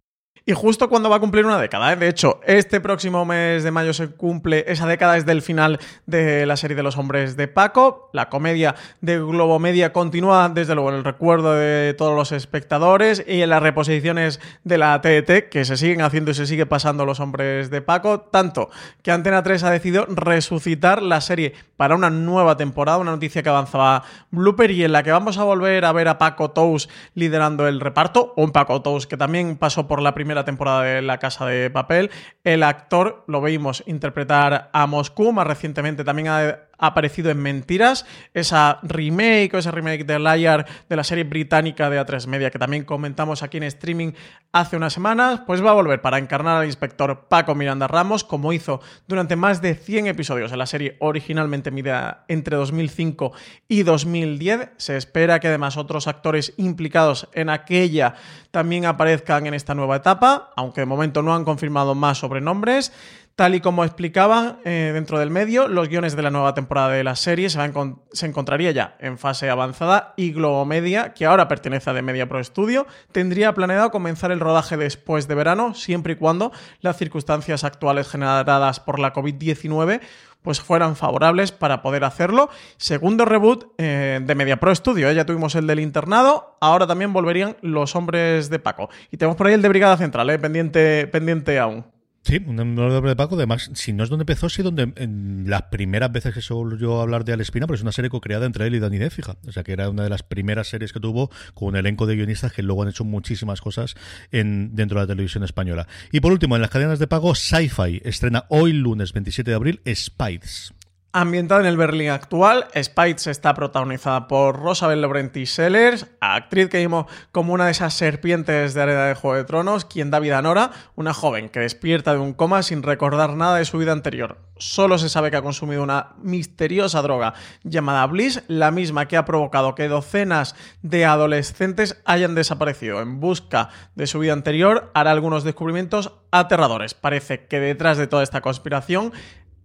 Y 0.48 0.54
justo 0.54 0.90
cuando 0.90 1.10
va 1.10 1.16
a 1.16 1.20
cumplir 1.20 1.44
una 1.44 1.60
década, 1.60 1.92
¿eh? 1.92 1.96
de 1.96 2.08
hecho, 2.08 2.40
este 2.46 2.80
próximo 2.80 3.26
mes 3.26 3.64
de 3.64 3.72
mayo 3.72 3.94
se 3.94 4.10
cumple 4.10 4.64
esa 4.68 4.86
década 4.86 5.14
desde 5.14 5.32
el 5.32 5.42
final 5.42 5.80
de 6.06 6.46
la 6.46 6.56
serie 6.56 6.78
de 6.78 6.84
los 6.84 7.00
hombres 7.00 7.36
de 7.36 7.48
Paco. 7.48 8.12
La 8.14 8.30
comedia 8.30 8.76
de 9.02 9.18
Globo 9.18 9.58
Media 9.58 9.92
continúa, 9.92 10.48
desde 10.50 10.76
luego, 10.76 10.92
en 10.92 10.98
el 10.98 11.04
recuerdo 11.04 11.56
de 11.56 11.96
todos 11.96 12.16
los 12.16 12.32
espectadores 12.32 13.26
y 13.28 13.42
en 13.42 13.50
las 13.50 13.64
reposiciones 13.64 14.40
de 14.64 14.78
la 14.78 15.02
TET, 15.02 15.50
que 15.50 15.66
se 15.66 15.78
siguen 15.78 16.04
haciendo 16.04 16.30
y 16.30 16.36
se 16.36 16.46
sigue 16.46 16.68
pasando 16.68 17.08
los 17.08 17.20
hombres 17.20 17.72
de 17.72 17.82
Paco. 17.82 18.20
Tanto 18.20 18.70
que 19.02 19.10
Antena 19.10 19.42
3 19.42 19.64
ha 19.64 19.72
decidido 19.72 20.06
resucitar 20.06 21.02
la 21.02 21.22
serie 21.22 21.56
para 21.76 21.96
una 21.96 22.12
nueva 22.12 22.56
temporada, 22.56 23.00
una 23.00 23.10
noticia 23.10 23.42
que 23.42 23.50
avanzaba 23.50 24.04
Blooper 24.30 24.70
y 24.70 24.84
en 24.84 24.92
la 24.92 25.02
que 25.02 25.12
vamos 25.12 25.40
a 25.40 25.44
volver 25.44 25.86
a 25.86 25.92
ver 25.92 26.08
a 26.08 26.20
Paco 26.20 26.52
Tous 26.52 26.88
liderando 27.16 27.68
el 27.68 27.80
reparto, 27.80 28.34
un 28.36 28.52
Paco 28.52 28.84
Tous 28.84 29.08
que 29.08 29.18
también 29.18 29.58
pasó 29.58 29.88
por 29.88 30.04
la 30.04 30.14
primera 30.14 30.35
temporada 30.44 30.84
de 30.84 31.02
La 31.02 31.20
Casa 31.20 31.46
de 31.46 31.70
Papel. 31.70 32.12
El 32.44 32.64
actor 32.64 33.24
lo 33.28 33.40
veimos 33.40 33.84
interpretar 33.86 34.70
a 34.74 34.88
Moscú, 34.88 35.32
más 35.32 35.48
recientemente 35.48 36.04
también 36.04 36.28
ha 36.28 36.66
aparecido 36.78 37.32
en 37.32 37.38
Mentiras, 37.38 38.06
esa 38.34 38.80
remake 38.84 39.52
o 39.54 39.58
ese 39.58 39.72
remake 39.72 40.06
de 40.06 40.20
Liar 40.20 40.66
de 40.90 40.96
la 40.96 41.04
serie 41.04 41.24
británica 41.24 41.90
de 41.90 42.00
A3 42.00 42.28
Media 42.28 42.52
que 42.52 42.60
también 42.60 42.84
comentamos 42.84 43.44
aquí 43.44 43.58
en 43.58 43.64
streaming 43.64 44.12
hace 44.52 44.78
unas 44.78 44.94
semanas, 44.94 45.42
pues 45.46 45.64
va 45.64 45.72
a 45.72 45.74
volver 45.74 46.02
para 46.02 46.18
encarnar 46.18 46.58
al 46.58 46.66
inspector 46.66 47.28
Paco 47.28 47.56
Miranda 47.56 47.88
Ramos, 47.88 48.24
como 48.24 48.54
hizo 48.54 48.82
durante 49.08 49.36
más 49.36 49.62
de 49.62 49.76
100 49.76 50.08
episodios 50.08 50.52
en 50.52 50.60
la 50.60 50.66
serie 50.66 50.96
originalmente 51.00 51.72
medida 51.72 52.24
entre 52.28 52.56
2005 52.56 53.34
y 53.68 53.84
2010. 53.84 54.70
Se 54.78 54.98
espera 54.98 55.40
que 55.40 55.48
además 55.48 55.78
otros 55.78 56.08
actores 56.08 56.54
implicados 56.58 57.28
en 57.34 57.50
aquella 57.50 58.16
también 58.52 58.86
aparezcan 58.86 59.46
en 59.48 59.54
esta 59.54 59.76
nueva 59.76 59.98
etapa, 59.98 60.52
aunque 60.56 60.82
de 60.82 60.86
momento 60.86 61.22
no 61.22 61.36
han 61.36 61.44
confirmado 61.44 61.96
más 61.96 62.20
sobrenombres. 62.20 62.94
Tal 63.36 63.54
y 63.54 63.60
como 63.60 63.84
explicaban 63.84 64.60
eh, 64.64 64.92
dentro 64.94 65.20
del 65.20 65.30
medio, 65.30 65.68
los 65.68 65.90
guiones 65.90 66.16
de 66.16 66.22
la 66.22 66.30
nueva 66.30 66.54
temporada 66.54 66.92
de 66.92 67.04
la 67.04 67.18
serie 67.18 67.50
se, 67.50 67.58
van 67.58 67.98
se 68.14 68.28
encontraría 68.28 68.72
ya 68.72 68.96
en 69.00 69.18
fase 69.18 69.50
avanzada 69.50 70.14
y 70.16 70.32
Globo 70.32 70.64
Media, 70.64 71.14
que 71.14 71.26
ahora 71.26 71.50
pertenece 71.50 71.90
a 71.90 71.94
The 71.94 72.02
Media 72.02 72.30
Pro 72.30 72.42
Studio, 72.42 72.88
tendría 73.12 73.54
planeado 73.54 73.92
comenzar 73.92 74.32
el 74.32 74.40
rodaje 74.40 74.78
después 74.78 75.28
de 75.28 75.36
verano, 75.36 75.74
siempre 75.74 76.14
y 76.14 76.16
cuando 76.16 76.54
las 76.80 76.96
circunstancias 76.96 77.66
actuales 77.66 78.08
generadas 78.08 78.80
por 78.80 79.00
la 79.00 79.12
COVID-19 79.14 80.00
pues 80.42 80.62
fueran 80.62 80.96
favorables 80.96 81.52
para 81.52 81.82
poder 81.82 82.06
hacerlo. 82.06 82.50
Segundo 82.78 83.26
reboot 83.26 83.74
eh, 83.80 84.22
de 84.24 84.36
Media 84.36 84.62
Pro 84.62 84.74
Studio, 84.74 85.10
¿eh? 85.10 85.16
ya 85.16 85.26
tuvimos 85.26 85.56
el 85.56 85.68
del 85.68 85.82
internado, 85.82 86.56
ahora 86.62 86.88
también 86.88 87.12
volverían 87.12 87.58
los 87.62 87.98
hombres 87.98 88.50
de 88.50 88.60
Paco. 88.60 88.90
Y 89.12 89.18
tenemos 89.18 89.36
por 89.36 89.48
ahí 89.48 89.56
el 89.56 89.62
de 89.62 89.70
Brigada 89.70 89.98
Central, 89.98 90.30
¿eh? 90.30 90.40
pendiente, 90.40 91.08
pendiente 91.08 91.60
aún. 91.60 91.95
Sí, 92.26 92.42
un 92.44 92.76
doble 92.76 93.10
de 93.10 93.16
Paco. 93.16 93.36
Además, 93.36 93.70
si 93.76 93.94
no 93.94 94.04
es 94.04 94.10
donde 94.10 94.24
empezó, 94.24 94.50
sí 94.50 94.64
donde 94.64 94.92
en 94.96 95.44
las 95.48 95.62
primeras 95.64 96.12
veces 96.12 96.34
que 96.34 96.42
suelo 96.42 96.76
yo 96.76 97.00
hablar 97.00 97.24
de 97.24 97.34
Alespina, 97.34 97.68
pero 97.68 97.76
es 97.76 97.84
una 97.84 97.92
serie 97.92 98.10
co-creada 98.10 98.48
entre 98.48 98.66
él 98.66 98.74
y 98.74 98.80
Dani 98.80 98.98
Fija. 99.12 99.38
O 99.48 99.52
sea, 99.52 99.64
que 99.64 99.74
era 99.74 99.92
una 99.92 100.04
de 100.04 100.10
las 100.10 100.24
primeras 100.24 100.68
series 100.68 100.92
que 100.92 101.00
tuvo 101.00 101.30
con 101.54 101.68
un 101.70 101.76
elenco 101.76 102.08
de 102.08 102.16
guionistas 102.16 102.52
que 102.52 102.64
luego 102.64 102.82
han 102.82 102.90
hecho 102.90 103.04
muchísimas 103.04 103.62
cosas 103.62 103.94
en, 104.32 104.76
dentro 104.76 105.00
de 105.00 105.04
la 105.04 105.08
televisión 105.08 105.44
española. 105.44 105.88
Y 106.12 106.20
por 106.20 106.32
último, 106.32 106.56
en 106.56 106.64
las 106.64 106.72
cadenas 106.72 106.98
de 106.98 107.06
pago, 107.06 107.36
Sci-Fi 107.36 108.02
estrena 108.04 108.46
hoy 108.50 108.74
lunes 108.74 109.14
27 109.14 109.52
de 109.52 109.56
abril 109.56 109.82
Spides. 109.86 110.74
Ambientada 111.18 111.62
en 111.62 111.68
el 111.68 111.78
Berlín 111.78 112.10
actual, 112.10 112.68
Spites 112.76 113.28
está 113.28 113.54
protagonizada 113.54 114.28
por 114.28 114.60
Rosabel 114.60 115.00
Laurenti 115.00 115.46
Sellers, 115.46 116.08
actriz 116.20 116.68
que 116.68 116.80
vimos 116.80 117.06
como 117.32 117.54
una 117.54 117.68
de 117.68 117.72
esas 117.72 117.94
serpientes 117.94 118.74
de 118.74 118.82
arena 118.82 119.06
de 119.06 119.16
Juego 119.16 119.38
de 119.38 119.46
Tronos, 119.46 119.86
quien 119.86 120.12
da 120.12 120.20
vida 120.20 120.38
a 120.38 120.42
Nora, 120.42 120.72
una 120.96 121.14
joven 121.14 121.48
que 121.48 121.62
despierta 121.62 122.12
de 122.12 122.20
un 122.20 122.34
coma 122.34 122.64
sin 122.64 122.84
recordar 122.84 123.38
nada 123.38 123.56
de 123.56 123.64
su 123.64 123.78
vida 123.78 123.94
anterior. 123.94 124.40
Solo 124.58 124.98
se 124.98 125.08
sabe 125.08 125.32
que 125.32 125.38
ha 125.38 125.42
consumido 125.42 125.84
una 125.84 126.16
misteriosa 126.22 127.02
droga 127.02 127.34
llamada 127.64 128.06
Bliss, 128.08 128.44
la 128.50 128.72
misma 128.72 129.08
que 129.08 129.16
ha 129.16 129.24
provocado 129.24 129.74
que 129.74 129.88
docenas 129.88 130.54
de 130.82 131.06
adolescentes 131.06 132.02
hayan 132.04 132.36
desaparecido. 132.36 133.02
En 133.02 133.22
busca 133.22 133.70
de 133.96 134.08
su 134.08 134.20
vida 134.20 134.34
anterior, 134.34 134.92
hará 134.94 135.12
algunos 135.12 135.46
descubrimientos 135.46 136.12
aterradores. 136.32 136.94
Parece 136.94 137.46
que 137.48 137.62
detrás 137.62 137.98
de 137.98 138.08
toda 138.08 138.24
esta 138.24 138.42
conspiración 138.42 139.14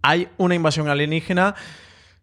hay 0.01 0.29
una 0.37 0.55
invasión 0.55 0.89
alienígena. 0.89 1.55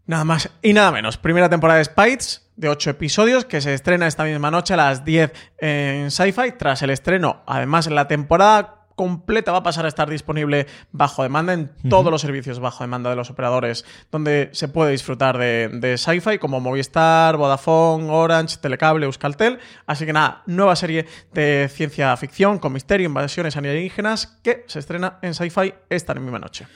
Nada 0.06 0.24
más 0.24 0.50
y 0.62 0.72
nada 0.72 0.90
menos. 0.90 1.18
Primera 1.18 1.50
temporada 1.50 1.78
de 1.78 1.84
Spites, 1.84 2.50
de 2.56 2.70
8 2.70 2.90
episodios, 2.90 3.44
que 3.44 3.60
se 3.60 3.74
estrena 3.74 4.06
esta 4.06 4.24
misma 4.24 4.50
noche 4.50 4.72
a 4.74 4.78
las 4.78 5.04
10 5.04 5.32
en 5.58 6.10
Sci-Fi. 6.10 6.52
Tras 6.58 6.80
el 6.82 6.90
estreno, 6.90 7.42
además, 7.46 7.88
la 7.88 8.08
temporada 8.08 8.77
completa 8.98 9.52
va 9.52 9.58
a 9.58 9.62
pasar 9.62 9.84
a 9.84 9.88
estar 9.88 10.10
disponible 10.10 10.66
bajo 10.90 11.22
demanda 11.22 11.52
en 11.52 11.70
todos 11.88 12.10
los 12.10 12.20
servicios 12.20 12.58
bajo 12.58 12.82
demanda 12.82 13.08
de 13.08 13.14
los 13.14 13.30
operadores, 13.30 13.84
donde 14.10 14.50
se 14.52 14.66
puede 14.66 14.90
disfrutar 14.90 15.38
de, 15.38 15.70
de 15.72 15.96
Sci-Fi 15.96 16.38
como 16.38 16.58
Movistar, 16.58 17.36
Vodafone, 17.36 18.10
Orange, 18.10 18.56
Telecable, 18.60 19.06
Euskaltel. 19.06 19.60
Así 19.86 20.04
que 20.04 20.12
nada, 20.12 20.42
nueva 20.46 20.74
serie 20.74 21.06
de 21.32 21.70
ciencia 21.72 22.16
ficción 22.16 22.58
con 22.58 22.72
misterio, 22.72 23.06
invasiones 23.06 23.56
alienígenas 23.56 24.38
que 24.42 24.64
se 24.66 24.80
estrena 24.80 25.20
en 25.22 25.32
Sci-Fi 25.32 25.74
esta 25.88 26.12
misma 26.14 26.40
noche. 26.40 26.66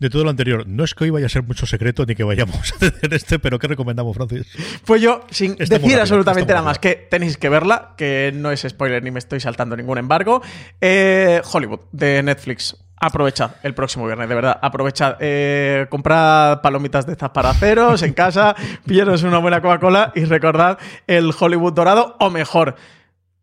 De 0.00 0.10
todo 0.10 0.24
lo 0.24 0.30
anterior, 0.30 0.66
no 0.66 0.82
es 0.82 0.94
que 0.94 1.04
hoy 1.04 1.10
vaya 1.10 1.26
a 1.26 1.28
ser 1.28 1.44
mucho 1.44 1.64
secreto 1.64 2.04
ni 2.06 2.16
que 2.16 2.24
vayamos 2.24 2.72
a 2.74 2.78
tener 2.78 3.14
este, 3.14 3.38
pero 3.38 3.60
¿qué 3.60 3.68
recomendamos, 3.68 4.16
Francis? 4.16 4.48
Pues 4.84 5.00
yo, 5.00 5.24
sin 5.30 5.54
decir 5.54 6.00
absolutamente 6.00 6.52
nada 6.52 6.64
más, 6.64 6.80
que 6.80 6.96
tenéis 6.96 7.36
que 7.36 7.48
verla, 7.48 7.94
que 7.96 8.32
no 8.34 8.50
es 8.50 8.66
spoiler 8.68 9.00
ni 9.04 9.12
me 9.12 9.20
estoy 9.20 9.38
saltando 9.38 9.76
ningún 9.76 9.98
embargo. 9.98 10.42
Eh, 10.80 11.40
Hollywood 11.52 11.67
de 11.92 12.22
Netflix. 12.22 12.76
Aprovechad 13.00 13.52
el 13.62 13.74
próximo 13.74 14.06
viernes, 14.06 14.28
de 14.28 14.34
verdad. 14.34 14.58
Aprovechad. 14.60 15.16
Eh, 15.20 15.86
comprad 15.88 16.60
palomitas 16.60 17.06
de 17.06 17.12
estas 17.12 17.30
para 17.30 17.54
ceros 17.54 18.02
en 18.02 18.12
casa, 18.12 18.56
pillaros 18.86 19.22
una 19.22 19.38
buena 19.38 19.60
Coca-Cola 19.60 20.12
y 20.14 20.24
recordad 20.24 20.78
el 21.06 21.32
Hollywood 21.38 21.74
dorado, 21.74 22.16
o 22.18 22.30
mejor, 22.30 22.74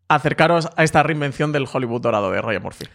acercaros 0.08 0.68
a 0.76 0.84
esta 0.84 1.02
reinvención 1.02 1.52
del 1.52 1.66
Hollywood 1.72 2.02
dorado 2.02 2.30
de 2.30 2.42
Ryan 2.42 2.62
Murphy. 2.62 2.86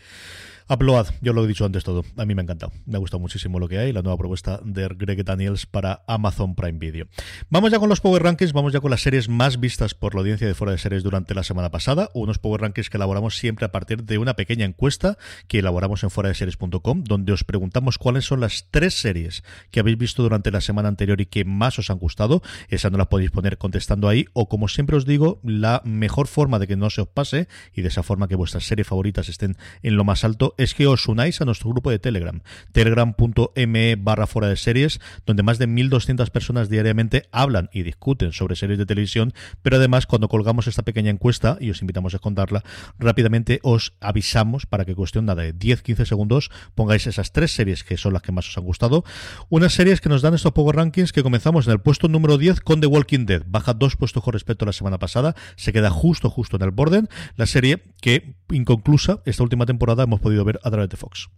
Upload, 0.71 1.07
yo 1.19 1.33
lo 1.33 1.43
he 1.43 1.47
dicho 1.49 1.65
antes 1.65 1.83
todo. 1.83 2.05
A 2.15 2.23
mí 2.23 2.33
me 2.33 2.41
ha 2.41 2.43
encantado. 2.43 2.71
Me 2.85 2.95
ha 2.95 2.99
gustado 2.99 3.19
muchísimo 3.19 3.59
lo 3.59 3.67
que 3.67 3.77
hay, 3.77 3.91
la 3.91 4.03
nueva 4.03 4.17
propuesta 4.17 4.61
de 4.63 4.87
Greg 4.87 5.25
Daniels 5.25 5.65
para 5.65 6.05
Amazon 6.07 6.55
Prime 6.55 6.79
Video. 6.79 7.07
Vamos 7.49 7.71
ya 7.71 7.79
con 7.79 7.89
los 7.89 7.99
Power 7.99 8.23
Rankings, 8.23 8.53
vamos 8.53 8.71
ya 8.71 8.79
con 8.79 8.89
las 8.89 9.01
series 9.01 9.27
más 9.27 9.59
vistas 9.59 9.95
por 9.95 10.15
la 10.15 10.21
audiencia 10.21 10.47
de 10.47 10.53
fuera 10.53 10.71
de 10.71 10.77
series 10.77 11.03
durante 11.03 11.35
la 11.35 11.43
semana 11.43 11.71
pasada. 11.71 12.09
Unos 12.13 12.39
Power 12.39 12.61
Rankings 12.61 12.89
que 12.89 12.95
elaboramos 12.95 13.35
siempre 13.35 13.65
a 13.65 13.73
partir 13.73 14.05
de 14.05 14.17
una 14.17 14.35
pequeña 14.37 14.63
encuesta 14.63 15.17
que 15.49 15.59
elaboramos 15.59 16.03
en 16.03 16.09
fuera 16.09 16.29
de 16.29 16.35
series.com, 16.35 17.03
donde 17.03 17.33
os 17.33 17.43
preguntamos 17.43 17.97
cuáles 17.97 18.23
son 18.23 18.39
las 18.39 18.69
tres 18.71 18.93
series 18.93 19.43
que 19.71 19.81
habéis 19.81 19.97
visto 19.97 20.23
durante 20.23 20.51
la 20.51 20.61
semana 20.61 20.87
anterior 20.87 21.19
y 21.19 21.25
que 21.25 21.43
más 21.43 21.79
os 21.79 21.89
han 21.89 21.99
gustado. 21.99 22.43
Esa 22.69 22.89
no 22.89 22.97
la 22.97 23.09
podéis 23.09 23.31
poner 23.31 23.57
contestando 23.57 24.07
ahí, 24.07 24.27
o 24.31 24.47
como 24.47 24.69
siempre 24.69 24.95
os 24.95 25.05
digo, 25.05 25.41
la 25.43 25.81
mejor 25.83 26.27
forma 26.27 26.59
de 26.59 26.67
que 26.67 26.77
no 26.77 26.89
se 26.89 27.01
os 27.01 27.09
pase 27.09 27.49
y 27.73 27.81
de 27.81 27.89
esa 27.89 28.03
forma 28.03 28.29
que 28.29 28.37
vuestras 28.37 28.63
series 28.63 28.87
favoritas 28.87 29.27
estén 29.27 29.57
en 29.83 29.97
lo 29.97 30.05
más 30.05 30.23
alto 30.23 30.55
es 30.61 30.75
que 30.75 30.85
os 30.85 31.07
unáis 31.07 31.41
a 31.41 31.45
nuestro 31.45 31.71
grupo 31.71 31.89
de 31.89 31.97
Telegram, 31.97 32.41
telegram.me 32.71 33.95
barra 33.95 34.27
fuera 34.27 34.47
de 34.47 34.55
series, 34.55 34.99
donde 35.25 35.41
más 35.41 35.57
de 35.57 35.67
1.200 35.67 36.29
personas 36.29 36.69
diariamente 36.69 37.27
hablan 37.31 37.69
y 37.73 37.81
discuten 37.81 38.31
sobre 38.31 38.55
series 38.55 38.77
de 38.77 38.85
televisión, 38.85 39.33
pero 39.63 39.77
además 39.77 40.05
cuando 40.05 40.27
colgamos 40.27 40.67
esta 40.67 40.83
pequeña 40.83 41.09
encuesta, 41.09 41.57
y 41.59 41.71
os 41.71 41.81
invitamos 41.81 42.13
a 42.13 42.19
contarla, 42.19 42.63
rápidamente 42.99 43.59
os 43.63 43.93
avisamos 44.01 44.67
para 44.67 44.85
que 44.85 44.93
cuestión 44.93 45.25
nada 45.25 45.41
de 45.41 45.55
10-15 45.55 46.05
segundos 46.05 46.51
pongáis 46.75 47.07
esas 47.07 47.31
tres 47.31 47.51
series 47.51 47.83
que 47.83 47.97
son 47.97 48.13
las 48.13 48.21
que 48.21 48.31
más 48.31 48.47
os 48.47 48.57
han 48.57 48.63
gustado. 48.63 49.03
Unas 49.49 49.73
series 49.73 49.99
que 49.99 50.09
nos 50.09 50.21
dan 50.21 50.35
estos 50.35 50.51
Power 50.51 50.75
Rankings 50.75 51.11
que 51.11 51.23
comenzamos 51.23 51.65
en 51.65 51.73
el 51.73 51.79
puesto 51.79 52.07
número 52.07 52.37
10 52.37 52.61
con 52.61 52.81
The 52.81 52.87
Walking 52.87 53.25
Dead, 53.25 53.43
baja 53.47 53.73
dos 53.73 53.95
puestos 53.95 54.23
con 54.23 54.33
respecto 54.33 54.65
a 54.65 54.67
la 54.67 54.73
semana 54.73 54.99
pasada, 54.99 55.35
se 55.55 55.73
queda 55.73 55.89
justo 55.89 56.29
justo 56.29 56.57
en 56.57 56.61
el 56.61 56.71
borden, 56.71 57.09
la 57.35 57.47
serie 57.47 57.81
que 57.99 58.35
inconclusa 58.51 59.21
esta 59.25 59.41
última 59.41 59.65
temporada 59.65 60.03
hemos 60.03 60.19
podido 60.19 60.45
ver 60.45 60.50
a 60.63 60.69
través 60.71 60.89
de 60.89 60.97
Fox. 60.97 61.29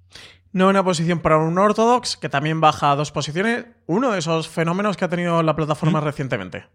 No 0.52 0.70
una 0.70 0.84
posición 0.84 1.20
para 1.20 1.38
un 1.38 1.58
Orthodox, 1.58 2.16
que 2.16 2.30
también 2.30 2.62
baja 2.62 2.96
dos 2.96 3.12
posiciones. 3.12 3.66
Uno 3.86 4.12
de 4.12 4.20
esos 4.20 4.48
fenómenos 4.48 4.96
que 4.98 5.06
ha 5.06 5.10
tenido 5.10 5.44
la 5.44 5.56
plataforma 5.56 6.00
¿Mm? 6.00 6.04
recientemente. 6.06 6.66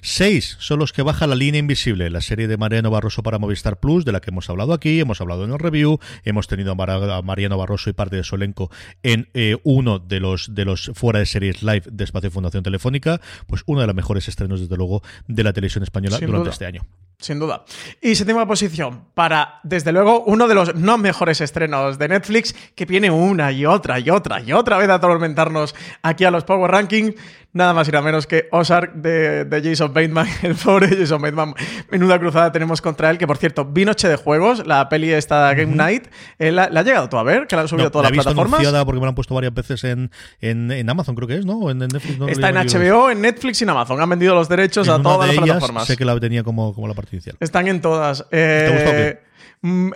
Seis 0.00 0.56
son 0.58 0.78
los 0.78 0.92
que 0.92 1.02
baja 1.02 1.26
la 1.26 1.34
línea 1.34 1.58
invisible, 1.58 2.10
la 2.10 2.20
serie 2.20 2.48
de 2.48 2.56
Mariano 2.56 2.90
Barroso 2.90 3.22
para 3.22 3.38
Movistar 3.38 3.78
Plus, 3.80 4.04
de 4.04 4.12
la 4.12 4.20
que 4.20 4.30
hemos 4.30 4.48
hablado 4.50 4.72
aquí, 4.72 5.00
hemos 5.00 5.20
hablado 5.20 5.44
en 5.44 5.52
el 5.52 5.58
review, 5.58 5.98
hemos 6.24 6.46
tenido 6.48 6.72
a, 6.72 6.74
Mar- 6.74 6.90
a 6.90 7.22
Mariano 7.22 7.58
Barroso 7.58 7.90
y 7.90 7.92
parte 7.92 8.16
de 8.16 8.24
su 8.24 8.34
elenco 8.36 8.70
en 9.02 9.28
eh, 9.34 9.56
uno 9.64 9.98
de 9.98 10.20
los 10.20 10.54
de 10.54 10.64
los 10.64 10.90
fuera 10.94 11.18
de 11.18 11.26
series 11.26 11.62
live 11.62 11.82
de 11.90 12.04
Espacio 12.04 12.30
Fundación 12.30 12.62
Telefónica, 12.62 13.20
pues 13.46 13.62
uno 13.66 13.80
de 13.80 13.86
los 13.86 13.96
mejores 13.96 14.28
estrenos, 14.28 14.60
desde 14.60 14.76
luego, 14.76 15.02
de 15.26 15.44
la 15.44 15.52
televisión 15.52 15.82
española 15.84 16.16
Sin 16.18 16.26
durante 16.26 16.44
duda. 16.44 16.52
este 16.52 16.66
año. 16.66 16.82
Sin 17.18 17.38
duda. 17.38 17.64
Y 18.02 18.14
séptima 18.14 18.46
posición 18.46 19.06
para, 19.14 19.60
desde 19.62 19.90
luego, 19.90 20.22
uno 20.24 20.48
de 20.48 20.54
los 20.54 20.74
no 20.74 20.98
mejores 20.98 21.40
estrenos 21.40 21.98
de 21.98 22.08
Netflix 22.08 22.54
que 22.74 22.84
viene 22.84 23.10
una 23.10 23.52
y 23.52 23.64
otra 23.64 23.98
y 23.98 24.10
otra 24.10 24.42
y 24.42 24.52
otra 24.52 24.76
vez 24.76 24.90
a 24.90 24.94
atormentarnos 24.96 25.74
aquí 26.02 26.24
a 26.24 26.30
los 26.30 26.44
Power 26.46 26.70
Ranking. 26.70 27.12
Nada 27.52 27.72
más 27.72 27.88
y 27.88 27.90
nada 27.90 28.04
menos 28.04 28.26
que 28.26 28.48
Ozark 28.52 28.96
de, 28.96 29.46
de 29.46 29.62
Jason 29.62 29.94
Bateman. 29.94 30.26
El 30.42 30.54
pobre 30.56 30.88
Jason 30.94 31.22
Bateman. 31.22 31.54
Menuda 31.90 32.18
cruzada 32.18 32.52
tenemos 32.52 32.82
contra 32.82 33.08
él. 33.10 33.16
Que 33.16 33.26
por 33.26 33.38
cierto, 33.38 33.64
vi 33.64 33.86
Noche 33.86 34.08
de 34.08 34.16
Juegos, 34.16 34.66
la 34.66 34.88
peli 34.90 35.10
esta 35.10 35.54
Game 35.54 35.74
Night. 35.74 36.06
Eh, 36.38 36.52
¿La, 36.52 36.68
la 36.68 36.80
ha 36.80 36.82
llegado 36.82 37.08
tú 37.08 37.16
a 37.16 37.22
ver? 37.22 37.46
Que 37.46 37.56
la 37.56 37.62
han 37.62 37.68
subido 37.68 37.86
No, 37.86 37.90
todas 37.90 38.04
la 38.04 38.08
he 38.08 38.10
las 38.10 38.18
visto 38.18 38.30
plataformas. 38.30 38.60
anunciada 38.60 38.84
porque 38.84 39.00
me 39.00 39.06
la 39.06 39.08
han 39.08 39.14
puesto 39.14 39.34
varias 39.34 39.54
veces 39.54 39.84
en, 39.84 40.10
en, 40.40 40.70
en 40.70 40.90
Amazon, 40.90 41.14
creo 41.14 41.28
que 41.28 41.36
es, 41.36 41.46
¿no? 41.46 41.70
En, 41.70 41.80
en 41.80 41.88
Netflix. 41.88 42.18
no 42.18 42.28
Está 42.28 42.50
en 42.50 42.56
HBO, 42.56 43.10
en 43.10 43.22
Netflix 43.22 43.60
y 43.62 43.64
en 43.64 43.70
Amazon. 43.70 44.00
Han 44.02 44.10
vendido 44.10 44.34
los 44.34 44.48
derechos 44.50 44.86
En 44.88 44.94
a 44.94 45.02
todas 45.02 45.20
las 45.28 45.30
ellas 45.30 45.44
plataformas. 45.46 45.86
Sé 45.86 45.96
que 45.96 46.04
la 46.04 46.20
tenía 46.20 46.42
como, 46.44 46.74
como 46.74 46.86
la 46.88 46.94
parte 46.94 47.16
inicial. 47.16 47.36
Están 47.40 47.68
en 47.68 47.80
todas. 47.80 48.20
Eh, 48.32 48.66
¿Te 48.66 48.66
ha 48.66 48.70
gustado 48.76 48.96
mm, 48.96 49.25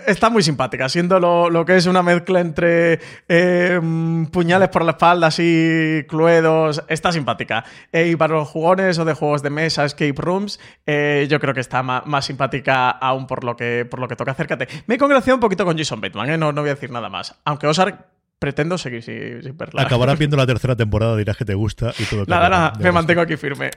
Está 0.06 0.30
muy 0.30 0.42
simpática, 0.42 0.88
siendo 0.88 1.20
lo, 1.20 1.50
lo 1.50 1.64
que 1.64 1.76
es 1.76 1.86
una 1.86 2.02
mezcla 2.02 2.40
entre 2.40 2.98
eh, 3.28 3.78
mm, 3.82 4.26
puñales 4.26 4.68
por 4.68 4.84
la 4.84 4.92
espalda, 4.92 5.28
así 5.28 6.04
cluedos. 6.08 6.82
Está 6.88 7.12
simpática. 7.12 7.64
Eh, 7.92 8.08
y 8.08 8.16
para 8.16 8.34
los 8.34 8.48
jugones 8.48 8.98
o 8.98 9.04
de 9.04 9.14
juegos 9.14 9.42
de 9.42 9.50
mesa, 9.50 9.84
escape 9.84 10.14
rooms, 10.16 10.58
eh, 10.86 11.26
yo 11.30 11.38
creo 11.40 11.54
que 11.54 11.60
está 11.60 11.82
ma- 11.82 12.02
más, 12.06 12.24
simpática 12.24 12.90
aún 12.90 13.26
por 13.26 13.44
lo 13.44 13.56
que, 13.56 13.86
por 13.90 14.00
lo 14.00 14.08
que 14.08 14.16
toca. 14.16 14.32
Acércate. 14.32 14.68
Me 14.86 14.94
he 14.94 14.98
congraciado 14.98 15.36
un 15.36 15.40
poquito 15.40 15.64
con 15.64 15.76
Jason 15.76 16.00
Bateman, 16.00 16.38
no, 16.40 16.52
no 16.52 16.60
voy 16.62 16.70
a 16.70 16.74
decir 16.74 16.90
nada 16.90 17.08
más. 17.08 17.34
Aunque 17.44 17.66
Ozark 17.66 18.19
pretendo 18.40 18.76
seguir 18.78 19.04
sin, 19.04 19.42
sin 19.44 19.56
verla. 19.56 19.82
Acabarás 19.82 20.18
viendo 20.18 20.36
la 20.36 20.46
tercera 20.46 20.74
temporada, 20.74 21.16
dirás 21.16 21.36
que 21.36 21.44
te 21.44 21.54
gusta 21.54 21.92
y 21.98 22.04
todo. 22.04 22.24
Nada, 22.26 22.48
nada, 22.48 22.72
me 22.80 22.90
mantengo 22.90 23.20
aquí 23.20 23.36
firme. 23.36 23.70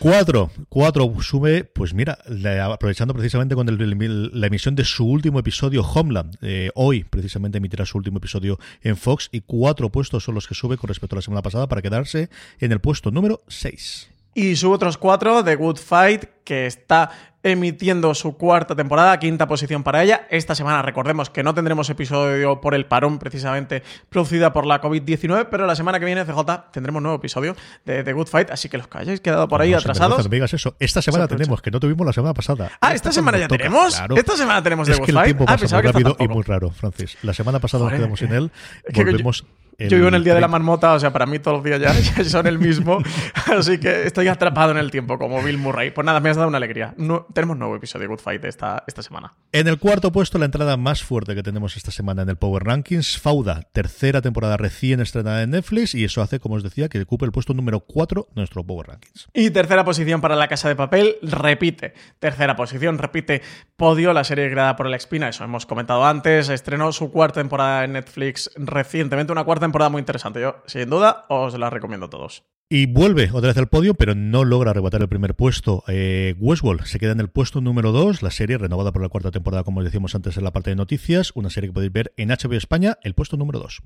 Cuatro, 0.00 0.50
cuatro 0.68 1.12
sube, 1.20 1.62
pues 1.64 1.94
mira, 1.94 2.18
la- 2.26 2.66
aprovechando 2.72 3.14
precisamente 3.14 3.54
con 3.54 3.68
el- 3.68 4.30
la 4.40 4.46
emisión 4.46 4.74
de 4.74 4.84
su 4.84 5.06
último 5.06 5.38
episodio, 5.38 5.82
Homeland. 5.82 6.36
eh, 6.42 6.70
hoy 6.74 7.04
precisamente 7.04 7.58
emitirá 7.58 7.84
su 7.86 7.98
último 7.98 8.18
episodio 8.18 8.58
en 8.82 8.96
Fox 8.96 9.28
y 9.30 9.42
cuatro 9.42 9.90
puestos 9.90 10.24
son 10.24 10.34
los 10.34 10.48
que 10.48 10.54
sube 10.54 10.76
con 10.76 10.88
respecto 10.88 11.14
a 11.14 11.18
la 11.18 11.22
semana 11.22 11.42
pasada 11.42 11.68
para 11.68 11.82
quedarse 11.82 12.30
en 12.60 12.72
el 12.72 12.80
puesto 12.80 13.10
número 13.10 13.42
6. 13.48 14.08
Y 14.34 14.54
sube 14.56 14.74
otros 14.76 14.98
cuatro 14.98 15.42
de 15.42 15.56
Good 15.56 15.78
Fight, 15.78 16.24
que 16.44 16.66
está 16.66 17.10
emitiendo 17.42 18.14
su 18.14 18.36
cuarta 18.36 18.74
temporada, 18.74 19.18
quinta 19.18 19.46
posición 19.46 19.82
para 19.84 20.02
ella. 20.02 20.26
Esta 20.30 20.54
semana 20.54 20.82
recordemos 20.82 21.30
que 21.30 21.42
no 21.42 21.54
tendremos 21.54 21.88
episodio 21.88 22.60
por 22.60 22.74
el 22.74 22.86
parón 22.86 23.18
precisamente 23.18 23.82
producida 24.08 24.52
por 24.52 24.66
la 24.66 24.80
COVID-19, 24.80 25.46
pero 25.50 25.66
la 25.66 25.76
semana 25.76 25.98
que 26.00 26.04
viene, 26.06 26.24
CJ, 26.24 26.70
tendremos 26.72 27.00
nuevo 27.00 27.16
episodio 27.16 27.54
de 27.84 28.02
The 28.02 28.12
Good 28.12 28.26
Fight, 28.26 28.50
así 28.50 28.68
que 28.68 28.78
los 28.78 28.88
que 28.88 28.98
hayáis 28.98 29.20
quedado 29.20 29.46
por 29.48 29.60
ahí 29.62 29.70
No, 29.70 29.78
atrasados. 29.78 30.18
no 30.18 30.24
me 30.24 30.36
digas 30.36 30.52
eso. 30.52 30.74
Esta 30.80 31.00
semana 31.00 31.24
Se 31.28 31.36
tenemos, 31.36 31.62
que 31.62 31.70
no 31.70 31.78
tuvimos 31.80 32.06
la 32.06 32.12
semana 32.12 32.34
pasada. 32.34 32.70
Ah, 32.80 32.92
esta 32.94 33.12
semana 33.12 33.38
ya 33.38 33.48
tenemos. 33.48 33.94
claro. 33.96 34.16
Esta 34.16 34.36
semana 34.36 34.62
tenemos 34.62 34.86
The 34.86 34.92
Es 34.94 34.98
Good 34.98 35.06
que 35.06 35.10
el 35.12 35.16
Fight. 35.16 35.26
tiempo 35.26 35.44
Ah, 35.44 35.46
pasa 35.46 35.58
pensaba 35.60 35.82
muy 35.82 35.92
rápido 35.92 36.16
y 36.18 36.28
muy 36.28 36.42
raro, 36.42 36.70
Francis. 36.70 37.16
La 37.22 37.34
semana 37.34 37.60
pasada 37.60 37.84
Joder, 37.84 38.00
nos 38.00 38.18
quedamos 38.18 38.18
sin 38.18 38.32
él. 38.32 38.50
Es 38.84 38.92
que 38.94 39.00
yo- 39.00 39.06
Volvemos. 39.06 39.44
Yo 39.80 39.96
vivo 39.96 40.08
en 40.08 40.14
el 40.14 40.24
día 40.24 40.34
de 40.34 40.40
la 40.40 40.48
marmota, 40.48 40.92
o 40.94 40.98
sea, 40.98 41.12
para 41.12 41.24
mí 41.24 41.38
todos 41.38 41.58
los 41.58 41.64
días 41.64 41.80
ya, 41.80 41.92
ya 42.16 42.24
son 42.28 42.48
el 42.48 42.58
mismo. 42.58 42.98
Así 43.46 43.78
que 43.78 44.02
estoy 44.08 44.26
atrapado 44.26 44.72
en 44.72 44.76
el 44.78 44.90
tiempo, 44.90 45.18
como 45.18 45.40
Bill 45.40 45.56
Murray. 45.56 45.92
Pues 45.92 46.04
nada, 46.04 46.18
me 46.18 46.30
has 46.30 46.36
dado 46.36 46.48
una 46.48 46.56
alegría. 46.56 46.94
No- 46.96 47.26
tenemos 47.32 47.56
nuevo 47.56 47.76
episodio 47.76 48.02
de 48.02 48.08
Good 48.08 48.18
Fight 48.18 48.44
esta, 48.44 48.82
esta 48.88 49.02
semana. 49.04 49.34
En 49.52 49.68
el 49.68 49.78
cuarto 49.78 50.10
puesto, 50.10 50.36
la 50.38 50.46
entrada 50.46 50.76
más 50.76 51.04
fuerte 51.04 51.36
que 51.36 51.44
tenemos 51.44 51.76
esta 51.76 51.92
semana 51.92 52.22
en 52.22 52.28
el 52.28 52.36
Power 52.36 52.64
Rankings, 52.64 53.20
Fauda, 53.20 53.62
tercera 53.72 54.20
temporada 54.20 54.56
recién 54.56 54.98
estrenada 54.98 55.42
en 55.44 55.50
Netflix, 55.50 55.94
y 55.94 56.02
eso 56.02 56.22
hace, 56.22 56.40
como 56.40 56.56
os 56.56 56.64
decía, 56.64 56.88
que 56.88 57.00
ocupe 57.00 57.24
el 57.24 57.30
puesto 57.30 57.54
número 57.54 57.78
4 57.78 58.26
de 58.30 58.40
nuestro 58.40 58.64
Power 58.64 58.88
Rankings. 58.88 59.28
Y 59.32 59.50
tercera 59.50 59.84
posición 59.84 60.20
para 60.20 60.34
La 60.34 60.48
Casa 60.48 60.68
de 60.68 60.74
Papel, 60.74 61.18
repite. 61.22 61.94
Tercera 62.18 62.56
posición, 62.56 62.98
repite 62.98 63.42
Podio, 63.76 64.12
la 64.12 64.24
serie 64.24 64.50
creada 64.50 64.74
por 64.74 64.88
El 64.88 64.94
Espina, 64.94 65.28
eso 65.28 65.44
hemos 65.44 65.66
comentado 65.66 66.04
antes. 66.04 66.48
Estrenó 66.48 66.90
su 66.90 67.12
cuarta 67.12 67.40
temporada 67.40 67.84
en 67.84 67.92
Netflix 67.92 68.50
recientemente, 68.56 69.30
una 69.30 69.44
cuarta 69.44 69.67
temporada 69.68 69.90
muy 69.90 70.00
interesante. 70.00 70.40
Yo, 70.40 70.56
sin 70.66 70.90
duda, 70.90 71.26
os 71.28 71.58
la 71.58 71.70
recomiendo 71.70 72.06
a 72.06 72.10
todos. 72.10 72.44
Y 72.70 72.84
vuelve 72.84 73.30
otra 73.32 73.48
vez 73.48 73.56
al 73.56 73.68
podio, 73.68 73.94
pero 73.94 74.14
no 74.14 74.44
logra 74.44 74.72
arrebatar 74.72 75.00
el 75.00 75.08
primer 75.08 75.34
puesto. 75.34 75.84
Eh, 75.88 76.34
Westworld 76.38 76.84
se 76.84 76.98
queda 76.98 77.12
en 77.12 77.20
el 77.20 77.30
puesto 77.30 77.62
número 77.62 77.92
2, 77.92 78.22
la 78.22 78.30
serie 78.30 78.58
renovada 78.58 78.92
por 78.92 79.00
la 79.00 79.08
cuarta 79.08 79.30
temporada, 79.30 79.64
como 79.64 79.78
os 79.78 79.84
decíamos 79.84 80.14
antes 80.14 80.36
en 80.36 80.44
la 80.44 80.52
parte 80.52 80.68
de 80.68 80.76
noticias, 80.76 81.32
una 81.34 81.48
serie 81.48 81.70
que 81.70 81.72
podéis 81.72 81.92
ver 81.94 82.12
en 82.18 82.28
HBO 82.28 82.52
España, 82.58 82.98
el 83.02 83.14
puesto 83.14 83.38
número 83.38 83.58
2. 83.58 83.80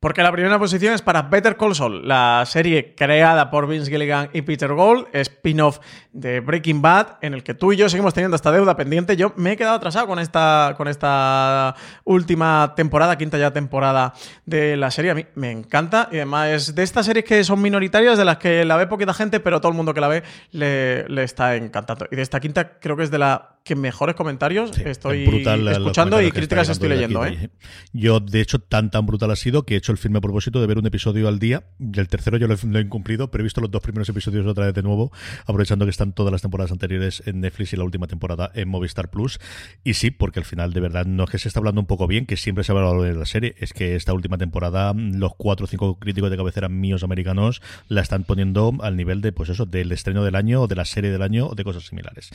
Porque 0.00 0.22
la 0.22 0.30
primera 0.30 0.56
posición 0.60 0.94
es 0.94 1.02
para 1.02 1.22
Better 1.22 1.56
Call 1.56 1.74
Saul, 1.74 2.06
la 2.06 2.44
serie 2.46 2.94
creada 2.94 3.50
por 3.50 3.66
Vince 3.66 3.90
Gilligan 3.90 4.30
y 4.32 4.42
Peter 4.42 4.72
Gold, 4.72 5.08
spin-off 5.12 5.80
de 6.12 6.38
Breaking 6.38 6.80
Bad, 6.80 7.16
en 7.20 7.34
el 7.34 7.42
que 7.42 7.54
tú 7.54 7.72
y 7.72 7.76
yo 7.76 7.88
seguimos 7.88 8.14
teniendo 8.14 8.36
esta 8.36 8.52
deuda 8.52 8.76
pendiente. 8.76 9.16
Yo 9.16 9.32
me 9.34 9.50
he 9.50 9.56
quedado 9.56 9.74
atrasado 9.74 10.06
con 10.06 10.20
esta, 10.20 10.74
con 10.76 10.86
esta 10.86 11.74
última 12.04 12.74
temporada, 12.76 13.18
quinta 13.18 13.38
ya 13.38 13.52
temporada 13.52 14.14
de 14.46 14.76
la 14.76 14.92
serie. 14.92 15.10
A 15.10 15.14
mí 15.16 15.26
me 15.34 15.50
encanta 15.50 16.08
y 16.12 16.16
además 16.18 16.50
es 16.50 16.74
de 16.76 16.84
estas 16.84 17.04
series 17.04 17.24
que 17.24 17.42
son 17.42 17.60
minoritarias, 17.60 18.16
de 18.16 18.24
las 18.28 18.38
que 18.38 18.64
la 18.64 18.76
ve 18.76 18.86
poquita 18.86 19.12
gente, 19.12 19.40
pero 19.40 19.60
todo 19.60 19.70
el 19.70 19.76
mundo 19.76 19.92
que 19.92 20.00
la 20.00 20.08
ve 20.08 20.22
le, 20.52 21.08
le 21.08 21.24
está 21.24 21.56
encantando. 21.56 22.06
Y 22.10 22.16
de 22.16 22.22
esta 22.22 22.40
quinta 22.40 22.78
creo 22.78 22.96
que 22.96 23.02
es 23.02 23.10
de 23.10 23.18
la 23.18 23.57
que 23.68 23.76
mejores 23.76 24.14
comentarios 24.14 24.76
estoy 24.78 25.26
brutal 25.26 25.68
escuchando 25.68 26.22
y 26.22 26.32
críticas 26.32 26.70
estoy 26.70 26.88
leyendo. 26.88 27.22
¿eh? 27.24 27.28
allí. 27.28 27.50
Yo, 27.92 28.18
de 28.18 28.40
hecho, 28.40 28.60
tan 28.60 28.90
tan 28.90 29.04
brutal 29.04 29.30
ha 29.30 29.36
sido 29.36 29.64
que 29.64 29.74
he 29.74 29.76
hecho 29.76 29.92
el 29.92 29.98
firme 29.98 30.22
propósito 30.22 30.58
de 30.58 30.66
ver 30.66 30.78
un 30.78 30.86
episodio 30.86 31.28
al 31.28 31.38
día. 31.38 31.64
Y 31.78 32.00
el 32.00 32.08
tercero 32.08 32.38
yo 32.38 32.48
lo 32.48 32.54
he, 32.54 32.58
lo 32.66 32.78
he 32.78 32.82
incumplido, 32.82 33.30
pero 33.30 33.42
he 33.42 33.44
visto 33.44 33.60
los 33.60 33.70
dos 33.70 33.82
primeros 33.82 34.08
episodios 34.08 34.46
otra 34.46 34.64
vez 34.64 34.74
de 34.74 34.82
nuevo, 34.82 35.12
aprovechando 35.42 35.84
que 35.84 35.90
están 35.90 36.14
todas 36.14 36.32
las 36.32 36.40
temporadas 36.40 36.72
anteriores 36.72 37.22
en 37.26 37.40
Netflix 37.40 37.74
y 37.74 37.76
la 37.76 37.84
última 37.84 38.06
temporada 38.06 38.50
en 38.54 38.68
Movistar 38.68 39.10
Plus. 39.10 39.38
Y 39.84 39.94
sí, 39.94 40.10
porque 40.10 40.40
al 40.40 40.46
final, 40.46 40.72
de 40.72 40.80
verdad, 40.80 41.04
no 41.04 41.24
es 41.24 41.30
que 41.30 41.38
se 41.38 41.48
está 41.48 41.60
hablando 41.60 41.82
un 41.82 41.86
poco 41.86 42.06
bien, 42.06 42.24
que 42.24 42.38
siempre 42.38 42.64
se 42.64 42.72
ha 42.72 42.74
hablado 42.74 43.02
de 43.02 43.14
la 43.14 43.26
serie, 43.26 43.54
es 43.58 43.74
que 43.74 43.96
esta 43.96 44.14
última 44.14 44.38
temporada, 44.38 44.94
los 44.94 45.34
cuatro 45.36 45.64
o 45.64 45.66
cinco 45.66 45.98
críticos 45.98 46.30
de 46.30 46.38
cabecera 46.38 46.70
míos 46.70 47.02
americanos 47.02 47.60
la 47.88 48.00
están 48.00 48.24
poniendo 48.24 48.72
al 48.80 48.96
nivel 48.96 49.20
de, 49.20 49.32
pues 49.32 49.50
eso, 49.50 49.66
del 49.66 49.92
estreno 49.92 50.24
del 50.24 50.36
año 50.36 50.62
o 50.62 50.66
de 50.66 50.74
la 50.74 50.86
serie 50.86 51.10
del 51.10 51.20
año 51.20 51.48
o 51.48 51.54
de 51.54 51.64
cosas 51.64 51.84
similares. 51.84 52.30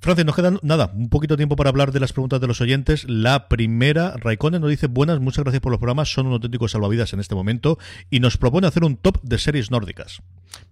Francis, 0.00 0.24
nos 0.24 0.34
quedan 0.34 0.58
nada, 0.62 0.90
un 0.94 1.08
poquito 1.08 1.34
de 1.34 1.38
tiempo 1.38 1.56
para 1.56 1.70
hablar 1.70 1.92
de 1.92 2.00
las 2.00 2.12
preguntas 2.12 2.40
de 2.40 2.46
los 2.46 2.60
oyentes. 2.60 3.04
La 3.08 3.48
primera, 3.48 4.14
Raikkonen 4.16 4.60
nos 4.60 4.70
dice, 4.70 4.86
buenas, 4.86 5.20
muchas 5.20 5.44
gracias 5.44 5.60
por 5.60 5.72
los 5.72 5.78
programas, 5.78 6.12
son 6.12 6.26
un 6.26 6.34
auténtico 6.34 6.68
salvavidas 6.68 7.12
en 7.12 7.20
este 7.20 7.34
momento 7.34 7.78
y 8.10 8.20
nos 8.20 8.36
propone 8.36 8.66
hacer 8.66 8.84
un 8.84 8.96
top 8.96 9.20
de 9.22 9.38
series 9.38 9.70
nórdicas. 9.70 10.22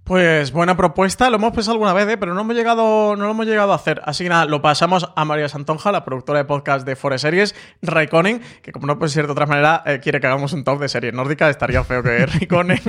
Pues 0.04 0.50
buena 0.50 0.76
propuesta, 0.76 1.30
lo 1.30 1.36
hemos 1.36 1.52
pensado 1.52 1.74
alguna 1.74 1.92
vez, 1.92 2.08
¿eh? 2.08 2.16
pero 2.16 2.34
no 2.34 2.40
hemos 2.40 2.56
llegado, 2.56 3.14
no 3.16 3.26
lo 3.26 3.30
hemos 3.30 3.46
llegado 3.46 3.72
a 3.72 3.76
hacer. 3.76 4.02
Así 4.04 4.24
que 4.24 4.30
nada, 4.30 4.44
lo 4.44 4.60
pasamos 4.60 5.08
a 5.14 5.24
María 5.24 5.48
Santonja, 5.48 5.92
la 5.92 6.04
productora 6.04 6.40
de 6.40 6.44
podcast 6.46 6.84
de 6.84 6.96
Forest 6.96 7.22
Series, 7.22 7.54
Raikkonen, 7.82 8.42
que 8.62 8.72
como 8.72 8.86
no 8.86 8.98
puede 8.98 9.10
ser 9.10 9.26
de 9.26 9.32
otra 9.32 9.46
manera, 9.46 9.82
eh, 9.86 10.00
quiere 10.02 10.20
que 10.20 10.26
hagamos 10.26 10.52
un 10.52 10.64
top 10.64 10.80
de 10.80 10.88
series 10.88 11.14
nórdicas. 11.14 11.50
Estaría 11.50 11.84
feo 11.84 12.02
que 12.02 12.26
Raikkonen 12.26 12.80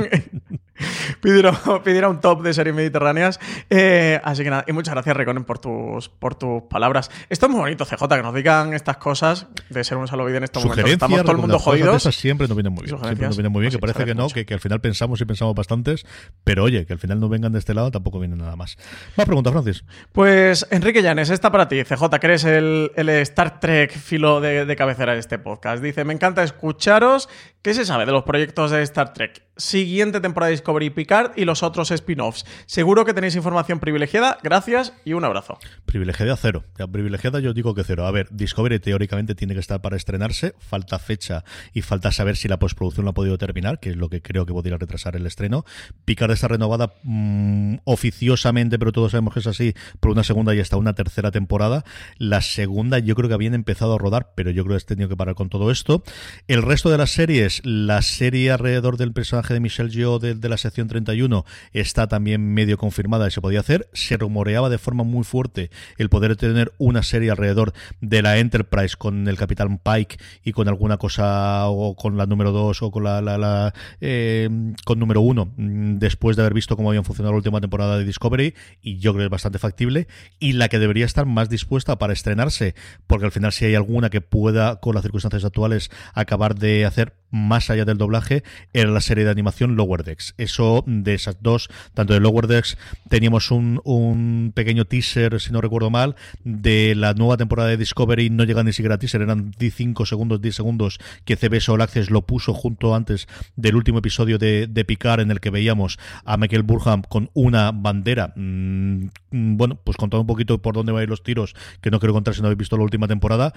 pidiera, 1.21 1.51
pidiera, 1.83 2.09
un 2.09 2.19
top 2.19 2.41
de 2.43 2.53
series 2.53 2.75
mediterráneas. 2.75 3.39
Eh, 3.69 4.19
así 4.23 4.43
que 4.43 4.49
nada, 4.49 4.65
y 4.67 4.73
muchas 4.73 4.93
gracias, 4.93 5.15
Raikkonen, 5.15 5.43
por 5.43 5.59
tus, 5.59 6.09
por 6.09 6.35
tus 6.35 6.63
palabras. 6.63 7.11
Esto 7.29 7.45
es 7.47 7.51
muy 7.51 7.61
bonito, 7.61 7.85
CJ, 7.85 8.07
que 8.07 8.23
nos 8.23 8.33
digan 8.33 8.73
estas 8.73 8.97
cosas 8.97 9.47
de 9.69 9.83
ser 9.83 9.97
un 9.97 10.07
salvavidas 10.07 10.37
en 10.37 10.43
estos 10.43 10.65
momentos. 10.65 10.91
Estamos 10.91 11.21
todo 11.21 11.31
el 11.31 11.37
mundo 11.37 11.59
jodidos. 11.59 12.03
Siempre 12.03 12.47
nos 12.47 12.55
vienen 12.55 12.73
muy 12.73 12.85
bien. 12.85 12.97
Siempre 12.97 13.27
nos 13.27 13.37
vienen 13.37 13.51
muy 13.51 13.61
bien, 13.61 13.71
que 13.71 13.79
parece 13.79 14.05
que 14.05 14.15
no, 14.15 14.27
que, 14.29 14.45
que 14.45 14.53
al 14.53 14.59
final 14.59 14.81
pensamos 14.81 15.21
y 15.21 15.25
pensamos 15.25 15.55
bastantes, 15.55 16.05
pero 16.43 16.63
oye, 16.63 16.85
que 16.85 16.93
al 16.93 16.99
final 16.99 17.19
no 17.19 17.29
vengan 17.29 17.51
de 17.51 17.59
este 17.59 17.73
lado 17.73 17.91
tampoco 17.91 18.19
viene 18.19 18.35
nada 18.35 18.55
más. 18.55 18.77
Más 19.15 19.25
pregunta, 19.25 19.51
Francis. 19.51 19.83
Pues 20.11 20.67
Enrique 20.71 21.01
Llanes, 21.01 21.29
esta 21.29 21.51
para 21.51 21.67
ti, 21.67 21.83
CJ, 21.83 22.19
que 22.19 22.27
eres 22.27 22.43
el, 22.43 22.91
Star 23.21 23.59
Trek 23.59 23.91
filo 23.91 24.41
de, 24.41 24.65
de 24.65 24.75
cabecera 24.75 25.13
de 25.13 25.19
este 25.19 25.39
podcast. 25.39 25.83
Dice, 25.83 26.03
me 26.05 26.13
encanta 26.13 26.43
escucharos. 26.43 27.29
¿Qué 27.61 27.75
se 27.75 27.85
sabe 27.85 28.07
de 28.07 28.11
los 28.11 28.23
proyectos 28.23 28.71
de 28.71 28.81
Star 28.81 29.13
Trek? 29.13 29.43
Siguiente 29.55 30.19
temporada 30.19 30.47
de 30.47 30.53
Discovery 30.53 30.89
Picard 30.89 31.33
y 31.35 31.45
los 31.45 31.61
otros 31.61 31.91
spin-offs. 31.91 32.43
Seguro 32.65 33.05
que 33.05 33.13
tenéis 33.13 33.35
información 33.35 33.79
privilegiada. 33.79 34.39
Gracias 34.41 34.93
y 35.05 35.13
un 35.13 35.23
abrazo. 35.25 35.59
Privilegiada 35.85 36.35
cero. 36.37 36.63
Ya, 36.79 36.87
privilegiada 36.87 37.39
yo 37.39 37.53
digo 37.53 37.75
que 37.75 37.83
cero. 37.83 38.07
A 38.07 38.11
ver, 38.11 38.29
Discovery 38.31 38.79
teóricamente 38.79 39.35
tiene 39.35 39.53
que 39.53 39.59
estar 39.59 39.79
para 39.79 39.95
estrenarse. 39.95 40.55
Falta 40.57 40.97
fecha 40.97 41.43
y 41.71 41.83
falta 41.83 42.11
saber 42.11 42.35
si 42.35 42.47
la 42.47 42.57
postproducción 42.57 43.05
lo 43.05 43.11
ha 43.11 43.13
podido 43.13 43.37
terminar, 43.37 43.79
que 43.79 43.91
es 43.91 43.95
lo 43.95 44.09
que 44.09 44.23
creo 44.23 44.47
que 44.47 44.53
podría 44.53 44.77
retrasar 44.77 45.15
el 45.15 45.27
estreno. 45.27 45.63
Picard 46.03 46.31
está 46.31 46.47
renovada 46.47 46.95
mm, 47.03 47.75
oficiosamente, 47.83 48.79
pero 48.79 48.91
todos 48.91 49.11
sabemos 49.11 49.35
que 49.35 49.41
es 49.41 49.47
así, 49.47 49.75
por 49.99 50.09
una 50.09 50.23
segunda 50.23 50.55
y 50.55 50.59
hasta 50.61 50.77
una 50.77 50.95
tercera 50.95 51.29
temporada. 51.29 51.83
La 52.17 52.41
segunda 52.41 52.97
yo 52.97 53.13
creo 53.13 53.27
que 53.29 53.35
habían 53.35 53.53
empezado 53.53 53.93
a 53.93 53.97
rodar, 53.99 54.31
pero 54.33 54.49
yo 54.49 54.63
creo 54.63 54.75
que 54.75 54.81
he 54.81 54.87
tenido 54.87 55.09
que 55.09 55.15
parar 55.15 55.35
con 55.35 55.49
todo 55.49 55.69
esto. 55.69 56.01
El 56.47 56.63
resto 56.63 56.89
de 56.89 56.97
las 56.97 57.11
series 57.11 57.50
la 57.63 58.01
serie 58.01 58.51
alrededor 58.51 58.97
del 58.97 59.11
personaje 59.11 59.53
de 59.53 59.59
Michelle 59.59 59.89
Yeoh 59.89 60.19
de, 60.19 60.49
la 60.49 60.57
sección 60.57 60.87
31 60.87 61.45
está 61.73 62.07
también 62.07 62.53
medio 62.53 62.77
confirmada 62.77 63.27
y 63.27 63.31
se 63.31 63.41
podía 63.41 63.59
hacer. 63.59 63.89
Se 63.93 64.17
rumoreaba 64.17 64.69
de 64.69 64.77
forma 64.77 65.03
muy 65.03 65.23
fuerte 65.23 65.69
el 65.97 66.09
poder 66.09 66.35
tener 66.35 66.71
una 66.77 67.03
serie 67.03 67.31
alrededor 67.31 67.73
de 67.99 68.21
la 68.21 68.37
Enterprise 68.37 68.95
con 68.97 69.27
el 69.27 69.37
Capitán 69.37 69.79
Pike 69.79 70.17
y 70.43 70.51
con 70.51 70.67
alguna 70.67 70.97
cosa 70.97 71.67
o 71.67 71.95
con 71.95 72.17
la 72.17 72.25
número 72.25 72.51
2 72.51 72.81
o 72.81 72.91
con 72.91 73.03
la, 73.03 73.21
la, 73.21 73.73
eh, 73.99 74.49
con 74.85 74.99
número 74.99 75.21
1 75.21 75.53
mm, 75.57 75.97
después 75.97 76.35
de 76.37 76.43
haber 76.43 76.53
visto 76.53 76.75
cómo 76.75 76.89
habían 76.89 77.05
funcionado 77.05 77.33
la 77.33 77.37
última 77.37 77.61
temporada 77.61 77.97
de 77.97 78.05
Discovery 78.05 78.55
y 78.81 78.99
yo 78.99 79.11
creo 79.13 79.23
que 79.23 79.25
es 79.25 79.31
bastante 79.31 79.59
factible 79.59 80.07
y 80.39 80.53
la 80.53 80.69
que 80.69 80.79
debería 80.79 81.05
estar 81.05 81.25
más 81.25 81.49
dispuesta 81.49 81.97
para 81.97 82.13
estrenarse 82.13 82.75
porque 83.07 83.25
al 83.25 83.31
final 83.31 83.51
si 83.51 83.65
hay 83.65 83.75
alguna 83.75 84.09
que 84.09 84.21
pueda 84.21 84.79
con 84.79 84.95
las 84.95 85.03
circunstancias 85.03 85.45
actuales 85.45 85.91
acabar 86.13 86.55
de 86.55 86.85
hacer 86.85 87.20
más 87.31 87.69
allá 87.69 87.85
del 87.85 87.97
doblaje 87.97 88.43
era 88.73 88.91
la 88.91 89.01
serie 89.01 89.23
de 89.23 89.31
animación 89.31 89.75
Lower 89.75 90.03
Decks. 90.03 90.35
Eso 90.37 90.83
de 90.85 91.13
esas 91.13 91.37
dos, 91.41 91.69
tanto 91.93 92.13
de 92.13 92.19
Lower 92.19 92.47
Decks 92.47 92.77
teníamos 93.09 93.51
un, 93.51 93.81
un 93.83 94.51
pequeño 94.53 94.85
teaser, 94.85 95.39
si 95.41 95.51
no 95.51 95.61
recuerdo 95.61 95.89
mal, 95.89 96.15
de 96.43 96.93
la 96.95 97.13
nueva 97.13 97.37
temporada 97.37 97.69
de 97.69 97.77
Discovery, 97.77 98.29
no 98.29 98.43
llega 98.43 98.63
ni 98.63 98.73
siquiera 98.73 98.95
a 98.95 98.99
teaser, 98.99 99.21
eran 99.21 99.51
5 99.57 100.05
segundos, 100.05 100.41
10 100.41 100.55
segundos 100.55 100.99
que 101.25 101.35
CBS 101.35 101.71
All 101.71 101.81
Access 101.81 102.09
lo 102.09 102.23
puso 102.23 102.53
junto 102.53 102.95
antes 102.95 103.27
del 103.55 103.75
último 103.75 103.99
episodio 103.99 104.37
de, 104.37 104.67
de 104.67 104.85
Picard 104.85 105.21
en 105.21 105.31
el 105.31 105.39
que 105.39 105.49
veíamos 105.49 105.97
a 106.25 106.37
Michael 106.37 106.63
Burham 106.63 107.01
con 107.03 107.29
una 107.33 107.71
bandera, 107.71 108.33
mm, 108.35 109.05
bueno, 109.31 109.79
pues 109.83 109.97
contando 109.97 110.21
un 110.21 110.27
poquito 110.27 110.61
por 110.61 110.75
dónde 110.75 110.91
van 110.91 111.01
a 111.01 111.03
ir 111.03 111.09
los 111.09 111.23
tiros, 111.23 111.55
que 111.81 111.91
no 111.91 111.99
quiero 111.99 112.13
contar 112.13 112.33
si 112.33 112.41
no 112.41 112.47
habéis 112.47 112.59
visto 112.59 112.77
la 112.77 112.83
última 112.83 113.07
temporada. 113.07 113.53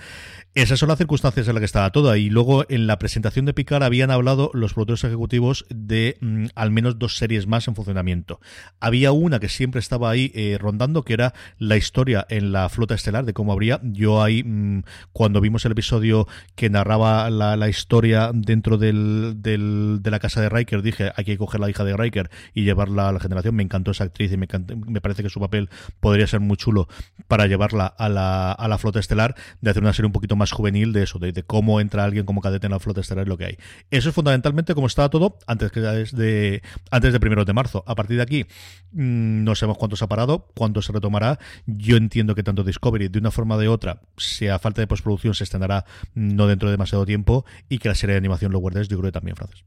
Esas 0.55 0.79
son 0.79 0.89
las 0.89 0.99
circunstancias 0.99 1.49
en 1.49 1.55
las 1.55 1.61
que 1.61 1.67
estaba 1.67 1.91
toda. 1.91 2.17
Y 2.19 2.31
luego 2.31 2.65
en 2.69 2.87
la 2.87 2.99
presentación 2.99 3.45
de 3.47 3.55
Picard 3.55 3.64
habían 3.71 4.11
hablado 4.11 4.51
los 4.55 4.75
productores 4.75 5.05
ejecutivos 5.05 5.67
de 5.69 6.17
mm, 6.21 6.47
al 6.55 6.71
menos 6.71 6.99
dos 6.99 7.17
series 7.17 7.47
más 7.47 7.69
en 7.69 7.75
funcionamiento. 7.75 8.41
Había 8.81 9.13
una 9.13 9.41
que 9.41 9.49
siempre 9.49 9.79
estaba 9.79 10.11
ahí 10.11 10.33
eh, 10.35 10.59
rondando, 10.61 11.03
que 11.03 11.15
era 11.15 11.35
la 11.59 11.77
historia 11.77 12.27
en 12.29 12.53
la 12.53 12.69
flota 12.69 12.95
estelar, 12.95 13.25
de 13.25 13.33
cómo 13.33 13.53
habría. 13.53 13.81
Yo 13.83 14.23
ahí, 14.23 14.43
mm, 14.43 14.83
cuando 15.13 15.41
vimos 15.41 15.65
el 15.65 15.73
episodio 15.73 16.27
que 16.55 16.71
narraba 16.71 17.31
la, 17.31 17.69
historia 17.69 18.31
dentro 18.35 18.77
del, 18.77 19.39
de 19.43 20.11
la 20.11 20.19
casa 20.19 20.41
de 20.41 20.49
Riker, 20.49 20.83
dije, 20.83 21.13
hay 21.17 21.25
que 21.25 21.39
coger 21.39 21.61
la 21.61 21.71
hija 21.71 21.85
de 21.85 21.97
Riker 21.97 22.31
y 22.53 22.65
llevarla 22.65 23.09
a 23.09 23.13
la 23.13 23.21
generación. 23.21 23.55
Me 23.55 23.63
encantó 23.63 23.91
esa 23.91 24.05
actriz 24.05 24.33
y 24.33 24.37
me, 24.37 24.47
me 24.87 25.01
parece 25.01 25.23
que 25.23 25.31
su 25.31 25.41
papel 25.41 25.71
podría 26.01 26.27
ser 26.27 26.41
muy 26.41 26.57
chulo 26.57 26.89
para 27.29 27.47
llevarla 27.47 27.87
a 27.87 28.09
la, 28.09 28.53
a 28.53 28.69
la 28.69 28.79
flota 28.79 29.01
estelar, 29.01 29.35
de 29.61 29.71
hacer 29.71 29.83
una 29.83 29.93
serie 29.93 30.07
un 30.07 30.13
poquito 30.13 30.37
más 30.37 30.53
juvenil 30.53 30.93
de 30.93 31.03
eso, 31.03 31.19
de, 31.19 31.33
de 31.33 31.43
cómo 31.43 31.81
entra 31.81 32.05
alguien 32.05 32.27
como 32.27 32.41
cadete 32.41 32.67
en 32.67 32.73
la 32.73 32.81
flota 32.81 33.01
estelar 33.01 33.27
y 33.27 33.29
lo 33.29 33.39
que 33.39 33.45
hay. 33.47 33.54
Eso 33.91 34.09
es 34.09 34.15
fundamentalmente 34.15 34.75
como 34.75 34.87
estaba 34.87 35.09
todo 35.09 35.39
antes 35.47 35.73
de 35.73 36.63
antes 36.91 37.13
de 37.13 37.21
primero 37.21 37.45
de 37.45 37.53
marzo. 37.53 37.85
A 37.87 37.95
partir 37.95 38.17
de 38.17 38.23
aquí 38.23 38.45
mm, 38.93 39.45
no 39.45 39.55
sabemos 39.55 39.79
cuánto 39.79 39.97
se 39.97 40.05
ha 40.05 40.09
parado, 40.09 40.49
cuánto 40.55 40.83
se 40.83 40.93
retomará. 40.93 41.39
Yo 41.67 41.97
entiendo 41.97 42.35
que 42.35 42.43
tanto 42.43 42.65
Discovery 42.65 43.09
de 43.09 43.19
una 43.19 43.31
forma 43.31 43.57
o 43.57 43.59
de 43.59 43.69
otra, 43.69 44.01
sea 44.17 44.59
falta 44.59 44.81
de 44.81 44.87
postproducción, 44.87 45.35
se 45.35 45.45
estrenará 45.45 45.85
no 46.15 46.47
dentro 46.47 46.69
de 46.69 46.73
demasiado 46.73 47.07
tiempo 47.07 47.45
y 47.69 47.79
que 47.79 47.89
la 47.89 47.95
serie 47.95 48.15
de 48.15 48.19
animación 48.19 48.53
lo 48.53 48.59
guardes, 48.59 48.89
yo 48.89 48.99
creo 48.99 49.09
que 49.09 49.13
también, 49.13 49.37
Francis. 49.37 49.65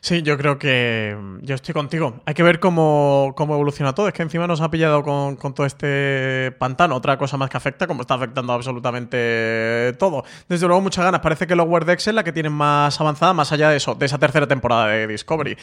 Sí, 0.00 0.22
yo 0.22 0.36
creo 0.38 0.58
que 0.58 1.16
yo 1.42 1.54
estoy 1.54 1.74
contigo. 1.74 2.20
Hay 2.24 2.34
que 2.34 2.42
ver 2.42 2.60
cómo, 2.60 3.34
evoluciona 3.38 3.94
todo. 3.94 4.08
Es 4.08 4.14
que 4.14 4.22
encima 4.22 4.46
nos 4.46 4.60
ha 4.60 4.70
pillado 4.70 5.02
con, 5.02 5.36
todo 5.54 5.66
este 5.66 6.52
pantano. 6.58 6.96
Otra 6.96 7.18
cosa 7.18 7.36
más 7.36 7.50
que 7.50 7.56
afecta, 7.56 7.86
como 7.86 8.02
está 8.02 8.14
afectando 8.14 8.52
absolutamente 8.52 9.94
todo. 9.98 10.24
Desde 10.48 10.66
luego, 10.66 10.80
muchas 10.80 11.04
ganas. 11.04 11.20
Parece 11.20 11.46
que 11.46 11.56
Lower 11.56 11.84
Decks 11.84 12.08
es 12.08 12.14
la 12.14 12.24
que 12.24 12.32
tienen 12.32 12.52
más 12.52 13.00
avanzada, 13.00 13.32
más 13.32 13.52
allá 13.52 13.70
de 13.70 13.76
eso, 13.76 13.94
de 13.94 14.06
esa 14.06 14.18
tercera 14.18 14.46
temporada 14.46 14.88
de 14.88 15.06
Discovery 15.06 15.56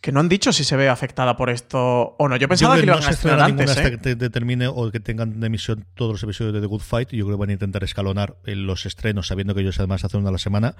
que 0.00 0.12
no 0.12 0.20
han 0.20 0.28
dicho 0.28 0.52
si 0.52 0.62
se 0.62 0.76
ve 0.76 0.88
afectada 0.88 1.36
por 1.36 1.50
esto 1.50 2.14
o 2.18 2.28
no. 2.28 2.36
Yo 2.36 2.48
pensaba 2.48 2.76
que, 2.76 2.82
iban 2.84 3.02
a 3.02 3.10
estrenar 3.10 3.40
antes. 3.40 3.70
Hasta 3.70 3.88
¿eh? 3.88 3.98
que 3.98 4.14
determine 4.14 4.68
o 4.68 4.90
que 4.92 5.00
tengan 5.00 5.40
de 5.40 5.46
emisión 5.48 5.86
todos 5.94 6.12
los 6.12 6.22
episodios 6.22 6.54
de 6.54 6.60
The 6.60 6.66
Good 6.66 6.82
Fight. 6.82 7.10
Yo 7.10 7.24
creo 7.24 7.36
que 7.36 7.40
van 7.40 7.50
a 7.50 7.52
intentar 7.54 7.82
escalonar 7.82 8.36
los 8.44 8.86
estrenos, 8.86 9.26
sabiendo 9.26 9.54
que 9.54 9.62
ellos 9.62 9.78
además 9.78 10.04
hacen 10.04 10.20
una 10.20 10.28
a 10.28 10.32
la 10.32 10.38
semana. 10.38 10.76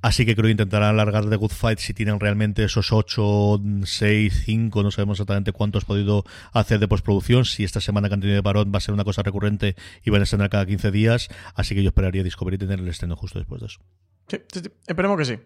Así 0.00 0.24
que 0.24 0.36
creo 0.36 0.44
que 0.44 0.52
intentarán 0.52 0.90
alargar 0.90 1.28
The 1.28 1.36
Good 1.36 1.50
Fight 1.50 1.80
si 1.80 1.92
tienen 1.92 2.20
realmente 2.20 2.62
esos 2.62 2.92
8, 2.92 3.60
6, 3.84 4.42
5, 4.44 4.82
no 4.82 4.90
sabemos 4.92 5.16
exactamente 5.16 5.50
cuántos 5.52 5.84
podido 5.84 6.24
hacer 6.52 6.78
de 6.78 6.86
postproducción. 6.86 7.44
Si 7.44 7.64
esta 7.64 7.80
semana 7.80 8.08
que 8.08 8.14
han 8.14 8.20
tenido 8.20 8.36
de 8.36 8.42
parón 8.44 8.70
va 8.72 8.78
a 8.78 8.80
ser 8.80 8.94
una 8.94 9.04
cosa 9.04 9.22
recurrente 9.22 9.74
y 10.04 10.10
van 10.10 10.20
a 10.20 10.24
estrenar 10.24 10.50
cada 10.50 10.66
15 10.66 10.92
días. 10.92 11.28
Así 11.56 11.74
que 11.74 11.82
yo 11.82 11.88
esperaría 11.88 12.22
Discovery 12.22 12.58
tener 12.58 12.78
el 12.78 12.88
estreno 12.88 13.16
justo 13.16 13.40
después 13.40 13.60
de 13.60 13.66
eso. 13.66 13.80
Sí, 14.28 14.38
sí, 14.52 14.60
sí. 14.60 14.70
esperemos 14.86 15.18
que 15.18 15.24
sí. 15.24 15.38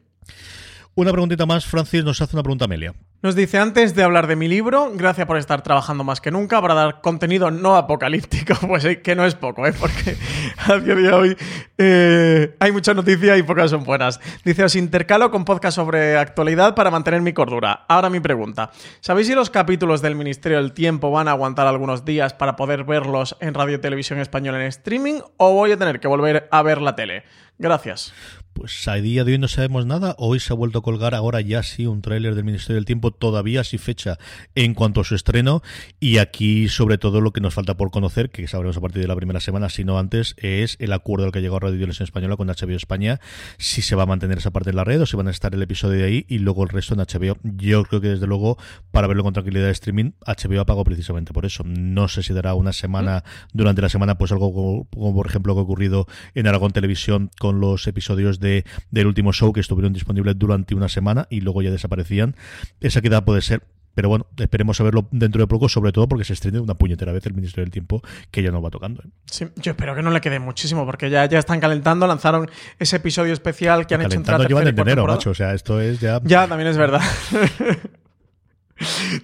Una 0.98 1.12
preguntita 1.12 1.44
más, 1.44 1.66
Francis 1.66 2.02
nos 2.04 2.22
hace 2.22 2.34
una 2.34 2.42
pregunta 2.42 2.64
Amelia. 2.64 2.94
Nos 3.20 3.34
dice, 3.34 3.58
antes 3.58 3.94
de 3.94 4.02
hablar 4.02 4.26
de 4.26 4.34
mi 4.34 4.48
libro, 4.48 4.90
gracias 4.94 5.26
por 5.26 5.36
estar 5.36 5.60
trabajando 5.60 6.04
más 6.04 6.22
que 6.22 6.30
nunca 6.30 6.62
para 6.62 6.72
dar 6.72 7.02
contenido 7.02 7.50
no 7.50 7.76
apocalíptico, 7.76 8.54
pues 8.66 8.86
eh, 8.86 9.02
que 9.02 9.14
no 9.14 9.26
es 9.26 9.34
poco, 9.34 9.66
¿eh? 9.66 9.74
porque 9.78 10.16
a 10.56 10.78
día 10.78 10.94
de 10.94 11.12
hoy 11.12 11.36
eh, 11.76 12.56
hay 12.58 12.72
mucha 12.72 12.94
noticia 12.94 13.36
y 13.36 13.42
pocas 13.42 13.72
son 13.72 13.84
buenas. 13.84 14.20
Dice, 14.42 14.64
os 14.64 14.74
intercalo 14.74 15.30
con 15.30 15.44
podcast 15.44 15.76
sobre 15.76 16.16
actualidad 16.16 16.74
para 16.74 16.90
mantener 16.90 17.20
mi 17.20 17.34
cordura. 17.34 17.84
Ahora 17.90 18.08
mi 18.08 18.20
pregunta, 18.20 18.70
¿sabéis 19.00 19.26
si 19.26 19.34
los 19.34 19.50
capítulos 19.50 20.00
del 20.00 20.14
Ministerio 20.14 20.56
del 20.56 20.72
Tiempo 20.72 21.10
van 21.10 21.28
a 21.28 21.32
aguantar 21.32 21.66
algunos 21.66 22.06
días 22.06 22.32
para 22.32 22.56
poder 22.56 22.84
verlos 22.84 23.36
en 23.40 23.52
Radio 23.52 23.80
Televisión 23.80 24.18
Española 24.18 24.62
en 24.62 24.68
streaming 24.68 25.20
o 25.36 25.52
voy 25.52 25.72
a 25.72 25.76
tener 25.76 26.00
que 26.00 26.08
volver 26.08 26.48
a 26.50 26.62
ver 26.62 26.80
la 26.80 26.96
tele? 26.96 27.24
Gracias. 27.58 28.14
Pues 28.56 28.88
a 28.88 28.94
día 28.94 29.22
de 29.22 29.32
hoy 29.32 29.38
no 29.38 29.48
sabemos 29.48 29.84
nada. 29.84 30.14
Hoy 30.16 30.40
se 30.40 30.50
ha 30.50 30.56
vuelto 30.56 30.78
a 30.78 30.82
colgar 30.82 31.14
ahora 31.14 31.42
ya 31.42 31.62
sí 31.62 31.86
un 31.86 32.00
tráiler 32.00 32.34
del 32.34 32.44
Ministerio 32.44 32.76
del 32.76 32.86
Tiempo, 32.86 33.10
todavía 33.10 33.62
sin 33.64 33.78
fecha 33.78 34.18
en 34.54 34.72
cuanto 34.72 35.02
a 35.02 35.04
su 35.04 35.14
estreno. 35.14 35.60
Y 36.00 36.16
aquí, 36.16 36.70
sobre 36.70 36.96
todo, 36.96 37.20
lo 37.20 37.34
que 37.34 37.42
nos 37.42 37.52
falta 37.52 37.76
por 37.76 37.90
conocer, 37.90 38.30
que 38.30 38.48
sabremos 38.48 38.78
a 38.78 38.80
partir 38.80 39.02
de 39.02 39.08
la 39.08 39.14
primera 39.14 39.40
semana, 39.40 39.68
si 39.68 39.84
no 39.84 39.98
antes, 39.98 40.34
es 40.38 40.78
el 40.80 40.94
acuerdo 40.94 41.26
al 41.26 41.32
que 41.32 41.42
llegó 41.42 41.60
Radio 41.60 41.76
Televisión 41.76 42.04
Española 42.04 42.38
con 42.38 42.48
HBO 42.48 42.76
España. 42.76 43.20
Si 43.58 43.82
se 43.82 43.94
va 43.94 44.04
a 44.04 44.06
mantener 44.06 44.38
esa 44.38 44.52
parte 44.52 44.70
en 44.70 44.76
la 44.76 44.84
red 44.84 45.02
o 45.02 45.06
si 45.06 45.18
van 45.18 45.28
a 45.28 45.32
estar 45.32 45.54
el 45.54 45.60
episodio 45.60 45.98
de 45.98 46.04
ahí 46.04 46.26
y 46.26 46.38
luego 46.38 46.62
el 46.62 46.70
resto 46.70 46.94
en 46.94 47.00
HBO. 47.00 47.36
Yo 47.42 47.84
creo 47.84 48.00
que 48.00 48.08
desde 48.08 48.26
luego, 48.26 48.56
para 48.90 49.06
verlo 49.06 49.22
con 49.22 49.34
tranquilidad 49.34 49.66
de 49.66 49.72
streaming, 49.72 50.12
HBO 50.26 50.64
pagado 50.64 50.84
precisamente 50.84 51.34
por 51.34 51.44
eso. 51.44 51.62
No 51.62 52.08
sé 52.08 52.22
si 52.22 52.32
dará 52.32 52.54
una 52.54 52.72
semana, 52.72 53.22
durante 53.52 53.82
la 53.82 53.90
semana, 53.90 54.16
pues 54.16 54.32
algo 54.32 54.54
como, 54.54 54.88
como 54.88 55.14
por 55.14 55.26
ejemplo 55.26 55.52
que 55.52 55.60
ha 55.60 55.64
ocurrido 55.64 56.06
en 56.34 56.46
Aragón 56.46 56.72
Televisión 56.72 57.30
con 57.38 57.60
los 57.60 57.86
episodios 57.86 58.40
de 58.40 58.45
del 58.90 59.06
último 59.06 59.32
show 59.32 59.52
que 59.52 59.60
estuvieron 59.60 59.92
disponibles 59.92 60.38
durante 60.38 60.74
una 60.74 60.88
semana 60.88 61.26
y 61.30 61.40
luego 61.40 61.62
ya 61.62 61.70
desaparecían. 61.70 62.34
Esa 62.80 63.00
queda 63.02 63.24
puede 63.24 63.42
ser 63.42 63.62
Pero 63.94 64.10
bueno, 64.10 64.26
esperemos 64.36 64.78
a 64.78 64.84
verlo 64.84 65.08
dentro 65.10 65.40
de 65.40 65.46
poco, 65.46 65.70
sobre 65.70 65.90
todo 65.90 66.06
porque 66.06 66.24
se 66.24 66.34
estrena 66.34 66.60
una 66.60 66.74
puñetera 66.74 67.12
vez 67.12 67.24
el 67.24 67.32
Ministerio 67.32 67.64
del 67.64 67.72
Tiempo 67.72 68.02
que 68.30 68.42
ya 68.42 68.50
no 68.50 68.60
va 68.60 68.68
tocando. 68.68 69.02
¿eh? 69.02 69.08
Sí, 69.24 69.46
yo 69.56 69.70
espero 69.72 69.94
que 69.94 70.02
no 70.02 70.10
le 70.10 70.20
quede 70.20 70.38
muchísimo, 70.38 70.84
porque 70.84 71.08
ya, 71.08 71.24
ya 71.24 71.38
están 71.38 71.60
calentando, 71.60 72.06
lanzaron 72.06 72.50
ese 72.78 72.96
episodio 72.96 73.32
especial 73.32 73.86
que 73.86 73.94
han 73.94 74.02
hecho 74.02 74.18
entre 74.18 74.36
la 74.36 74.46
llevan 74.46 74.68
en 74.68 74.78
enero, 74.78 75.04
cuarta 75.04 75.16
macho. 75.16 75.30
O 75.30 75.34
sea, 75.34 75.54
esto 75.54 75.80
es 75.80 75.98
ya. 75.98 76.20
Ya, 76.24 76.46
también 76.46 76.68
es 76.68 76.76
verdad. 76.76 77.00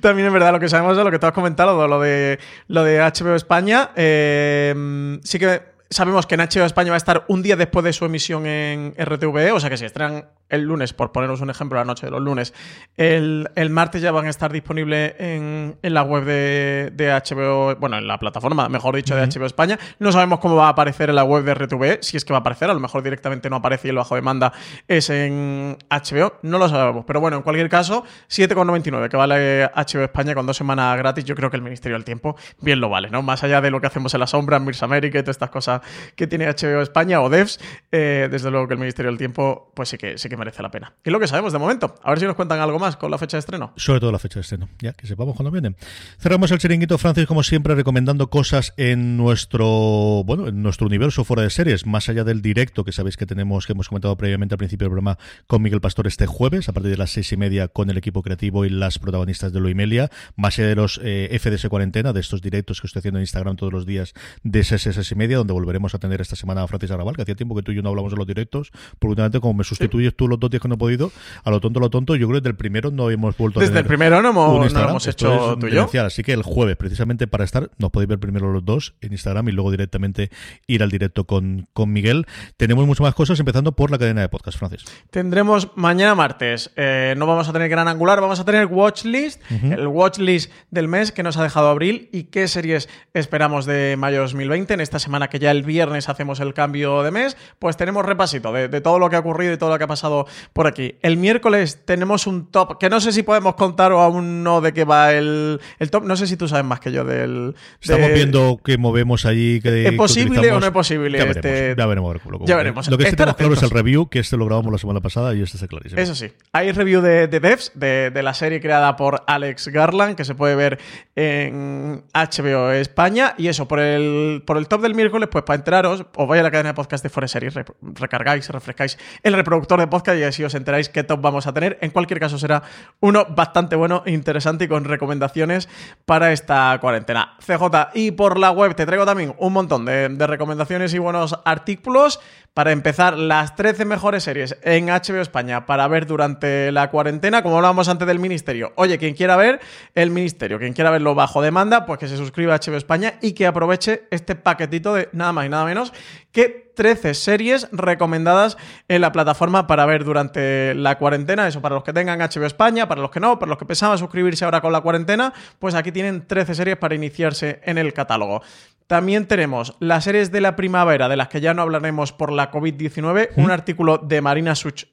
También 0.00 0.26
es 0.26 0.32
verdad 0.32 0.52
lo 0.52 0.60
que 0.60 0.68
sabemos 0.68 0.96
de 0.96 1.04
lo 1.04 1.10
que 1.10 1.18
tú 1.18 1.26
has 1.26 1.32
comentado, 1.32 1.86
lo 1.86 2.00
de 2.00 2.38
lo 2.68 2.84
de 2.84 3.00
HBO 3.00 3.34
España. 3.34 3.90
Eh, 3.96 5.18
sí 5.22 5.38
que 5.38 5.71
sabemos 5.92 6.26
que 6.26 6.34
en 6.34 6.40
HBO 6.40 6.64
España 6.64 6.90
va 6.90 6.96
a 6.96 6.98
estar 6.98 7.24
un 7.28 7.42
día 7.42 7.56
después 7.56 7.84
de 7.84 7.92
su 7.92 8.04
emisión 8.04 8.46
en 8.46 8.94
RTVE, 8.98 9.52
o 9.52 9.60
sea 9.60 9.70
que 9.70 9.76
si 9.76 9.84
estrenan 9.84 10.26
el 10.48 10.62
lunes, 10.62 10.92
por 10.92 11.12
poneros 11.12 11.40
un 11.40 11.50
ejemplo, 11.50 11.78
la 11.78 11.84
noche 11.84 12.06
de 12.06 12.12
los 12.12 12.20
lunes, 12.20 12.52
el, 12.96 13.48
el 13.54 13.70
martes 13.70 14.02
ya 14.02 14.12
van 14.12 14.26
a 14.26 14.30
estar 14.30 14.52
disponibles 14.52 15.14
en, 15.18 15.78
en 15.82 15.94
la 15.94 16.02
web 16.02 16.24
de, 16.24 16.92
de, 16.94 17.10
HBO, 17.10 17.74
bueno, 17.76 17.96
en 17.96 18.06
la 18.06 18.18
plataforma, 18.18 18.68
mejor 18.68 18.94
dicho, 18.96 19.16
de 19.16 19.26
HBO 19.26 19.46
España. 19.46 19.78
No 19.98 20.12
sabemos 20.12 20.40
cómo 20.40 20.56
va 20.56 20.66
a 20.66 20.70
aparecer 20.70 21.08
en 21.08 21.16
la 21.16 21.24
web 21.24 21.44
de 21.44 21.54
RTVE, 21.54 21.98
si 22.02 22.16
es 22.16 22.24
que 22.24 22.32
va 22.32 22.38
a 22.38 22.40
aparecer, 22.40 22.68
a 22.68 22.74
lo 22.74 22.80
mejor 22.80 23.02
directamente 23.02 23.48
no 23.48 23.56
aparece 23.56 23.88
y 23.88 23.90
el 23.90 23.96
bajo 23.96 24.14
demanda 24.14 24.52
es 24.88 25.08
en 25.10 25.78
HBO, 25.90 26.34
no 26.42 26.58
lo 26.58 26.68
sabemos. 26.68 27.04
Pero 27.06 27.20
bueno, 27.20 27.38
en 27.38 27.42
cualquier 27.42 27.68
caso, 27.68 28.04
7,99 28.28 29.08
que 29.08 29.16
vale 29.16 29.70
HBO 29.74 30.04
España 30.04 30.34
con 30.34 30.46
dos 30.46 30.56
semanas 30.56 30.96
gratis, 30.98 31.24
yo 31.24 31.34
creo 31.34 31.50
que 31.50 31.56
el 31.56 31.62
Ministerio 31.62 31.96
del 31.96 32.04
Tiempo 32.04 32.36
bien 32.60 32.80
lo 32.80 32.88
vale, 32.88 33.08
¿no? 33.10 33.22
Más 33.22 33.42
allá 33.42 33.60
de 33.60 33.70
lo 33.70 33.80
que 33.80 33.86
hacemos 33.86 34.12
en 34.14 34.20
la 34.20 34.26
sombra, 34.26 34.58
en 34.58 34.64
Mirs 34.64 34.82
América 34.82 35.18
y 35.18 35.22
todas 35.22 35.36
estas 35.36 35.50
cosas 35.50 35.81
que 36.16 36.26
tiene 36.26 36.46
HBO 36.46 36.82
España 36.82 37.20
o 37.20 37.28
Devs, 37.28 37.60
eh, 37.90 38.28
desde 38.30 38.50
luego 38.50 38.68
que 38.68 38.74
el 38.74 38.80
Ministerio 38.80 39.10
del 39.10 39.18
Tiempo, 39.18 39.72
pues 39.74 39.88
sí 39.88 39.98
que, 39.98 40.18
sí 40.18 40.28
que 40.28 40.36
merece 40.36 40.62
la 40.62 40.70
pena. 40.70 40.94
Y 41.04 41.08
es 41.08 41.12
lo 41.12 41.20
que 41.20 41.26
sabemos 41.26 41.52
de 41.52 41.58
momento. 41.58 41.94
A 42.02 42.10
ver 42.10 42.20
si 42.20 42.26
nos 42.26 42.36
cuentan 42.36 42.60
algo 42.60 42.78
más 42.78 42.96
con 42.96 43.10
la 43.10 43.18
fecha 43.18 43.36
de 43.36 43.40
estreno. 43.40 43.72
Sobre 43.76 44.00
todo 44.00 44.12
la 44.12 44.18
fecha 44.18 44.36
de 44.36 44.42
estreno, 44.42 44.68
ya 44.80 44.92
que 44.92 45.06
sepamos 45.06 45.36
cuándo 45.36 45.50
vienen. 45.50 45.76
Cerramos 46.18 46.50
el 46.50 46.58
chiringuito, 46.58 46.98
Francis, 46.98 47.26
como 47.26 47.42
siempre, 47.42 47.74
recomendando 47.74 48.30
cosas 48.30 48.74
en 48.76 49.16
nuestro, 49.16 50.22
bueno, 50.24 50.48
en 50.48 50.62
nuestro 50.62 50.86
universo 50.86 51.24
fuera 51.24 51.42
de 51.42 51.50
series, 51.50 51.86
más 51.86 52.08
allá 52.08 52.24
del 52.24 52.42
directo 52.42 52.84
que 52.84 52.92
sabéis 52.92 53.16
que 53.16 53.26
tenemos, 53.26 53.66
que 53.66 53.72
hemos 53.72 53.88
comentado 53.88 54.16
previamente 54.16 54.54
al 54.54 54.58
principio 54.58 54.86
del 54.86 54.90
programa 54.90 55.18
con 55.46 55.62
Miguel 55.62 55.80
Pastor 55.80 56.06
este 56.06 56.26
jueves, 56.26 56.68
a 56.68 56.72
partir 56.72 56.90
de 56.90 56.96
las 56.96 57.10
seis 57.10 57.32
y 57.32 57.36
media 57.36 57.68
con 57.68 57.90
el 57.90 57.98
equipo 57.98 58.22
creativo 58.22 58.64
y 58.64 58.70
las 58.70 58.98
protagonistas 58.98 59.52
de 59.52 59.60
Lo 59.60 59.68
y 59.68 59.74
Melia, 59.74 60.10
más 60.36 60.58
allá 60.58 60.68
de 60.68 60.76
los 60.76 61.00
eh, 61.02 61.38
FDS 61.40 61.68
cuarentena, 61.68 62.12
de 62.12 62.20
estos 62.20 62.42
directos 62.42 62.80
que 62.80 62.86
estoy 62.86 63.00
haciendo 63.00 63.18
en 63.18 63.22
Instagram 63.22 63.56
todos 63.56 63.72
los 63.72 63.86
días 63.86 64.14
de 64.42 64.60
a 64.60 64.64
seis 64.64 65.10
y 65.10 65.14
media, 65.14 65.36
donde 65.36 65.52
volveremos 65.52 65.71
a 65.94 65.98
tener 65.98 66.20
esta 66.20 66.36
semana 66.36 66.62
a 66.62 66.66
Francis 66.68 66.90
Arrabal, 66.90 67.16
que 67.16 67.22
hacía 67.22 67.34
tiempo 67.34 67.54
que 67.54 67.62
tú 67.62 67.72
y 67.72 67.76
yo 67.76 67.82
no 67.82 67.88
hablamos 67.90 68.12
de 68.12 68.16
los 68.18 68.26
directos, 68.26 68.70
porque 68.98 69.10
últimamente 69.10 69.40
como 69.40 69.54
me 69.54 69.64
sustituyes 69.64 70.14
tú 70.16 70.28
los 70.28 70.38
dos 70.38 70.50
días 70.50 70.60
que 70.62 70.68
no 70.68 70.74
he 70.74 70.78
podido, 70.78 71.10
a 71.44 71.50
lo 71.50 71.60
tonto, 71.60 71.78
a 71.78 71.82
lo 71.82 71.90
tonto, 71.90 72.14
yo 72.16 72.26
creo 72.28 72.36
que 72.40 72.40
desde 72.42 72.50
el 72.50 72.56
primero 72.56 72.90
no 72.90 73.10
hemos 73.10 73.36
vuelto 73.36 73.60
Desde 73.60 73.72
a 73.72 73.74
tener 73.74 73.84
el 73.84 73.88
primero 73.88 74.22
no 74.22 74.30
hemos, 74.30 74.58
no 74.58 74.64
Instagram. 74.64 74.90
hemos 74.90 75.06
hecho 75.06 75.52
es 75.54 75.58
tú 75.58 75.66
y 75.66 75.70
yo. 75.70 75.76
demencial. 75.76 76.06
Así 76.06 76.22
que 76.22 76.32
el 76.32 76.42
jueves, 76.42 76.76
precisamente 76.76 77.26
para 77.26 77.44
estar, 77.44 77.70
nos 77.78 77.90
podéis 77.90 78.08
ver 78.08 78.18
primero 78.18 78.52
los 78.52 78.64
dos 78.64 78.94
en 79.00 79.12
Instagram 79.12 79.48
y 79.48 79.52
luego 79.52 79.70
directamente 79.70 80.30
ir 80.66 80.82
al 80.82 80.90
directo 80.90 81.24
con, 81.24 81.66
con 81.72 81.92
Miguel. 81.92 82.26
Tenemos 82.56 82.86
muchas 82.86 83.02
más 83.02 83.14
cosas, 83.14 83.38
empezando 83.40 83.72
por 83.72 83.90
la 83.90 83.98
cadena 83.98 84.20
de 84.20 84.28
podcast, 84.28 84.58
Francis. 84.58 84.84
Tendremos 85.10 85.68
mañana 85.76 86.14
martes, 86.14 86.70
eh, 86.76 87.14
no 87.16 87.26
vamos 87.26 87.48
a 87.48 87.52
tener 87.52 87.68
gran 87.68 87.88
angular, 87.88 88.20
vamos 88.20 88.40
a 88.40 88.44
tener 88.44 88.66
watchlist, 88.66 89.40
Ujú. 89.50 89.72
el 89.72 89.86
watchlist 89.86 90.50
del 90.70 90.88
mes 90.88 91.12
que 91.12 91.22
nos 91.22 91.36
ha 91.36 91.42
dejado 91.42 91.68
abril 91.68 92.08
y 92.12 92.24
qué 92.24 92.48
series 92.48 92.88
esperamos 93.14 93.66
de 93.66 93.96
mayo 93.98 94.20
2020. 94.20 94.74
En 94.74 94.80
esta 94.80 94.98
semana 94.98 95.28
que 95.28 95.38
ya 95.38 95.50
el 95.50 95.61
viernes 95.64 96.08
hacemos 96.08 96.40
el 96.40 96.54
cambio 96.54 97.02
de 97.02 97.10
mes, 97.10 97.36
pues 97.58 97.76
tenemos 97.76 98.04
repasito 98.04 98.52
de, 98.52 98.68
de 98.68 98.80
todo 98.80 98.98
lo 98.98 99.08
que 99.10 99.16
ha 99.16 99.20
ocurrido 99.20 99.52
y 99.52 99.56
todo 99.58 99.70
lo 99.70 99.78
que 99.78 99.84
ha 99.84 99.88
pasado 99.88 100.26
por 100.52 100.66
aquí. 100.66 100.96
El 101.02 101.16
miércoles 101.16 101.80
tenemos 101.84 102.26
un 102.26 102.50
top 102.50 102.78
que 102.78 102.88
no 102.90 103.00
sé 103.00 103.12
si 103.12 103.22
podemos 103.22 103.54
contar 103.54 103.92
o 103.92 104.00
aún 104.00 104.42
no 104.42 104.60
de 104.60 104.72
qué 104.72 104.84
va 104.84 105.12
el, 105.12 105.60
el 105.78 105.90
top. 105.90 106.04
No 106.04 106.16
sé 106.16 106.26
si 106.26 106.36
tú 106.36 106.48
sabes 106.48 106.64
más 106.64 106.80
que 106.80 106.92
yo 106.92 107.04
del... 107.04 107.54
Estamos 107.80 108.08
de- 108.08 108.14
viendo 108.14 108.60
qué 108.64 108.78
movemos 108.78 109.24
allí. 109.26 109.60
Que, 109.60 109.84
¿Es 109.84 109.90
que 109.90 109.96
posible 109.96 110.50
o 110.52 110.60
no 110.60 110.66
es 110.66 110.72
posible 110.72 111.18
Ya 111.18 111.24
veremos, 111.24 111.36
este- 111.44 111.74
ya 111.78 111.86
veremos. 111.86 112.12
ver 112.14 112.22
cómo- 112.22 112.46
Ya 112.46 112.56
veremos. 112.56 112.88
Lo 112.88 112.98
que 112.98 113.04
sí 113.10 113.16
tenemos 113.16 113.36
claro 113.36 113.54
es 113.54 113.62
el 113.62 113.70
review, 113.70 114.08
que 114.08 114.18
este 114.18 114.36
lo 114.36 114.46
grabamos 114.46 114.72
la 114.72 114.78
semana 114.78 115.00
pasada 115.00 115.34
y 115.34 115.42
este 115.42 115.56
está 115.56 115.68
clarísimo. 115.68 116.00
Eso 116.00 116.14
sí. 116.14 116.32
Hay 116.52 116.72
review 116.72 117.00
de, 117.00 117.28
de 117.28 117.40
Devs, 117.40 117.72
de, 117.74 118.10
de 118.10 118.22
la 118.22 118.34
serie 118.34 118.60
creada 118.60 118.96
por 118.96 119.22
Alex 119.26 119.68
Garland, 119.68 120.16
que 120.16 120.24
se 120.24 120.34
puede 120.34 120.54
ver 120.54 120.78
en 121.16 122.02
HBO 122.14 122.70
España. 122.72 123.34
Y 123.38 123.48
eso, 123.48 123.68
por 123.68 123.80
el, 123.80 124.42
por 124.46 124.56
el 124.58 124.68
top 124.68 124.82
del 124.82 124.94
miércoles, 124.94 125.28
pues 125.30 125.41
para 125.44 125.56
enteraros, 125.56 126.04
os 126.16 126.28
vais 126.28 126.40
a 126.40 126.42
la 126.42 126.50
cadena 126.50 126.70
de 126.70 126.74
podcast 126.74 127.02
de 127.02 127.08
Forest 127.10 127.32
Series, 127.32 127.54
re- 127.54 127.64
recargáis, 127.80 128.48
refrescáis 128.48 128.98
el 129.22 129.32
reproductor 129.34 129.78
de 129.80 129.86
podcast 129.86 130.18
y 130.18 130.22
así 130.24 130.44
os 130.44 130.54
enteráis 130.54 130.88
qué 130.88 131.04
top 131.04 131.20
vamos 131.20 131.46
a 131.46 131.52
tener. 131.52 131.78
En 131.80 131.90
cualquier 131.90 132.20
caso, 132.20 132.38
será 132.38 132.62
uno 133.00 133.26
bastante 133.30 133.76
bueno, 133.76 134.02
interesante 134.06 134.64
y 134.64 134.68
con 134.68 134.84
recomendaciones 134.84 135.68
para 136.04 136.32
esta 136.32 136.76
cuarentena. 136.80 137.36
CJ, 137.40 137.90
y 137.94 138.10
por 138.12 138.38
la 138.38 138.50
web 138.50 138.74
te 138.74 138.86
traigo 138.86 139.04
también 139.06 139.34
un 139.38 139.52
montón 139.52 139.84
de, 139.84 140.08
de 140.08 140.26
recomendaciones 140.26 140.94
y 140.94 140.98
buenos 140.98 141.38
artículos. 141.44 142.20
Para 142.54 142.70
empezar, 142.72 143.16
las 143.16 143.56
13 143.56 143.86
mejores 143.86 144.24
series 144.24 144.58
en 144.62 144.88
HBO 144.88 145.22
España 145.22 145.64
para 145.64 145.88
ver 145.88 146.06
durante 146.06 146.70
la 146.70 146.90
cuarentena, 146.90 147.42
como 147.42 147.56
hablábamos 147.56 147.88
antes 147.88 148.06
del 148.06 148.18
Ministerio. 148.18 148.72
Oye, 148.76 148.98
quien 148.98 149.14
quiera 149.14 149.36
ver 149.36 149.58
el 149.94 150.10
Ministerio, 150.10 150.58
quien 150.58 150.74
quiera 150.74 150.90
verlo 150.90 151.14
bajo 151.14 151.40
demanda, 151.40 151.86
pues 151.86 151.98
que 151.98 152.08
se 152.08 152.18
suscriba 152.18 152.54
a 152.54 152.58
HBO 152.58 152.76
España 152.76 153.14
y 153.22 153.32
que 153.32 153.46
aproveche 153.46 154.04
este 154.10 154.34
paquetito 154.34 154.92
de 154.92 155.08
nada 155.12 155.31
más 155.32 155.46
y 155.46 155.48
nada 155.48 155.64
menos 155.64 155.92
que 156.30 156.72
13 156.74 157.14
series 157.14 157.68
recomendadas 157.72 158.56
en 158.88 159.00
la 159.00 159.12
plataforma 159.12 159.66
para 159.66 159.86
ver 159.86 160.04
durante 160.04 160.74
la 160.74 160.98
cuarentena. 160.98 161.46
Eso 161.46 161.60
para 161.60 161.74
los 161.74 161.84
que 161.84 161.92
tengan 161.92 162.20
HBO 162.20 162.46
España, 162.46 162.88
para 162.88 163.02
los 163.02 163.10
que 163.10 163.20
no, 163.20 163.38
para 163.38 163.50
los 163.50 163.58
que 163.58 163.66
pensaban 163.66 163.98
suscribirse 163.98 164.44
ahora 164.44 164.60
con 164.60 164.72
la 164.72 164.80
cuarentena, 164.80 165.32
pues 165.58 165.74
aquí 165.74 165.92
tienen 165.92 166.26
13 166.26 166.54
series 166.54 166.76
para 166.76 166.94
iniciarse 166.94 167.60
en 167.64 167.78
el 167.78 167.92
catálogo. 167.92 168.42
También 168.86 169.26
tenemos 169.26 169.76
las 169.80 170.04
series 170.04 170.32
de 170.32 170.40
la 170.40 170.56
primavera, 170.56 171.08
de 171.08 171.16
las 171.16 171.28
que 171.28 171.40
ya 171.40 171.54
no 171.54 171.62
hablaremos 171.62 172.12
por 172.12 172.32
la 172.32 172.50
COVID-19, 172.50 173.30
un 173.36 173.50
artículo 173.50 173.98
de 173.98 174.20
Marina 174.20 174.54
Such 174.54 174.84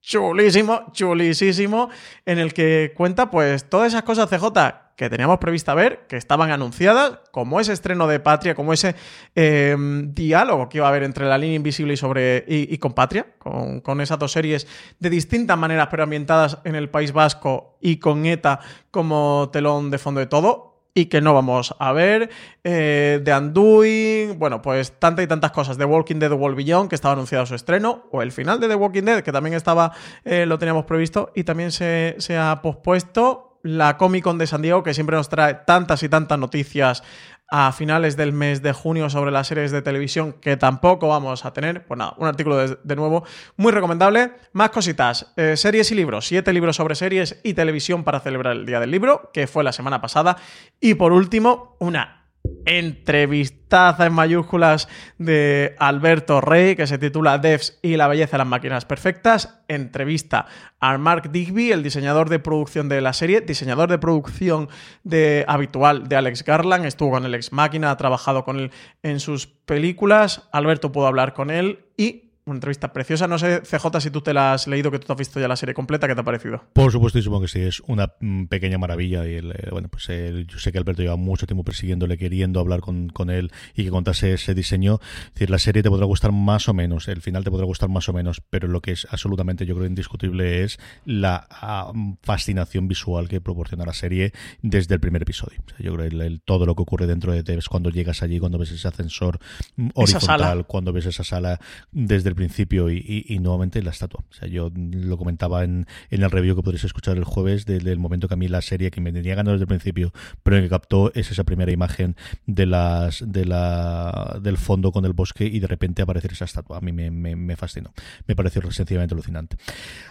chulísimo, 0.00 0.86
chulísimo, 0.92 1.90
en 2.24 2.38
el 2.38 2.54
que 2.54 2.92
cuenta 2.96 3.30
pues 3.30 3.68
todas 3.68 3.88
esas 3.88 4.04
cosas 4.04 4.30
CJ 4.30 4.87
que 4.98 5.08
teníamos 5.08 5.38
prevista 5.38 5.74
ver, 5.74 6.06
que 6.08 6.16
estaban 6.16 6.50
anunciadas, 6.50 7.20
como 7.30 7.60
ese 7.60 7.72
estreno 7.72 8.08
de 8.08 8.18
Patria, 8.18 8.56
como 8.56 8.72
ese 8.72 8.96
eh, 9.36 9.76
diálogo 10.08 10.68
que 10.68 10.78
iba 10.78 10.86
a 10.86 10.88
haber 10.88 11.04
entre 11.04 11.24
la 11.24 11.38
línea 11.38 11.54
invisible 11.54 11.94
y 11.94 11.96
sobre 11.96 12.44
y, 12.48 12.76
con 12.78 12.94
Patria, 12.94 13.26
con, 13.38 14.00
esas 14.00 14.18
dos 14.18 14.32
series 14.32 14.66
de 14.98 15.08
distintas 15.08 15.56
maneras, 15.56 15.86
pero 15.88 16.02
ambientadas 16.02 16.58
en 16.64 16.74
el 16.74 16.90
País 16.90 17.12
Vasco 17.12 17.78
y 17.80 17.98
con 17.98 18.26
ETA 18.26 18.58
como 18.90 19.50
telón 19.52 19.92
de 19.92 19.98
fondo 19.98 20.18
de 20.18 20.26
todo 20.26 20.82
y 20.94 21.06
que 21.06 21.20
no 21.20 21.32
vamos 21.32 21.76
a 21.78 21.92
ver. 21.92 22.28
Eh, 22.64 23.20
The 23.24 23.36
Undoing, 23.36 24.36
bueno, 24.36 24.60
pues 24.60 24.98
tantas 24.98 25.24
y 25.24 25.28
tantas 25.28 25.52
cosas. 25.52 25.78
The 25.78 25.84
Walking 25.84 26.16
Dead, 26.16 26.28
The 26.28 26.34
World 26.34 26.88
que 26.88 26.96
estaba 26.96 27.12
anunciado 27.12 27.46
su 27.46 27.54
estreno, 27.54 28.06
o 28.10 28.20
el 28.20 28.32
final 28.32 28.58
de 28.58 28.66
The 28.66 28.74
Walking 28.74 29.04
Dead, 29.04 29.22
que 29.22 29.30
también 29.30 29.54
estaba, 29.54 29.92
eh, 30.24 30.44
lo 30.44 30.58
teníamos 30.58 30.86
previsto 30.86 31.30
y 31.36 31.44
también 31.44 31.70
se 31.70 32.16
ha 32.36 32.60
pospuesto. 32.62 33.44
La 33.62 33.96
Comic 33.96 34.24
Con 34.24 34.38
de 34.38 34.46
San 34.46 34.62
Diego, 34.62 34.82
que 34.82 34.94
siempre 34.94 35.16
nos 35.16 35.28
trae 35.28 35.54
tantas 35.66 36.02
y 36.02 36.08
tantas 36.08 36.38
noticias 36.38 37.02
a 37.50 37.72
finales 37.72 38.16
del 38.16 38.32
mes 38.32 38.60
de 38.60 38.72
junio 38.72 39.08
sobre 39.08 39.30
las 39.30 39.46
series 39.46 39.70
de 39.70 39.80
televisión 39.80 40.34
que 40.34 40.56
tampoco 40.58 41.08
vamos 41.08 41.46
a 41.46 41.52
tener. 41.52 41.86
Pues 41.86 41.96
nada, 41.96 42.14
un 42.18 42.26
artículo 42.26 42.58
de, 42.58 42.78
de 42.82 42.96
nuevo 42.96 43.24
muy 43.56 43.72
recomendable. 43.72 44.32
Más 44.52 44.70
cositas, 44.70 45.32
eh, 45.36 45.56
series 45.56 45.90
y 45.90 45.94
libros, 45.94 46.26
siete 46.26 46.52
libros 46.52 46.76
sobre 46.76 46.94
series 46.94 47.40
y 47.42 47.54
televisión 47.54 48.04
para 48.04 48.20
celebrar 48.20 48.54
el 48.54 48.66
Día 48.66 48.80
del 48.80 48.90
Libro, 48.90 49.30
que 49.32 49.46
fue 49.46 49.64
la 49.64 49.72
semana 49.72 50.00
pasada. 50.00 50.36
Y 50.78 50.94
por 50.94 51.12
último, 51.12 51.76
una 51.78 52.17
entrevistaza 52.64 54.06
en 54.06 54.12
mayúsculas 54.12 54.88
de 55.16 55.74
Alberto 55.78 56.40
Rey, 56.40 56.76
que 56.76 56.86
se 56.86 56.98
titula 56.98 57.38
Devs 57.38 57.78
y 57.82 57.96
la 57.96 58.08
belleza 58.08 58.32
de 58.32 58.38
las 58.38 58.46
máquinas 58.46 58.84
perfectas. 58.84 59.60
Entrevista 59.68 60.46
a 60.80 60.96
Mark 60.98 61.30
Digby, 61.30 61.72
el 61.72 61.82
diseñador 61.82 62.28
de 62.28 62.38
producción 62.38 62.88
de 62.88 63.00
la 63.00 63.12
serie, 63.12 63.40
diseñador 63.40 63.88
de 63.88 63.98
producción 63.98 64.68
de, 65.02 65.44
habitual 65.48 66.08
de 66.08 66.16
Alex 66.16 66.44
Garland. 66.44 66.84
Estuvo 66.84 67.12
con 67.12 67.24
el 67.24 67.34
ex 67.34 67.52
máquina, 67.52 67.90
ha 67.90 67.96
trabajado 67.96 68.44
con 68.44 68.58
él 68.58 68.70
en 69.02 69.20
sus 69.20 69.46
películas. 69.46 70.48
Alberto 70.52 70.92
pudo 70.92 71.06
hablar 71.06 71.32
con 71.32 71.50
él 71.50 71.86
y 71.96 72.27
una 72.48 72.56
entrevista 72.56 72.92
preciosa. 72.92 73.26
No 73.28 73.38
sé, 73.38 73.60
CJ, 73.62 74.00
si 74.00 74.10
tú 74.10 74.20
te 74.20 74.32
la 74.34 74.54
has 74.54 74.66
leído, 74.66 74.90
que 74.90 74.98
tú 74.98 75.06
te 75.06 75.12
has 75.12 75.18
visto 75.18 75.38
ya 75.40 75.48
la 75.48 75.56
serie 75.56 75.74
completa, 75.74 76.06
¿qué 76.08 76.14
te 76.14 76.20
ha 76.20 76.24
parecido? 76.24 76.64
Por 76.72 76.90
supuestísimo 76.92 77.40
que 77.40 77.48
sí, 77.48 77.60
es 77.60 77.80
una 77.86 78.12
mm, 78.20 78.46
pequeña 78.46 78.78
maravilla. 78.78 79.26
Y 79.28 79.34
el, 79.34 79.52
eh, 79.52 79.68
bueno, 79.70 79.88
pues 79.88 80.06
eh, 80.08 80.44
yo 80.48 80.58
sé 80.58 80.72
que 80.72 80.78
Alberto 80.78 81.02
lleva 81.02 81.16
mucho 81.16 81.46
tiempo 81.46 81.64
persiguiéndole, 81.64 82.18
queriendo 82.18 82.60
hablar 82.60 82.80
con, 82.80 83.08
con 83.08 83.30
él 83.30 83.50
y 83.74 83.84
que 83.84 83.90
contase 83.90 84.32
ese 84.34 84.54
diseño. 84.54 84.98
Es 85.28 85.34
decir, 85.34 85.50
la 85.50 85.58
serie 85.58 85.82
te 85.82 85.90
podrá 85.90 86.06
gustar 86.06 86.32
más 86.32 86.68
o 86.68 86.74
menos, 86.74 87.08
el 87.08 87.20
final 87.20 87.44
te 87.44 87.50
podrá 87.50 87.66
gustar 87.66 87.88
más 87.88 88.08
o 88.08 88.12
menos, 88.12 88.40
pero 88.50 88.68
lo 88.68 88.80
que 88.80 88.92
es 88.92 89.06
absolutamente, 89.10 89.66
yo 89.66 89.74
creo, 89.74 89.86
indiscutible 89.86 90.64
es 90.64 90.78
la 91.04 91.46
ah, 91.50 91.92
fascinación 92.22 92.88
visual 92.88 93.28
que 93.28 93.40
proporciona 93.40 93.84
la 93.84 93.92
serie 93.92 94.32
desde 94.62 94.94
el 94.94 95.00
primer 95.00 95.22
episodio. 95.22 95.58
O 95.66 95.70
sea, 95.70 95.78
yo 95.80 95.94
creo 95.94 96.08
que 96.08 96.14
el, 96.14 96.20
el- 96.22 96.40
todo 96.40 96.66
lo 96.66 96.74
que 96.74 96.82
ocurre 96.82 97.06
dentro 97.06 97.32
de 97.32 97.42
Devs 97.42 97.68
cuando 97.68 97.90
llegas 97.90 98.22
allí, 98.22 98.38
cuando 98.38 98.58
ves 98.58 98.70
ese 98.70 98.88
ascensor 98.88 99.38
mm, 99.76 99.88
horizontal, 99.94 100.66
cuando 100.66 100.92
ves 100.92 101.06
esa 101.06 101.24
sala 101.24 101.60
desde 101.92 102.28
el 102.28 102.34
principio 102.38 102.88
y, 102.90 103.38
nuevamente 103.40 103.82
la 103.82 103.90
estatua. 103.90 104.24
O 104.30 104.32
sea, 104.32 104.48
yo 104.48 104.70
lo 104.74 105.18
comentaba 105.18 105.64
en, 105.64 105.86
en 106.10 106.22
el 106.22 106.30
review 106.30 106.54
que 106.56 106.62
podréis 106.62 106.84
escuchar 106.84 107.16
el 107.16 107.24
jueves 107.24 107.66
del, 107.66 107.98
momento 107.98 108.28
que 108.28 108.34
a 108.34 108.36
mí 108.36 108.46
la 108.46 108.62
serie 108.62 108.90
que 108.90 109.00
me 109.00 109.12
tenía 109.12 109.34
ganado 109.34 109.54
desde 109.54 109.64
el 109.64 109.68
principio, 109.68 110.12
pero 110.42 110.60
que 110.60 110.68
captó 110.68 111.12
es 111.14 111.30
esa 111.30 111.44
primera 111.44 111.72
imagen 111.72 112.16
de 112.46 112.66
las 112.66 113.24
de 113.26 113.44
la 113.44 114.38
del 114.40 114.56
fondo 114.56 114.92
con 114.92 115.04
el 115.04 115.12
bosque 115.12 115.46
y 115.46 115.58
de 115.58 115.66
repente 115.66 116.02
aparecer 116.02 116.32
esa 116.32 116.44
estatua. 116.44 116.78
A 116.78 116.80
mí 116.80 116.92
me, 116.92 117.10
me, 117.10 117.56
fascinó. 117.56 117.92
Me 118.26 118.36
pareció 118.36 118.62
sencillamente 118.70 119.14
alucinante. 119.14 119.56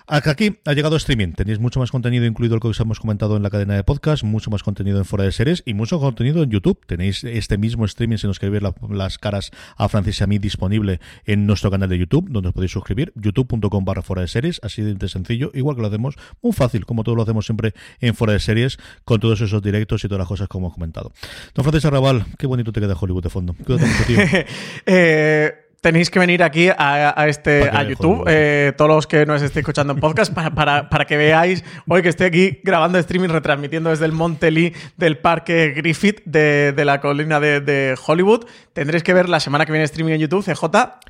Aquí 0.07 0.57
ha 0.65 0.73
llegado 0.73 0.97
streaming. 0.97 1.31
Tenéis 1.31 1.59
mucho 1.59 1.79
más 1.79 1.91
contenido 1.91 2.25
incluido 2.25 2.55
el 2.55 2.61
que 2.61 2.67
os 2.67 2.79
hemos 2.79 2.99
comentado 2.99 3.37
en 3.37 3.43
la 3.43 3.49
cadena 3.49 3.75
de 3.75 3.83
podcast, 3.83 4.23
mucho 4.23 4.51
más 4.51 4.63
contenido 4.63 4.97
en 4.97 5.05
fuera 5.05 5.23
de 5.23 5.31
series 5.31 5.63
y 5.65 5.73
mucho 5.73 5.99
contenido 5.99 6.43
en 6.43 6.49
YouTube. 6.49 6.85
Tenéis 6.85 7.23
este 7.23 7.57
mismo 7.57 7.85
streaming 7.85 8.17
si 8.17 8.27
nos 8.27 8.39
queréis 8.39 8.63
las 8.89 9.17
caras 9.17 9.51
a 9.77 9.87
Francis 9.87 10.19
y 10.19 10.23
a 10.23 10.27
mí 10.27 10.39
disponible 10.39 10.99
en 11.25 11.45
nuestro 11.45 11.71
canal 11.71 11.89
de 11.89 11.97
YouTube, 11.97 12.16
donde 12.27 12.49
os 12.49 12.53
podéis 12.53 12.72
suscribir, 12.72 13.14
youtube.com 13.15 13.85
barra 13.85 14.02
fuera 14.02 14.22
de 14.22 14.27
series, 14.27 14.60
así 14.64 14.81
de 14.81 15.10
sencillo, 15.10 15.52
igual 15.53 15.76
que 15.76 15.81
lo 15.81 15.88
hacemos 15.88 16.15
muy 16.41 16.53
fácil, 16.53 16.85
como 16.85 17.03
todo 17.03 17.15
lo 17.15 17.23
hacemos 17.23 17.45
siempre 17.45 17.73
en 17.99 18.15
fuera 18.15 18.34
de 18.34 18.39
series, 18.39 18.77
con 19.06 19.19
todos 19.19 19.41
esos 19.41 19.61
directos 19.61 20.03
y 20.03 20.07
todas 20.07 20.19
las 20.19 20.27
cosas 20.27 20.48
como 20.48 20.68
hemos 20.68 20.73
comentado. 20.76 21.11
Don 21.53 21.64
Francis 21.64 21.85
Arrabal, 21.85 22.26
qué 22.38 22.48
bonito 22.48 22.72
te 22.72 22.80
queda 22.80 22.95
Hollywood 22.99 23.23
de 23.23 23.30
fondo. 23.30 23.53
Cuídate 23.53 23.85
mucho, 23.85 24.03
tío. 24.06 24.18
eh 24.85 25.66
tenéis 25.81 26.09
que 26.09 26.19
venir 26.19 26.43
aquí 26.43 26.69
a, 26.69 27.27
este 27.27 27.69
a 27.69 27.83
YouTube, 27.83 28.25
eh, 28.27 28.73
todos 28.77 28.89
los 28.89 29.07
que 29.07 29.25
nos 29.25 29.41
estéis 29.41 29.63
escuchando 29.63 29.93
en 29.93 29.99
podcast, 29.99 30.33
para, 30.33 30.89
para, 30.89 31.05
que 31.05 31.17
veáis 31.17 31.63
hoy 31.87 32.01
que 32.01 32.09
estoy 32.09 32.27
aquí 32.27 32.59
grabando 32.63 32.97
streaming, 32.99 33.29
retransmitiendo 33.29 33.89
desde 33.89 34.05
el 34.05 34.11
Monte 34.11 34.51
Lee 34.51 34.73
del 34.97 35.17
Parque 35.17 35.73
Griffith 35.75 36.21
de, 36.25 36.73
la 36.83 36.99
colina 36.99 37.39
de, 37.39 37.95
Hollywood. 38.05 38.45
Tendréis 38.73 39.03
que 39.03 39.13
ver 39.13 39.29
la 39.29 39.39
semana 39.39 39.65
que 39.65 39.71
viene 39.71 39.85
streaming 39.85 40.13
en 40.13 40.21
YouTube, 40.21 40.43
CJ, 40.43 40.63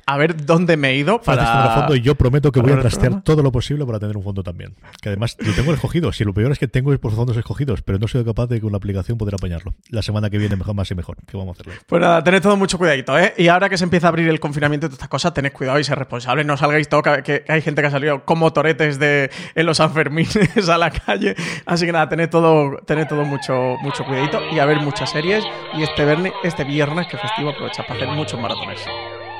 a 0.06 0.16
ver 0.16 0.44
dónde 0.44 0.76
me 0.76 0.90
he 0.90 0.96
ido 0.96 1.20
para... 1.20 1.74
fondo 1.74 1.96
y 1.96 2.00
yo 2.00 2.14
prometo 2.14 2.50
que 2.50 2.60
voy 2.60 2.72
a 2.72 2.80
trastear 2.80 3.22
todo 3.22 3.42
lo 3.42 3.52
posible 3.52 3.84
para 3.84 3.98
tener 3.98 4.16
un 4.16 4.22
fondo 4.22 4.42
también. 4.42 4.74
Que 5.02 5.10
además 5.10 5.36
lo 5.38 5.52
tengo 5.52 5.72
escogido. 5.74 6.12
Si 6.12 6.24
lo 6.24 6.32
peor 6.32 6.52
es 6.52 6.58
que 6.58 6.68
tengo 6.68 6.96
por 6.98 7.12
fondos 7.12 7.36
escogidos, 7.36 7.82
pero 7.82 7.98
no 7.98 8.08
soy 8.08 8.24
capaz 8.24 8.46
de 8.46 8.60
con 8.60 8.72
la 8.72 8.78
aplicación 8.78 9.18
poder 9.18 9.34
apañarlo. 9.34 9.74
La 9.90 10.02
semana 10.02 10.30
que 10.30 10.38
viene 10.38 10.56
mejor, 10.56 10.74
más 10.74 10.90
y 10.90 10.94
mejor. 10.94 11.16
¿Qué 11.26 11.36
vamos 11.36 11.58
a 11.58 11.60
hacerlo? 11.60 11.80
Pues 11.86 12.00
nada, 12.00 12.24
tened 12.24 12.42
todo 12.42 12.56
mucho 12.56 12.78
cuidadito, 12.78 13.18
¿eh? 13.18 13.34
Y 13.36 13.48
ahora 13.48 13.68
que 13.68 13.76
se 13.76 13.84
empieza 13.84 14.06
a 14.06 14.10
abrir 14.10 14.28
el 14.28 14.40
confinamiento 14.40 14.57
y 14.58 14.78
todas 14.78 14.92
estas 14.92 15.08
cosas, 15.08 15.34
tened 15.34 15.52
cuidado 15.52 15.78
y 15.78 15.84
ser 15.84 15.98
responsables. 15.98 16.44
No 16.44 16.56
salgáis 16.56 16.88
todo, 16.88 17.02
que, 17.02 17.44
hay 17.48 17.62
gente 17.62 17.80
que 17.80 17.88
ha 17.88 17.90
salido 17.90 18.24
como 18.24 18.52
toretes 18.52 18.98
de, 18.98 19.30
en 19.54 19.66
los 19.66 19.78
Sanfermines 19.78 20.68
a 20.68 20.78
la 20.78 20.90
calle. 20.90 21.34
Así 21.66 21.86
que 21.86 21.92
nada, 21.92 22.08
tened 22.08 22.28
todo, 22.28 22.78
tened 22.84 23.06
todo 23.06 23.24
mucho, 23.24 23.76
mucho 23.80 24.04
cuidadito 24.04 24.40
y 24.50 24.58
a 24.58 24.66
ver 24.66 24.80
muchas 24.80 25.10
series. 25.10 25.44
Y 25.74 25.82
este 25.82 26.04
viernes, 26.04 26.32
este 26.42 26.64
viernes 26.64 27.06
que 27.06 27.16
festivo, 27.16 27.50
aprovecha 27.50 27.82
para 27.84 27.94
hacer 27.94 28.08
muchos 28.08 28.40
maratones. 28.40 28.80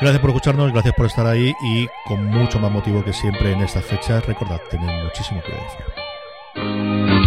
Gracias 0.00 0.20
por 0.20 0.30
escucharnos, 0.30 0.72
gracias 0.72 0.94
por 0.94 1.06
estar 1.06 1.26
ahí 1.26 1.52
y 1.60 1.88
con 2.06 2.24
mucho 2.24 2.60
más 2.60 2.70
motivo 2.70 3.04
que 3.04 3.12
siempre 3.12 3.52
en 3.52 3.62
estas 3.62 3.84
fechas, 3.84 4.24
recordad, 4.24 4.60
tened 4.70 5.02
muchísimo 5.02 5.42
cuidado. 5.42 7.17